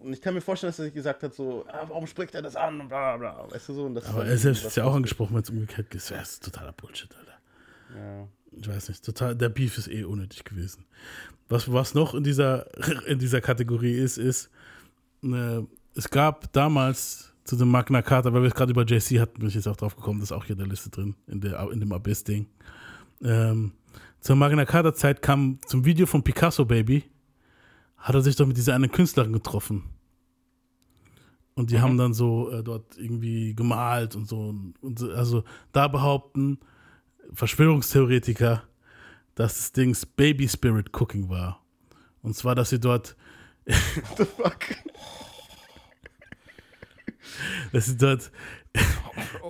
Und 0.00 0.12
ich 0.12 0.20
kann 0.20 0.34
mir 0.34 0.40
vorstellen, 0.40 0.70
dass 0.70 0.78
er 0.78 0.86
sich 0.86 0.94
gesagt 0.94 1.22
hat, 1.22 1.34
so, 1.34 1.64
ah, 1.68 1.84
warum 1.86 2.06
spricht 2.06 2.34
er 2.34 2.42
das 2.42 2.56
an 2.56 2.80
und 2.80 2.88
bla 2.88 3.16
bla. 3.16 3.46
Weißt 3.50 3.68
du 3.68 3.74
so? 3.74 3.84
Und 3.84 3.94
das 3.94 4.06
aber 4.06 4.26
er 4.26 4.38
selbst 4.38 4.64
das 4.64 4.72
ist 4.72 4.76
ja 4.76 4.84
auch 4.84 4.94
angesprochen, 4.94 5.34
wenn 5.34 5.42
es 5.42 5.50
umgekehrt 5.50 5.94
ist. 5.94 6.10
Ja, 6.10 6.18
das 6.18 6.32
ist 6.32 6.44
totaler 6.44 6.72
Bullshit, 6.72 7.14
Alter. 7.14 7.38
Ja. 7.94 8.28
Ich 8.52 8.68
weiß 8.68 8.88
nicht, 8.88 9.04
total, 9.04 9.36
der 9.36 9.48
Beef 9.48 9.78
ist 9.78 9.88
eh 9.88 10.02
unnötig 10.02 10.44
gewesen. 10.44 10.86
Was, 11.48 11.72
was 11.72 11.94
noch 11.94 12.14
in 12.14 12.24
dieser, 12.24 12.66
in 13.06 13.18
dieser 13.18 13.40
Kategorie 13.40 13.94
ist, 13.94 14.16
ist, 14.16 14.50
äh, 15.22 15.60
es 15.94 16.10
gab 16.10 16.52
damals 16.52 17.29
zu 17.44 17.56
dem 17.56 17.68
Magna 17.68 18.02
Carta, 18.02 18.32
weil 18.32 18.42
wir 18.42 18.48
es 18.48 18.54
gerade 18.54 18.70
über 18.72 18.84
JC 18.84 19.18
hatten, 19.20 19.38
bin 19.38 19.48
ich 19.48 19.54
jetzt 19.54 19.66
auch 19.66 19.76
drauf 19.76 19.96
gekommen, 19.96 20.20
das 20.20 20.30
ist 20.30 20.36
auch 20.36 20.44
hier 20.44 20.52
in 20.54 20.58
der 20.58 20.68
Liste 20.68 20.90
drin, 20.90 21.14
in, 21.26 21.40
der, 21.40 21.68
in 21.70 21.80
dem 21.80 21.92
Abyss-Ding. 21.92 22.46
Ähm, 23.22 23.72
zur 24.20 24.36
Magna 24.36 24.64
Carta-Zeit 24.64 25.22
kam 25.22 25.58
zum 25.66 25.84
Video 25.84 26.06
von 26.06 26.22
Picasso 26.22 26.64
Baby, 26.64 27.04
hat 27.96 28.14
er 28.14 28.22
sich 28.22 28.36
doch 28.36 28.46
mit 28.46 28.56
dieser 28.56 28.74
einen 28.74 28.90
Künstlerin 28.92 29.32
getroffen. 29.32 29.84
Und 31.54 31.70
die 31.70 31.80
haben 31.80 31.98
dann 31.98 32.14
so 32.14 32.50
äh, 32.50 32.62
dort 32.62 32.96
irgendwie 32.96 33.54
gemalt 33.54 34.14
und 34.16 34.26
so. 34.28 34.54
Und, 34.80 34.98
so- 34.98 35.10
also 35.12 35.44
da 35.72 35.88
behaupten 35.88 36.58
Verschwörungstheoretiker, 37.32 38.62
dass 39.34 39.54
das 39.56 39.72
Dings 39.72 40.06
Baby 40.06 40.48
Spirit 40.48 40.90
Cooking 40.98 41.28
war. 41.28 41.62
Und 42.22 42.34
zwar, 42.36 42.54
dass 42.54 42.70
sie 42.70 42.80
dort, 42.80 43.16
What 43.66 43.76
the 44.18 44.24
fuck? 44.24 44.58
dass 47.72 47.86
sie 47.86 47.96
dort 47.96 48.30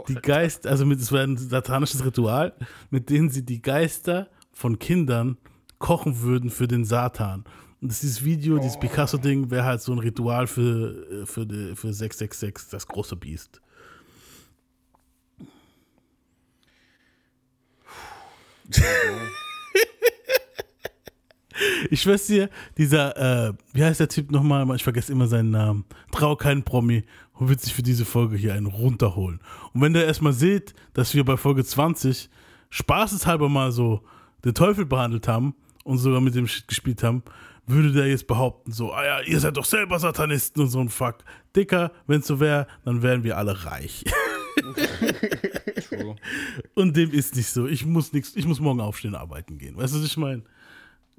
die 0.08 0.14
Geist, 0.14 0.66
also 0.66 0.90
es 0.90 1.12
war 1.12 1.22
ein 1.22 1.36
satanisches 1.36 2.04
Ritual, 2.04 2.54
mit 2.90 3.10
dem 3.10 3.28
sie 3.28 3.44
die 3.44 3.60
Geister 3.60 4.28
von 4.52 4.78
Kindern 4.78 5.36
kochen 5.78 6.20
würden 6.20 6.50
für 6.50 6.68
den 6.68 6.84
Satan. 6.84 7.44
Und 7.80 7.90
das 7.90 8.00
dieses 8.00 8.24
Video, 8.24 8.58
dieses 8.58 8.78
Picasso-Ding, 8.78 9.50
wäre 9.50 9.64
halt 9.64 9.80
so 9.80 9.92
ein 9.92 9.98
Ritual 9.98 10.46
für, 10.46 11.22
äh, 11.22 11.26
für, 11.26 11.46
die, 11.46 11.74
für 11.74 11.92
666, 11.92 12.70
das 12.70 12.86
große 12.86 13.16
Biest. 13.16 13.60
Ich 21.90 22.00
schwör's 22.00 22.26
dir, 22.26 22.48
dieser, 22.78 23.48
äh, 23.48 23.52
wie 23.72 23.84
heißt 23.84 24.00
der 24.00 24.08
Typ 24.08 24.30
nochmal? 24.30 24.74
Ich 24.76 24.84
vergesse 24.84 25.12
immer 25.12 25.26
seinen 25.26 25.50
Namen. 25.50 25.84
Trau 26.10 26.34
keinen 26.34 26.62
Promi 26.62 27.04
und 27.40 27.48
wird 27.48 27.60
sich 27.60 27.74
für 27.74 27.82
diese 27.82 28.04
Folge 28.04 28.36
hier 28.36 28.52
einen 28.54 28.66
runterholen. 28.66 29.40
Und 29.72 29.80
wenn 29.80 29.94
der 29.94 30.04
erstmal 30.06 30.34
seht, 30.34 30.74
dass 30.92 31.14
wir 31.14 31.24
bei 31.24 31.38
Folge 31.38 31.64
20 31.64 32.28
spaßeshalber 32.68 33.48
mal 33.48 33.72
so 33.72 34.02
den 34.44 34.54
Teufel 34.54 34.84
behandelt 34.84 35.26
haben 35.26 35.54
und 35.84 35.96
sogar 35.98 36.20
mit 36.20 36.34
dem 36.34 36.46
Shit 36.46 36.68
gespielt 36.68 37.02
haben, 37.02 37.22
würde 37.66 37.92
der 37.92 38.08
jetzt 38.08 38.26
behaupten, 38.26 38.72
so, 38.72 38.92
ah 38.92 39.04
ja, 39.04 39.20
ihr 39.22 39.40
seid 39.40 39.56
doch 39.56 39.64
selber 39.64 39.98
Satanisten 39.98 40.60
und 40.60 40.68
so 40.68 40.80
ein 40.80 40.90
Fuck. 40.90 41.24
Dicker, 41.56 41.92
wenn's 42.06 42.26
so 42.26 42.40
wäre, 42.40 42.66
dann 42.84 43.00
wären 43.02 43.24
wir 43.24 43.38
alle 43.38 43.64
reich. 43.64 44.04
Und 46.74 46.96
dem 46.96 47.10
ist 47.10 47.36
nicht 47.36 47.48
so. 47.48 47.66
Ich 47.66 47.86
muss 47.86 48.12
nichts, 48.12 48.36
ich 48.36 48.46
muss 48.46 48.60
morgen 48.60 48.80
aufstehen, 48.80 49.14
arbeiten 49.14 49.58
gehen. 49.58 49.76
Weißt 49.76 49.94
du, 49.94 49.98
was 49.98 50.06
ich 50.06 50.16
meine? 50.16 50.42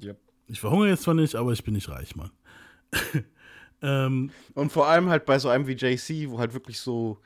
Yep. 0.02 0.19
Ich 0.48 0.60
verhungere 0.60 0.89
jetzt 0.89 1.03
zwar 1.03 1.14
nicht, 1.14 1.35
aber 1.35 1.52
ich 1.52 1.64
bin 1.64 1.73
nicht 1.73 1.89
reich, 1.89 2.15
Mann. 2.15 2.31
ähm, 3.81 4.31
Und 4.53 4.71
vor 4.71 4.87
allem 4.87 5.09
halt 5.09 5.25
bei 5.25 5.39
so 5.39 5.49
einem 5.49 5.67
wie 5.67 5.73
JC, 5.73 6.29
wo 6.29 6.39
halt 6.39 6.53
wirklich 6.53 6.79
so. 6.79 7.17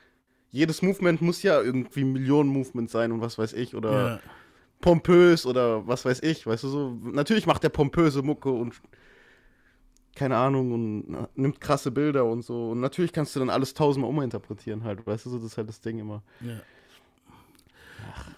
Jedes 0.50 0.80
Movement 0.80 1.20
muss 1.20 1.42
ja 1.42 1.60
irgendwie 1.60 2.04
Millionen 2.04 2.48
Movement 2.48 2.90
sein 2.90 3.12
und 3.12 3.20
was 3.20 3.36
weiß 3.36 3.52
ich. 3.52 3.74
Oder 3.74 3.92
ja. 3.92 4.20
pompös 4.80 5.44
oder 5.44 5.86
was 5.86 6.04
weiß 6.04 6.22
ich. 6.22 6.46
Weißt 6.46 6.64
du 6.64 6.68
so. 6.68 6.98
Natürlich 7.02 7.46
macht 7.46 7.62
der 7.62 7.68
pompöse 7.70 8.22
Mucke 8.22 8.50
und. 8.50 8.74
Keine 10.14 10.38
Ahnung 10.38 10.72
und 10.72 11.10
na, 11.10 11.28
nimmt 11.34 11.60
krasse 11.60 11.90
Bilder 11.90 12.24
und 12.24 12.40
so. 12.42 12.70
Und 12.70 12.80
natürlich 12.80 13.12
kannst 13.12 13.36
du 13.36 13.40
dann 13.40 13.50
alles 13.50 13.74
tausendmal 13.74 14.10
uminterpretieren 14.10 14.82
halt. 14.82 15.06
Weißt 15.06 15.26
du 15.26 15.30
so, 15.30 15.36
das 15.36 15.48
ist 15.48 15.58
halt 15.58 15.68
das 15.68 15.82
Ding 15.82 15.98
immer. 15.98 16.22
Ja. 16.40 16.58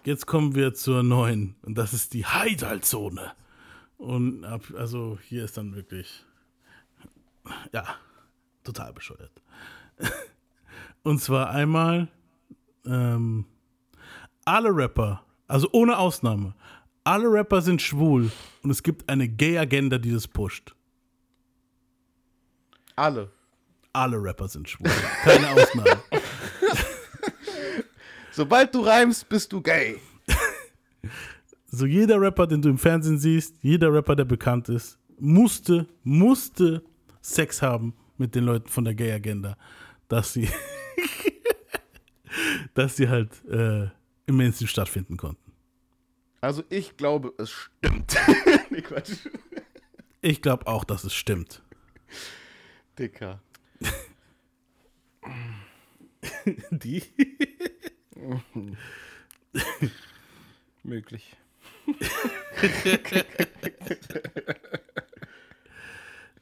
Jetzt 0.04 0.26
kommen 0.26 0.54
wir 0.56 0.74
zur 0.74 1.02
neuen 1.02 1.54
und 1.62 1.76
das 1.78 1.92
ist 1.92 2.14
die 2.14 2.26
Heidalzone. 2.26 3.32
Und 3.98 4.44
ab, 4.44 4.62
also 4.76 5.18
hier 5.22 5.44
ist 5.44 5.56
dann 5.56 5.74
wirklich, 5.74 6.24
ja, 7.72 7.84
total 8.68 8.92
bescheuert. 8.92 9.32
Und 11.02 11.20
zwar 11.20 11.50
einmal 11.50 12.08
ähm, 12.84 13.46
alle 14.44 14.68
Rapper, 14.74 15.24
also 15.46 15.68
ohne 15.72 15.98
Ausnahme, 15.98 16.54
alle 17.04 17.32
Rapper 17.32 17.62
sind 17.62 17.80
schwul 17.80 18.30
und 18.62 18.70
es 18.70 18.82
gibt 18.82 19.08
eine 19.08 19.26
Gay-Agenda, 19.26 19.96
die 19.96 20.12
das 20.12 20.28
pusht. 20.28 20.74
Alle. 22.96 23.30
Alle 23.94 24.22
Rapper 24.22 24.48
sind 24.48 24.68
schwul, 24.68 24.90
keine 25.22 25.50
Ausnahme. 25.50 26.02
Sobald 28.32 28.74
du 28.74 28.82
reimst, 28.82 29.28
bist 29.28 29.50
du 29.52 29.62
gay. 29.62 29.98
so 31.68 31.86
jeder 31.86 32.20
Rapper, 32.20 32.46
den 32.46 32.60
du 32.60 32.68
im 32.68 32.78
Fernsehen 32.78 33.18
siehst, 33.18 33.56
jeder 33.62 33.92
Rapper, 33.92 34.14
der 34.14 34.26
bekannt 34.26 34.68
ist, 34.68 34.98
musste, 35.18 35.86
musste 36.04 36.82
Sex 37.22 37.62
haben 37.62 37.94
mit 38.18 38.34
den 38.34 38.44
Leuten 38.44 38.68
von 38.68 38.84
der 38.84 38.94
Gay 38.94 39.12
Agenda, 39.12 39.56
dass 40.08 40.32
sie, 40.32 40.48
dass 42.74 42.96
sie 42.96 43.08
halt 43.08 43.44
äh, 43.46 43.88
im 44.26 44.36
Mainstream 44.36 44.68
stattfinden 44.68 45.16
konnten. 45.16 45.52
Also 46.40 46.62
ich 46.68 46.96
glaube, 46.96 47.32
es 47.38 47.50
stimmt. 47.50 48.16
nee, 48.70 48.82
Quatsch. 48.82 49.12
Ich 50.20 50.42
glaube 50.42 50.66
auch, 50.66 50.84
dass 50.84 51.04
es 51.04 51.14
stimmt. 51.14 51.62
Dicker. 52.98 53.40
Die? 56.70 57.02
Möglich. 60.82 61.36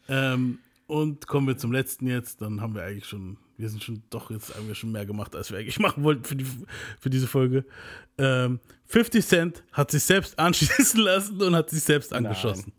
Ähm, 0.08 0.60
und 0.86 1.26
kommen 1.26 1.46
wir 1.46 1.56
zum 1.56 1.72
letzten 1.72 2.06
jetzt, 2.06 2.40
dann 2.42 2.60
haben 2.60 2.74
wir 2.74 2.82
eigentlich 2.82 3.06
schon, 3.06 3.38
wir 3.56 3.68
sind 3.68 3.82
schon, 3.82 4.02
doch, 4.10 4.30
jetzt 4.30 4.54
haben 4.54 4.68
wir 4.68 4.74
schon 4.74 4.92
mehr 4.92 5.06
gemacht, 5.06 5.34
als 5.34 5.50
wir 5.50 5.58
eigentlich 5.58 5.78
machen 5.80 6.04
wollten 6.04 6.24
für, 6.24 6.36
die, 6.36 6.46
für 7.00 7.10
diese 7.10 7.26
Folge. 7.26 7.64
Ähm, 8.18 8.60
50 8.86 9.26
Cent 9.26 9.64
hat 9.72 9.90
sich 9.90 10.04
selbst 10.04 10.38
anschießen 10.38 11.00
lassen 11.00 11.42
und 11.42 11.54
hat 11.54 11.70
sich 11.70 11.82
selbst 11.82 12.12
angeschossen. 12.12 12.72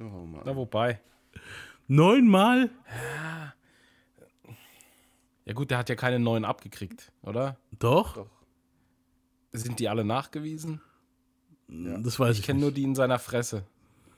Oh 0.00 0.04
Mann. 0.04 0.42
Na, 0.44 0.56
wobei. 0.56 1.00
Neunmal? 1.88 2.70
Ja, 5.44 5.52
gut, 5.54 5.70
der 5.70 5.78
hat 5.78 5.88
ja 5.88 5.96
keine 5.96 6.20
neuen 6.20 6.44
abgekriegt, 6.44 7.12
oder? 7.22 7.58
Doch, 7.78 8.14
Doch. 8.14 8.30
Sind 9.52 9.80
die 9.80 9.88
alle 9.88 10.04
nachgewiesen? 10.04 10.80
das 11.66 12.18
weiß 12.18 12.34
ich, 12.34 12.40
Ich 12.40 12.46
kenne 12.46 12.60
nur 12.60 12.72
die 12.72 12.84
in 12.84 12.94
seiner 12.94 13.18
Fresse. 13.18 13.64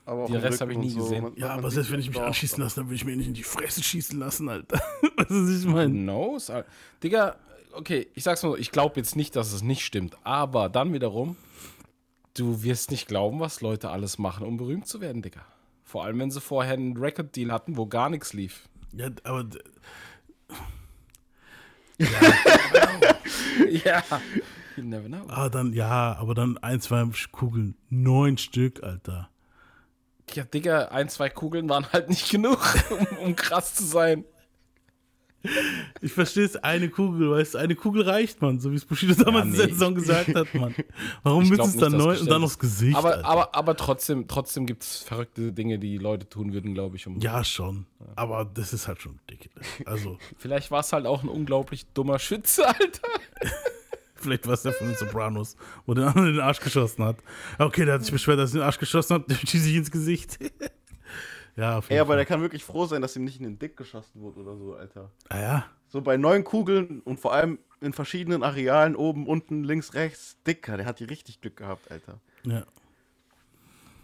Aber 0.05 0.23
auch 0.23 0.27
Den 0.27 0.35
Rest 0.37 0.59
hab 0.61 0.67
Rücken 0.69 0.83
ich 0.83 0.93
nie 0.93 0.99
und 0.99 1.03
gesehen. 1.03 1.23
Man- 1.23 1.35
Ja, 1.37 1.47
man 1.49 1.59
aber 1.59 1.71
selbst 1.71 1.91
wenn 1.91 1.99
ich 1.99 2.09
mich 2.09 2.19
anschießen 2.19 2.61
lasse, 2.61 2.75
dann 2.77 2.85
würde 2.87 2.95
ich 2.95 3.05
mir 3.05 3.15
nicht 3.15 3.27
in 3.27 3.33
die 3.33 3.43
Fresse 3.43 3.81
schießen 3.81 4.19
lassen, 4.19 4.49
Alter. 4.49 4.81
was 5.17 5.49
ich 5.61 5.65
meine? 5.65 5.93
Knows? 5.93 6.49
Al- 6.49 6.65
Digga, 7.01 7.35
okay, 7.71 8.07
ich 8.13 8.23
sag's 8.23 8.43
mal 8.43 8.49
so, 8.49 8.57
ich 8.57 8.71
glaube 8.71 8.95
jetzt 8.97 9.15
nicht, 9.15 9.35
dass 9.35 9.53
es 9.53 9.61
nicht 9.63 9.85
stimmt, 9.85 10.17
aber 10.23 10.67
dann 10.69 10.91
wiederum, 10.93 11.37
du 12.33 12.63
wirst 12.63 12.91
nicht 12.91 13.07
glauben, 13.07 13.39
was 13.39 13.61
Leute 13.61 13.91
alles 13.91 14.17
machen, 14.17 14.45
um 14.45 14.57
berühmt 14.57 14.87
zu 14.87 14.99
werden, 14.99 15.21
Digga. 15.21 15.45
Vor 15.85 16.03
allem, 16.03 16.19
wenn 16.19 16.31
sie 16.31 16.41
vorher 16.41 16.73
einen 16.73 16.97
Record-Deal 16.97 17.51
hatten, 17.51 17.77
wo 17.77 17.85
gar 17.85 18.09
nichts 18.09 18.33
lief. 18.33 18.67
Ja, 18.93 19.09
aber 19.23 19.43
d- 19.45 19.59
ja. 23.85 24.03
You 24.75 24.83
never 24.83 25.07
know. 25.07 25.23
ah, 25.27 25.49
dann, 25.49 25.71
ja, 25.73 26.15
aber 26.17 26.33
dann 26.33 26.57
ein, 26.57 26.81
zwei 26.81 27.07
Kugeln. 27.31 27.75
Neun 27.89 28.39
Stück, 28.39 28.81
Alter. 28.81 29.29
Ja, 30.33 30.43
Digga, 30.43 30.85
ein, 30.85 31.09
zwei 31.09 31.29
Kugeln 31.29 31.69
waren 31.69 31.91
halt 31.91 32.09
nicht 32.09 32.29
genug, 32.29 32.59
um, 32.89 33.17
um 33.17 33.35
krass 33.35 33.75
zu 33.75 33.83
sein. 33.83 34.25
Ich 35.99 36.13
verstehe 36.13 36.45
es, 36.45 36.55
eine 36.55 36.87
Kugel, 36.89 37.31
weißt 37.31 37.55
du, 37.55 37.57
eine 37.57 37.75
Kugel 37.75 38.03
reicht, 38.03 38.41
man, 38.41 38.61
so 38.61 38.71
wie 38.71 38.75
es 38.75 38.85
Bushido 38.85 39.13
damals 39.13 39.47
in 39.47 39.51
nee. 39.51 39.57
der 39.57 39.69
Saison 39.69 39.93
gesagt 39.93 40.33
hat, 40.33 40.53
man. 40.53 40.73
Warum 41.23 41.41
müssen 41.41 41.55
glaub 41.55 41.67
es 41.67 41.75
dann 41.75 41.97
neun 41.97 42.17
und 42.17 42.31
dann 42.31 42.41
das 42.41 42.57
Gesicht? 42.57 42.95
Aber, 42.95 43.25
aber, 43.25 43.53
aber 43.53 43.75
trotzdem, 43.75 44.29
trotzdem 44.29 44.65
gibt 44.65 44.83
es 44.83 44.99
verrückte 44.99 45.51
Dinge, 45.51 45.79
die 45.79 45.97
Leute 45.97 46.29
tun 46.29 46.53
würden, 46.53 46.73
glaube 46.73 46.95
ich. 46.95 47.07
Um 47.07 47.19
ja, 47.19 47.43
schon. 47.43 47.85
Aber 48.15 48.45
das 48.45 48.71
ist 48.71 48.87
halt 48.87 49.01
schon 49.01 49.19
dick. 49.29 49.49
Also, 49.85 50.17
Vielleicht 50.37 50.71
war 50.71 50.79
es 50.79 50.93
halt 50.93 51.05
auch 51.05 51.23
ein 51.23 51.29
unglaublich 51.29 51.87
dummer 51.93 52.19
Schütze, 52.19 52.65
Alter. 52.67 53.07
Vielleicht 54.23 54.47
war 54.47 54.53
es 54.53 54.63
der 54.63 54.73
von 54.73 54.87
den 54.87 54.95
Sopranos, 54.97 55.55
wo 55.85 55.93
den 55.93 56.03
anderen 56.05 56.27
in 56.29 56.33
den 56.35 56.41
Arsch 56.41 56.59
geschossen 56.59 57.03
hat. 57.05 57.17
Okay, 57.59 57.85
der 57.85 57.95
hat 57.95 58.03
sich 58.03 58.11
beschwert, 58.11 58.39
dass 58.39 58.51
er 58.51 58.55
in 58.55 58.59
den 58.61 58.65
Arsch 58.65 58.79
geschossen 58.79 59.15
hat, 59.15 59.29
der 59.29 59.35
schießt 59.35 59.63
sich 59.65 59.75
ins 59.75 59.91
Gesicht. 59.91 60.39
ja, 61.55 61.77
auf 61.77 61.85
jeden 61.85 61.93
Ey, 61.95 61.99
aber 61.99 62.07
Fall. 62.09 62.17
der 62.17 62.25
kann 62.25 62.41
wirklich 62.41 62.63
froh 62.63 62.85
sein, 62.85 63.01
dass 63.01 63.15
ihm 63.15 63.23
nicht 63.25 63.37
in 63.37 63.43
den 63.43 63.59
Dick 63.59 63.77
geschossen 63.77 64.21
wurde 64.21 64.39
oder 64.39 64.57
so, 64.57 64.73
Alter. 64.75 65.11
ah 65.29 65.39
ja, 65.39 65.65
So 65.89 66.01
bei 66.01 66.17
neun 66.17 66.43
Kugeln 66.43 67.01
und 67.01 67.19
vor 67.19 67.33
allem 67.33 67.59
in 67.81 67.93
verschiedenen 67.93 68.43
Arealen, 68.43 68.95
oben, 68.95 69.27
unten, 69.27 69.63
links, 69.63 69.93
rechts, 69.93 70.37
dicker. 70.47 70.77
Der 70.77 70.85
hat 70.85 70.99
die 70.99 71.03
richtig 71.05 71.41
Glück 71.41 71.57
gehabt, 71.57 71.91
Alter. 71.91 72.19
ja. 72.45 72.63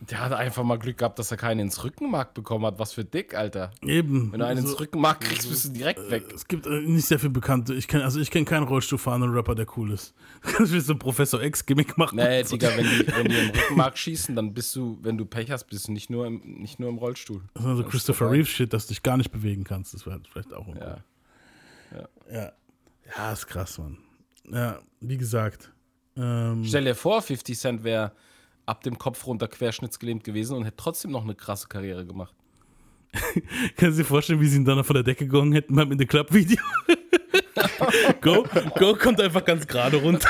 Der 0.01 0.21
hat 0.21 0.31
einfach 0.31 0.63
mal 0.63 0.79
Glück 0.79 0.97
gehabt, 0.97 1.19
dass 1.19 1.29
er 1.29 1.37
keinen 1.37 1.59
ins 1.59 1.83
Rückenmark 1.83 2.33
bekommen 2.33 2.65
hat. 2.65 2.79
Was 2.79 2.93
für 2.93 3.03
dick, 3.03 3.35
Alter. 3.35 3.71
Eben. 3.81 4.31
Wenn 4.31 4.39
du 4.39 4.45
einen 4.45 4.59
Also, 4.59 4.69
ins 4.71 4.79
Rückenmark 4.79 5.19
kriegst, 5.19 5.49
bist 5.49 5.65
du 5.65 5.69
direkt 5.69 6.09
weg. 6.09 6.23
Es 6.33 6.47
gibt 6.47 6.67
äh, 6.67 6.81
nicht 6.81 7.05
sehr 7.05 7.19
viel 7.19 7.29
Bekannte. 7.29 7.73
Ich 7.73 7.87
kenn, 7.87 8.01
also 8.01 8.19
ich 8.19 8.31
kenne 8.31 8.45
keinen 8.45 8.63
Rollstuhlfahrenden 8.63 9.31
Rapper, 9.31 9.55
der 9.55 9.65
cool 9.77 9.91
ist. 9.91 10.13
Du 10.43 10.53
kannst 10.53 10.71
mir 10.71 10.79
so 10.79 10.93
ein 10.93 10.99
Professor 10.99 11.43
X-Gimmick 11.43 11.97
machen. 11.97 12.15
Nee, 12.15 12.43
Digga, 12.43 12.69
wenn 12.77 12.85
die, 12.85 13.07
wenn 13.15 13.27
die 13.27 13.37
im 13.37 13.49
Rückenmark 13.49 13.97
schießen, 13.97 14.35
dann 14.35 14.53
bist 14.53 14.73
du, 14.75 14.97
wenn 15.01 15.17
du 15.17 15.25
Pech 15.25 15.51
hast, 15.51 15.65
bist 15.65 15.89
du 15.89 15.91
nicht 15.91 16.09
nur 16.09 16.25
im, 16.25 16.41
nicht 16.45 16.79
nur 16.79 16.89
im 16.89 16.97
Rollstuhl. 16.97 17.41
Das 17.53 17.63
ist 17.63 17.69
also 17.69 17.83
Christopher. 17.83 18.31
Reeves-Shit, 18.31 18.71
dass 18.71 18.87
du 18.87 18.93
dich 18.93 19.03
gar 19.03 19.17
nicht 19.17 19.31
bewegen 19.31 19.65
kannst. 19.65 19.93
Das 19.93 20.05
wäre 20.05 20.21
vielleicht 20.31 20.53
auch 20.53 20.67
okay. 20.67 20.79
Ja. 21.91 22.07
Ja. 22.31 22.51
Ja, 23.17 23.33
ist 23.33 23.47
krass, 23.47 23.77
Mann. 23.79 23.97
Ja, 24.51 24.79
wie 25.01 25.17
gesagt. 25.17 25.71
Ähm, 26.15 26.63
Stell 26.65 26.85
dir 26.85 26.95
vor, 26.95 27.21
50 27.21 27.57
Cent 27.57 27.83
wäre 27.83 28.11
ab 28.69 28.83
dem 28.83 28.97
Kopf 28.97 29.25
runter 29.25 29.47
querschnittsgelähmt 29.47 30.23
gewesen 30.23 30.55
und 30.55 30.63
hätte 30.63 30.77
trotzdem 30.77 31.11
noch 31.11 31.23
eine 31.23 31.35
krasse 31.35 31.67
Karriere 31.67 32.05
gemacht. 32.05 32.33
Können 33.75 33.91
Sie 33.91 33.97
sich 33.97 34.07
vorstellen, 34.07 34.39
wie 34.39 34.47
sie 34.47 34.57
ihn 34.57 34.65
dann 34.65 34.83
von 34.83 34.93
der 34.93 35.03
Decke 35.03 35.25
gegangen 35.25 35.51
hätten 35.51 35.75
beim 35.75 35.91
In 35.91 35.97
the 35.97 36.05
Club 36.05 36.31
Video? 36.31 36.61
Go, 38.21 38.45
Go 38.77 38.93
kommt 38.95 39.19
einfach 39.19 39.43
ganz 39.43 39.65
gerade 39.65 39.97
runter. 39.97 40.29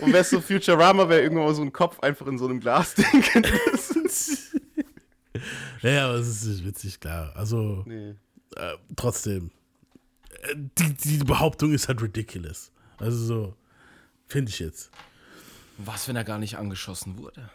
Und 0.00 0.12
wär's 0.12 0.30
so 0.30 0.40
Futurama, 0.40 1.08
wäre 1.08 1.22
irgendwann 1.22 1.44
mal 1.44 1.54
so 1.54 1.62
ein 1.62 1.72
Kopf 1.72 2.00
einfach 2.00 2.26
in 2.26 2.38
so 2.38 2.46
einem 2.46 2.60
Glasding. 2.60 3.06
Ja, 5.82 5.90
ja, 5.90 6.04
aber 6.06 6.14
es 6.14 6.28
ist 6.28 6.46
nicht 6.46 6.64
witzig, 6.64 6.98
klar. 6.98 7.30
Also, 7.36 7.84
nee. 7.86 8.14
äh, 8.56 8.76
trotzdem. 8.96 9.50
Äh, 10.42 10.54
die, 10.56 10.94
die 10.94 11.18
Behauptung 11.18 11.72
ist 11.72 11.88
halt 11.88 12.02
ridiculous. 12.02 12.72
Also 12.98 13.16
so, 13.18 13.54
finde 14.26 14.50
ich 14.50 14.58
jetzt. 14.58 14.90
Was, 15.78 16.08
wenn 16.08 16.16
er 16.16 16.24
gar 16.24 16.38
nicht 16.38 16.56
angeschossen 16.56 17.18
wurde? 17.18 17.50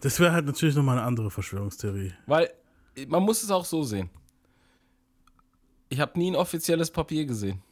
Das 0.00 0.20
wäre 0.20 0.32
halt 0.32 0.44
natürlich 0.46 0.74
nochmal 0.74 0.98
eine 0.98 1.06
andere 1.06 1.30
Verschwörungstheorie. 1.30 2.12
Weil 2.26 2.50
man 3.08 3.22
muss 3.22 3.42
es 3.42 3.50
auch 3.50 3.64
so 3.64 3.82
sehen. 3.82 4.10
Ich 5.88 6.00
habe 6.00 6.18
nie 6.18 6.30
ein 6.30 6.36
offizielles 6.36 6.90
Papier 6.90 7.24
gesehen. 7.24 7.62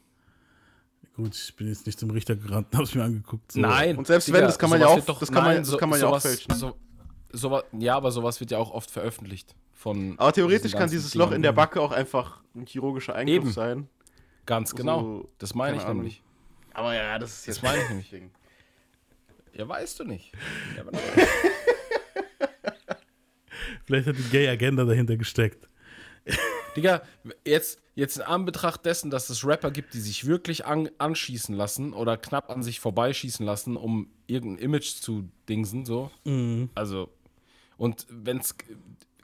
Gut, 1.15 1.35
ich 1.35 1.55
bin 1.55 1.67
jetzt 1.67 1.85
nicht 1.85 1.99
zum 1.99 2.09
Richter 2.09 2.35
gerannt 2.35 2.67
und 2.71 2.79
hab's 2.79 2.95
mir 2.95 3.03
angeguckt. 3.03 3.51
So. 3.51 3.59
Nein. 3.59 3.97
Und 3.97 4.07
selbst 4.07 4.31
wenn, 4.33 4.41
das 4.41 4.57
kann 4.57 4.69
man 4.71 4.81
ja 4.81 4.87
auch- 4.87 4.95
wird 4.95 5.07
das 5.21 5.31
kann 5.31 5.43
man- 5.43 5.57
das 5.63 5.77
kann 5.77 5.89
man 5.89 5.99
ja 5.99 6.07
auch 6.07 6.19
fälschen. 6.19 6.55
So, 6.55 6.75
sowas, 7.31 7.63
ja, 7.73 7.95
aber 7.95 8.11
sowas 8.11 8.39
wird 8.39 8.49
ja 8.51 8.57
auch 8.57 8.71
oft 8.71 8.89
veröffentlicht. 8.89 9.55
Von 9.73 10.17
Aber 10.17 10.31
theoretisch 10.31 10.71
kann 10.71 10.89
dieses 10.89 11.13
Loch 11.13 11.31
in 11.31 11.41
der. 11.41 11.51
Backe 11.51 11.81
auch 11.81 11.91
einfach 11.91 12.41
ein 12.55 12.65
chirurgischer 12.65 13.13
Eingriff 13.15 13.35
Eben. 13.35 13.51
sein. 13.51 13.89
Ganz 14.45 14.73
genau. 14.73 15.01
So, 15.01 15.29
das 15.37 15.53
meine 15.53 15.77
ich 15.77 15.83
Ahnung. 15.83 16.09
Aber 16.73 16.93
ja, 16.95 17.17
das 17.19 17.31
ist 17.31 17.47
Das 17.47 17.55
jetzt 17.55 17.63
meine 17.63 17.81
ich 17.81 17.89
nämlich. 17.89 18.09
Ding. 18.09 18.31
Ja, 19.55 19.67
weißt 19.69 19.99
du 19.99 20.05
nicht. 20.05 20.31
Ja, 20.75 20.83
Vielleicht 23.85 24.07
hat 24.07 24.17
die 24.17 24.23
Gay-Agenda 24.31 24.83
dahinter 24.83 25.15
gesteckt. 25.15 25.69
Digga, 26.75 27.03
jetzt, 27.45 27.79
jetzt 27.93 28.17
in 28.17 28.23
Anbetracht 28.23 28.83
dessen, 28.83 29.11
dass 29.11 29.29
es 29.29 29.45
Rapper 29.45 29.69
gibt, 29.69 29.93
die 29.93 29.99
sich 29.99 30.25
wirklich 30.25 30.65
an, 30.65 30.89
anschießen 30.97 31.55
lassen 31.55 31.93
oder 31.93 32.17
knapp 32.17 32.49
an 32.49 32.63
sich 32.63 32.79
vorbeischießen 32.79 33.45
lassen, 33.45 33.77
um 33.77 34.09
irgendein 34.25 34.63
Image 34.63 34.95
zu 34.95 35.29
dingsen, 35.47 35.85
so. 35.85 36.09
Also, 36.73 37.09
und 37.77 38.07
wenn 38.09 38.37
es 38.39 38.55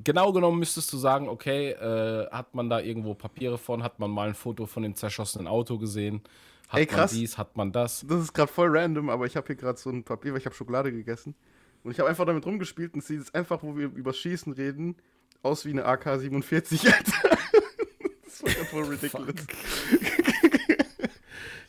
genau 0.04 0.32
genommen 0.32 0.60
müsstest 0.60 0.94
du 0.94 0.98
sagen, 0.98 1.28
okay, 1.28 1.72
äh, 1.72 2.30
hat 2.30 2.54
man 2.54 2.70
da 2.70 2.80
irgendwo 2.82 3.16
Papiere 3.16 3.58
von, 3.58 3.82
hat 3.82 3.98
man 4.00 4.12
mal 4.12 4.28
ein 4.28 4.36
Foto 4.36 4.66
von 4.68 4.84
dem 4.84 4.96
zerschossenen 4.96 5.48
Auto 5.48 5.80
gesehen, 5.80 6.22
hat 6.70 6.80
Ey, 6.80 6.86
man 6.86 6.96
krass. 6.96 7.12
dies, 7.12 7.38
hat 7.38 7.58
man 7.58 7.72
das. 7.72 8.06
Das 8.08 8.22
ist 8.22 8.34
gerade 8.34 8.52
voll 8.52 8.70
random, 8.76 9.10
aber 9.10 9.26
ich 9.26 9.36
habe 9.36 9.48
hier 9.48 9.56
gerade 9.56 9.78
so 9.80 9.90
ein 9.90 10.04
Papier, 10.04 10.32
weil 10.32 10.40
ich 10.40 10.46
habe 10.46 10.56
Schokolade 10.56 10.92
gegessen. 10.92 11.36
Und 11.84 11.92
ich 11.92 12.00
habe 12.00 12.10
einfach 12.10 12.26
damit 12.26 12.46
rumgespielt 12.46 12.94
und 12.94 13.00
es 13.00 13.08
sieht 13.08 13.20
jetzt 13.20 13.34
einfach, 13.34 13.64
wo 13.64 13.76
wir 13.76 13.88
über 13.88 14.14
Schießen 14.14 14.54
reden, 14.54 14.96
aus 15.42 15.66
wie 15.66 15.72
eine 15.72 15.86
AK-47, 15.86 16.86
Alter. 16.86 17.38
das 18.24 18.44
war 18.44 18.52
grad 18.52 18.68
voll 18.68 18.84
ridiculous. 18.84 19.36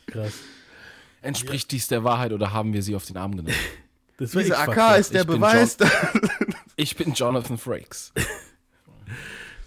Krass. 0.06 0.34
Entspricht 1.22 1.70
dies 1.70 1.88
der 1.88 2.04
Wahrheit 2.04 2.32
oder 2.32 2.52
haben 2.52 2.72
wir 2.74 2.82
sie 2.82 2.94
auf 2.94 3.06
den 3.06 3.16
Arm 3.16 3.36
genommen? 3.36 3.54
Diese. 4.18 4.58
AK 4.58 4.98
ist 4.98 5.14
der 5.14 5.22
Ich 5.22 5.26
bin 5.26 5.36
Beweis. 5.36 5.78
Ich 6.76 6.96
bin 6.96 7.14
Jonathan 7.14 7.56
Frakes. 7.56 8.12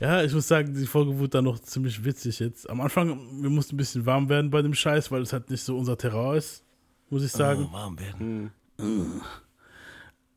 Ja, 0.04 0.22
ich 0.22 0.34
muss 0.34 0.50
sagen, 0.50 0.74
die 0.74 0.86
Folge 0.86 1.18
wurde 1.18 1.30
dann 1.30 1.46
noch 1.46 1.60
ziemlich 1.60 2.04
witzig 2.04 2.40
jetzt. 2.40 2.70
Am 2.70 2.82
Anfang, 2.82 3.42
wir 3.42 3.50
mussten 3.50 3.76
ein 3.76 3.78
bisschen 3.78 4.06
warm 4.06 4.28
werden 4.28 4.50
bei 4.50 4.62
dem 4.62 4.74
Scheiß, 4.74 5.12
weil 5.12 5.22
es 5.22 5.32
halt 5.32 5.50
nicht 5.50 5.64
so 5.64 5.78
unser 5.78 5.98
Terror 5.98 6.36
ist, 6.36 6.62
muss 7.10 7.24
ich 7.24 7.32
sagen. 7.32 7.70
warm 7.72 7.98
werden. 7.98 8.52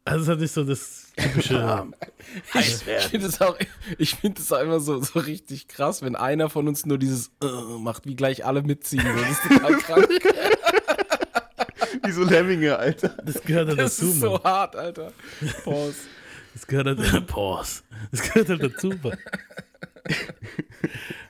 Also 0.05 0.22
es 0.22 0.28
hat 0.28 0.38
nicht 0.38 0.52
so 0.52 0.62
das 0.62 1.12
typische. 1.16 1.84
Ich 2.55 2.76
finde 3.10 3.26
es 3.26 3.40
auch, 3.40 3.56
ich 3.98 4.14
finde 4.14 4.40
es 4.40 4.52
auch 4.52 4.60
immer 4.60 4.78
so, 4.78 5.02
so 5.02 5.18
richtig 5.18 5.66
krass, 5.66 6.01
wenn 6.01 6.14
einer 6.14 6.48
von 6.48 6.68
uns 6.68 6.86
nur 6.86 6.97
dieses 6.98 7.32
äh, 7.43 7.47
macht, 7.80 8.06
wie 8.06 8.14
gleich 8.14 8.44
alle 8.44 8.62
mitziehen. 8.62 9.02
So. 9.02 9.20
Das 9.20 9.30
ist 9.30 9.43
total 9.48 9.76
krank. 9.78 10.09
Wie 12.05 12.12
so 12.12 12.22
Lemminge, 12.22 12.76
Alter. 12.78 13.16
Das 13.24 13.43
gehört 13.43 13.66
halt 13.70 13.78
Das 13.80 13.97
dazu, 13.97 14.10
ist 14.12 14.20
so 14.20 14.30
Mann. 14.34 14.44
hart, 14.44 14.76
Alter. 14.76 15.12
Pause. 15.64 15.94
Das 16.56 16.66
gehört 16.66 16.86
halt. 16.86 17.26
Pause. 17.26 17.82
Das 18.10 18.22
gehört 18.22 18.48
halt 18.48 18.62
dazu. 18.62 18.94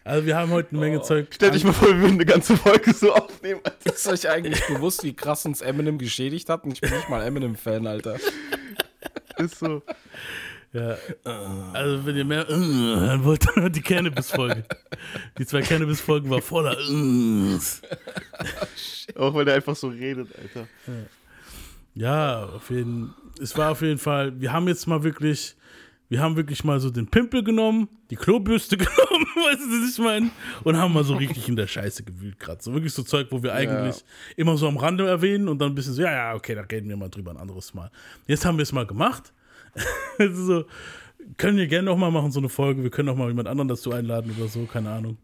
Also 0.04 0.24
wir 0.24 0.36
haben 0.36 0.52
heute 0.52 0.70
eine 0.70 0.78
Menge 0.78 1.02
Zeug. 1.02 1.26
Stell 1.30 1.50
dich 1.50 1.64
mal 1.64 1.72
vor, 1.72 1.88
wir 1.88 1.98
würden 1.98 2.12
eine 2.12 2.26
ganze 2.26 2.56
Folge 2.56 2.94
so 2.94 3.12
aufnehmen, 3.12 3.60
Alter. 3.64 3.92
Ist 3.92 4.06
euch 4.06 4.28
eigentlich 4.28 4.64
bewusst, 4.68 5.02
wie 5.02 5.14
krass 5.14 5.44
uns 5.44 5.62
Eminem 5.62 5.98
geschädigt 5.98 6.48
hat? 6.48 6.62
Und 6.62 6.74
ich 6.74 6.80
bin 6.80 6.90
nicht 6.92 7.08
mal 7.08 7.24
Eminem-Fan, 7.24 7.88
Alter. 7.88 8.20
Ist 9.38 9.58
so. 9.58 9.82
Ja. 10.72 10.96
Also 11.72 12.06
wenn 12.06 12.16
ihr 12.16 12.24
mehr 12.24 12.48
äh, 12.48 12.54
hören 12.54 13.24
wollt, 13.24 13.48
dann 13.48 13.64
hört 13.64 13.74
die 13.74 13.82
Cannabis-Folge. 13.82 14.62
Die 15.38 15.46
zwei 15.46 15.62
Cannabis-Folgen 15.62 16.30
war 16.30 16.40
voller. 16.40 16.78
Äh. 16.78 17.58
Auch 19.18 19.34
weil 19.34 19.44
der 19.44 19.56
einfach 19.56 19.74
so 19.74 19.88
redet, 19.88 20.28
Alter. 20.38 20.68
Ja, 20.86 20.92
auf 22.05 22.70
jeden 22.70 23.14
Es 23.40 23.56
war 23.56 23.73
auf 23.73 23.82
jeden 23.82 23.98
Fall, 23.98 24.39
wir 24.40 24.52
haben 24.52 24.68
jetzt 24.68 24.86
mal 24.86 25.02
wirklich, 25.02 25.56
wir 26.09 26.20
haben 26.20 26.36
wirklich 26.36 26.62
mal 26.62 26.78
so 26.78 26.90
den 26.90 27.06
Pimpel 27.06 27.43
genommen, 27.43 27.89
die 28.10 28.16
Klobürste 28.16 28.77
genommen, 28.77 29.27
weißt 29.35 29.60
du, 29.60 29.82
was 29.82 29.90
ich 29.93 29.98
meine? 29.98 30.31
Und 30.62 30.77
haben 30.77 30.93
mal 30.93 31.05
so 31.05 31.16
richtig 31.16 31.48
in 31.48 31.56
der 31.56 31.66
Scheiße 31.66 32.02
gewühlt 32.05 32.39
gerade. 32.39 32.62
So 32.62 32.73
wirklich 32.74 32.93
so 32.93 33.02
Zeug, 33.02 33.28
wo 33.31 33.43
wir 33.43 33.55
eigentlich 33.55 34.05
immer 34.36 34.56
so 34.56 34.68
am 34.68 34.77
Rande 34.77 35.06
erwähnen 35.06 35.48
und 35.48 35.59
dann 35.59 35.73
ein 35.73 35.74
bisschen 35.74 35.94
so, 35.94 36.02
ja, 36.02 36.12
ja, 36.12 36.35
okay, 36.35 36.55
da 36.55 36.62
reden 36.62 36.89
wir 36.89 36.97
mal 36.97 37.09
drüber 37.09 37.31
ein 37.31 37.39
anderes 37.39 37.73
Mal. 37.74 37.90
Jetzt 38.27 38.44
haben 38.44 38.59
wir 38.59 38.62
es 38.62 38.73
mal 38.73 38.86
gemacht. 38.86 39.32
so, 40.18 40.64
können 41.36 41.56
wir 41.56 41.66
gerne 41.66 41.86
noch 41.86 41.97
mal 41.97 42.10
machen, 42.10 42.31
so 42.31 42.40
eine 42.40 42.48
Folge. 42.48 42.82
Wir 42.82 42.90
können 42.90 43.09
auch 43.09 43.16
mal 43.16 43.28
jemand 43.28 43.48
anderen 43.48 43.68
dazu 43.68 43.93
einladen 43.93 44.35
oder 44.39 44.48
so, 44.48 44.64
keine 44.66 44.90
Ahnung. 44.90 45.16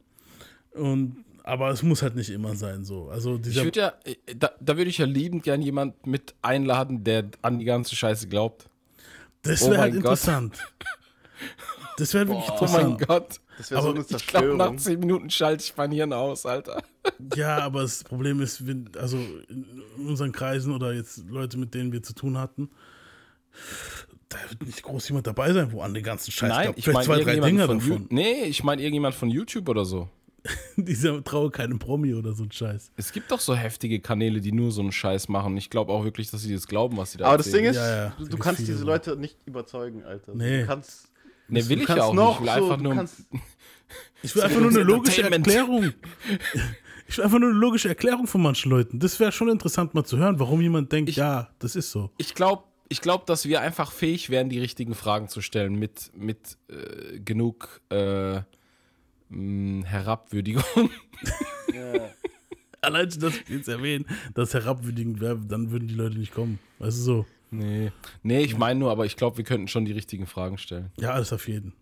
Und, 0.75 1.25
aber 1.45 1.71
es 1.71 1.83
muss 1.83 2.03
halt 2.03 2.15
nicht 2.17 2.31
immer 2.31 2.55
sein, 2.55 2.85
so. 2.85 3.09
Also 3.09 3.37
Ich 3.37 3.43
dieser, 3.43 3.65
würde 3.65 3.81
ja, 3.81 3.93
äh, 4.05 4.17
da, 4.37 4.51
da 4.61 4.77
würde 4.77 4.91
ich 4.91 4.99
ja 4.99 5.07
liebend 5.07 5.43
gern 5.43 5.63
jemand 5.63 6.07
mit 6.07 6.35
einladen, 6.43 7.05
der 7.05 7.31
an 7.43 7.59
die 7.59 7.65
ganze 7.65 7.97
Scheiße 7.97 8.29
glaubt. 8.29 8.69
das 9.43 9.63
oh 9.63 9.71
wäre 9.71 9.81
halt 9.81 9.95
mein 9.95 10.03
Gott. 10.03 10.11
interessant. 10.13 10.59
Das 11.99 12.15
wäre 12.15 12.29
wirklich 12.29 12.49
Oh 12.49 12.67
mein 12.73 12.93
interessant. 12.93 13.07
Gott. 13.09 13.41
Das 13.59 13.71
wäre 13.71 13.83
so 13.83 13.89
Aber 13.91 13.99
eine 13.99 14.07
Ich 14.09 14.27
glaube, 14.27 14.47
nach 14.57 14.57
Zerstörung. 14.71 14.79
10 14.79 15.01
Minuten 15.01 15.31
schalte 15.31 15.63
ich 15.65 15.77
mein 15.77 15.93
Hirn 15.93 16.13
aus, 16.13 16.47
Alter. 16.47 16.83
Ja, 17.35 17.59
aber 17.59 17.83
das 17.83 18.03
Problem 18.05 18.41
ist, 18.41 18.67
wenn, 18.67 18.89
also 18.99 19.19
in 19.49 19.83
unseren 20.07 20.33
Kreisen 20.33 20.73
oder 20.73 20.93
jetzt 20.95 21.29
Leute, 21.29 21.59
mit 21.59 21.75
denen 21.75 21.93
wir 21.93 22.03
zu 22.03 22.15
tun 22.15 22.39
hatten, 22.39 22.71
da 24.29 24.39
wird 24.49 24.65
nicht 24.65 24.83
groß 24.83 25.09
jemand 25.09 25.27
dabei 25.27 25.53
sein, 25.53 25.71
wo 25.73 25.83
an 25.83 25.93
den 25.93 26.03
ganzen 26.03 26.31
Scheiß 26.33 26.49
Nein, 26.49 26.67
gab. 26.69 26.79
ich 26.79 26.85
Vielleicht 26.85 27.09
meine 27.09 27.23
zwei, 27.25 27.35
drei 27.35 27.41
Dinger 27.41 27.67
davon. 27.69 28.07
Nee, 28.09 28.45
ich 28.45 28.65
meine 28.65 28.81
irgendjemand 28.81 29.15
von 29.15 29.29
YouTube 29.29 29.69
oder 29.69 29.85
so. 29.85 30.09
Dieser 30.77 31.23
traue 31.23 31.51
keinem 31.51 31.79
Promi 31.79 32.15
oder 32.15 32.33
so 32.33 32.43
ein 32.43 32.51
Scheiß. 32.51 32.91
Es 32.97 33.13
gibt 33.13 33.31
doch 33.31 33.39
so 33.41 33.55
heftige 33.55 34.01
Kanäle, 34.01 34.41
die 34.41 34.51
nur 34.53 34.73
so 34.73 34.81
einen 34.83 34.91
Scheiß 34.93 35.29
machen. 35.29 35.57
Ich 35.57 35.71
glaube 35.71 35.93
auch 35.93 36.05
wirklich, 36.05 36.31
dass 36.31 36.43
sie 36.43 36.53
das 36.55 36.67
glauben, 36.67 36.97
was 36.97 37.13
sie 37.13 37.19
da 37.19 37.27
Aber 37.27 37.37
das 37.39 37.51
Ding 37.51 37.65
erzählen. 37.65 37.71
ist, 37.71 37.77
Ja, 37.77 38.05
ja, 38.07 38.15
du, 38.19 38.25
du 38.29 38.37
kannst 38.39 38.61
diese 38.61 38.77
so. 38.79 38.87
Leute 38.87 39.17
nicht 39.17 39.37
überzeugen, 39.47 40.03
Alter. 40.05 40.35
Nee. 40.35 40.63
Du 40.63 40.67
kannst, 40.67 41.09
Nee, 41.49 41.69
will 41.69 41.77
du 41.77 41.83
ich 41.83 41.89
ja 41.89 42.03
auch 42.05 42.15
noch 42.15 42.41
nicht. 42.41 42.51
Ich 42.51 42.57
will 42.57 42.63
so, 42.63 42.71
einfach 42.73 42.83
nur. 42.83 43.05
Ich 44.23 44.35
will 44.35 44.43
einfach 44.43 44.61
nur 44.61 44.71
eine 44.71 44.83
logische. 44.83 45.23
Erklärung. 45.23 45.93
Ich 47.09 47.19
will 47.19 47.25
einfach 47.25 47.39
nur 47.41 47.51
eine 47.51 47.59
logische 47.59 47.89
Erklärung 47.89 48.27
von 48.27 48.41
manchen 48.41 48.71
Leuten. 48.71 48.99
Das 48.99 49.21
wäre 49.21 49.33
schon 49.33 49.51
interessant 49.51 49.93
mal 49.93 50.05
zu 50.05 50.17
hören, 50.17 50.39
warum 50.39 50.63
jemand 50.63 50.93
denkt, 50.93 51.11
Ich- 51.11 51.17
ja, 51.17 51.51
das 51.59 51.77
ist 51.77 51.91
so. 51.91 52.11
Ich 52.17 52.35
glaube, 52.35 52.63
ich 52.89 53.03
glaub, 53.03 53.27
dass 53.27 53.45
wir 53.47 53.61
einfach 53.61 53.93
fähig 53.93 54.31
wären, 54.31 54.49
die 54.49 54.59
richtigen 54.61 54.95
Fragen 54.95 55.29
zu 55.29 55.43
stellen 55.43 55.75
mit, 55.75 56.11
mit 56.17 56.57
äh, 56.69 57.19
genug 57.21 57.81
äh, 57.91 58.41
mh, 59.33 59.87
Herabwürdigung. 59.87 60.65
Allein 62.81 63.11
schon, 63.11 63.21
dass 63.21 63.35
wir 63.49 63.57
jetzt 63.57 63.69
erwähnen, 63.69 64.07
dass 64.35 64.55
herabwürdigend 64.55 65.21
wäre, 65.21 65.39
dann 65.39 65.71
würden 65.71 65.87
die 65.89 65.95
Leute 65.95 66.19
nicht 66.19 66.35
kommen. 66.35 66.59
Weißt 66.79 66.99
du 66.99 67.03
so? 67.03 67.27
Nee. 67.51 67.93
Nee, 68.23 68.41
ich 68.43 68.57
meine 68.57 68.81
nur, 68.81 68.91
aber 68.91 69.07
ich 69.07 69.17
glaube, 69.17 69.37
wir 69.37 69.45
könnten 69.45 69.69
schon 69.69 69.85
die 69.85 69.93
richtigen 69.93 70.27
Fragen 70.27 70.59
stellen. 70.59 70.91
Ja, 70.99 71.11
alles 71.13 71.33
auf 71.33 71.47
jeden. 71.49 71.75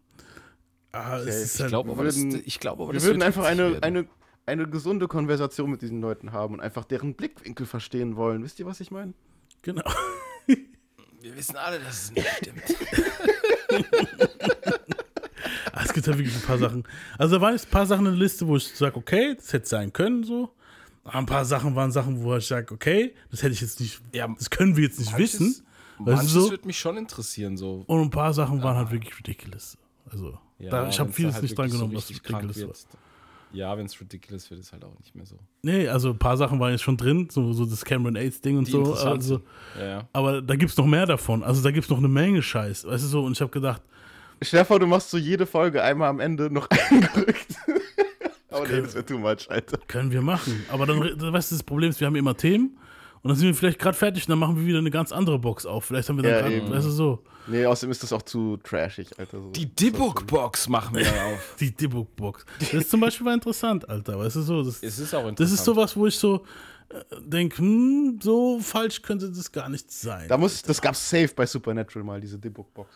Ah, 0.93 1.19
es 1.19 1.27
ist 1.37 1.55
Ich 1.55 1.61
halt, 1.63 1.71
glaube 1.71 1.93
aber, 1.93 2.05
das, 2.05 2.17
würden- 2.19 2.43
ich 2.45 2.59
glaub, 2.61 2.81
aber 2.81 2.89
wir 2.89 2.95
das 2.95 3.05
würden 3.05 3.23
einfach 3.23 3.45
eine, 3.45 3.71
werden. 3.73 3.83
eine, 3.85 4.07
eine 4.47 4.69
gesunde 4.69 5.07
Konversation 5.09 5.71
mit 5.71 5.81
diesen 5.81 6.01
Leuten 6.01 6.33
haben 6.33 6.55
und 6.55 6.61
einfach 6.61 6.85
deren 6.85 7.15
Blickwinkel 7.15 7.65
verstehen 7.67 8.17
wollen. 8.17 8.43
Wisst 8.43 8.59
ihr, 8.59 8.67
was 8.67 8.81
ich 8.81 8.91
meine? 8.91 9.15
genau. 9.63 9.83
Wir 11.23 11.37
wissen 11.37 11.57
alle, 11.57 11.79
dass 11.79 12.05
es 12.05 12.11
nicht 12.13 12.27
stimmt. 12.39 12.63
Es 15.85 15.93
gibt 15.93 16.07
halt 16.07 16.19
wirklich 16.19 16.35
ein 16.37 16.43
paar 16.43 16.59
Sachen. 16.59 16.85
Also 17.19 17.37
da 17.37 17.43
waren 17.43 17.53
jetzt 17.55 17.67
ein 17.69 17.71
paar 17.71 17.87
Sachen 17.87 18.07
in 18.07 18.13
der 18.13 18.21
Liste, 18.21 18.47
wo 18.47 18.57
ich 18.57 18.67
sage, 18.69 18.97
okay, 18.97 19.35
das 19.37 19.53
hätte 19.53 19.67
sein 19.69 19.93
können, 19.93 20.25
so. 20.25 20.51
Aber 21.05 21.17
ein 21.19 21.27
paar 21.27 21.45
Sachen 21.45 21.75
waren 21.75 21.91
Sachen, 21.93 22.23
wo 22.23 22.37
ich 22.37 22.47
sage, 22.47 22.73
okay, 22.75 23.15
das 23.31 23.43
hätte 23.43 23.53
ich 23.55 23.61
jetzt 23.61 23.81
nicht, 23.81 24.01
Ja, 24.13 24.29
das 24.39 24.51
können 24.51 24.77
wir 24.77 24.85
jetzt 24.85 24.99
nicht 24.99 25.13
manches- 25.13 25.41
wissen. 25.41 25.65
Weißt 25.99 26.17
Manches 26.17 26.33
du 26.35 26.41
so? 26.41 26.51
würde 26.51 26.67
mich 26.67 26.79
schon 26.79 26.97
interessieren, 26.97 27.57
so. 27.57 27.85
Und 27.87 28.01
ein 28.01 28.11
paar 28.11 28.33
Sachen 28.33 28.63
waren 28.63 28.77
halt 28.77 28.91
wirklich 28.91 29.19
ridiculous. 29.19 29.77
Also, 30.11 30.39
da, 30.59 30.89
ich 30.89 30.99
habe 30.99 31.13
vieles 31.13 31.35
halt 31.35 31.43
nicht 31.43 31.57
dran 31.57 31.67
wirklich 31.67 31.73
so 31.79 31.87
genommen, 31.87 31.97
was 31.97 32.11
ridiculous 32.11 32.63
war. 32.93 33.01
Ja, 33.53 33.77
wenn 33.77 33.87
es 33.87 34.01
ridiculous 34.01 34.49
wird, 34.51 34.61
ist 34.61 34.73
halt 34.73 34.85
auch 34.85 34.97
nicht 34.99 35.15
mehr 35.15 35.27
so. 35.27 35.37
Nee, 35.63 35.89
also 35.89 36.11
ein 36.11 36.19
paar 36.19 36.37
Sachen 36.37 36.61
waren 36.61 36.71
jetzt 36.71 36.83
schon 36.83 36.97
drin, 36.97 37.29
so, 37.31 37.53
so 37.53 37.67
das 37.67 37.85
Cameron 37.85 38.15
Aids 38.17 38.41
Ding 38.41 38.57
und 38.57 38.67
Die 38.69 38.71
so. 38.71 38.95
Also. 38.95 39.43
Ja, 39.79 39.85
ja. 39.87 40.09
aber 40.13 40.41
da 40.41 40.55
gibt 40.57 40.71
es 40.71 40.77
noch 40.77 40.87
mehr 40.87 41.05
davon. 41.05 41.43
Also 41.43 41.61
da 41.61 41.71
gibt 41.71 41.85
es 41.85 41.91
noch 41.91 41.99
eine 41.99 42.09
Menge 42.09 42.43
Scheiß. 42.43 42.87
Weißt 42.87 43.03
du 43.05 43.09
so? 43.09 43.25
Und 43.25 43.33
ich 43.33 43.41
habe 43.41 43.51
gedacht, 43.51 43.83
Stell 44.43 44.61
dir 44.61 44.65
vor, 44.65 44.79
du 44.79 44.87
machst 44.87 45.11
so 45.11 45.19
jede 45.19 45.47
Folge 45.47 45.83
einmal 45.83 46.09
am 46.09 46.21
Ende 46.21 46.51
noch 46.51 46.69
eingerückt. 46.91 47.47
Aber 48.51 48.67
nee, 48.67 48.81
das 48.83 48.95
wäre 48.95 49.05
too 49.07 49.19
much, 49.19 49.49
Alter. 49.49 49.79
können 49.87 50.11
wir 50.11 50.23
machen. 50.23 50.65
Aber 50.71 50.87
dann, 50.87 50.99
weißt 51.01 51.51
du, 51.53 51.55
das 51.57 51.63
Problem 51.63 51.91
ist, 51.91 52.01
wir 52.01 52.07
haben 52.07 52.17
immer 52.17 52.37
Themen 52.37 52.77
und 53.23 53.29
dann 53.29 53.37
sind 53.37 53.47
wir 53.49 53.55
vielleicht 53.55 53.79
gerade 53.79 53.97
fertig 53.97 54.25
und 54.25 54.31
dann 54.31 54.39
machen 54.39 54.57
wir 54.57 54.67
wieder 54.67 54.79
eine 54.79 54.91
ganz 54.91 55.13
andere 55.13 55.39
Box 55.39 55.67
auf. 55.67 55.85
Vielleicht 55.85 56.09
haben 56.09 56.17
wir 56.17 56.23
dann 56.23 56.33
Ja, 56.33 56.41
gerade, 56.41 56.55
eben. 56.57 56.71
weißt 56.71 56.87
du 56.87 56.91
so, 56.91 57.23
Nee, 57.47 57.65
außerdem 57.67 57.91
ist 57.91 58.03
das 58.03 58.13
auch 58.13 58.23
zu 58.23 58.59
trashig, 58.59 59.09
Alter. 59.19 59.41
So. 59.41 59.51
Die 59.51 59.67
Dibbook-Box 59.75 60.69
machen 60.69 60.97
wir 60.97 61.05
dann 61.05 61.19
auf. 61.35 61.57
die 61.61 61.75
Dibbook-Box. 61.75 62.45
Das 62.73 62.89
zum 62.89 63.01
Beispiel 63.01 63.27
war 63.27 63.35
interessant, 63.35 63.89
Alter. 63.89 64.19
Weißt 64.19 64.37
du 64.37 64.43
so? 64.43 64.63
Das, 64.63 64.83
Es 64.83 64.99
ist 64.99 65.15
auch 65.15 65.21
interessant. 65.27 65.41
das 65.41 65.51
ist 65.53 65.65
sowas, 65.65 65.97
wo 65.97 66.07
ich 66.07 66.17
so 66.17 66.45
denke, 67.25 67.59
hm, 67.59 68.19
so 68.23 68.59
falsch 68.61 69.01
könnte 69.03 69.31
das 69.31 69.51
gar 69.51 69.69
nicht 69.69 69.91
sein. 69.91 70.29
Da 70.29 70.37
muss, 70.37 70.63
das 70.63 70.81
gab's 70.81 71.09
safe 71.09 71.31
bei 71.35 71.47
Supernatural 71.47 72.05
mal, 72.05 72.21
diese 72.21 72.39
Dibbook-Box. 72.39 72.89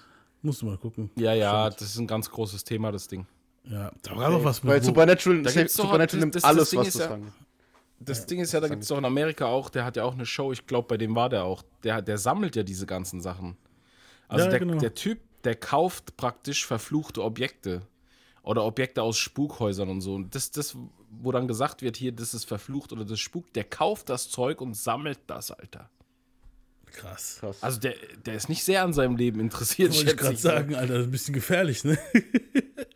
Musst 0.44 0.62
du 0.62 0.66
mal 0.66 0.76
gucken. 0.78 1.10
Ja, 1.16 1.32
ja, 1.32 1.70
das 1.70 1.82
ist 1.82 1.98
ein 1.98 2.06
ganz 2.06 2.30
großes 2.30 2.62
Thema, 2.64 2.92
das 2.92 3.08
Ding. 3.08 3.26
Ja, 3.64 3.90
da 4.02 4.14
war 4.16 4.30
doch 4.30 4.44
was 4.44 4.62
mit. 4.62 4.72
Weil 4.72 4.80
wo- 4.82 4.86
Supernatural, 4.86 5.48
Supernatural 5.68 5.98
das- 6.06 6.12
nimmt 6.14 6.34
das- 6.34 6.42
das 6.42 6.50
alles, 6.50 6.70
Ding 6.70 6.80
was 6.80 6.88
ist 6.88 7.00
das 7.00 7.08
ja-. 7.10 7.18
Das 8.00 8.26
Ding 8.26 8.40
ist 8.40 8.52
ja, 8.52 8.60
da 8.60 8.68
gibt 8.68 8.82
es 8.82 8.88
doch 8.88 8.98
in 8.98 9.04
Amerika 9.06 9.46
auch, 9.46 9.70
der 9.70 9.84
hat 9.86 9.96
ja 9.96 10.04
auch 10.04 10.12
eine 10.12 10.26
Show, 10.26 10.52
ich 10.52 10.66
glaube, 10.66 10.86
bei 10.88 10.96
dem 10.98 11.14
war 11.16 11.30
der 11.30 11.44
auch. 11.44 11.62
Der, 11.82 12.02
der 12.02 12.18
sammelt 12.18 12.54
ja 12.56 12.62
diese 12.62 12.84
ganzen 12.84 13.20
Sachen. 13.22 13.56
Also 14.28 14.44
Ja, 14.44 14.50
der, 14.50 14.58
genau. 14.60 14.78
der 14.78 14.94
Typ, 14.94 15.20
der 15.44 15.54
kauft 15.54 16.16
praktisch 16.18 16.66
verfluchte 16.66 17.22
Objekte. 17.24 17.82
Oder 18.42 18.64
Objekte 18.64 19.00
aus 19.02 19.16
Spukhäusern 19.16 19.88
und 19.88 20.02
so. 20.02 20.14
Und 20.16 20.34
das, 20.34 20.50
das, 20.50 20.76
wo 21.10 21.32
dann 21.32 21.48
gesagt 21.48 21.80
wird, 21.80 21.96
hier, 21.96 22.12
das 22.12 22.34
ist 22.34 22.44
verflucht 22.44 22.92
oder 22.92 23.06
das 23.06 23.18
spukt, 23.18 23.56
der 23.56 23.64
kauft 23.64 24.10
das 24.10 24.28
Zeug 24.28 24.60
und 24.60 24.76
sammelt 24.76 25.20
das, 25.26 25.50
Alter. 25.50 25.88
Krass. 26.94 27.38
Krass. 27.40 27.62
Also 27.62 27.80
der, 27.80 27.94
der 28.24 28.34
ist 28.34 28.48
nicht 28.48 28.64
sehr 28.64 28.82
an 28.84 28.92
seinem 28.92 29.16
Leben 29.16 29.40
interessiert, 29.40 29.94
Wollte 29.94 30.10
ich 30.12 30.16
gerade 30.16 30.34
ich. 30.34 30.40
sagen, 30.40 30.74
Alter, 30.74 30.94
das 30.94 31.00
ist 31.02 31.08
ein 31.08 31.10
bisschen 31.10 31.34
gefährlich, 31.34 31.84
ne? 31.84 31.98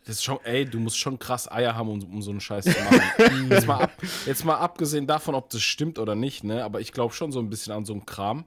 Das 0.05 0.15
ist 0.15 0.23
schon, 0.23 0.39
ey, 0.43 0.65
du 0.65 0.79
musst 0.79 0.97
schon 0.97 1.19
krass 1.19 1.51
Eier 1.51 1.75
haben, 1.75 1.87
um, 1.89 2.01
um 2.01 2.21
so 2.23 2.31
einen 2.31 2.39
Scheiß 2.41 2.65
zu 2.65 2.71
machen. 2.71 3.01
jetzt, 3.51 3.67
mal 3.67 3.81
ab, 3.81 3.91
jetzt 4.25 4.43
mal 4.43 4.55
abgesehen 4.57 5.05
davon, 5.05 5.35
ob 5.35 5.51
das 5.51 5.61
stimmt 5.61 5.99
oder 5.99 6.15
nicht, 6.15 6.43
ne? 6.43 6.63
Aber 6.63 6.79
ich 6.81 6.93
glaube 6.93 7.13
schon 7.13 7.31
so 7.31 7.39
ein 7.39 7.49
bisschen 7.51 7.73
an 7.73 7.85
so 7.85 7.93
einen 7.93 8.07
Kram. 8.07 8.45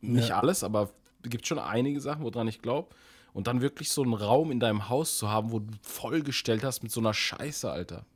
Nicht 0.00 0.30
Ja. 0.30 0.40
alles, 0.40 0.64
aber 0.64 0.90
es 1.22 1.28
gibt 1.30 1.46
schon 1.46 1.58
einige 1.58 2.00
Sachen, 2.00 2.22
woran 2.24 2.48
ich 2.48 2.62
glaube. 2.62 2.88
Und 3.34 3.48
dann 3.48 3.60
wirklich 3.60 3.90
so 3.90 4.02
einen 4.02 4.14
Raum 4.14 4.50
in 4.50 4.60
deinem 4.60 4.88
Haus 4.88 5.18
zu 5.18 5.28
haben, 5.28 5.50
wo 5.52 5.58
du 5.58 5.72
vollgestellt 5.82 6.64
hast 6.64 6.82
mit 6.82 6.90
so 6.92 7.00
einer 7.00 7.12
Scheiße, 7.12 7.70
Alter. 7.70 8.06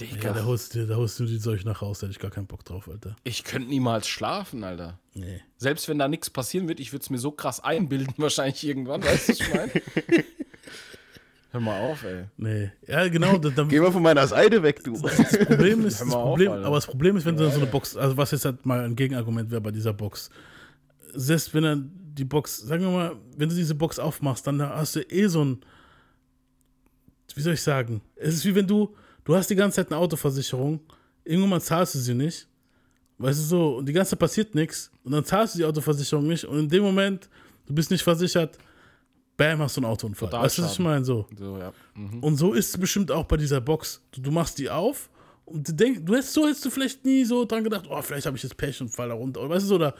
Digga, 0.00 0.28
Ja, 0.28 0.32
da 0.32 0.44
holst, 0.44 0.74
du, 0.74 0.86
da 0.86 0.96
holst 0.96 1.18
du 1.20 1.26
die 1.26 1.38
Zeug 1.38 1.64
nach 1.64 1.80
Hause, 1.80 2.00
da 2.02 2.06
hätte 2.06 2.16
ich 2.16 2.22
gar 2.22 2.30
keinen 2.30 2.46
Bock 2.46 2.64
drauf, 2.64 2.88
Alter. 2.88 3.16
ich 3.24 3.44
könnte 3.44 3.68
niemals 3.68 4.08
schlafen, 4.08 4.64
Alter. 4.64 4.98
Nee. 5.14 5.40
Selbst 5.56 5.88
wenn 5.88 5.98
da 5.98 6.08
nichts 6.08 6.30
passieren 6.30 6.68
wird, 6.68 6.80
ich 6.80 6.92
würde 6.92 7.02
es 7.02 7.10
mir 7.10 7.18
so 7.18 7.30
krass 7.32 7.60
einbilden, 7.62 8.14
wahrscheinlich 8.18 8.64
irgendwann, 8.66 9.02
weißt 9.02 9.28
du, 9.28 9.32
was 9.32 9.40
ich 9.40 9.54
meine? 9.54 9.72
Hör 11.52 11.60
mal 11.60 11.80
auf, 11.80 12.04
ey. 12.04 12.26
Nee. 12.36 12.70
Ja, 12.86 13.08
genau. 13.08 13.36
Da, 13.36 13.50
da, 13.50 13.64
Geh 13.64 13.80
mal 13.80 13.90
von 13.90 14.02
meiner 14.04 14.24
Seite 14.28 14.62
weg, 14.62 14.84
du. 14.84 14.92
das 15.00 15.36
Problem 15.46 15.84
ist, 15.84 15.98
Hör 15.98 16.06
das 16.06 16.14
mal 16.14 16.14
auf, 16.14 16.28
Problem, 16.28 16.52
Alter. 16.52 16.66
aber 16.66 16.76
das 16.76 16.86
Problem 16.86 17.16
ist, 17.16 17.24
wenn 17.26 17.36
du 17.36 17.42
dann 17.42 17.52
so 17.52 17.60
eine 17.60 17.66
Box, 17.68 17.96
also 17.96 18.16
was 18.16 18.30
jetzt 18.30 18.44
halt 18.44 18.64
mal 18.64 18.84
ein 18.84 18.94
Gegenargument 18.94 19.50
wäre 19.50 19.60
bei 19.60 19.72
dieser 19.72 19.92
Box, 19.92 20.30
selbst 21.12 21.52
wenn 21.52 21.64
dann 21.64 21.90
die 22.14 22.24
Box, 22.24 22.58
sagen 22.58 22.84
wir 22.84 22.90
mal, 22.90 23.16
wenn 23.36 23.48
du 23.48 23.54
diese 23.56 23.74
Box 23.74 23.98
aufmachst, 23.98 24.46
dann 24.46 24.62
hast 24.62 24.94
du 24.94 25.00
eh 25.00 25.26
so 25.26 25.44
ein, 25.44 25.58
wie 27.34 27.40
soll 27.40 27.54
ich 27.54 27.62
sagen, 27.62 28.00
es 28.14 28.34
ist 28.34 28.44
wie 28.44 28.54
wenn 28.54 28.68
du, 28.68 28.94
du 29.24 29.34
hast 29.34 29.48
die 29.48 29.56
ganze 29.56 29.76
Zeit 29.76 29.90
eine 29.90 30.00
Autoversicherung, 30.00 30.80
irgendwann 31.24 31.50
mal 31.50 31.60
zahlst 31.60 31.94
du 31.94 31.98
sie 31.98 32.14
nicht, 32.14 32.46
weißt 33.18 33.38
du 33.38 33.44
so, 33.44 33.76
und 33.76 33.86
die 33.86 33.92
ganze 33.92 34.10
Zeit 34.10 34.18
passiert 34.18 34.54
nichts, 34.54 34.90
und 35.04 35.12
dann 35.12 35.24
zahlst 35.24 35.54
du 35.54 35.58
die 35.58 35.64
Autoversicherung 35.64 36.26
nicht, 36.26 36.44
und 36.44 36.58
in 36.58 36.68
dem 36.68 36.82
Moment, 36.82 37.28
du 37.66 37.74
bist 37.74 37.90
nicht 37.90 38.02
versichert, 38.02 38.58
bam, 39.40 39.60
hast 39.60 39.76
du 39.76 39.80
einen 39.80 39.90
Autounfall. 39.90 40.28
Total 40.28 40.44
weißt 40.44 40.58
du, 40.58 40.62
was 40.62 40.72
ich 40.72 40.78
meine? 40.78 41.04
So. 41.04 41.26
So, 41.36 41.56
ja. 41.56 41.72
Mhm. 41.94 42.22
Und 42.22 42.36
so 42.36 42.52
ist 42.52 42.68
es 42.68 42.78
bestimmt 42.78 43.10
auch 43.10 43.24
bei 43.24 43.38
dieser 43.38 43.60
Box. 43.60 44.02
Du, 44.12 44.20
du 44.20 44.30
machst 44.30 44.58
die 44.58 44.68
auf 44.68 45.08
und 45.46 45.66
du 45.66 45.72
denkst, 45.72 46.00
du 46.04 46.14
hättest 46.14 46.34
so 46.34 46.46
hättest 46.46 46.64
du 46.64 46.70
vielleicht 46.70 47.04
nie 47.06 47.24
so 47.24 47.46
dran 47.46 47.64
gedacht, 47.64 47.86
oh, 47.88 48.02
vielleicht 48.02 48.26
habe 48.26 48.36
ich 48.36 48.42
jetzt 48.42 48.56
Pech 48.56 48.80
und 48.82 48.90
fall 48.90 49.08
da 49.08 49.14
runter. 49.14 49.40
Oder 49.40 49.50
weißt 49.50 49.64
du, 49.64 49.68
so, 49.68 49.74
oder, 49.76 49.94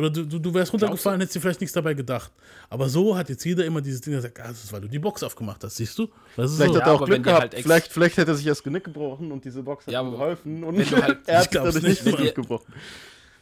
oder 0.00 0.10
du, 0.10 0.24
du, 0.24 0.38
du 0.38 0.54
wärst 0.54 0.72
runtergefallen, 0.72 1.20
hättest 1.20 1.36
dir 1.36 1.40
vielleicht 1.40 1.60
nichts 1.60 1.74
dabei 1.74 1.94
gedacht. 1.94 2.32
Aber 2.68 2.88
so 2.88 3.16
hat 3.16 3.28
jetzt 3.28 3.44
jeder 3.44 3.64
immer 3.64 3.80
dieses 3.80 4.00
Ding 4.00 4.14
gesagt, 4.14 4.40
ah, 4.40 4.48
das 4.48 4.64
ist, 4.64 4.72
weil 4.72 4.80
du 4.80 4.88
die 4.88 4.98
Box 4.98 5.22
aufgemacht 5.22 5.62
hast, 5.62 5.76
siehst 5.76 5.98
du? 5.98 6.08
Das 6.36 6.50
ist 6.50 6.56
Vielleicht 6.56 6.74
so. 6.74 6.80
hat 6.80 6.86
er 6.86 6.92
auch 6.92 6.96
aber 6.96 7.06
Glück 7.06 7.16
wenn 7.18 7.22
die 7.22 7.28
gehabt. 7.28 7.54
halt 7.54 7.62
vielleicht, 7.62 7.92
vielleicht 7.92 8.16
hätte 8.16 8.30
er 8.32 8.34
sich 8.34 8.46
das 8.46 8.62
Genick 8.62 8.84
gebrochen 8.84 9.30
und 9.30 9.44
diese 9.44 9.62
Box 9.62 9.86
hat 9.86 9.92
Ja, 9.94 10.02
ihm 10.02 10.10
geholfen. 10.10 10.64
Und 10.64 10.78
wenn 10.78 10.88
du 10.88 11.02
halt- 11.02 11.18
er 11.26 11.40
Ich 11.42 11.46
hat 11.48 11.54
dadurch 11.54 11.74
nicht 11.76 11.84
nicht, 11.84 12.06
das 12.06 12.16
Genick 12.16 12.34
gebrochen. 12.34 12.72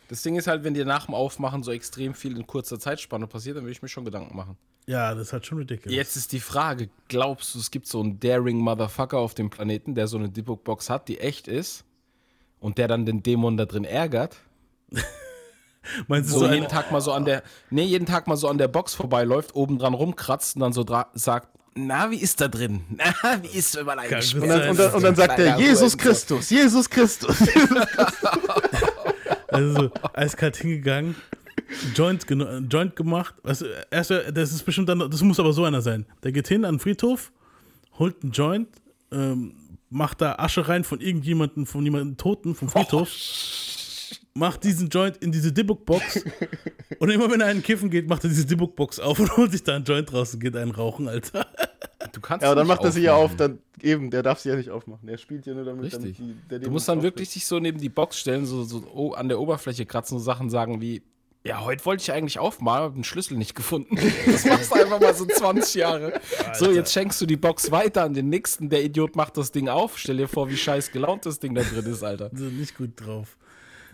Das 0.08 0.22
Ding 0.22 0.36
ist 0.36 0.46
halt, 0.46 0.64
wenn 0.64 0.72
dir 0.74 0.84
nach 0.86 1.04
dem 1.06 1.14
Aufmachen 1.14 1.62
so 1.62 1.70
extrem 1.70 2.14
viel 2.14 2.34
in 2.36 2.46
kurzer 2.46 2.78
Zeitspanne 2.80 3.26
passiert, 3.26 3.56
dann 3.56 3.64
würde 3.64 3.72
ich 3.72 3.82
mir 3.82 3.88
schon 3.88 4.04
Gedanken 4.06 4.34
machen. 4.36 4.56
ja, 4.86 5.14
das 5.14 5.28
ist 5.28 5.32
halt 5.34 5.44
schon 5.46 5.58
ridiculous. 5.58 5.94
Jetzt 5.94 6.16
ist 6.16 6.32
die 6.32 6.40
Frage, 6.40 6.88
glaubst 7.08 7.54
du, 7.54 7.58
es 7.58 7.70
gibt 7.70 7.86
so 7.86 8.00
einen 8.00 8.18
daring 8.18 8.56
Motherfucker 8.58 9.18
auf 9.18 9.34
dem 9.34 9.50
Planeten, 9.50 9.94
der 9.94 10.06
so 10.08 10.16
eine 10.16 10.30
Dipbook-Box 10.30 10.88
hat, 10.88 11.08
die 11.08 11.20
echt 11.20 11.46
ist 11.46 11.84
und 12.58 12.78
der 12.78 12.88
dann 12.88 13.04
den 13.04 13.22
Dämon 13.22 13.58
da 13.58 13.66
drin 13.66 13.84
ärgert? 13.84 14.36
Meinst 16.06 16.30
du 16.30 16.34
So 16.34 16.40
so 16.40 16.52
jeden 16.52 16.68
Tag 16.68 16.90
mal 16.92 17.00
so 17.00 17.12
an 17.12 17.24
der, 17.24 17.42
nee, 17.70 17.84
jeden 17.84 18.06
Tag 18.06 18.26
mal 18.26 18.36
so 18.36 18.48
an 18.48 18.58
der 18.58 18.68
Box 18.68 18.94
vorbeiläuft, 18.94 19.54
oben 19.54 19.78
dran 19.78 19.94
rumkratzt 19.94 20.56
und 20.56 20.62
dann 20.62 20.72
so 20.72 20.84
sagt, 21.14 21.48
na, 21.74 22.10
wie 22.10 22.16
ist 22.18 22.40
da 22.40 22.48
drin? 22.48 22.82
Na, 22.90 23.42
wie 23.42 23.56
ist, 23.56 23.76
wenn 23.76 23.86
man 23.86 23.98
eingesperrt 23.98 24.42
Und 24.42 24.48
dann, 24.48 24.70
und 24.70 24.78
dann, 24.78 24.94
und 24.94 25.02
dann 25.02 25.14
sagt 25.14 25.38
er, 25.38 25.58
Jesus 25.58 25.92
Hurensohn. 25.92 25.98
Christus, 26.00 26.50
Jesus 26.50 26.90
Christus. 26.90 27.36
also 29.48 29.74
so 29.74 29.90
eiskalt 30.12 30.56
hingegangen, 30.56 31.14
Joint, 31.94 32.26
Joint 32.70 32.96
gemacht. 32.96 33.34
Du, 33.42 33.66
erst, 33.90 34.10
das 34.10 34.52
ist 34.52 34.64
bestimmt 34.64 34.88
dann, 34.88 34.98
das 35.10 35.22
muss 35.22 35.38
aber 35.38 35.52
so 35.52 35.64
einer 35.64 35.82
sein. 35.82 36.06
Der 36.22 36.32
geht 36.32 36.48
hin 36.48 36.64
an 36.64 36.74
den 36.74 36.80
Friedhof, 36.80 37.30
holt 37.98 38.22
einen 38.22 38.32
Joint, 38.32 38.68
ähm, 39.12 39.54
macht 39.90 40.20
da 40.20 40.34
Asche 40.36 40.68
rein 40.68 40.84
von 40.84 41.00
irgendjemandem, 41.00 41.66
von 41.66 41.84
jemandem 41.84 42.16
Toten 42.16 42.54
vom 42.54 42.68
Friedhof, 42.68 43.08
macht 44.34 44.64
diesen 44.64 44.88
Joint 44.88 45.16
in 45.18 45.32
diese 45.32 45.52
Dibbock-Box 45.52 46.24
und 46.98 47.10
immer 47.10 47.30
wenn 47.30 47.40
er 47.40 47.48
einen 47.48 47.62
kiffen 47.62 47.90
geht, 47.90 48.08
macht 48.08 48.24
er 48.24 48.30
diese 48.30 48.46
Dibbock-Box 48.46 49.00
auf 49.00 49.18
und 49.18 49.36
holt 49.36 49.52
sich 49.52 49.62
da 49.62 49.76
einen 49.76 49.84
Joint 49.84 50.12
raus 50.12 50.34
und 50.34 50.40
geht 50.40 50.56
einen 50.56 50.70
rauchen, 50.70 51.08
Alter. 51.08 51.46
Du 52.12 52.20
kannst 52.20 52.42
Ja, 52.42 52.50
aber 52.50 52.60
dann 52.60 52.66
macht 52.66 52.84
er 52.84 52.92
sie 52.92 53.02
ja 53.02 53.14
auf, 53.14 53.34
dann 53.36 53.58
eben, 53.82 54.10
der 54.10 54.22
darf 54.22 54.38
sie 54.38 54.48
ja 54.48 54.56
nicht 54.56 54.70
aufmachen. 54.70 55.08
Er 55.08 55.18
spielt 55.18 55.46
ja 55.46 55.54
nur 55.54 55.64
damit, 55.64 55.92
damit 55.92 56.08
Richtig. 56.08 56.26
die, 56.26 56.48
der 56.48 56.60
Du 56.60 56.70
musst 56.70 56.88
dann 56.88 57.02
wirklich 57.02 57.28
sich 57.30 57.46
so 57.46 57.58
neben 57.58 57.78
die 57.78 57.88
Box 57.88 58.18
stellen, 58.18 58.46
so, 58.46 58.62
so 58.64 59.14
an 59.14 59.28
der 59.28 59.40
Oberfläche 59.40 59.84
kratzen 59.86 60.16
und 60.16 60.22
Sachen 60.22 60.48
sagen 60.48 60.80
wie, 60.80 61.02
Ja, 61.44 61.64
heute 61.64 61.84
wollte 61.84 62.02
ich 62.02 62.12
eigentlich 62.12 62.38
aufmachen, 62.38 62.82
hab 62.82 62.94
den 62.94 63.04
Schlüssel 63.04 63.36
nicht 63.36 63.54
gefunden. 63.54 63.98
Das 64.26 64.44
machst 64.44 64.70
du 64.70 64.76
einfach 64.76 65.00
mal 65.00 65.14
so 65.14 65.26
20 65.26 65.74
Jahre. 65.74 66.20
So, 66.54 66.70
jetzt 66.70 66.92
schenkst 66.92 67.20
du 67.20 67.26
die 67.26 67.36
Box 67.36 67.70
weiter 67.70 68.04
an 68.04 68.14
den 68.14 68.28
nächsten. 68.28 68.68
Der 68.68 68.84
Idiot 68.84 69.16
macht 69.16 69.36
das 69.36 69.50
Ding 69.52 69.68
auf. 69.68 69.98
Stell 69.98 70.18
dir 70.18 70.28
vor, 70.28 70.48
wie 70.48 70.56
scheiß 70.56 70.92
gelaunt 70.92 71.26
das 71.26 71.40
Ding 71.40 71.54
da 71.54 71.62
drin 71.62 71.86
ist, 71.86 72.02
Alter. 72.02 72.30
So 72.32 72.44
nicht 72.44 72.76
gut 72.76 72.92
drauf. 72.96 73.36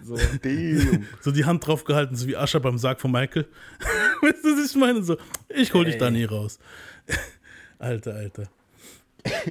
So. 0.03 0.17
So 1.21 1.31
die 1.31 1.45
Hand 1.45 1.67
drauf 1.67 1.85
gehalten, 1.85 2.17
so 2.17 2.27
wie 2.27 2.37
Ascher 2.37 2.61
beim 2.61 2.79
Sarg 2.79 3.01
von 3.01 3.11
Michael. 3.13 3.47
weißt 4.23 4.45
du, 4.45 4.49
was 4.57 4.71
ich 4.71 4.77
meine? 4.77 5.03
So, 5.03 5.17
ich 5.49 5.73
hol 5.75 5.85
dich 5.85 5.97
da 5.99 6.11
nie 6.11 6.25
raus. 6.25 6.59
Alter, 7.79 8.15
Alter. 8.15 8.45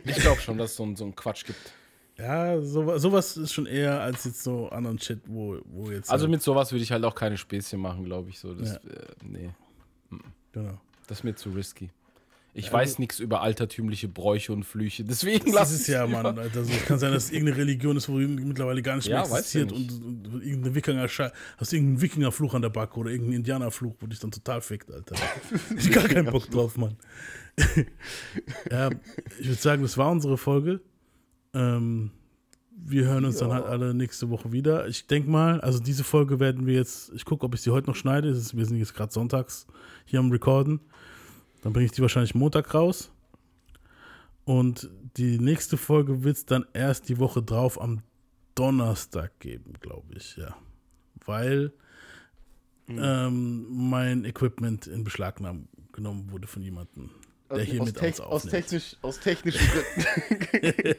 Ich 0.05 0.15
glaube 0.17 0.39
schon, 0.41 0.57
dass 0.57 0.71
es 0.71 0.75
so, 0.77 0.83
ein- 0.83 0.95
so 0.95 1.03
einen 1.05 1.15
Quatsch 1.15 1.45
gibt. 1.45 1.73
Ja, 2.17 2.61
so, 2.61 2.95
sowas 2.99 3.37
ist 3.37 3.53
schon 3.53 3.65
eher 3.65 3.99
als 4.01 4.23
jetzt 4.25 4.43
so 4.43 4.69
anderen 4.69 4.99
Shit, 4.99 5.21
wo, 5.25 5.57
wo 5.65 5.89
jetzt. 5.89 6.11
Also 6.11 6.23
halt, 6.25 6.31
mit 6.31 6.43
sowas 6.43 6.71
würde 6.71 6.83
ich 6.83 6.91
halt 6.91 7.03
auch 7.05 7.15
keine 7.15 7.37
Späßchen 7.37 7.79
machen, 7.79 8.05
glaube 8.05 8.29
ich. 8.29 8.37
So, 8.37 8.53
das, 8.53 8.73
Ja. 8.73 8.75
äh, 8.91 9.05
nee, 9.23 9.49
genau. 10.51 10.79
das 11.07 11.19
ist 11.19 11.23
mir 11.23 11.33
zu 11.35 11.49
risky. 11.49 11.89
Ich 12.55 12.71
weiß 12.71 12.99
nichts 12.99 13.19
über 13.19 13.41
altertümliche 13.41 14.07
Bräuche 14.07 14.53
und 14.53 14.63
Flüche, 14.63 15.03
deswegen 15.09 15.45
Das 15.45 15.55
lass 15.55 15.71
ist 15.71 15.81
es 15.81 15.87
ja, 15.87 16.05
lieber. 16.05 16.21
Mann. 16.23 16.39
Alter, 16.39 16.63
so, 16.63 16.71
es 16.71 16.85
kann 16.85 16.99
sein, 16.99 17.11
dass 17.11 17.25
es 17.25 17.31
irgendeine 17.31 17.57
Religion 17.57 17.97
ist, 17.97 18.07
wo 18.09 18.13
mittlerweile 18.13 18.81
gar 18.81 18.95
nicht 18.95 19.09
mehr 19.09 19.17
Ja, 19.17 19.23
existiert 19.23 19.71
ja 19.71 19.77
und, 19.77 19.87
nicht. 19.87 20.33
und, 20.33 20.43
irgendeine 20.43 20.75
Wikinger 20.75 21.07
hast 21.07 21.73
irgendeinen 21.73 22.01
Wikingerfluch 22.01 22.53
an 22.53 22.61
der 22.61 22.69
Backe 22.69 22.99
oder 22.99 23.09
irgendeinen 23.09 23.37
Indianerfluch, 23.37 23.95
wo 23.99 24.05
dich 24.05 24.19
dann 24.19 24.31
total 24.31 24.61
fickt, 24.61 24.91
Alter. 24.91 25.15
ich 25.77 25.87
hab 25.87 25.93
gar 25.93 26.07
keinen 26.07 26.31
Bock 26.31 26.49
drauf, 26.51 26.77
Mann. 26.77 26.95
ja, 28.71 28.89
ich 29.39 29.47
würde 29.47 29.61
sagen, 29.61 29.81
das 29.81 29.97
war 29.97 30.11
unsere 30.11 30.37
Folge. 30.37 30.81
Ähm, 31.53 32.11
wir 32.85 33.05
hören 33.05 33.25
uns 33.25 33.37
dann 33.37 33.51
halt 33.51 33.65
alle 33.65 33.93
nächste 33.93 34.29
Woche 34.29 34.51
wieder. 34.51 34.87
Ich 34.87 35.07
denke 35.07 35.29
mal, 35.29 35.61
also 35.61 35.79
diese 35.79 36.03
Folge 36.03 36.39
werden 36.39 36.65
wir 36.65 36.75
jetzt, 36.75 37.11
ich 37.15 37.25
gucke, 37.25 37.45
ob 37.45 37.53
ich 37.55 37.61
sie 37.61 37.71
heute 37.71 37.87
noch 37.87 37.95
schneide. 37.95 38.29
Ist, 38.29 38.57
wir 38.57 38.65
sind 38.65 38.77
jetzt 38.77 38.93
gerade 38.93 39.11
sonntags 39.11 39.67
hier 40.05 40.19
am 40.19 40.31
Recorden. 40.31 40.79
Dann 41.63 41.73
bringe 41.73 41.85
ich 41.85 41.91
die 41.91 42.01
wahrscheinlich 42.01 42.35
Montag 42.35 42.73
raus. 42.73 43.11
Und 44.45 44.89
die 45.17 45.39
nächste 45.39 45.77
Folge 45.77 46.23
wird 46.23 46.35
es 46.37 46.45
dann 46.45 46.65
erst 46.73 47.07
die 47.09 47.17
Woche 47.19 47.41
drauf 47.41 47.81
am 47.81 48.01
Donnerstag 48.55 49.39
geben, 49.39 49.73
glaube 49.79 50.13
ich, 50.15 50.35
ja. 50.35 50.55
Weil 51.25 51.71
ähm, 52.89 53.65
mein 53.89 54.25
Equipment 54.25 54.87
in 54.87 55.05
Beschlag 55.05 55.37
genommen 55.93 56.31
wurde 56.31 56.47
von 56.47 56.61
jemandem, 56.61 57.09
der 57.49 57.63
hier 57.63 57.81
aus, 57.81 57.87
mit 57.87 57.97
tech- 57.97 58.07
uns 58.07 58.19
aus, 58.19 58.43
technisch, 58.43 58.97
aus 59.01 59.19
technischen 59.21 59.65
Gründen. 59.71 60.95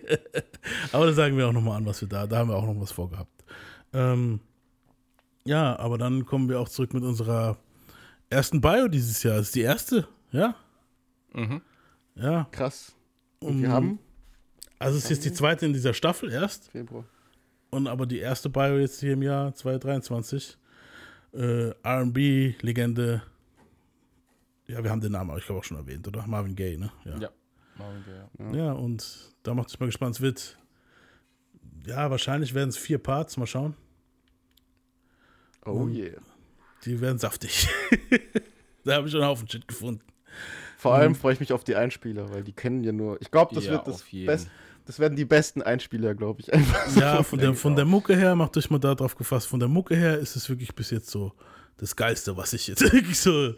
Aber 0.92 1.06
da 1.06 1.12
sagen 1.12 1.36
wir 1.36 1.46
auch 1.46 1.52
nochmal 1.52 1.76
an, 1.76 1.86
was 1.86 2.00
wir 2.00 2.08
da, 2.08 2.26
da 2.26 2.38
haben 2.38 2.48
wir 2.48 2.56
auch 2.56 2.64
noch 2.66 2.80
was 2.80 2.92
vorgehabt. 2.92 3.44
Ähm, 3.92 4.40
ja, 5.44 5.78
aber 5.78 5.98
dann 5.98 6.24
kommen 6.24 6.48
wir 6.48 6.58
auch 6.58 6.70
zurück 6.70 6.94
mit 6.94 7.02
unserer 7.02 7.58
ersten 8.30 8.62
Bio 8.62 8.88
dieses 8.88 9.22
Jahr. 9.22 9.36
Das 9.36 9.48
ist 9.48 9.54
die 9.54 9.60
erste, 9.60 10.08
ja? 10.34 10.54
Mhm. 11.32 11.62
Ja, 12.16 12.46
Krass. 12.52 12.94
Und 13.40 13.62
wir 13.62 13.70
haben 13.70 13.98
also 14.78 14.98
es 14.98 15.04
ist 15.04 15.10
jetzt 15.10 15.24
die 15.24 15.32
zweite 15.32 15.64
in 15.66 15.72
dieser 15.72 15.94
Staffel 15.94 16.30
erst. 16.30 16.70
Februar. 16.70 17.04
Und 17.70 17.86
aber 17.86 18.06
die 18.06 18.18
erste 18.18 18.48
Bio 18.50 18.78
jetzt 18.78 19.00
hier 19.00 19.14
im 19.14 19.22
Jahr 19.22 19.54
2023. 19.54 20.58
Äh, 21.32 21.70
RB-Legende. 21.84 23.22
Ja, 24.66 24.82
wir 24.84 24.90
haben 24.90 25.00
den 25.00 25.12
Namen, 25.12 25.30
aber 25.30 25.38
ich 25.38 25.46
glaube 25.46 25.60
auch 25.60 25.64
schon 25.64 25.76
erwähnt, 25.78 26.06
oder? 26.06 26.26
Marvin 26.26 26.54
Gaye, 26.54 26.76
ne? 26.76 26.92
Ja. 27.04 27.18
Ja. 27.18 27.30
Machen 27.76 28.04
wir, 28.06 28.52
ja. 28.52 28.66
ja, 28.66 28.72
und 28.72 29.34
da 29.42 29.52
macht 29.54 29.68
sich 29.70 29.80
mal 29.80 29.86
gespannt. 29.86 30.14
Es 30.16 30.20
wird, 30.20 30.56
ja, 31.86 32.08
wahrscheinlich 32.10 32.54
werden 32.54 32.68
es 32.68 32.76
vier 32.76 32.98
Parts, 32.98 33.36
mal 33.36 33.46
schauen. 33.46 33.74
Oh 35.64 35.84
Mhm. 35.84 35.94
yeah. 35.94 36.20
Die 36.84 37.00
werden 37.00 37.18
saftig. 37.18 37.68
da 38.84 38.94
habe 38.96 39.06
ich 39.06 39.12
schon 39.12 39.20
einen 39.22 39.30
Haufen 39.30 39.48
Shit 39.48 39.66
gefunden. 39.66 40.02
Vor 40.76 40.92
Mhm. 40.94 40.98
allem 41.00 41.14
freue 41.14 41.32
ich 41.34 41.40
mich 41.40 41.52
auf 41.52 41.64
die 41.64 41.76
Einspieler, 41.76 42.32
weil 42.32 42.42
die 42.42 42.52
kennen 42.52 42.82
ja 42.84 42.92
nur. 42.92 43.20
Ich 43.22 43.30
glaube, 43.30 43.54
das 43.54 43.64
Ja, 43.64 43.72
wird 43.72 43.86
das 43.88 43.94
auf 43.96 44.08
jeden. 44.08 44.26
Best, 44.26 44.48
das 44.86 44.98
werden 44.98 45.16
die 45.16 45.24
besten 45.24 45.62
Einspieler, 45.62 46.14
glaube 46.14 46.40
ich. 46.42 46.52
Einfach 46.52 46.86
so 46.86 47.00
Ja, 47.00 47.22
von 47.22 47.38
der, 47.38 47.54
von 47.54 47.74
der. 47.76 47.84
Mucke 47.84 48.14
her, 48.16 48.34
macht 48.34 48.56
euch 48.56 48.70
mal 48.70 48.78
da 48.78 48.94
drauf 48.94 49.16
gefasst, 49.16 49.46
von 49.48 49.60
der 49.60 49.68
Mucke 49.68 49.96
her 49.96 50.18
ist 50.18 50.36
es 50.36 50.48
wirklich 50.48 50.74
bis 50.74 50.90
jetzt 50.90 51.10
so 51.10 51.32
das 51.78 51.96
Geilste, 51.96 52.36
was 52.36 52.52
ich 52.52 52.68
jetzt 52.68 52.82
wirklich 52.92 53.18
so 53.18 53.54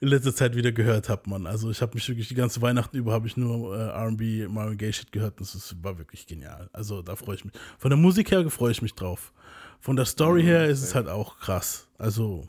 in 0.00 0.08
letzter 0.08 0.34
Zeit 0.34 0.54
wieder 0.56 0.72
gehört 0.72 1.08
habe, 1.10 1.28
Mann. 1.28 1.46
Also 1.46 1.70
ich 1.70 1.82
habe 1.82 1.94
mich 1.94 2.08
wirklich 2.08 2.28
die 2.28 2.34
ganze 2.34 2.62
Weihnachten 2.62 2.96
über 2.96 3.12
habe 3.12 3.26
ich 3.26 3.36
nur 3.36 3.76
äh, 3.76 3.88
R&B, 3.88 4.48
Marvin 4.48 4.78
Gaye 4.78 4.92
Shit 4.92 5.12
gehört 5.12 5.38
und 5.38 5.42
ist, 5.54 5.76
war 5.82 5.98
wirklich 5.98 6.26
genial. 6.26 6.70
Also 6.72 7.02
da 7.02 7.14
freue 7.16 7.34
ich 7.34 7.44
mich. 7.44 7.52
Von 7.76 7.90
der 7.90 7.98
Musik 7.98 8.30
her 8.30 8.48
freue 8.50 8.70
ich 8.72 8.80
mich 8.80 8.94
drauf. 8.94 9.32
Von 9.80 9.96
der 9.96 10.06
Story 10.06 10.42
her 10.42 10.66
ist 10.66 10.82
es 10.82 10.94
halt 10.94 11.08
auch 11.08 11.38
krass. 11.38 11.86
Also 11.98 12.48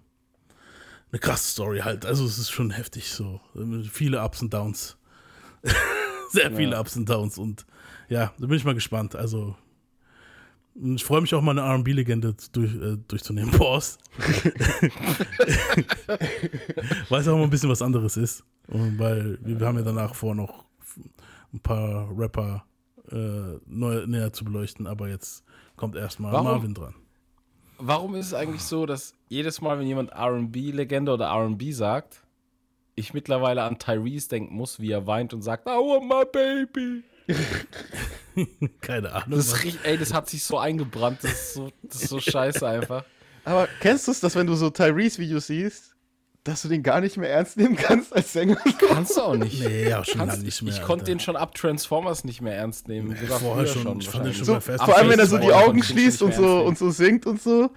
eine 1.11 1.19
krasse 1.19 1.49
Story 1.51 1.79
halt. 1.79 2.05
Also 2.05 2.25
es 2.25 2.37
ist 2.37 2.51
schon 2.51 2.71
heftig 2.71 3.11
so. 3.11 3.41
Viele 3.91 4.23
Ups 4.23 4.41
und 4.41 4.53
Downs. 4.53 4.97
Sehr 6.31 6.55
viele 6.55 6.79
Ups 6.79 6.95
und 6.95 7.09
Downs 7.09 7.37
und 7.37 7.65
ja, 8.07 8.33
da 8.37 8.47
bin 8.47 8.57
ich 8.57 8.63
mal 8.65 8.75
gespannt. 8.75 9.15
Also 9.15 9.55
ich 10.75 11.03
freue 11.03 11.21
mich 11.21 11.33
auch 11.33 11.41
mal 11.41 11.57
eine 11.57 11.79
RB-Legende 11.79 12.35
durch, 12.51 12.73
äh, 12.75 12.97
durchzunehmen. 13.07 13.51
Boss. 13.57 13.97
Weil 17.09 17.21
es 17.21 17.27
auch 17.27 17.37
mal 17.37 17.43
ein 17.43 17.49
bisschen 17.49 17.69
was 17.69 17.81
anderes 17.81 18.15
ist. 18.17 18.43
Und 18.67 18.99
weil 18.99 19.39
wir, 19.41 19.65
haben 19.65 19.77
ja 19.77 19.83
danach 19.83 20.13
vor, 20.13 20.35
noch 20.35 20.65
ein 21.51 21.59
paar 21.59 22.07
Rapper 22.15 22.63
äh, 23.11 23.57
neu, 23.65 24.05
näher 24.05 24.31
zu 24.31 24.45
beleuchten, 24.45 24.85
aber 24.85 25.09
jetzt 25.09 25.43
kommt 25.75 25.95
erstmal? 25.95 26.31
Marvin 26.31 26.75
dran. 26.75 26.93
Warum 27.79 28.15
ist 28.15 28.27
es 28.27 28.33
eigentlich 28.33 28.61
so, 28.63 28.85
dass 28.85 29.13
jedes 29.29 29.61
Mal, 29.61 29.79
wenn 29.79 29.87
jemand 29.87 30.11
RB-Legende 30.13 31.13
oder 31.13 31.31
RB 31.31 31.71
sagt, 31.71 32.21
ich 32.95 33.13
mittlerweile 33.13 33.63
an 33.63 33.79
Tyrese 33.79 34.27
denken 34.29 34.53
muss, 34.55 34.79
wie 34.79 34.91
er 34.91 35.07
weint 35.07 35.33
und 35.33 35.41
sagt, 35.41 35.65
I 35.67 35.71
want 35.71 36.07
my 36.07 36.23
baby. 36.31 37.03
Keine 38.81 39.13
Ahnung. 39.13 39.37
Das, 39.37 39.63
richtig- 39.63 39.79
ey, 39.83 39.97
das 39.97 40.13
hat 40.13 40.29
sich 40.29 40.43
so 40.43 40.57
eingebrannt, 40.57 41.19
das 41.23 41.31
ist 41.31 41.53
so, 41.53 41.69
das 41.83 42.03
ist 42.03 42.09
so 42.09 42.19
scheiße 42.19 42.67
einfach. 42.67 43.05
Aber 43.45 43.67
kennst 43.79 44.07
du 44.07 44.11
es, 44.11 44.19
dass 44.19 44.35
wenn 44.35 44.47
du 44.47 44.55
so 44.55 44.69
Tyrese-Videos 44.69 45.47
siehst, 45.47 45.88
dass 46.43 46.61
du 46.61 46.67
den 46.69 46.83
gar 46.83 47.01
nicht 47.01 47.17
mehr 47.17 47.29
ernst 47.29 47.57
nehmen 47.57 47.75
kannst 47.75 48.15
als 48.15 48.33
Sänger? 48.33 48.57
Kannst 48.87 49.17
du 49.17 49.21
auch 49.21 49.35
nicht. 49.35 49.61
nee, 49.63 49.89
ja, 49.89 50.03
schon 50.03 50.19
lange 50.19 50.37
nicht 50.43 50.61
mehr. 50.61 50.73
ich 50.73 50.81
konnte 50.81 51.05
den 51.05 51.19
schon 51.19 51.35
ab 51.35 51.53
Transformers 51.55 52.23
nicht 52.23 52.41
mehr 52.41 52.55
ernst 52.55 52.87
nehmen. 52.87 53.15
Sogar 53.15 53.39
vorher 53.39 53.67
schon. 53.67 53.99
Ich 53.99 54.09
fand 54.09 54.25
den 54.25 54.33
schon 54.33 54.45
So, 54.45 54.53
bei 54.53 54.61
Fast 54.61 54.83
vor 54.83 54.97
allem, 54.97 55.09
wenn 55.09 55.19
er 55.19 55.27
so 55.27 55.37
die 55.37 55.51
Augen 55.51 55.83
schließt 55.83 56.21
und 56.21 56.33
so, 56.33 56.61
und 56.61 56.77
so 56.77 56.89
singt 56.89 57.25
und 57.25 57.41
so. 57.41 57.69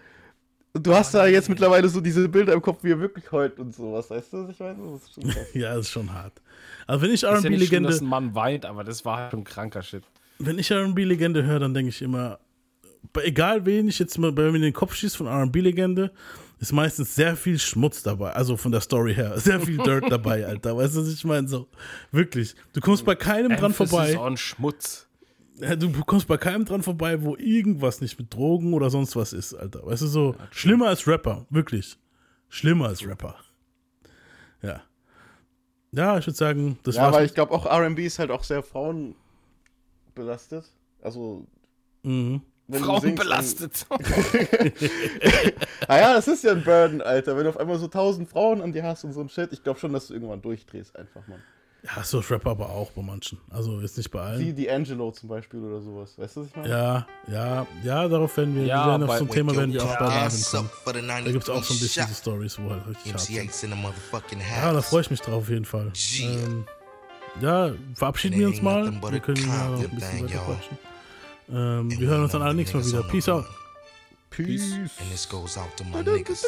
Du 0.74 0.94
hast 0.94 1.12
da 1.12 1.26
jetzt 1.26 1.50
mittlerweile 1.50 1.86
so 1.88 2.00
diese 2.00 2.26
Bilder 2.30 2.54
im 2.54 2.62
Kopf, 2.62 2.82
wie 2.82 2.92
er 2.92 2.98
wirklich 2.98 3.30
heult 3.30 3.58
und 3.58 3.74
sowas, 3.74 4.08
weißt 4.08 4.32
du, 4.32 4.44
was 4.44 4.50
ich 4.52 4.58
meine? 4.58 4.78
Das 4.92 5.02
ist 5.02 5.14
schon 5.14 5.24
krass. 5.28 5.46
Ja, 5.54 5.74
das 5.74 5.86
ist 5.86 5.90
schon 5.90 6.14
hart. 6.14 6.32
Also 6.86 7.02
wenn 7.02 7.08
ich 7.10 7.14
Ist 7.14 7.22
ja 7.22 7.34
RB-Legende 7.36 7.90
dass 7.90 8.00
ein 8.00 8.06
Mann 8.06 8.34
weint, 8.34 8.64
aber 8.64 8.82
das 8.82 9.04
war 9.04 9.18
halt 9.18 9.32
schon 9.32 9.44
kranker 9.44 9.82
Shit. 9.82 10.04
wenn 10.38 10.58
ich 10.58 10.72
RB-Legende 10.72 11.44
höre, 11.44 11.60
dann 11.60 11.74
denke 11.74 11.90
ich 11.90 12.00
immer, 12.00 12.38
egal 13.22 13.66
wen 13.66 13.86
ich 13.88 13.98
jetzt 13.98 14.16
mal 14.16 14.32
bei 14.32 14.44
mir 14.50 14.56
in 14.56 14.62
den 14.62 14.72
Kopf 14.72 14.94
schieße 14.94 15.18
von 15.18 15.26
RB-Legende, 15.28 16.10
ist 16.62 16.72
meistens 16.72 17.14
sehr 17.14 17.36
viel 17.36 17.58
Schmutz 17.58 18.02
dabei. 18.02 18.32
Also 18.32 18.56
von 18.56 18.72
der 18.72 18.80
Story 18.80 19.14
her. 19.14 19.38
Sehr 19.38 19.60
viel 19.60 19.76
Dirt 19.78 20.10
dabei, 20.10 20.46
Alter. 20.46 20.76
Weißt 20.76 20.94
du, 20.96 21.00
was 21.00 21.08
ich 21.12 21.24
meine? 21.24 21.48
So, 21.48 21.66
wirklich. 22.12 22.54
Du 22.72 22.80
kommst 22.80 23.04
bei 23.04 23.14
keinem 23.16 23.56
dran 23.56 23.72
Emphasis 23.72 23.90
vorbei. 23.90 24.18
on 24.18 24.36
Schmutz. 24.36 25.08
Ja, 25.58 25.74
Du 25.76 25.90
kommst 26.04 26.28
bei 26.28 26.36
keinem 26.36 26.64
dran 26.64 26.82
vorbei, 26.82 27.20
wo 27.22 27.36
irgendwas 27.36 28.00
nicht 28.00 28.16
mit 28.18 28.32
Drogen 28.32 28.72
oder 28.74 28.90
sonst 28.90 29.16
was 29.16 29.32
ist, 29.32 29.54
Alter. 29.54 29.84
Weißt 29.84 30.02
du, 30.02 30.06
so 30.06 30.36
schlimmer 30.52 30.86
als 30.88 31.06
Rapper. 31.08 31.46
Wirklich. 31.50 31.96
Schlimmer 32.48 32.86
als 32.88 33.04
Rapper. 33.06 33.34
Ja. 34.62 34.82
Ja, 35.90 36.16
ich 36.18 36.26
würde 36.26 36.36
sagen, 36.36 36.78
das 36.84 36.94
Ja, 36.94 37.02
war's. 37.02 37.16
aber 37.16 37.24
ich 37.24 37.34
glaube 37.34 37.52
auch 37.52 37.66
RB 37.66 37.98
ist 37.98 38.18
halt 38.20 38.30
auch 38.30 38.44
sehr 38.44 38.62
frauenbelastet. 38.62 40.64
Also. 41.02 41.44
mhm. 42.04 42.40
Wenn 42.68 42.84
Frauen 42.84 43.00
singst, 43.00 43.22
belastet. 43.22 43.86
Ah 45.88 45.98
ja, 45.98 46.14
das 46.14 46.28
ist 46.28 46.44
ja 46.44 46.52
ein 46.52 46.62
Burden, 46.62 47.02
Alter. 47.02 47.36
Wenn 47.36 47.44
du 47.44 47.50
auf 47.50 47.56
einmal 47.58 47.76
so 47.78 47.88
tausend 47.88 48.28
Frauen 48.30 48.62
an 48.62 48.72
dir 48.72 48.84
hast 48.84 49.04
und 49.04 49.12
so 49.12 49.20
ein 49.20 49.28
Shit, 49.28 49.52
ich 49.52 49.62
glaube 49.62 49.78
schon, 49.80 49.92
dass 49.92 50.06
du 50.06 50.14
irgendwann 50.14 50.40
durchdrehst, 50.40 50.96
einfach, 50.96 51.26
Mann. 51.26 51.40
Ja, 51.84 52.04
so 52.04 52.20
ist 52.20 52.30
Rapper 52.30 52.50
aber 52.52 52.68
auch 52.70 52.92
bei 52.92 53.02
manchen. 53.02 53.38
Also 53.50 53.80
jetzt 53.80 53.96
nicht 53.98 54.08
bei 54.12 54.20
allen. 54.20 54.38
Wie 54.40 54.52
D'Angelo 54.68 55.12
zum 55.12 55.28
Beispiel 55.28 55.58
oder 55.60 55.80
sowas. 55.80 56.16
Weißt 56.16 56.36
du, 56.36 56.40
was 56.42 56.46
ich 56.46 56.54
meine? 56.56 56.68
Ja, 56.68 57.06
ja, 57.26 57.66
ja, 57.82 58.06
darauf 58.08 58.36
werden 58.36 58.54
wir, 58.54 58.64
Ja, 58.66 58.84
wir 58.86 58.90
werden 58.92 59.02
auf 59.02 59.08
bei- 59.08 59.18
so 59.18 59.24
ein 59.24 59.30
Thema 59.30 59.56
werden 59.56 59.72
wir 59.72 59.80
Ja. 59.80 59.86
auch 59.86 59.98
bei 59.98 60.06
Marvin 60.06 60.42
kommen. 60.52 60.70
Da 61.08 61.20
gibt 61.32 61.42
es 61.42 61.50
auch 61.50 61.64
so 61.64 61.74
ein 61.74 61.80
93 61.80 61.80
bisschen 61.80 62.06
so 62.06 62.14
Stories, 62.14 62.58
wo 62.60 62.70
halt 62.70 62.86
richtig 62.86 63.12
hart 63.12 63.20
sind. 63.22 63.36
MC8's 63.50 63.62
in 63.64 63.70
the 63.70 63.76
motherfucking 63.76 64.38
house. 64.40 64.62
Ja, 64.62 64.72
da 64.72 64.80
freue 64.82 65.00
ich 65.00 65.10
mich 65.10 65.20
drauf 65.20 65.34
auf 65.42 65.48
jeden 65.48 65.64
Fall. 65.64 65.92
Ähm, 66.20 66.64
ja, 67.40 67.72
verabschieden 67.96 68.38
wir 68.38 68.46
uns 68.46 68.62
mal. 68.62 68.84
Wir 69.10 69.18
können 69.20 69.38
ja 69.44 69.68
noch 69.70 69.80
ein 69.82 69.90
bisschen 69.90 70.22
weiter 70.24 70.38
quatschen. 70.38 70.78
Ähm, 71.50 71.90
wir 71.90 72.08
hören 72.08 72.22
uns 72.22 72.32
dann 72.32 72.42
alle 72.42 72.54
nächstes 72.54 72.92
Mal 72.92 73.00
wieder. 73.00 73.08
Peace 73.08 73.28
out. 73.28 73.44
Peace. 74.30 74.72
And 74.72 75.10
this 75.10 75.28
goes 75.28 75.58
out 75.58 75.76
to 75.76 75.84
my 75.84 76.02
niggas. 76.02 76.44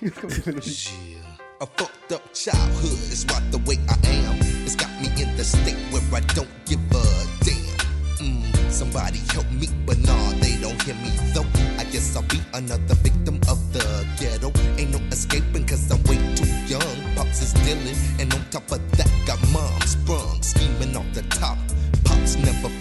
yeah. 0.96 1.18
A 1.60 1.66
fucked 1.66 2.12
up 2.12 2.22
childhood 2.32 2.98
is 3.12 3.26
why 3.26 3.40
the 3.50 3.58
way 3.66 3.76
I 3.88 3.98
am. 4.24 4.36
It's 4.64 4.76
got 4.76 4.90
me 5.00 5.08
in 5.20 5.36
the 5.36 5.44
state 5.44 5.76
where 5.90 6.02
I 6.14 6.20
don't 6.34 6.48
give 6.64 6.80
a 6.92 7.02
damn. 7.44 7.76
Mm, 8.18 8.70
somebody 8.70 9.18
help 9.34 9.50
me, 9.50 9.68
but 9.84 9.98
nah, 9.98 10.30
they 10.40 10.56
don't 10.60 10.80
hear 10.82 10.94
me 10.94 11.10
though. 11.34 11.44
I 11.78 11.84
guess 11.84 12.16
I'll 12.16 12.22
be 12.22 12.40
another 12.54 12.94
victim 13.02 13.40
of 13.48 13.60
the 13.72 14.06
ghetto. 14.18 14.52
Ain't 14.78 14.92
no 14.92 14.98
escaping 15.10 15.66
cause 15.66 15.90
I'm 15.90 16.02
way 16.04 16.16
too 16.36 16.48
young. 16.66 17.16
Pops 17.16 17.42
is 17.42 17.52
dealing, 17.64 17.96
and 18.20 18.32
on 18.32 18.44
top 18.50 18.70
of 18.70 18.80
that, 18.96 19.10
got 19.26 19.38
mom 19.50 19.80
sprung, 19.82 20.40
scheming 20.42 20.96
off 20.96 21.12
the 21.12 21.22
top 21.22 21.58